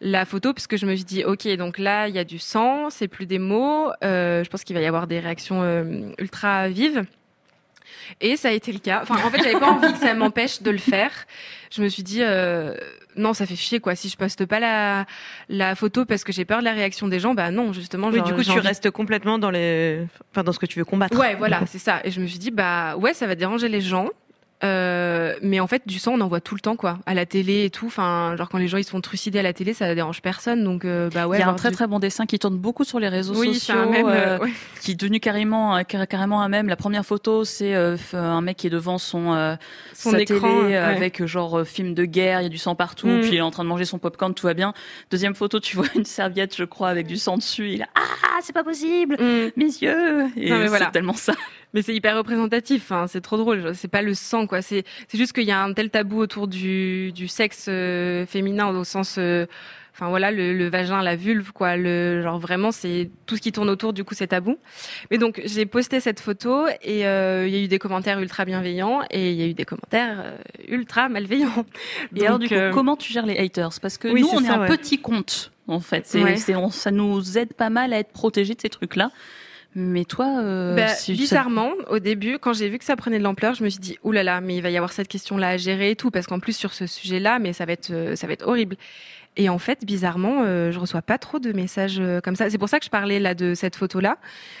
la 0.00 0.24
photo, 0.24 0.52
parce 0.52 0.66
que 0.66 0.76
je 0.76 0.86
me 0.86 0.94
suis 0.94 1.04
dit, 1.04 1.24
ok, 1.24 1.46
donc 1.56 1.78
là, 1.78 2.08
il 2.08 2.14
y 2.14 2.18
a 2.18 2.24
du 2.24 2.38
sang, 2.38 2.90
c'est 2.90 3.08
plus 3.08 3.26
des 3.26 3.38
mots. 3.38 3.90
euh, 4.02 4.42
je 4.44 4.50
pense 4.50 4.64
qu'il 4.64 4.74
va 4.76 4.82
y 4.82 4.86
avoir 4.86 5.06
des 5.06 5.20
réactions 5.20 5.62
euh, 5.62 6.10
ultra 6.18 6.68
vives. 6.68 7.04
Et 8.20 8.36
ça 8.36 8.48
a 8.48 8.52
été 8.52 8.70
le 8.72 8.78
cas. 8.80 9.00
Enfin, 9.02 9.14
en 9.26 9.30
fait, 9.30 9.38
j'avais 9.42 9.58
pas 9.58 9.70
envie 9.70 9.92
que 9.92 9.98
ça 9.98 10.14
m'empêche 10.14 10.62
de 10.62 10.70
le 10.70 10.78
faire. 10.78 11.10
Je 11.70 11.82
me 11.82 11.88
suis 11.88 12.02
dit, 12.02 12.18
euh, 12.22 12.74
non, 13.16 13.32
ça 13.32 13.46
fait 13.46 13.56
chier, 13.56 13.80
quoi. 13.80 13.94
Si 13.94 14.08
je 14.08 14.16
poste 14.16 14.44
pas 14.46 14.60
la, 14.60 15.06
la 15.48 15.74
photo 15.74 16.04
parce 16.04 16.22
que 16.24 16.32
j'ai 16.32 16.44
peur 16.44 16.58
de 16.60 16.64
la 16.64 16.72
réaction 16.72 17.08
des 17.08 17.18
gens, 17.20 17.34
bah 17.34 17.50
non, 17.50 17.72
justement. 17.72 18.08
Oui, 18.08 18.18
genre, 18.18 18.26
du 18.26 18.34
coup, 18.34 18.42
tu 18.42 18.50
envie- 18.50 18.60
restes 18.60 18.90
complètement 18.90 19.38
dans 19.38 19.50
les, 19.50 20.06
enfin, 20.32 20.44
dans 20.44 20.52
ce 20.52 20.58
que 20.58 20.66
tu 20.66 20.78
veux 20.78 20.84
combattre. 20.84 21.18
Ouais, 21.18 21.34
voilà, 21.34 21.60
c'est 21.66 21.78
ça. 21.78 22.00
Et 22.04 22.10
je 22.10 22.20
me 22.20 22.26
suis 22.26 22.38
dit, 22.38 22.50
bah 22.50 22.96
ouais, 22.96 23.14
ça 23.14 23.26
va 23.26 23.34
déranger 23.36 23.68
les 23.68 23.80
gens. 23.80 24.08
Euh, 24.64 25.34
mais 25.42 25.60
en 25.60 25.66
fait, 25.66 25.82
du 25.86 25.98
sang, 25.98 26.12
on 26.14 26.20
en 26.20 26.28
voit 26.28 26.40
tout 26.40 26.54
le 26.54 26.60
temps, 26.60 26.76
quoi, 26.76 26.98
à 27.06 27.12
la 27.14 27.26
télé 27.26 27.64
et 27.64 27.70
tout. 27.70 27.86
Enfin, 27.86 28.34
genre 28.36 28.48
quand 28.48 28.58
les 28.58 28.68
gens 28.68 28.78
ils 28.78 28.84
se 28.84 28.90
font 28.90 29.00
trucider 29.00 29.38
à 29.38 29.42
la 29.42 29.52
télé, 29.52 29.74
ça 29.74 29.94
dérange 29.94 30.22
personne. 30.22 30.64
Donc, 30.64 30.84
euh, 30.84 31.10
bah 31.12 31.26
ouais. 31.26 31.36
Il 31.36 31.40
y 31.40 31.42
a 31.42 31.48
un 31.48 31.54
très 31.54 31.68
du- 31.70 31.74
très 31.76 31.86
bon 31.86 31.98
dessin 31.98 32.24
qui 32.26 32.38
tourne 32.38 32.56
beaucoup 32.56 32.84
sur 32.84 32.98
les 32.98 33.08
réseaux 33.08 33.34
Oui, 33.36 33.54
c'est 33.54 33.60
sociaux, 33.72 33.80
un 33.82 33.86
mème, 33.90 34.06
euh, 34.08 34.38
ouais. 34.38 34.52
qui 34.80 34.92
est 34.92 34.94
devenu 34.94 35.20
carrément 35.20 35.76
euh, 35.76 35.82
car- 35.82 36.06
carrément 36.08 36.40
un 36.40 36.48
mème. 36.48 36.68
La 36.68 36.76
première 36.76 37.04
photo, 37.04 37.44
c'est 37.44 37.74
un 38.14 38.40
mec 38.40 38.56
qui 38.56 38.68
est 38.68 38.70
devant 38.70 38.98
son 38.98 39.56
Son 39.92 40.10
sa 40.12 40.20
écran, 40.20 40.40
télé 40.40 40.68
ouais. 40.68 40.76
avec 40.76 41.24
genre 41.26 41.66
film 41.66 41.94
de 41.94 42.04
guerre, 42.04 42.40
il 42.40 42.44
y 42.44 42.46
a 42.46 42.50
du 42.50 42.58
sang 42.58 42.74
partout, 42.74 43.06
Mm. 43.06 43.20
puis 43.20 43.30
il 43.32 43.36
est 43.36 43.40
en 43.42 43.50
train 43.50 43.64
de 43.64 43.68
manger 43.68 43.84
son 43.84 43.98
popcorn, 43.98 44.32
tout 44.34 44.46
va 44.46 44.54
bien. 44.54 44.72
Deuxième 45.10 45.34
photo, 45.34 45.60
tu 45.60 45.76
vois 45.76 45.86
une 45.94 46.04
serviette, 46.04 46.56
je 46.56 46.64
crois, 46.64 46.88
avec 46.88 47.06
du 47.06 47.16
sang 47.16 47.36
dessus. 47.36 47.70
Il 47.72 47.82
a 47.82 47.86
ah 47.96 48.38
c'est 48.42 48.52
pas 48.54 48.64
possible, 48.64 49.16
Mm. 49.20 49.50
mes 49.56 49.64
yeux. 49.64 50.26
Et 50.36 50.50
mais 50.50 50.68
voilà. 50.68 50.86
c'est 50.86 50.92
tellement 50.92 51.12
ça. 51.14 51.34
Mais 51.74 51.82
c'est 51.82 51.94
hyper 51.94 52.16
représentatif. 52.16 52.82
Enfin, 52.84 53.06
c'est 53.08 53.20
trop 53.20 53.36
drôle. 53.36 53.74
C'est 53.74 53.88
pas 53.88 54.00
le 54.02 54.14
sang, 54.14 54.46
quoi. 54.46 54.62
C'est 54.62 54.84
c'est 55.08 55.18
juste 55.18 55.32
qu'il 55.32 55.44
y 55.44 55.50
a 55.52 55.62
un 55.62 55.72
tel 55.74 55.90
tabou 55.90 56.18
autour 56.20 56.48
du 56.48 57.12
du 57.12 57.28
sexe 57.28 57.66
euh, 57.68 58.24
féminin 58.26 58.68
au 58.68 58.84
sens. 58.84 59.16
euh, 59.18 59.46
Enfin 59.96 60.08
voilà, 60.08 60.32
le, 60.32 60.52
le 60.54 60.68
vagin, 60.68 61.02
la 61.02 61.14
vulve, 61.14 61.52
quoi. 61.52 61.76
Le 61.76 62.20
genre 62.20 62.40
vraiment, 62.40 62.72
c'est 62.72 63.10
tout 63.26 63.36
ce 63.36 63.40
qui 63.40 63.52
tourne 63.52 63.70
autour. 63.70 63.92
Du 63.92 64.02
coup, 64.02 64.14
c'est 64.16 64.26
tabou. 64.26 64.58
Mais 65.12 65.18
donc, 65.18 65.40
j'ai 65.44 65.66
posté 65.66 66.00
cette 66.00 66.18
photo 66.18 66.66
et 66.82 67.06
euh, 67.06 67.46
il 67.46 67.54
y 67.54 67.60
a 67.60 67.62
eu 67.62 67.68
des 67.68 67.78
commentaires 67.78 68.18
ultra 68.18 68.44
bienveillants 68.44 69.02
et 69.12 69.30
il 69.30 69.36
y 69.36 69.44
a 69.44 69.46
eu 69.46 69.54
des 69.54 69.64
commentaires 69.64 70.16
euh, 70.18 70.36
ultra 70.66 71.08
malveillants. 71.08 71.64
Et 72.16 72.26
alors 72.26 72.40
du 72.40 72.48
coup, 72.48 72.54
euh, 72.54 72.72
comment 72.72 72.96
tu 72.96 73.12
gères 73.12 73.24
les 73.24 73.38
haters? 73.38 73.70
Parce 73.80 73.96
que 73.96 74.08
Oui, 74.08 74.22
nous, 74.22 74.30
on 74.32 74.42
est 74.42 74.48
un 74.48 74.62
ouais. 74.62 74.66
petit 74.66 74.98
compte 74.98 75.52
en 75.68 75.78
fait. 75.78 76.06
C'est, 76.08 76.20
Ouais. 76.24 76.38
ça 76.72 76.90
nous 76.90 77.38
aide 77.38 77.54
pas 77.54 77.70
mal 77.70 77.92
à 77.92 78.00
être 78.00 78.10
protégés 78.10 78.54
de 78.56 78.60
ces 78.60 78.70
trucs-là. 78.70 79.12
Mais 79.76 80.04
toi, 80.04 80.38
euh, 80.40 80.76
Bah, 80.76 80.88
si- 80.88 81.16
ça- 81.16 81.20
bizarrement, 81.22 81.72
au 81.90 81.98
début, 81.98 82.38
quand 82.38 82.52
j'ai 82.52 82.68
vu 82.68 82.78
que 82.78 82.84
ça 82.84 82.94
prenait 82.96 83.18
de 83.18 83.24
l'ampleur, 83.24 83.54
je 83.54 83.64
me 83.64 83.68
suis 83.68 83.80
dit 83.80 83.98
oulala, 84.04 84.22
là 84.24 84.40
là, 84.40 84.46
mais 84.46 84.56
il 84.56 84.62
va 84.62 84.70
y 84.70 84.76
avoir 84.76 84.92
cette 84.92 85.08
question-là 85.08 85.48
à 85.48 85.56
gérer 85.56 85.90
et 85.90 85.96
tout, 85.96 86.10
parce 86.10 86.26
qu'en 86.26 86.38
plus 86.38 86.56
sur 86.56 86.72
ce 86.74 86.86
sujet-là, 86.86 87.38
mais 87.40 87.52
ça 87.52 87.64
va 87.64 87.72
être, 87.72 87.90
euh, 87.90 88.14
ça 88.16 88.26
va 88.28 88.32
être 88.34 88.46
horrible. 88.46 88.76
Et 89.36 89.48
en 89.48 89.58
fait, 89.58 89.84
bizarrement, 89.84 90.42
euh, 90.42 90.70
je 90.70 90.78
reçois 90.78 91.02
pas 91.02 91.18
trop 91.18 91.40
de 91.40 91.52
messages 91.52 91.98
euh, 91.98 92.20
comme 92.20 92.36
ça. 92.36 92.50
C'est 92.50 92.58
pour 92.58 92.68
ça 92.68 92.78
que 92.78 92.84
je 92.84 92.90
parlais 92.90 93.18
là 93.18 93.34
de 93.34 93.54
cette 93.54 93.74
photo-là, 93.74 94.16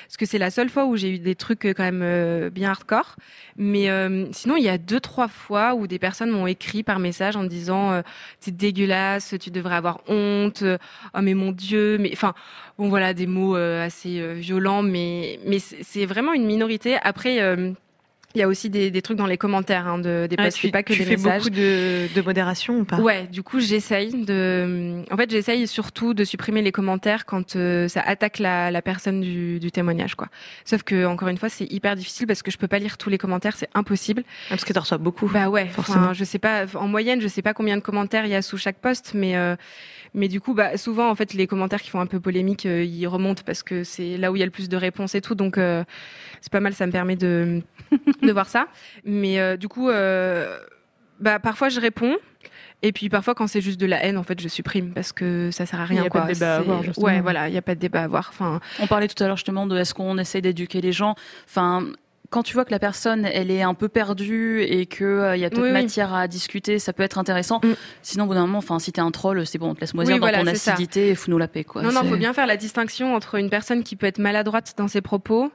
parce 0.06 0.16
que 0.16 0.26
c'est 0.26 0.38
la 0.38 0.50
seule 0.50 0.68
fois 0.68 0.84
où 0.86 0.96
j'ai 0.96 1.14
eu 1.14 1.18
des 1.20 1.36
trucs 1.36 1.64
euh, 1.64 1.74
quand 1.74 1.84
même 1.84 2.02
euh, 2.02 2.50
bien 2.50 2.70
hardcore. 2.70 3.14
Mais 3.56 3.88
sinon, 4.32 4.56
il 4.56 4.64
y 4.64 4.68
a 4.68 4.78
deux, 4.78 4.98
trois 4.98 5.28
fois 5.28 5.74
où 5.74 5.86
des 5.86 6.00
personnes 6.00 6.30
m'ont 6.30 6.48
écrit 6.48 6.82
par 6.82 6.98
message 6.98 7.36
en 7.36 7.44
disant 7.44 8.02
c'est 8.40 8.56
dégueulasse, 8.56 9.36
tu 9.40 9.50
devrais 9.52 9.76
avoir 9.76 10.00
honte. 10.08 10.64
Oh 11.14 11.20
mais 11.22 11.34
mon 11.34 11.52
Dieu, 11.52 11.96
mais 11.98 12.10
enfin 12.12 12.34
bon 12.78 12.88
voilà 12.88 13.14
des 13.14 13.28
mots 13.28 13.54
assez 13.54 14.34
violents, 14.34 14.82
mais 14.82 15.38
mais 15.46 15.60
c'est 15.60 16.04
vraiment 16.04 16.32
une 16.32 16.46
minorité. 16.46 16.96
Après. 17.00 17.38
Il 18.34 18.40
y 18.40 18.42
a 18.42 18.48
aussi 18.48 18.68
des, 18.70 18.90
des 18.90 19.02
trucs 19.02 19.16
dans 19.16 19.26
les 19.26 19.38
commentaires 19.38 19.86
hein, 19.86 19.98
de, 19.98 20.26
des 20.28 20.36
posts, 20.36 20.56
tu 20.56 20.66
c'est 20.66 20.72
pas 20.72 20.82
que 20.82 20.92
tu 20.92 20.98
des 21.00 21.04
fais 21.04 21.10
messages. 21.12 21.42
beaucoup 21.44 21.50
de, 21.54 22.12
de 22.14 22.20
modération 22.22 22.80
ou 22.80 22.84
pas? 22.84 22.96
Ouais, 22.98 23.26
du 23.30 23.42
coup, 23.42 23.60
j'essaye 23.60 24.24
de. 24.24 25.02
En 25.10 25.16
fait, 25.16 25.30
j'essaye 25.30 25.66
surtout 25.68 26.14
de 26.14 26.24
supprimer 26.24 26.60
les 26.62 26.72
commentaires 26.72 27.26
quand 27.26 27.56
euh, 27.56 27.86
ça 27.88 28.00
attaque 28.00 28.38
la, 28.40 28.70
la 28.70 28.82
personne 28.82 29.20
du, 29.20 29.60
du 29.60 29.70
témoignage, 29.70 30.14
quoi. 30.16 30.28
Sauf 30.64 30.82
que 30.82 31.06
encore 31.06 31.28
une 31.28 31.38
fois, 31.38 31.48
c'est 31.48 31.70
hyper 31.72 31.94
difficile 31.96 32.26
parce 32.26 32.42
que 32.42 32.50
je 32.50 32.58
peux 32.58 32.68
pas 32.68 32.78
lire 32.78 32.98
tous 32.98 33.10
les 33.10 33.18
commentaires, 33.18 33.56
c'est 33.56 33.70
impossible. 33.74 34.24
Ah, 34.26 34.50
Parce 34.50 34.64
que 34.64 34.72
tu 34.72 34.78
reçois 34.78 34.98
beaucoup. 34.98 35.28
Bah 35.28 35.48
ouais, 35.48 35.66
Forcément. 35.68 36.12
Je 36.12 36.24
sais 36.24 36.38
pas. 36.38 36.64
En 36.74 36.88
moyenne, 36.88 37.20
je 37.20 37.28
sais 37.28 37.42
pas 37.42 37.54
combien 37.54 37.76
de 37.76 37.82
commentaires 37.82 38.26
il 38.26 38.32
y 38.32 38.34
a 38.34 38.42
sous 38.42 38.58
chaque 38.58 38.76
post, 38.78 39.12
mais 39.14 39.36
euh, 39.36 39.54
mais 40.16 40.28
du 40.28 40.40
coup, 40.40 40.54
bah 40.54 40.76
souvent, 40.76 41.10
en 41.10 41.14
fait, 41.14 41.34
les 41.34 41.46
commentaires 41.46 41.82
qui 41.82 41.90
font 41.90 42.00
un 42.00 42.06
peu 42.06 42.20
polémique, 42.20 42.66
euh, 42.66 42.84
ils 42.84 43.06
remontent 43.06 43.42
parce 43.44 43.62
que 43.62 43.82
c'est 43.84 44.16
là 44.16 44.30
où 44.30 44.36
il 44.36 44.40
y 44.40 44.42
a 44.42 44.46
le 44.46 44.52
plus 44.52 44.68
de 44.68 44.76
réponses 44.76 45.14
et 45.14 45.20
tout. 45.20 45.34
Donc 45.34 45.58
euh, 45.58 45.82
c'est 46.40 46.52
pas 46.52 46.60
mal, 46.60 46.72
ça 46.74 46.86
me 46.86 46.92
permet 46.92 47.16
de 47.16 47.62
de 48.24 48.32
voir 48.32 48.48
ça. 48.48 48.66
Mais 49.04 49.38
euh, 49.40 49.56
du 49.56 49.68
coup, 49.68 49.88
euh, 49.88 50.58
bah 51.20 51.38
parfois 51.38 51.68
je 51.68 51.80
réponds. 51.80 52.16
Et 52.82 52.92
puis 52.92 53.08
parfois, 53.08 53.34
quand 53.34 53.46
c'est 53.46 53.62
juste 53.62 53.80
de 53.80 53.86
la 53.86 54.04
haine, 54.04 54.18
en 54.18 54.22
fait, 54.24 54.38
je 54.40 54.48
supprime 54.48 54.92
parce 54.92 55.12
que 55.12 55.50
ça 55.50 55.64
sert 55.64 55.80
à 55.80 55.86
rien. 55.86 56.02
Il 56.02 56.04
y 56.04 56.06
a 56.06 56.10
pas 56.10 56.20
quoi. 56.20 56.28
de 56.28 56.34
débat 56.34 56.56
à 56.56 56.58
avoir, 56.58 56.82
justement. 56.82 57.06
Ouais, 57.06 57.20
voilà, 57.22 57.48
il 57.48 57.54
y 57.54 57.56
a 57.56 57.62
pas 57.62 57.74
de 57.74 57.80
débat 57.80 58.00
à 58.00 58.04
avoir. 58.04 58.28
Enfin, 58.28 58.60
On 58.78 58.86
parlait 58.86 59.08
tout 59.08 59.22
à 59.22 59.26
l'heure 59.26 59.38
justement 59.38 59.66
de 59.66 59.76
est-ce 59.78 59.94
qu'on 59.94 60.18
essaie 60.18 60.42
d'éduquer 60.42 60.82
les 60.82 60.92
gens? 60.92 61.14
Enfin, 61.46 61.86
quand 62.30 62.42
tu 62.42 62.54
vois 62.54 62.64
que 62.64 62.70
la 62.70 62.78
personne 62.78 63.24
elle 63.26 63.50
est 63.50 63.62
un 63.62 63.74
peu 63.74 63.88
perdue 63.88 64.62
et 64.62 64.86
que 64.86 65.04
euh, 65.04 65.36
y 65.36 65.44
a 65.44 65.50
peut-être 65.50 65.62
Oui, 65.62 65.68
oui. 65.68 65.72
matière 65.72 66.12
à 66.14 66.26
discuter, 66.28 66.78
ça 66.78 66.92
peut 66.92 67.02
être 67.02 67.18
intéressant. 67.18 67.60
Mm. 67.62 67.72
Sinon, 68.02 68.24
au 68.24 68.26
bout 68.28 68.34
d'un 68.34 68.42
moment, 68.46 68.58
enfin, 68.58 68.78
si 68.78 68.92
t'es 68.92 69.00
un 69.00 69.10
troll, 69.10 69.46
c'est 69.46 69.58
bon, 69.58 69.70
on 69.70 69.74
te 69.74 69.80
laisse 69.80 69.94
moisir 69.94 70.14
Oui, 70.14 70.20
dans 70.20 70.26
voilà, 70.26 70.38
ton 70.38 70.50
c'est 70.50 70.56
ça. 70.56 70.72
acidité 70.72 71.10
et 71.10 71.14
fous-nous 71.14 71.38
la 71.38 71.48
paix, 71.48 71.64
quoi. 71.64 71.82
non, 71.82 71.92
non, 71.92 72.02
faut 72.04 72.16
bien 72.16 72.32
faire 72.32 72.46
la 72.46 72.56
distinction 72.56 73.14
entre 73.14 73.36
une 73.36 73.50
personne 73.50 73.82
qui 73.84 73.96
peut 73.96 74.06
être 74.06 74.18
maladroite 74.18 74.74
dans 74.76 74.88
ses 74.88 75.00
propos 75.00 75.52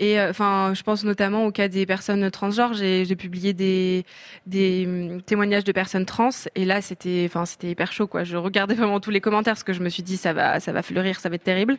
et, 0.00 0.18
euh, 0.20 0.30
enfin, 0.30 0.72
je 0.74 0.82
pense 0.82 1.04
notamment 1.04 1.44
au 1.46 1.50
cas 1.50 1.68
des 1.68 1.86
personnes 1.86 2.30
transgenres. 2.30 2.74
J'ai 2.74 3.16
publié 3.16 3.52
des 3.52 4.04
des 4.46 4.84
hum, 4.86 5.22
témoignages 5.22 5.64
de 5.64 5.72
personnes 5.72 6.06
trans 6.06 6.30
et 6.54 6.64
là, 6.64 6.80
c'était, 6.80 7.24
enfin, 7.26 7.44
c'était 7.44 7.70
hyper 7.70 7.92
chaud, 7.92 8.06
quoi. 8.06 8.24
Je 8.24 8.36
regardais 8.36 8.74
vraiment 8.82 9.00
tous 9.00 9.10
les 9.10 9.20
commentaires 9.20 9.54
parce 9.54 9.64
que 9.64 9.72
je 9.72 9.80
me 9.80 9.88
suis 9.88 10.02
dit 10.02 10.16
ça 10.16 10.32
va, 10.32 10.60
ça 10.60 10.72
va 10.72 10.82
fleurir, 10.82 11.20
ça 11.20 11.28
va 11.28 11.34
être 11.34 11.44
terrible. 11.44 11.76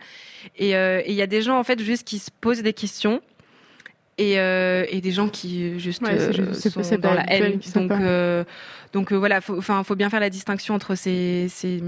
Et 0.57 0.75
euh, 0.75 1.01
et 1.05 1.11
il 1.11 1.15
y 1.15 1.21
a 1.21 1.27
des 1.27 1.41
gens 1.41 1.57
en 1.57 1.63
fait 1.63 1.79
juste 1.81 2.05
qui 2.07 2.19
se 2.19 2.29
posent 2.41 2.61
des 2.61 2.73
questions. 2.73 3.21
Et, 4.19 4.39
euh, 4.39 4.85
et 4.89 5.01
des 5.01 5.09
gens 5.11 5.27
qui 5.27 5.79
juste, 5.79 6.03
Ouais, 6.03 6.11
euh, 6.11 6.31
juste- 6.31 6.69
sont 6.69 6.83
c'est 6.83 6.99
dans 6.99 7.15
la 7.15 7.25
haine. 7.33 7.59
Donc, 7.73 7.91
euh, 7.91 8.43
euh, 8.95 9.17
voilà, 9.17 9.39
enfin, 9.49 9.83
faut 9.83 9.95
bien 9.95 10.11
faire 10.11 10.19
la 10.19 10.29
distinction 10.29 10.75
entre 10.75 10.93
ces, 10.93 11.47
ces, 11.49 11.81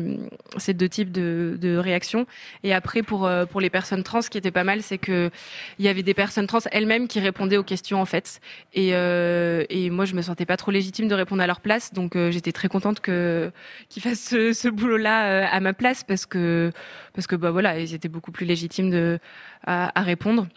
ces 0.58 0.74
deux 0.74 0.90
types 0.90 1.12
de, 1.12 1.56
de 1.62 1.78
réactions. 1.78 2.26
Et 2.64 2.74
après, 2.74 3.04
pour 3.04 3.28
euh, 3.28 3.46
pour 3.46 3.62
les 3.62 3.70
personnes 3.70 4.02
trans, 4.02 4.24
ce 4.24 4.32
qui 4.32 4.40
était 4.40 4.50
pas 4.50 4.64
mal, 4.64 4.82
c'est 4.82 4.98
que 4.98 5.30
il 5.78 5.86
y 5.86 5.88
avait 5.88 6.02
des 6.02 6.16
personnes 6.16 6.48
trans 6.48 6.58
elles-mêmes 6.72 7.08
qui 7.08 7.20
répondaient 7.20 7.58
aux 7.58 7.64
questions 7.64 8.02
en 8.02 8.06
fait. 8.06 8.40
Et 8.74 8.96
euh, 8.96 9.64
et 9.70 9.92
moi, 9.92 10.06
je 10.06 10.16
me 10.16 10.24
sentais 10.24 10.48
pas 10.48 10.58
trop 10.58 10.72
légitime 10.72 11.08
de 11.08 11.14
répondre 11.14 11.44
à 11.44 11.48
leur 11.48 11.62
place, 11.62 11.94
donc 11.94 12.16
euh, 12.16 12.32
j'étais 12.32 12.52
très 12.54 12.70
contente 12.70 13.02
que 13.02 13.52
qu'ils 13.90 14.02
fassent 14.02 14.20
ce, 14.30 14.52
ce 14.52 14.68
boulot-là 14.68 15.26
euh, 15.28 15.46
à 15.52 15.60
ma 15.60 15.74
place 15.74 16.04
parce 16.04 16.26
que 16.26 16.72
parce 17.14 17.28
que 17.28 17.36
bah 17.36 17.52
voilà, 17.52 17.78
ils 17.80 17.94
étaient 17.94 18.10
beaucoup 18.10 18.32
plus 18.32 18.48
légitimes 18.48 18.90
de 18.90 19.20
à, 19.68 19.92
à 20.00 20.02
répondre. 20.04 20.48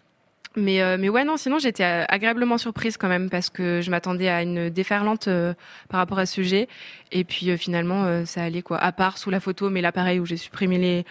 Mais, 0.59 0.83
euh, 0.83 0.97
mais 0.99 1.09
ouais, 1.09 1.25
non, 1.25 1.37
sinon 1.37 1.59
j'étais 1.59 1.85
euh, 1.85 2.05
agréablement 2.09 2.59
surprise 2.59 2.97
quand 2.97 3.09
même 3.09 3.31
parce 3.31 3.49
que 3.49 3.81
je 3.81 3.91
m'attendais 3.91 4.29
à 4.29 4.43
une 4.43 4.71
déferlante 4.71 5.29
euh, 5.29 5.55
par 5.89 6.01
rapport 6.01 6.19
à 6.19 6.27
ce 6.27 6.35
sujet. 6.35 6.69
Et 7.13 7.25
puis 7.25 7.51
euh, 7.51 7.57
finalement, 7.57 8.05
euh, 8.05 8.25
ça 8.25 8.43
allait 8.43 8.63
quoi. 8.63 8.79
À 8.79 8.93
part 8.93 9.17
sous 9.19 9.31
la 9.31 9.41
photo, 9.41 9.71
mais 9.71 9.81
là 9.81 9.93
pareil 9.93 10.21
où 10.21 10.27
j'ai 10.27 10.37
supprimé 10.37 10.79
les, 10.79 11.05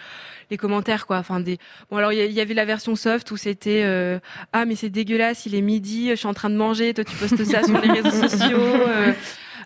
les 0.52 0.58
commentaires 0.58 1.08
quoi. 1.08 1.18
Enfin 1.18 1.40
des. 1.40 1.58
Bon 1.90 1.98
alors 1.98 2.12
il 2.14 2.20
y, 2.30 2.34
y 2.34 2.42
avait 2.42 2.54
la 2.54 2.66
version 2.66 2.96
soft 2.96 3.32
où 3.32 3.38
c'était 3.38 3.84
euh, 3.86 4.20
ah 4.54 4.66
mais 4.66 4.76
c'est 4.76 4.90
dégueulasse, 4.90 5.46
il 5.46 5.56
est 5.56 5.62
midi, 5.62 6.10
je 6.10 6.16
suis 6.16 6.28
en 6.28 6.34
train 6.34 6.50
de 6.50 6.56
manger, 6.56 6.94
toi 6.94 7.04
tu 7.04 7.16
postes 7.16 7.44
ça 7.46 7.64
sur 7.64 7.80
les 7.80 7.90
réseaux 8.02 8.28
sociaux. 8.28 8.60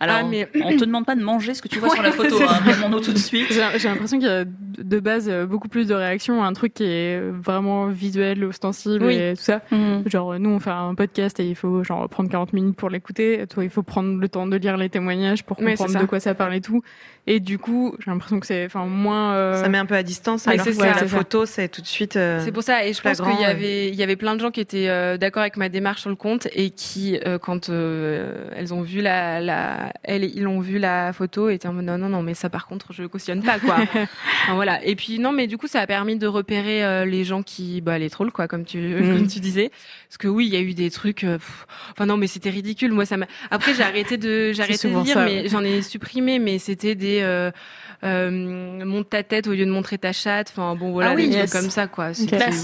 Euh. 0.02 0.04
Alors, 0.04 0.18
Ah, 0.22 0.28
mais- 0.30 0.47
on 0.64 0.76
te 0.78 0.84
demande 0.86 1.06
pas 1.06 1.16
de 1.16 1.24
manger 1.24 1.54
ce 1.54 1.62
que 1.62 1.68
tu 1.68 1.80
vois 1.80 1.89
sur 1.89 2.02
la 2.02 2.12
photo, 2.12 2.36
hein, 2.41 2.60
réponds-nous 2.66 2.99
tout 3.02 3.14
de 3.14 3.18
suite. 3.18 3.47
J'ai 3.78 3.88
l'impression 3.88 4.18
qu'il 4.18 4.28
y 4.28 4.32
a 4.32 4.45
de 4.45 4.99
base 4.99 5.28
euh, 5.30 5.45
beaucoup 5.45 5.68
plus 5.68 5.88
de 5.88 5.93
réactions 5.93 6.43
à 6.43 6.47
un 6.47 6.54
truc 6.54 6.74
qui 6.74 6.84
est 6.86 7.20
vraiment 7.32 7.88
visuel, 7.88 8.43
ostensible 8.43 9.06
Oui. 9.06 9.16
et 9.16 9.34
tout 9.36 9.43
ça. 9.43 9.62
Mm. 9.72 10.08
Genre, 10.08 10.39
nous, 10.39 10.49
on 10.49 10.60
fait 10.60 10.72
un 10.72 10.95
podcast 10.95 11.39
et 11.39 11.47
il 11.47 11.56
faut 11.56 11.84
genre 11.84 12.08
prendre 12.10 12.30
40 12.30 12.54
minutes 12.54 12.76
pour 12.76 12.89
l'écouter. 12.89 13.45
Toi, 13.47 13.64
il 13.64 13.70
faut 13.70 13.84
prendre 13.84 14.20
le 14.20 14.28
temps 14.30 14.47
de 14.47 14.56
lire 14.58 14.78
les 14.78 14.89
témoignages 14.89 15.43
pour 15.43 15.58
comprendre 15.58 15.99
de 15.99 16.06
quoi 16.06 16.20
ça 16.20 16.34
parle 16.34 16.56
et 16.56 16.62
tout. 16.62 16.82
Et 17.28 17.39
du 17.39 17.59
coup, 17.59 17.95
j'ai 17.99 18.09
l'impression 18.09 18.39
que 18.39 18.47
c'est, 18.47 18.65
enfin, 18.65 18.86
moins. 18.86 19.34
euh, 19.36 19.61
Ça 19.61 19.69
met 19.69 19.78
un 19.78 19.86
peu 19.86 19.93
à 19.95 20.01
distance. 20.01 20.45
Oui, 20.47 20.53
alors 20.53 20.65
c'est 20.65 20.72
que 20.72 20.78
ça. 20.78 20.86
la 21.01 21.07
photo, 21.07 21.45
c'est 21.45 21.67
tout 21.67 21.82
de 21.82 21.86
suite. 21.88 22.15
euh, 22.17 22.41
C'est 22.43 22.51
pour 22.51 22.63
ça, 22.63 22.86
et 22.86 22.93
je 22.93 23.01
pense 23.01 23.22
qu'il 23.22 23.39
y 23.39 23.45
avait, 23.45 23.89
il 23.89 23.95
y 23.95 24.01
avait 24.01 24.15
plein 24.15 24.36
de 24.36 24.41
gens 24.41 24.49
qui 24.49 24.59
étaient 24.59 24.89
euh, 24.89 25.17
d'accord 25.17 25.41
avec 25.41 25.55
ma 25.55 25.69
démarche 25.69 26.01
sur 26.01 26.09
le 26.09 26.15
compte 26.15 26.47
et 26.53 26.72
qui, 26.72 27.19
euh, 27.28 27.38
quand 27.38 27.69
euh, 27.69 28.49
elles 28.55 28.74
ont 28.74 28.82
vu 28.82 29.01
la, 29.01 29.39
la, 29.39 29.93
elles, 30.03 30.24
ils 30.24 30.47
ont 30.47 30.59
vu 30.59 30.80
la 30.80 31.13
photo, 31.13 31.49
étaient 31.49 31.67
en 31.67 31.74
mode 31.74 31.86
non, 31.86 31.97
non, 31.99 32.09
non, 32.09 32.24
mais 32.24 32.34
ça 32.34 32.49
par 32.49 32.65
contre, 32.65 32.91
je 32.91 33.03
cautionne 33.03 33.43
pas, 33.43 33.59
quoi. 33.59 33.78
Enfin, 34.43 34.55
voilà. 34.55 34.84
Et 34.84 34.95
puis 34.95 35.19
non, 35.19 35.32
mais 35.32 35.45
du 35.45 35.57
coup, 35.59 35.67
ça 35.67 35.80
a 35.82 35.86
permis 35.88 36.15
de 36.17 36.26
repérer 36.26 36.84
euh, 36.84 37.05
les 37.05 37.24
gens 37.24 37.43
qui, 37.43 37.82
bah, 37.82 37.99
les 37.99 38.09
trolls, 38.09 38.32
quoi, 38.32 38.47
comme 38.47 38.65
tu, 38.65 38.80
Mm. 38.80 38.99
comme 39.17 39.28
tu 39.28 39.39
disais. 39.39 39.69
Parce 40.09 40.17
que 40.17 40.28
oui, 40.28 40.47
il 40.47 40.53
y 40.53 40.57
a 40.57 40.61
eu 40.61 40.74
des 40.74 40.89
trucs. 40.89 41.24
euh, 41.24 41.38
pff, 41.38 41.65
enfin 41.91 42.07
non, 42.07 42.17
mais 42.17 42.26
c'était 42.28 42.49
ridicule. 42.49 42.91
Moi, 42.91 43.05
ça 43.05 43.17
m'a. 43.17 43.28
Après, 43.51 43.74
j'ai 43.76 43.84
arrêté 43.84 44.17
de, 44.17 44.51
j'ai 44.53 44.63
arrêté 44.63 44.89
de 44.89 45.03
lire, 45.03 45.13
ça, 45.13 45.26
mais 45.26 45.43
ouais. 45.43 45.49
j'en 45.49 45.63
ai 45.63 45.82
supprimé. 45.84 46.39
Mais 46.39 46.57
c'était 46.57 46.95
des 46.95 47.11
euh, 47.22 47.51
euh, 48.03 48.32
monte 48.86 49.09
ta 49.09 49.24
tête 49.24 49.47
au 49.47 49.51
lieu 49.51 49.66
de 49.66 49.72
montrer 49.72 49.97
ta 49.97 50.14
chatte. 50.14 50.51
Enfin 50.51 50.76
bon, 50.76 50.91
voilà, 50.91 51.12
Ah 51.12 51.16
oui, 51.16 51.28
des 51.30 51.36
yes. 51.36 51.49
trucs 51.49 51.62
comme 51.62 51.70
ça, 51.72 51.88
quoi. 51.88 52.12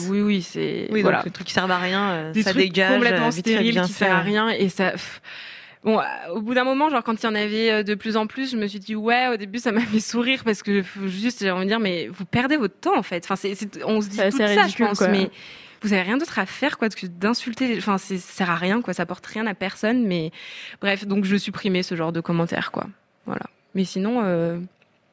Oui, 0.10 0.22
oui, 0.22 0.41
c'est. 0.41 0.88
Oui, 0.91 1.02
voilà. 1.02 1.18
donc 1.18 1.26
les 1.26 1.32
trucs 1.32 1.48
qui 1.48 1.54
servent 1.54 1.72
à 1.72 1.78
rien, 1.78 2.10
euh, 2.12 2.32
des 2.32 2.43
ça 2.43 2.52
trucs 2.52 2.64
dégage. 2.64 2.93
complètement 2.93 3.28
euh, 3.28 3.62
bien 3.72 3.84
qui 3.84 3.93
servent 3.93 4.12
à 4.12 4.22
rien 4.22 4.50
et 4.50 4.70
ça. 4.70 4.91
pff. 4.91 5.22
Bon, 5.84 6.00
euh, 6.00 6.04
au 6.34 6.41
bout 6.41 6.54
d'un 6.54 6.64
moment, 6.64 6.89
genre 6.89 7.04
quand 7.04 7.22
il 7.22 7.26
y 7.26 7.30
en 7.30 7.36
avait 7.36 7.72
euh, 7.72 7.84
de 7.84 7.93
plus 7.95 8.18
en 8.18 8.26
plus, 8.28 8.52
je 8.52 8.58
me 8.58 8.68
suis 8.68 8.80
dit 8.80 8.95
ouais, 8.95 9.28
au 9.28 9.38
début 9.38 9.60
ça 9.60 9.72
m'a 9.74 9.82
fait 9.82 10.00
sourire 10.00 10.43
parce 10.43 10.64
que 10.64 10.84
juste 11.06 11.39
j'ai 11.41 11.52
envie 11.52 11.66
de 11.66 11.70
dire 11.70 11.80
mais 11.80 12.08
vous 12.08 12.26
perdez 12.26 12.58
votre 12.58 12.78
temps 12.80 12.98
en 12.98 13.04
fait. 13.04 13.24
Enfin, 13.24 13.36
c'est, 13.36 13.56
on 13.86 14.02
se 14.02 14.10
dit 14.10 14.18
C'est 14.18 14.32
tout 14.32 14.38
ça, 14.38 14.48
ridicule, 14.48 14.72
je 14.72 14.84
pense, 14.89 14.98
quoi. 14.98 15.08
mais 15.10 15.30
vous 15.84 15.93
avez 15.93 16.02
rien 16.02 16.18
d'autre 16.18 16.39
à 16.39 16.45
faire 16.48 16.78
quoi 16.80 16.89
que 16.89 17.06
d'insulter. 17.06 17.76
Enfin, 17.78 18.00
ça 18.00 18.18
sert 18.18 18.50
à 18.50 18.56
rien 18.56 18.82
quoi, 18.82 18.93
ça 18.95 19.06
porte 19.06 19.26
rien 19.28 19.45
à 19.45 19.54
personne. 19.54 20.06
Mais 20.08 20.32
bref, 20.82 21.06
donc 21.06 21.24
je 21.26 21.38
supprimais 21.38 21.84
ce 21.84 21.95
genre 21.95 22.12
de 22.12 22.22
commentaires 22.22 22.72
quoi. 22.72 22.88
Voilà. 23.26 23.43
Mais 23.76 23.86
sinon. 23.86 24.22
Euh... 24.24 24.59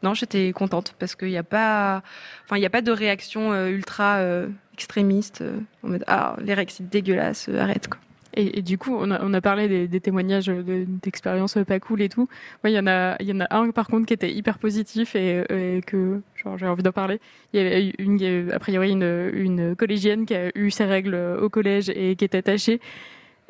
Non, 0.04 0.12
j'étais 0.12 0.52
contente 0.52 0.94
parce 0.98 1.16
qu'il 1.16 1.28
n'y 1.28 1.38
a 1.38 1.42
pas, 1.42 2.02
enfin, 2.44 2.58
il 2.58 2.64
a 2.66 2.70
pas 2.70 2.82
de 2.82 2.92
réaction 2.92 3.54
euh, 3.54 3.70
ultra 3.70 4.16
euh, 4.16 4.48
extrémiste 4.74 5.40
euh, 5.40 5.56
en 5.82 5.88
mode 5.88 6.04
ah 6.06 6.36
les 6.42 6.52
règles 6.52 6.70
c'est 6.70 6.86
dégueulasse, 6.86 7.48
euh, 7.48 7.58
arrête 7.58 7.88
quoi. 7.88 7.98
Et, 8.36 8.62
du 8.62 8.78
coup, 8.78 8.96
on 8.98 9.12
a, 9.12 9.40
parlé 9.40 9.86
des, 9.86 10.00
témoignages 10.00 10.46
d'expériences 10.48 11.56
pas 11.68 11.78
cool 11.78 12.02
et 12.02 12.08
tout. 12.08 12.28
il 12.64 12.72
y 12.72 12.78
en 12.80 12.88
a, 12.88 13.14
il 13.20 13.28
y 13.28 13.32
en 13.32 13.38
a 13.38 13.56
un 13.56 13.70
par 13.70 13.86
contre 13.86 14.06
qui 14.06 14.12
était 14.12 14.32
hyper 14.32 14.58
positif 14.58 15.14
et, 15.14 15.44
que 15.86 16.20
j'ai 16.56 16.66
envie 16.66 16.82
d'en 16.82 16.90
parler. 16.90 17.20
Il 17.52 17.62
y 17.62 17.64
avait 17.64 17.92
une, 17.96 18.50
a 18.50 18.58
priori 18.58 18.90
une, 18.90 19.30
une 19.32 19.76
collégienne 19.76 20.26
qui 20.26 20.34
a 20.34 20.50
eu 20.58 20.72
ses 20.72 20.84
règles 20.84 21.14
au 21.14 21.48
collège 21.48 21.90
et 21.90 22.16
qui 22.16 22.24
était 22.24 22.38
attachée 22.38 22.80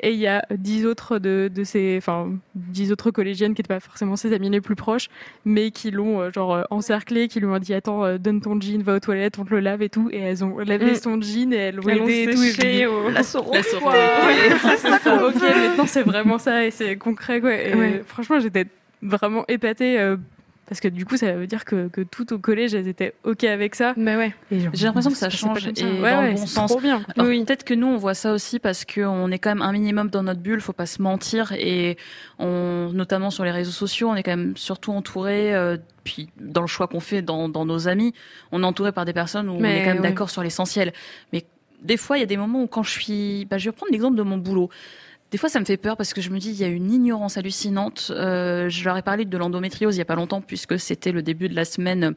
et 0.01 0.11
il 0.11 0.19
y 0.19 0.27
a 0.27 0.45
dix 0.51 0.85
autres 0.85 1.19
de, 1.19 1.49
de 1.53 1.63
ces, 1.63 1.95
enfin, 1.97 2.31
dix 2.53 2.91
autres 2.91 3.11
collégiennes 3.11 3.53
qui 3.53 3.61
n'étaient 3.61 3.73
pas 3.73 3.79
forcément 3.79 4.15
ses 4.15 4.33
amies 4.33 4.49
les 4.49 4.61
plus 4.61 4.75
proches, 4.75 5.07
mais 5.45 5.71
qui 5.71 5.89
l'ont 5.89 6.21
euh, 6.21 6.31
genre 6.31 6.53
euh, 6.53 6.63
encerclé, 6.69 7.27
qui 7.27 7.39
lui 7.39 7.47
ont 7.47 7.57
dit 7.59 7.73
attends, 7.73 8.03
euh, 8.03 8.17
donne 8.17 8.41
ton 8.41 8.59
jean, 8.59 8.83
va 8.83 8.95
aux 8.95 8.99
toilettes, 8.99 9.39
on 9.39 9.45
te 9.45 9.51
le 9.51 9.61
lave 9.61 9.81
et 9.81 9.89
tout, 9.89 10.09
et 10.11 10.19
elles 10.19 10.43
ont 10.43 10.59
lavé 10.59 10.91
mm. 10.91 10.95
son 10.95 11.21
jean 11.21 11.53
et 11.53 11.57
elles 11.57 11.75
l'ont 11.75 11.87
aidé 11.87 12.23
et 12.23 12.33
tout. 12.33 13.09
La 13.11 13.23
sororité. 13.23 13.67
Ok, 15.25 15.41
maintenant 15.41 15.85
c'est 15.85 16.03
vraiment 16.03 16.37
ça 16.37 16.65
et 16.65 16.71
c'est 16.71 16.97
concret 16.97 17.39
quoi. 17.39 17.53
Et 17.53 18.01
Franchement, 18.05 18.39
j'étais 18.39 18.65
vraiment 19.01 19.45
épatée 19.47 20.15
parce 20.67 20.81
que 20.81 20.87
du 20.87 21.05
coup, 21.05 21.15
ça 21.15 21.33
veut 21.33 21.45
dire 21.45 21.63
que, 21.63 21.87
que 21.89 22.01
tout 22.01 22.33
au 22.33 22.39
collège, 22.39 22.73
elles 22.73 22.87
étaient 22.87 23.13
OK 23.23 23.43
avec 23.43 23.75
ça. 23.75 23.93
Mais 23.97 24.15
ouais. 24.15 24.33
J'ai 24.51 24.85
l'impression 24.87 25.11
que 25.11 25.17
ça 25.17 25.29
change 25.29 25.67
et 25.67 25.71
dans 25.71 26.21
le 26.21 26.33
bon 26.33 26.47
sens. 26.47 26.75
bien. 26.81 27.03
oui. 27.17 27.43
Peut-être 27.45 27.63
que 27.63 27.75
nous, 27.75 27.87
on 27.87 27.97
voit 27.97 28.15
ça 28.15 28.33
aussi 28.33 28.57
parce 28.57 28.83
qu'on 28.83 29.29
est 29.31 29.37
quand 29.37 29.51
même 29.51 29.61
un 29.61 29.71
minimum 29.71 30.09
dans 30.09 30.23
notre 30.23 30.39
bulle, 30.39 30.61
faut 30.61 30.73
pas 30.73 30.87
se 30.87 31.01
mentir. 31.03 31.53
Et 31.53 31.97
on, 32.39 32.89
notamment 32.93 33.29
sur 33.29 33.43
les 33.43 33.51
réseaux 33.51 33.71
sociaux, 33.71 34.09
on 34.09 34.15
est 34.15 34.23
quand 34.23 34.35
même 34.35 34.57
surtout 34.57 34.91
entouré, 34.91 35.53
euh, 35.53 35.77
puis 36.03 36.29
dans 36.39 36.61
le 36.61 36.67
choix 36.67 36.87
qu'on 36.87 36.99
fait 36.99 37.21
dans, 37.21 37.47
dans, 37.47 37.65
nos 37.65 37.87
amis, 37.87 38.13
on 38.51 38.63
est 38.63 38.65
entouré 38.65 38.91
par 38.91 39.05
des 39.05 39.13
personnes 39.13 39.49
où 39.49 39.53
on 39.53 39.63
est 39.63 39.83
quand 39.83 39.93
même 39.93 40.01
d'accord 40.01 40.31
sur 40.31 40.41
l'essentiel. 40.41 40.93
Mais 41.31 41.45
des 41.83 41.97
fois, 41.97 42.17
il 42.17 42.21
y 42.21 42.23
a 42.23 42.27
des 42.27 42.37
moments 42.37 42.63
où 42.63 42.67
quand 42.67 42.83
je 42.83 42.91
suis... 42.91 43.45
Bah, 43.45 43.59
je 43.59 43.69
vais 43.69 43.75
prendre 43.75 43.91
l'exemple 43.91 44.17
de 44.17 44.23
mon 44.23 44.37
boulot. 44.37 44.69
Des 45.35 45.37
fois, 45.37 45.49
ça 45.49 45.59
me 45.59 45.65
fait 45.65 45.75
peur 45.75 45.97
parce 45.97 46.13
que 46.13 46.21
je 46.21 46.29
me 46.29 46.39
dis, 46.39 46.51
il 46.51 46.55
y 46.55 46.63
a 46.63 46.69
une 46.69 46.89
ignorance 46.93 47.35
hallucinante. 47.35 48.09
Euh, 48.09 48.69
je 48.69 48.85
leur 48.85 48.95
ai 48.95 49.01
parlé 49.01 49.25
de 49.25 49.37
l'endométriose 49.37 49.97
il 49.97 49.99
y 49.99 50.01
a 50.01 50.05
pas 50.05 50.15
longtemps 50.15 50.39
puisque 50.39 50.79
c'était 50.79 51.11
le 51.11 51.21
début 51.21 51.49
de 51.49 51.55
la 51.55 51.65
semaine 51.65 52.15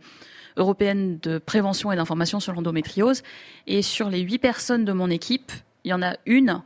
européenne 0.57 1.19
de 1.21 1.39
prévention 1.39 1.91
et 1.91 1.97
d'information 1.97 2.39
sur 2.39 2.53
l'endométriose. 2.53 3.25
Et 3.66 3.83
sur 3.83 4.09
les 4.09 4.21
huit 4.21 4.39
personnes 4.39 4.85
de 4.85 4.93
mon 4.93 5.11
équipe, 5.11 5.51
il 5.83 5.91
y 5.91 5.93
en 5.95 6.01
a 6.01 6.14
une 6.27 6.62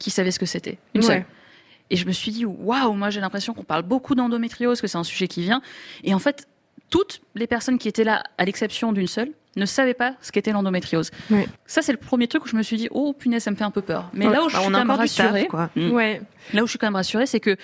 qui 0.00 0.10
savait 0.10 0.32
ce 0.32 0.40
que 0.40 0.46
c'était. 0.46 0.78
Une 0.94 1.02
seule. 1.02 1.26
Et 1.90 1.96
je 1.96 2.08
me 2.08 2.12
suis 2.12 2.32
dit, 2.32 2.44
waouh, 2.44 2.92
moi 2.94 3.10
j'ai 3.10 3.20
l'impression 3.20 3.54
qu'on 3.54 3.62
parle 3.62 3.84
beaucoup 3.84 4.16
d'endométriose, 4.16 4.80
que 4.80 4.88
c'est 4.88 4.98
un 4.98 5.04
sujet 5.04 5.28
qui 5.28 5.42
vient. 5.42 5.62
Et 6.02 6.12
en 6.12 6.18
fait, 6.18 6.48
toutes 6.90 7.20
les 7.36 7.46
personnes 7.46 7.78
qui 7.78 7.86
étaient 7.86 8.02
là, 8.02 8.24
à 8.36 8.44
l'exception 8.44 8.92
d'une 8.92 9.06
seule, 9.06 9.30
ne 9.56 9.66
savaient 9.66 9.94
pas 9.94 10.14
ce 10.20 10.32
qu'était 10.32 10.52
l'endométriose. 10.52 11.10
Ça, 11.66 11.82
c'est 11.82 11.92
le 11.92 11.98
premier 11.98 12.28
truc 12.28 12.44
où 12.44 12.48
je 12.48 12.56
me 12.56 12.62
suis 12.62 12.76
dit, 12.76 12.88
oh 12.90 13.12
punaise, 13.12 13.42
ça 13.42 13.50
me 13.50 13.56
fait 13.56 13.64
un 13.64 13.70
peu 13.70 13.82
peur. 13.82 14.10
Mais 14.12 14.26
là 14.26 14.44
où 14.44 14.48
je 14.48 14.54
bah, 14.54 14.62
suis 14.62 14.70
quand 14.72 14.78
même 14.78 14.90
rassurée, 14.90 15.48
ouais. 15.76 16.22
là 16.52 16.62
où 16.62 16.66
je 16.66 16.70
suis 16.70 16.78
quand 16.78 16.86
même 16.86 16.96
rassurée, 16.96 17.26
c'est 17.26 17.40
que 17.40 17.56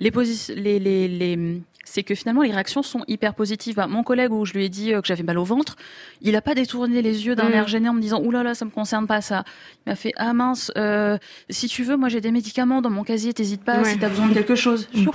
les, 0.00 0.10
les, 0.10 0.78
les, 0.78 1.08
les, 1.08 1.62
c'est 1.86 2.02
que 2.02 2.14
finalement 2.14 2.42
les 2.42 2.50
réactions 2.50 2.82
sont 2.82 3.02
hyper 3.08 3.34
positives. 3.34 3.76
Bah, 3.76 3.86
mon 3.86 4.02
collègue 4.02 4.32
où 4.32 4.44
je 4.44 4.52
lui 4.52 4.64
ai 4.64 4.68
dit 4.68 4.92
euh, 4.92 5.00
que 5.00 5.06
j'avais 5.06 5.22
mal 5.22 5.38
au 5.38 5.44
ventre, 5.44 5.76
il 6.20 6.36
a 6.36 6.42
pas 6.42 6.54
détourné 6.54 7.00
les 7.00 7.26
yeux 7.26 7.34
d'un 7.34 7.48
mm. 7.48 7.54
air 7.54 7.68
gêné 7.68 7.88
en 7.88 7.94
me 7.94 8.00
disant 8.00 8.20
oulala 8.20 8.42
là 8.42 8.50
là, 8.50 8.54
ça 8.54 8.64
me 8.64 8.70
concerne 8.70 9.06
pas 9.06 9.20
ça. 9.20 9.44
Il 9.86 9.90
m'a 9.90 9.96
fait 9.96 10.12
ah 10.16 10.32
mince, 10.32 10.72
euh, 10.76 11.16
si 11.48 11.68
tu 11.68 11.84
veux 11.84 11.96
moi 11.96 12.08
j'ai 12.08 12.20
des 12.20 12.32
médicaments 12.32 12.82
dans 12.82 12.90
mon 12.90 13.04
casier, 13.04 13.32
t'hésites 13.32 13.64
pas 13.64 13.84
si 13.84 13.98
t'as 13.98 14.08
besoin 14.08 14.28
de 14.28 14.34
quelque 14.34 14.56
chose. 14.56 14.88
Mm. 14.92 15.06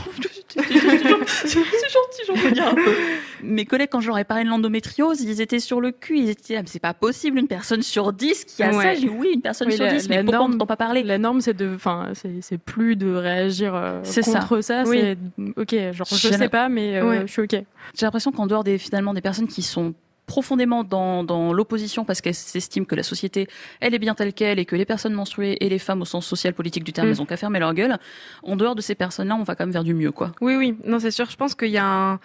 c'est 1.28 1.49
gentil, 1.49 2.22
j'en 2.28 2.34
peux 2.36 2.51
dire 2.51 2.67
un 2.67 2.76
peu. 2.76 2.95
Mes 3.43 3.65
collègues 3.65 3.89
quand 3.91 4.01
je 4.01 4.07
leur 4.07 4.17
ai 4.17 4.24
parlé 4.24 4.45
de 4.45 4.49
l'endométriose, 4.49 5.22
ils 5.22 5.41
étaient 5.41 5.59
sur 5.59 5.82
le 5.82 5.91
cul, 5.91 6.19
ils 6.19 6.30
étaient 6.30 6.55
ah, 6.55 6.61
c'est 6.65 6.80
pas 6.80 6.93
possible 6.93 7.38
une 7.38 7.47
personne 7.47 7.82
sur 7.82 8.13
dix 8.13 8.45
qui 8.45 8.63
a 8.63 8.72
ça. 8.72 8.95
J'ai 8.95 9.09
oui 9.09 9.32
une 9.34 9.41
personne 9.41 9.69
sur 9.72 9.88
dix, 9.88 10.07
mais 10.07 10.24
pourquoi 10.24 10.45
on 10.45 10.65
pas 10.65 10.78
parler? 10.78 11.03
La 11.03 11.17
norme 11.17 11.41
c'est 11.41 11.53
de, 11.53 11.76
enfin 11.76 12.13
c'est 12.13 12.57
plus 12.57 12.95
de 12.95 13.13
réagir 13.13 13.76
euh, 13.76 14.01
contre 14.24 14.61
ça. 14.61 14.86
C'est 14.86 15.17
ok, 15.57 15.76
genre 15.91 16.07
je 16.09 16.15
sais 16.15 16.49
pas 16.49 16.61
mais 16.70 16.97
euh, 16.97 17.22
je 17.28 17.32
suis 17.32 17.41
ok. 17.41 17.51
J'ai 17.51 18.05
l'impression 18.05 18.32
qu'en 18.32 18.47
dehors 18.47 18.64
des 18.64 18.78
finalement 18.78 19.14
des 19.14 19.22
personnes 19.22 19.47
qui 19.47 19.62
sont 19.62 19.93
profondément 20.26 20.86
dans, 20.86 21.26
dans 21.26 21.51
l'opposition 21.51 22.05
parce 22.05 22.22
qu'elles 22.22 22.36
s'estiment 22.36 22.86
que 22.86 22.95
la 22.95 23.03
société, 23.03 23.47
elle 23.82 23.93
est 23.93 23.99
bien 23.99 24.16
telle 24.16 24.34
qu'elle 24.34 24.59
et 24.59 24.66
que 24.66 24.78
les 24.78 24.86
personnes 24.86 25.14
menstruées 25.14 25.57
et 25.59 25.68
les 25.68 25.80
femmes 25.80 26.01
au 26.01 26.05
sens 26.05 26.26
social 26.26 26.53
politique 26.53 26.86
du 26.86 26.93
terme, 26.93 27.07
mm. 27.07 27.12
elles 27.12 27.22
ont 27.22 27.26
qu'à 27.26 27.36
fermer 27.36 27.59
leur 27.59 27.74
gueule. 27.74 27.97
En 28.43 28.55
dehors 28.55 28.76
de 28.76 28.82
ces 28.82 28.95
personnes-là, 28.95 29.36
on 29.36 29.43
va 29.43 29.55
quand 29.55 29.66
même 29.66 29.74
vers 29.74 29.84
du 29.84 29.93
mieux, 29.93 30.12
quoi. 30.12 30.32
Oui, 30.39 30.55
oui, 30.55 30.78
non, 30.86 30.99
c'est 30.99 31.12
sûr. 31.12 31.30
Je 31.30 31.36
pense 31.36 31.53
qu'il 31.53 31.72
y 31.72 31.78
a 31.78 31.86
un 31.86 32.20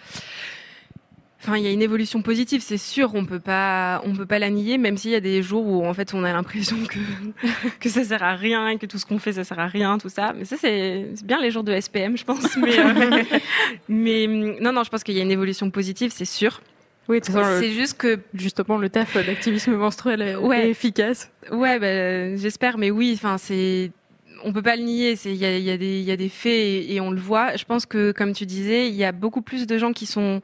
Enfin, 1.43 1.59
il 1.59 1.65
y 1.65 1.67
a 1.67 1.71
une 1.71 1.83
évolution 1.83 2.23
positive, 2.23 2.63
c'est 2.63 2.79
sûr. 2.79 3.15
On 3.15 3.25
peut 3.25 3.39
pas, 3.39 4.01
on 4.05 4.15
peut 4.15 4.27
pas 4.27 4.39
la 4.39 4.51
nier, 4.51 4.79
même 4.79 4.97
s'il 4.97 5.11
y 5.11 5.15
a 5.15 5.21
des 5.21 5.43
jours 5.43 5.67
où 5.67 5.87
en 5.87 5.93
fait 5.93 6.15
on 6.15 6.25
a 6.25 6.33
l'impression 6.33 6.77
que 6.89 6.99
que 7.81 7.89
ça 7.89 8.05
sert 8.05 8.23
à 8.23 8.35
rien, 8.35 8.79
que 8.79 8.87
tout 8.87 8.99
ce 8.99 9.07
qu'on 9.07 9.19
fait 9.19 9.35
ça 9.35 9.45
sert 9.45 9.59
à 9.59 9.67
rien, 9.67 9.99
tout 9.99 10.09
ça. 10.09 10.33
Mais 10.37 10.45
ça 10.45 10.57
c'est 10.59 11.11
bien 11.25 11.41
les 11.41 11.51
jours 11.51 11.63
de 11.63 11.79
SPM, 11.79 12.17
je 12.17 12.25
pense. 12.25 12.57
Mais, 12.57 12.79
euh, 12.79 13.23
mais 13.89 14.27
non, 14.27 14.73
non, 14.73 14.83
je 14.83 14.91
pense 14.91 15.05
qu'il 15.05 15.15
y 15.15 15.21
a 15.21 15.23
une 15.23 15.31
évolution 15.31 15.71
positive, 15.71 16.11
c'est 16.13 16.25
sûr. 16.25 16.61
Oui, 17.09 17.21
c'est 17.23 17.71
juste 17.71 17.99
que 17.99 18.19
justement 18.35 18.79
le 18.79 18.89
taf 18.89 19.15
d'activisme 19.15 19.77
menstruel 19.77 20.23
est, 20.23 20.37
ouais. 20.37 20.71
efficace. 20.71 21.31
Ouais, 21.53 21.79
bah, 21.79 22.37
j'espère, 22.37 22.79
mais 22.79 22.91
oui, 22.91 23.13
enfin 23.15 23.39
c'est 23.39 23.93
on 24.43 24.53
peut 24.53 24.63
pas 24.63 24.77
le 24.77 24.83
nier. 24.83 25.17
Il 25.25 25.35
y 25.35 25.45
a, 25.45 25.59
y, 25.59 25.71
a 25.71 25.75
y 25.77 26.11
a, 26.11 26.17
des 26.17 26.29
faits 26.29 26.53
et, 26.53 26.95
et, 26.95 27.01
on 27.01 27.11
le 27.11 27.21
voit. 27.21 27.57
Je 27.57 27.65
pense 27.65 27.87
que, 27.87 28.13
comme 28.13 28.33
tu 28.33 28.47
disais, 28.47 28.89
il 28.89 28.95
y 28.95 29.05
a 29.05 29.13
beaucoup 29.13 29.43
plus 29.43 29.67
de 29.67 29.79
gens 29.79 29.93
qui 29.93 30.07
sont 30.07 30.43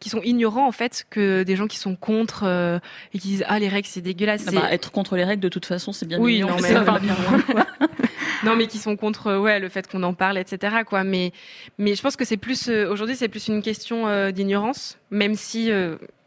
qui 0.00 0.08
sont 0.10 0.20
ignorants 0.22 0.66
en 0.66 0.72
fait 0.72 1.06
que 1.10 1.42
des 1.42 1.56
gens 1.56 1.66
qui 1.66 1.78
sont 1.78 1.96
contre 1.96 2.44
euh, 2.44 2.78
et 3.14 3.18
qui 3.18 3.28
disent 3.28 3.44
ah 3.48 3.58
les 3.58 3.68
règles 3.68 3.88
c'est 3.88 4.00
dégueulasse. 4.00 4.44
Ah 4.48 4.52
bah, 4.52 4.72
être 4.72 4.92
contre 4.92 5.16
les 5.16 5.24
règles 5.24 5.42
de 5.42 5.48
toute 5.48 5.66
façon 5.66 5.92
c'est 5.92 6.06
bien. 6.06 6.18
Oui 6.18 6.40
non 6.40 6.56
mais 6.62 6.74
non 8.44 8.56
mais 8.56 8.66
qui 8.66 8.78
sont 8.78 8.96
contre 8.96 9.36
ouais 9.36 9.58
le 9.58 9.68
fait 9.68 9.90
qu'on 9.90 10.02
en 10.02 10.14
parle 10.14 10.38
etc 10.38 10.78
quoi 10.86 11.04
mais 11.04 11.32
mais 11.78 11.94
je 11.94 12.02
pense 12.02 12.16
que 12.16 12.24
c'est 12.24 12.36
plus 12.36 12.68
euh, 12.68 12.90
aujourd'hui 12.90 13.16
c'est 13.16 13.28
plus 13.28 13.48
une 13.48 13.62
question 13.62 14.06
euh, 14.06 14.30
d'ignorance 14.30 14.98
même 15.10 15.34
si 15.34 15.70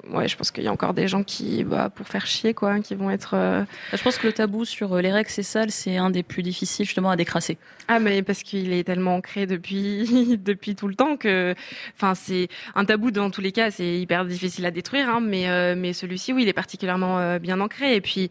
ouais, 0.08 0.28
je 0.28 0.38
pense 0.38 0.52
qu'il 0.52 0.64
y 0.64 0.68
a 0.68 0.72
encore 0.72 0.94
des 0.94 1.08
gens 1.08 1.24
qui, 1.24 1.64
bah, 1.64 1.90
pour 1.90 2.08
faire 2.08 2.26
chier, 2.26 2.54
quoi, 2.54 2.80
qui 2.80 2.96
vont 2.96 3.10
être. 3.10 3.36
Euh, 3.36 3.64
je 3.94 4.02
pense 4.02 4.18
que 4.18 4.28
le 4.28 4.34
tabou 4.34 4.66
sur 4.66 4.94
euh, 4.94 5.02
les 5.02 5.12
règles 5.12 5.30
c'est 5.30 5.44
sales, 5.44 5.72
c'est 5.72 5.98
un 5.98 6.10
des 6.10 6.24
plus 6.24 6.44
difficiles 6.44 6.86
justement 6.86 7.12
à 7.12 7.16
décrasser. 7.16 7.58
Ah, 7.88 8.00
mais 8.00 8.22
parce 8.22 8.44
qu'il 8.44 8.72
est 8.74 8.84
tellement 8.84 9.16
ancré 9.16 9.46
depuis 9.46 10.38
depuis 10.44 10.76
tout 10.76 10.88
le 10.88 10.96
temps 10.96 11.18
que, 11.18 11.54
enfin, 11.96 12.16
c'est 12.16 12.48
un 12.76 12.86
tabou 12.86 13.12
dans 13.12 13.30
tous 13.30 13.42
les 13.42 13.52
cas, 13.52 13.72
c'est 13.72 14.00
hyper 14.00 14.26
difficile 14.26 14.66
à 14.66 14.72
détruire, 14.72 15.10
hein, 15.10 15.20
mais 15.22 15.50
euh, 15.50 15.76
mais 15.78 15.94
celui-ci, 15.94 16.34
oui, 16.34 16.44
il 16.44 16.50
est 16.50 16.54
particulièrement 16.54 17.38
bien 17.40 17.60
ancré. 17.60 17.96
Et 17.96 18.02
puis, 18.02 18.30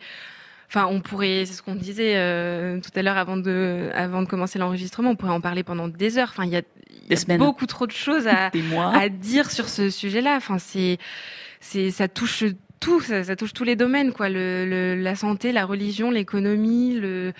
enfin, 0.69 0.87
on 0.87 1.01
pourrait, 1.01 1.45
c'est 1.47 1.55
ce 1.55 1.63
qu'on 1.63 1.75
disait 1.75 2.15
tout 2.81 2.91
à 2.95 3.03
l'heure 3.03 3.19
avant 3.19 3.37
de 3.37 3.91
avant 3.95 4.23
de 4.23 4.29
commencer 4.29 4.59
l'enregistrement, 4.59 5.11
on 5.11 5.17
pourrait 5.17 5.33
en 5.33 5.41
parler 5.41 5.63
pendant 5.63 5.89
des 5.89 6.19
heures. 6.19 6.31
Enfin, 6.31 6.45
il 6.45 6.51
y 6.51 6.57
a, 6.57 6.63
y 7.11 7.33
a 7.33 7.39
beaucoup 7.39 7.67
trop 7.67 7.87
de 7.87 7.93
choses 7.93 8.27
à 8.27 8.51
à 8.95 9.09
dire 9.09 9.51
sur 9.51 9.69
ce 9.69 9.91
sujet-là. 9.91 10.35
Enfin, 10.37 10.59
c'est 10.59 10.99
ça 11.61 12.09
touche 12.09 12.45
tout, 12.81 13.01
ça, 13.01 13.37
touche 13.37 13.53
tous 13.53 13.65
les 13.65 13.77
domaines, 13.77 14.13
quoi. 14.13 14.29
La 14.29 15.17
santé, 15.17 15.53
la 15.53 15.65
religion, 15.65 16.11
l'économie, 16.11 16.95
le, 16.95 17.33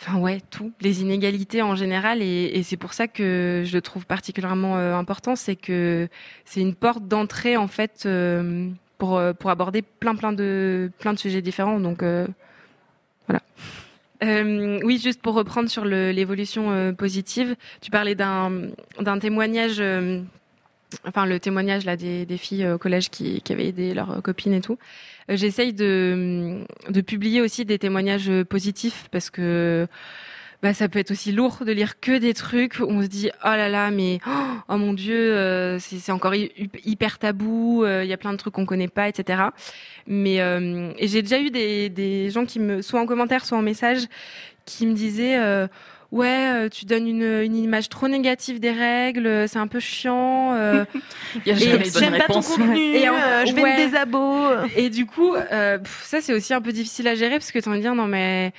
enfin 0.00 0.18
ouais, 0.18 0.40
tout, 0.50 0.72
les 0.80 1.02
inégalités 1.02 1.62
en 1.62 1.74
général. 1.74 2.22
Et, 2.22 2.62
c'est 2.62 2.76
pour 2.76 2.92
ça 2.92 3.08
que 3.08 3.62
je 3.66 3.72
le 3.72 3.80
trouve 3.80 4.06
particulièrement 4.06 4.76
euh, 4.76 4.94
important, 4.94 5.36
c'est 5.36 5.56
que 5.56 6.08
c'est 6.44 6.60
une 6.60 6.74
porte 6.74 7.06
d'entrée 7.06 7.56
en 7.56 7.68
fait 7.68 8.04
euh, 8.06 8.68
pour 8.98 9.16
euh, 9.16 9.32
pour 9.32 9.50
aborder 9.50 9.82
plein 9.82 10.14
plein 10.14 10.32
de 10.32 10.90
plein 10.98 11.12
de 11.12 11.18
sujets 11.18 11.42
différents. 11.42 11.80
Donc 11.80 12.02
voilà. 13.26 13.42
oui, 14.84 14.98
juste 15.02 15.20
pour 15.22 15.34
reprendre 15.34 15.68
sur 15.68 15.84
l'évolution 15.84 16.94
positive, 16.94 17.56
tu 17.80 17.90
parlais 17.90 18.14
d'un 18.14 19.18
témoignage 19.20 19.82
enfin 21.04 21.26
le 21.26 21.38
témoignage 21.40 21.84
là 21.84 21.96
des, 21.96 22.26
filles 22.38 22.68
au 22.68 22.78
collège 22.78 23.10
qui, 23.10 23.42
avaient 23.50 23.68
aidé 23.68 23.94
leurs 23.94 24.22
copines 24.22 24.54
et 24.54 24.60
tout. 24.60 24.78
Euh, 25.30 25.36
j'essaye 25.36 25.72
de, 25.72 26.64
de 26.88 27.00
publier 27.00 27.40
aussi 27.40 27.64
des 27.64 27.78
témoignages 27.78 28.30
positifs 28.44 29.08
parce 29.10 29.30
que 29.30 29.86
bah, 30.62 30.74
ça 30.74 30.88
peut 30.88 30.98
être 30.98 31.12
aussi 31.12 31.30
lourd 31.30 31.58
de 31.64 31.70
lire 31.70 32.00
que 32.00 32.18
des 32.18 32.34
trucs 32.34 32.80
où 32.80 32.84
on 32.88 33.02
se 33.02 33.06
dit 33.06 33.30
oh 33.44 33.48
là 33.48 33.68
là 33.68 33.90
mais 33.92 34.18
oh 34.68 34.76
mon 34.76 34.92
dieu 34.92 35.36
euh, 35.36 35.78
c'est 35.78 36.10
encore 36.10 36.34
hyper 36.34 37.18
tabou 37.20 37.84
euh, 37.84 38.02
il 38.02 38.10
y 38.10 38.12
a 38.12 38.16
plein 38.16 38.32
de 38.32 38.38
trucs 38.38 38.54
qu'on 38.54 38.66
connaît 38.66 38.88
pas 38.88 39.08
etc 39.08 39.44
mais 40.08 40.38
et 40.38 41.06
j'ai 41.06 41.22
déjà 41.22 41.38
eu 41.38 41.50
des, 41.50 41.90
des 41.90 42.30
gens 42.30 42.44
qui 42.44 42.58
me 42.58 42.82
soit 42.82 43.00
en 43.00 43.06
commentaire 43.06 43.44
soit 43.44 43.56
en 43.56 43.62
message 43.62 44.08
qui 44.64 44.84
me 44.86 44.94
disaient 44.94 45.38
ouais, 46.12 46.50
euh, 46.54 46.68
tu 46.68 46.84
donnes 46.84 47.06
une, 47.06 47.42
une, 47.42 47.56
image 47.56 47.88
trop 47.88 48.08
négative 48.08 48.60
des 48.60 48.70
règles, 48.70 49.26
euh, 49.26 49.46
c'est 49.46 49.58
un 49.58 49.66
peu 49.66 49.80
chiant. 49.80 50.54
Euh, 50.54 50.84
j'aime 51.46 52.18
pas 52.18 52.26
ton 52.26 52.42
contenu, 52.42 52.78
et 52.78 53.04
je 53.46 53.54
vais 53.54 53.62
me 53.62 53.76
désabo. 53.76 54.68
Et 54.76 54.90
du 54.90 55.06
coup, 55.06 55.34
ça 56.02 56.20
c'est 56.20 56.32
aussi 56.32 56.54
un 56.54 56.60
peu 56.60 56.72
difficile 56.72 57.08
à 57.08 57.14
gérer 57.14 57.38
parce 57.38 57.52
que 57.52 57.58
tu 57.58 57.68
vas 57.68 57.78
dire 57.78 57.94
non 57.94 58.06
mais 58.06 58.52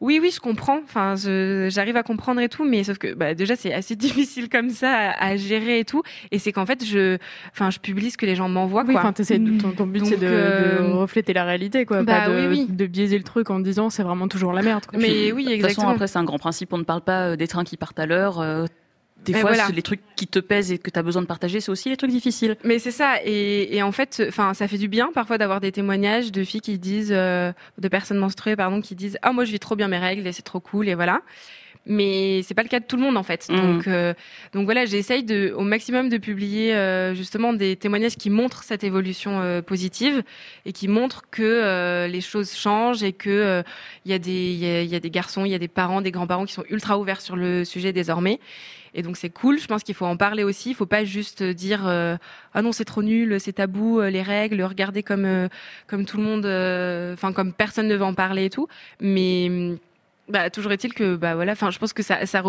Oui, 0.00 0.18
oui, 0.20 0.30
je 0.30 0.40
comprends. 0.40 0.78
Enfin, 0.84 1.14
j'arrive 1.16 1.96
à 1.96 2.02
comprendre 2.02 2.40
et 2.40 2.48
tout, 2.48 2.64
mais 2.64 2.84
sauf 2.84 2.98
que 2.98 3.14
bah, 3.14 3.34
déjà 3.34 3.56
c'est 3.56 3.72
assez 3.72 3.96
difficile 3.96 4.48
comme 4.48 4.70
ça 4.70 5.12
à, 5.12 5.36
gérer 5.36 5.80
et 5.80 5.84
tout. 5.84 6.02
Et 6.30 6.38
c'est 6.38 6.52
qu'en 6.52 6.66
fait, 6.66 6.84
je, 6.84 7.16
enfin, 7.52 7.70
je 7.70 7.78
publie 7.78 8.10
ce 8.10 8.18
que 8.18 8.26
les 8.26 8.36
gens 8.36 8.48
m'envoient. 8.48 8.84
Oui, 8.86 8.94
enfin, 8.96 9.12
ton, 9.12 9.72
ton, 9.72 9.86
but 9.86 10.04
c'est 10.04 10.18
de, 10.18 10.26
euh, 10.26 10.94
refléter 10.94 11.32
la 11.32 11.44
réalité, 11.44 11.86
quoi, 11.86 12.02
bah, 12.02 12.26
pas 12.26 12.28
de, 12.28 12.48
oui, 12.48 12.66
de, 12.68 12.86
biaiser 12.86 13.16
le 13.16 13.24
truc 13.24 13.50
en 13.50 13.58
disant 13.58 13.88
c'est 13.88 14.02
vraiment 14.02 14.28
toujours 14.28 14.52
la 14.52 14.62
merde. 14.62 14.84
Quoi. 14.86 14.98
Mais 14.98 15.32
oui, 15.32 15.48
exactement. 15.50 15.54
De 15.54 15.62
toute 15.62 15.74
façon, 15.76 15.88
après 15.88 16.06
c'est 16.08 16.18
un 16.18 16.24
grand 16.24 16.38
principe. 16.38 16.72
On 16.72 16.78
ne 16.78 16.84
parle 16.84 17.02
pas 17.02 17.28
euh, 17.28 17.36
des 17.36 17.48
trains 17.48 17.64
qui 17.64 17.76
partent 17.76 17.98
à 17.98 18.06
l'heure. 18.06 18.40
Euh, 18.40 18.66
des 19.32 19.40
fois, 19.40 19.52
les 19.74 19.82
trucs 19.82 20.00
qui 20.16 20.26
te 20.26 20.38
pèsent 20.38 20.72
et 20.72 20.78
que 20.78 20.90
tu 20.90 20.98
as 20.98 21.02
besoin 21.02 21.22
de 21.22 21.26
partager, 21.26 21.60
c'est 21.60 21.70
aussi 21.70 21.88
les 21.88 21.96
trucs 21.96 22.10
difficiles. 22.10 22.56
Mais 22.64 22.78
c'est 22.78 22.90
ça. 22.90 23.16
Et, 23.24 23.76
et, 23.76 23.82
en 23.82 23.92
fait, 23.92 24.22
enfin, 24.28 24.54
ça 24.54 24.68
fait 24.68 24.78
du 24.78 24.88
bien 24.88 25.10
parfois 25.14 25.38
d'avoir 25.38 25.60
des 25.60 25.72
témoignages 25.72 26.32
de 26.32 26.44
filles 26.44 26.60
qui 26.60 26.78
disent, 26.78 27.12
euh, 27.12 27.52
de 27.78 27.88
personnes 27.88 28.18
menstruées, 28.18 28.56
pardon, 28.56 28.80
qui 28.80 28.94
disent, 28.94 29.18
ah 29.22 29.32
moi 29.32 29.44
je 29.44 29.52
vis 29.52 29.60
trop 29.60 29.76
bien 29.76 29.88
mes 29.88 29.98
règles 29.98 30.26
et 30.26 30.32
c'est 30.32 30.42
trop 30.42 30.60
cool 30.60 30.88
et 30.88 30.94
voilà. 30.94 31.22
Mais 31.88 32.42
c'est 32.42 32.54
pas 32.54 32.64
le 32.64 32.68
cas 32.68 32.80
de 32.80 32.84
tout 32.84 32.96
le 32.96 33.02
monde 33.02 33.16
en 33.16 33.22
fait. 33.22 33.48
Mmh. 33.48 33.56
Donc, 33.56 33.86
euh, 33.86 34.12
donc 34.52 34.64
voilà, 34.64 34.84
j'essaye 34.86 35.22
de, 35.22 35.52
au 35.56 35.62
maximum 35.62 36.08
de 36.08 36.18
publier 36.18 36.74
euh, 36.74 37.14
justement 37.14 37.52
des 37.52 37.76
témoignages 37.76 38.16
qui 38.16 38.28
montrent 38.28 38.64
cette 38.64 38.82
évolution 38.82 39.40
euh, 39.40 39.62
positive 39.62 40.24
et 40.64 40.72
qui 40.72 40.88
montrent 40.88 41.22
que 41.30 42.06
les 42.08 42.20
choses 42.20 42.52
changent 42.54 43.04
et 43.04 43.12
que 43.12 43.62
il 44.04 44.10
y 44.10 44.14
y 44.14 44.66
a, 44.66 44.82
y 44.82 44.94
a 44.96 45.00
des 45.00 45.10
garçons, 45.10 45.44
il 45.44 45.52
y 45.52 45.54
a 45.54 45.58
des 45.58 45.68
parents, 45.68 46.00
des 46.00 46.10
grands-parents 46.10 46.44
qui 46.44 46.54
sont 46.54 46.64
ultra 46.68 46.98
ouverts 46.98 47.20
sur 47.20 47.36
le 47.36 47.64
sujet 47.64 47.92
désormais 47.92 48.40
et 48.96 49.02
donc 49.02 49.16
c'est 49.18 49.28
cool. 49.28 49.60
Je 49.60 49.66
pense 49.66 49.84
qu'il 49.84 49.94
faut 49.94 50.06
en 50.06 50.16
parler 50.16 50.42
aussi. 50.42 50.70
Il 50.70 50.74
faut 50.74 50.86
pas 50.86 51.04
juste 51.04 51.42
dire 51.42 51.86
euh, 51.86 52.16
ah 52.54 52.62
non 52.62 52.72
c'est 52.72 52.86
trop 52.86 53.02
nul, 53.02 53.38
c'est 53.38 53.52
tabou 53.52 54.00
euh, 54.00 54.08
les 54.10 54.22
règles, 54.22 54.60
regarder 54.62 55.02
comme 55.02 55.26
euh, 55.26 55.48
comme 55.86 56.06
tout 56.06 56.16
le 56.16 56.22
monde, 56.24 56.46
enfin 57.12 57.32
comme 57.32 57.52
personne 57.52 57.86
ne 57.86 57.94
veut 57.94 58.04
en 58.04 58.14
parler 58.14 58.46
et 58.46 58.50
tout. 58.50 58.66
Mais 59.00 59.76
bah, 60.28 60.50
toujours 60.50 60.72
est-il 60.72 60.94
que 60.94 61.14
bah 61.14 61.34
voilà. 61.34 61.54
Je 61.54 61.78
pense 61.78 61.92
que 61.92 62.02
ça 62.02 62.42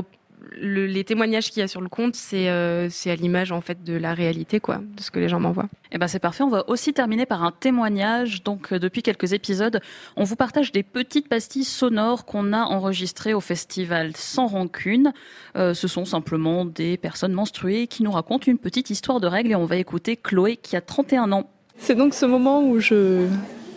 les 0.60 1.04
témoignages 1.04 1.50
qu'il 1.50 1.62
y 1.62 1.64
a 1.64 1.68
sur 1.68 1.82
le 1.82 1.90
compte, 1.90 2.16
c'est 2.16 2.50
euh, 2.50 2.90
c'est 2.90 3.12
à 3.12 3.16
l'image 3.16 3.52
en 3.52 3.62
fait 3.62 3.84
de 3.84 3.94
la 3.96 4.14
réalité, 4.14 4.60
quoi, 4.60 4.78
de 4.78 5.02
ce 5.02 5.12
que 5.12 5.20
les 5.20 5.30
gens 5.30 5.40
m'envoient. 5.40 5.70
Et 5.86 5.96
eh 5.96 5.98
ben 5.98 6.08
c'est 6.08 6.20
parfait. 6.20 6.44
On 6.44 6.50
va 6.50 6.70
aussi 6.70 6.94
terminer 6.94 7.26
par 7.26 7.44
un 7.44 7.52
témoignage. 7.52 8.44
Donc 8.44 8.72
euh, 8.72 8.80
depuis 8.80 9.02
quelques 9.02 9.34
épisodes, 9.34 9.80
on 10.16 10.24
vous 10.24 10.36
partage 10.36 10.72
des 10.72 10.84
petites 10.84 11.28
pastilles 11.28 11.64
sonores 11.64 12.26
qu'on 12.26 12.54
a 12.54 12.62
enregistrées 12.62 13.34
au 13.34 13.40
festival 13.40 14.16
Sans 14.16 14.48
Rancune. 14.48 15.14
Euh, 15.56 15.74
ce 15.74 15.88
sont 15.88 16.06
simplement 16.06 16.66
des 16.66 16.98
personnes 16.98 17.34
menstruées 17.34 17.88
qui 17.88 18.04
nous 18.04 18.12
racontent 18.12 18.46
une 18.48 18.60
petite 18.60 18.90
histoire 18.90 19.20
de 19.20 19.28
règles 19.28 19.52
et 19.52 19.56
on 19.56 19.66
va 19.66 19.78
écouter 19.78 20.18
Chloé 20.18 20.58
qui 20.58 20.76
a 20.76 20.82
31 20.82 21.32
ans. 21.32 21.50
C'est 21.78 21.96
donc 21.96 22.14
ce 22.14 22.26
moment 22.26 22.64
où 22.64 22.80
je 22.80 23.28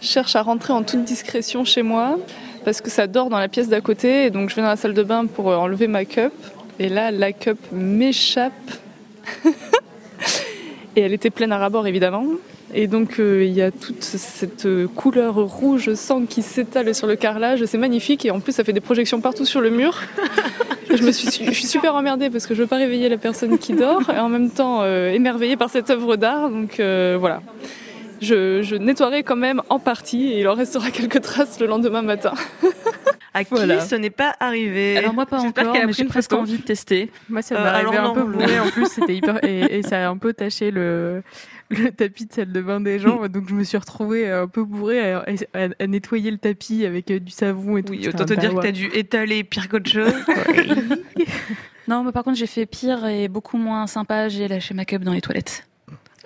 cherche 0.01 0.35
à 0.37 0.43
rentrer 0.43 0.73
en 0.73 0.83
toute 0.83 1.05
discrétion 1.05 1.65
chez 1.65 1.83
moi 1.83 2.19
parce 2.65 2.81
que 2.81 2.91
ça 2.91 3.07
dort 3.07 3.31
dans 3.31 3.39
la 3.39 3.49
pièce 3.49 3.69
d'à 3.69 3.81
côté 3.81 4.27
et 4.27 4.31
donc 4.31 4.51
je 4.51 4.57
vais 4.57 4.63
dans 4.63 4.69
la 4.69 4.77
salle 4.77 4.95
de 4.95 5.03
bain 5.03 5.27
pour 5.27 5.47
enlever 5.47 5.87
ma 5.87 6.05
cup 6.05 6.33
et 6.81 6.89
là, 6.89 7.11
la 7.11 7.33
cup 7.33 7.59
m'échappe. 7.73 8.53
et 10.97 11.03
elle 11.03 11.13
était 11.13 11.29
pleine 11.29 11.53
à 11.53 11.59
rabord, 11.59 11.87
évidemment. 11.87 12.25
Et 12.73 12.87
donc, 12.87 13.21
euh, 13.21 13.45
il 13.45 13.53
y 13.53 13.61
a 13.61 13.71
toute 13.71 14.03
cette 14.03 14.67
couleur 14.95 15.35
rouge 15.35 15.93
sang 15.93 16.23
qui 16.25 16.41
s'étale 16.41 16.95
sur 16.95 17.07
le 17.07 17.17
carrelage. 17.17 17.63
C'est 17.67 17.77
magnifique. 17.77 18.25
Et 18.25 18.31
en 18.31 18.41
plus, 18.41 18.53
ça 18.53 18.65
fait 18.65 18.73
des 18.73 18.81
projections 18.81 19.21
partout 19.21 19.45
sur 19.45 19.61
le 19.61 19.69
mur. 19.69 20.01
je, 20.91 21.03
me 21.03 21.13
suis, 21.13 21.29
je 21.31 21.53
suis 21.53 21.67
super 21.67 21.95
emmerdée 21.95 22.31
parce 22.31 22.47
que 22.47 22.55
je 22.55 22.63
veux 22.63 22.67
pas 22.67 22.79
réveiller 22.79 23.11
la 23.11 23.19
personne 23.19 23.59
qui 23.59 23.75
dort. 23.75 24.09
Et 24.09 24.19
en 24.19 24.31
même 24.31 24.49
temps, 24.49 24.79
euh, 24.81 25.13
émerveillée 25.13 25.59
par 25.59 25.69
cette 25.69 25.91
œuvre 25.91 26.17
d'art. 26.17 26.49
Donc, 26.49 26.81
euh, 26.81 27.19
voilà. 27.21 27.43
Je, 28.21 28.63
je 28.63 28.77
nettoierai 28.77 29.23
quand 29.23 29.37
même 29.37 29.63
en 29.69 29.79
partie. 29.79 30.33
Et 30.33 30.41
il 30.41 30.49
en 30.49 30.55
restera 30.55 30.91
quelques 30.93 31.23
traces 31.23 31.61
le 31.61 31.67
lendemain 31.67 32.03
matin. 32.03 32.35
à 33.35 33.45
qui 33.45 33.55
ce 33.55 33.95
n'est 33.95 34.11
pas 34.11 34.35
arrivé. 34.41 34.97
Alors 34.97 35.15
moi 35.15 35.27
pas 35.27 35.41
encore, 35.41 35.75
mais 35.87 35.93
j'ai 35.93 36.05
presque 36.05 36.33
envie 36.33 36.59
de 36.59 36.63
tester. 36.63 37.11
Moi 37.29 37.43
ça 37.43 37.55
m'est 37.55 37.61
euh, 37.61 37.65
arrivé 37.65 37.97
un 37.97 38.11
peu 38.11 38.25
bourré 38.25 38.61
en 38.61 38.69
plus, 38.69 38.87
c'était 38.87 39.15
hyper 39.15 39.43
et, 39.45 39.83
ça 39.83 40.07
a 40.07 40.11
un 40.11 40.17
peu 40.17 40.33
taché 40.33 40.71
le 40.71 41.23
le 41.71 41.91
tapis 41.91 42.27
de 42.27 42.33
salle 42.33 42.53
de 42.53 42.61
bain 42.61 42.81
des 42.81 42.99
gens, 42.99 43.29
donc 43.29 43.49
je 43.49 43.55
me 43.55 43.63
suis 43.63 43.79
retrouvée 43.79 44.29
un 44.29 44.49
peu 44.49 44.65
bourrée 44.65 45.13
à, 45.13 45.87
nettoyer 45.87 46.31
le 46.33 46.39
tapis 46.39 46.85
avec 46.85 47.11
euh, 47.11 47.21
du 47.21 47.31
savon 47.31 47.77
et 47.77 47.83
tout. 47.85 47.93
Oui, 47.93 48.09
autant 48.09 48.25
te 48.25 48.35
dire 48.35 48.55
que 48.55 48.61
t'as 48.61 48.73
dû 48.73 48.91
étaler 48.93 49.45
pire 49.45 49.69
qu'autre 49.69 49.89
chose. 49.89 50.13
non, 51.87 52.03
mais 52.03 52.13
par 52.13 52.25
contre 52.25 52.37
j'ai 52.37 52.49
fait 52.49 52.67
pire 52.67 53.07
et 53.07 53.29
beaucoup 53.29 53.57
moins 53.57 53.87
sympa, 53.87 54.29
j'ai 54.29 54.49
lâché 54.49 54.75
ma 54.75 54.85
cup 54.85 55.03
dans 55.05 55.13
les 55.13 55.21
toilettes. 55.21 55.70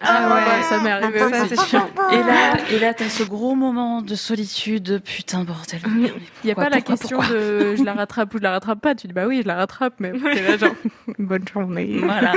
Ah, 0.07 0.28
ah 0.28 0.57
ouais, 0.57 0.62
ça 0.62 0.80
m'est 0.80 0.90
arrivé 0.90 1.20
c'est 1.48 1.61
chiant. 1.66 1.88
Et 2.12 2.18
là, 2.18 2.57
et 2.70 2.78
là, 2.78 2.94
t'as 2.94 3.09
ce 3.09 3.22
gros 3.22 3.55
moment 3.55 4.02
de 4.02 4.14
solitude. 4.14 5.02
Putain, 5.05 5.44
bordel. 5.44 5.80
Il 5.86 6.12
n'y 6.46 6.52
a 6.52 6.55
pas 6.55 6.68
la 6.68 6.80
question 6.80 7.18
de 7.18 7.76
je 7.76 7.84
la 7.84 7.94
rattrape 7.94 8.34
ou 8.34 8.38
je 8.38 8.42
la 8.42 8.52
rattrape 8.52 8.80
pas. 8.80 8.94
Tu 8.94 9.07
dis 9.07 9.12
bah 9.12 9.26
oui, 9.26 9.40
je 9.42 9.48
la 9.48 9.57
rattrape, 9.57 9.94
mais 9.98 10.12
c'est 10.34 10.42
là 10.42 10.57
genre 10.57 10.74
bonne 11.18 11.46
journée. 11.52 11.98
Voilà. 12.02 12.32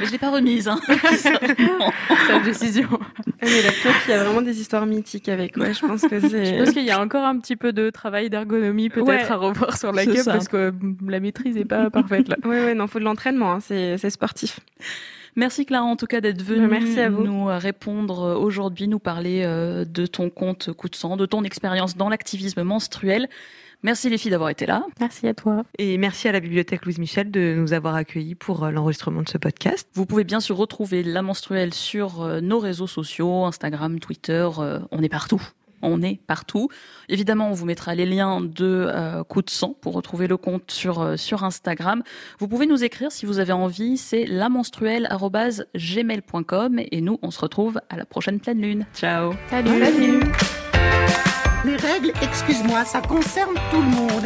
Mais 0.00 0.06
je 0.06 0.12
l'ai 0.12 0.18
pas 0.18 0.30
remise. 0.30 0.68
Hein. 0.68 0.80
Cette 0.88 2.42
décision. 2.44 2.88
Mais 3.42 3.62
la 3.62 3.70
clope, 3.70 3.94
il 4.06 4.10
y 4.10 4.14
a 4.14 4.24
vraiment 4.24 4.42
des 4.42 4.60
histoires 4.60 4.86
mythiques 4.86 5.28
avec. 5.28 5.56
Ouais, 5.56 5.74
je 5.74 5.86
pense 5.86 6.02
que 6.02 6.20
c'est. 6.20 6.44
Je 6.44 6.64
pense 6.64 6.72
qu'il 6.72 6.84
y 6.84 6.90
a 6.90 7.00
encore 7.00 7.24
un 7.24 7.38
petit 7.38 7.56
peu 7.56 7.72
de 7.72 7.90
travail 7.90 8.30
d'ergonomie 8.30 8.88
peut-être 8.88 9.32
à 9.32 9.36
revoir 9.36 9.76
sur 9.76 9.92
la 9.92 10.04
cup 10.06 10.24
parce 10.24 10.48
que 10.48 10.72
la 11.06 11.20
maîtrise 11.20 11.56
est 11.56 11.64
pas 11.64 11.90
parfaite 11.90 12.28
là. 12.28 12.36
Ouais, 12.44 12.64
ouais, 12.64 12.74
non, 12.74 12.86
faut 12.86 12.98
de 12.98 13.04
l'entraînement. 13.04 13.52
Hein. 13.52 13.58
C'est 13.60 14.10
sportif. 14.10 14.60
Merci 15.34 15.64
Clara 15.64 15.84
en 15.84 15.96
tout 15.96 16.06
cas 16.06 16.20
d'être 16.20 16.42
venue 16.42 16.68
Merci 16.68 17.00
à 17.00 17.08
vous. 17.08 17.24
nous 17.24 17.46
répondre 17.46 18.38
aujourd'hui, 18.38 18.86
nous 18.86 18.98
parler 18.98 19.42
euh, 19.44 19.84
de 19.84 20.06
ton 20.06 20.28
compte 20.28 20.72
coup 20.72 20.88
de 20.88 20.94
sang, 20.94 21.16
de 21.16 21.26
ton 21.26 21.42
expérience 21.44 21.96
dans 21.96 22.08
l'activisme 22.08 22.62
menstruel. 22.62 23.28
Merci 23.82 24.10
les 24.10 24.18
filles 24.18 24.30
d'avoir 24.30 24.50
été 24.50 24.64
là. 24.64 24.84
Merci 25.00 25.26
à 25.26 25.34
toi. 25.34 25.64
Et 25.78 25.98
merci 25.98 26.28
à 26.28 26.32
la 26.32 26.38
bibliothèque 26.38 26.84
Louise 26.84 26.98
Michel 26.98 27.30
de 27.30 27.54
nous 27.56 27.72
avoir 27.72 27.96
accueillis 27.96 28.34
pour 28.34 28.64
euh, 28.64 28.70
l'enregistrement 28.70 29.22
de 29.22 29.28
ce 29.28 29.38
podcast. 29.38 29.88
Vous 29.94 30.06
pouvez 30.06 30.24
bien 30.24 30.40
sûr 30.40 30.56
retrouver 30.56 31.02
la 31.02 31.22
menstruelle 31.22 31.74
sur 31.74 32.22
euh, 32.22 32.40
nos 32.40 32.58
réseaux 32.58 32.86
sociaux, 32.86 33.44
Instagram, 33.44 33.98
Twitter, 34.00 34.48
on 34.90 35.02
est 35.02 35.08
partout 35.08 35.42
on 35.82 36.02
est 36.02 36.20
partout. 36.26 36.68
Évidemment, 37.08 37.50
on 37.50 37.52
vous 37.52 37.66
mettra 37.66 37.94
les 37.94 38.06
liens 38.06 38.40
de 38.40 38.88
euh, 38.88 39.22
Coup 39.24 39.42
de 39.42 39.50
sang 39.50 39.76
pour 39.80 39.92
retrouver 39.94 40.26
le 40.26 40.36
compte 40.36 40.70
sur, 40.70 41.00
euh, 41.00 41.16
sur 41.16 41.44
Instagram. 41.44 42.02
Vous 42.38 42.48
pouvez 42.48 42.66
nous 42.66 42.84
écrire 42.84 43.10
si 43.12 43.24
vous 43.26 43.38
avez 43.38 43.52
envie, 43.52 43.96
c'est 43.96 44.24
lamenstruelle.gmail.com 44.24 46.80
et 46.90 47.00
nous, 47.00 47.20
on 47.22 47.30
se 47.30 47.38
retrouve 47.40 47.80
à 47.88 47.96
la 47.96 48.04
prochaine 48.04 48.40
pleine 48.40 48.60
lune. 48.60 48.84
Ciao 48.94 49.32
Salut, 49.50 49.84
Salut. 49.84 50.20
Les 51.64 51.76
règles, 51.76 52.12
excuse-moi, 52.22 52.84
ça 52.84 53.00
concerne 53.00 53.54
tout 53.70 53.80
le 53.80 53.84
monde. 53.84 54.24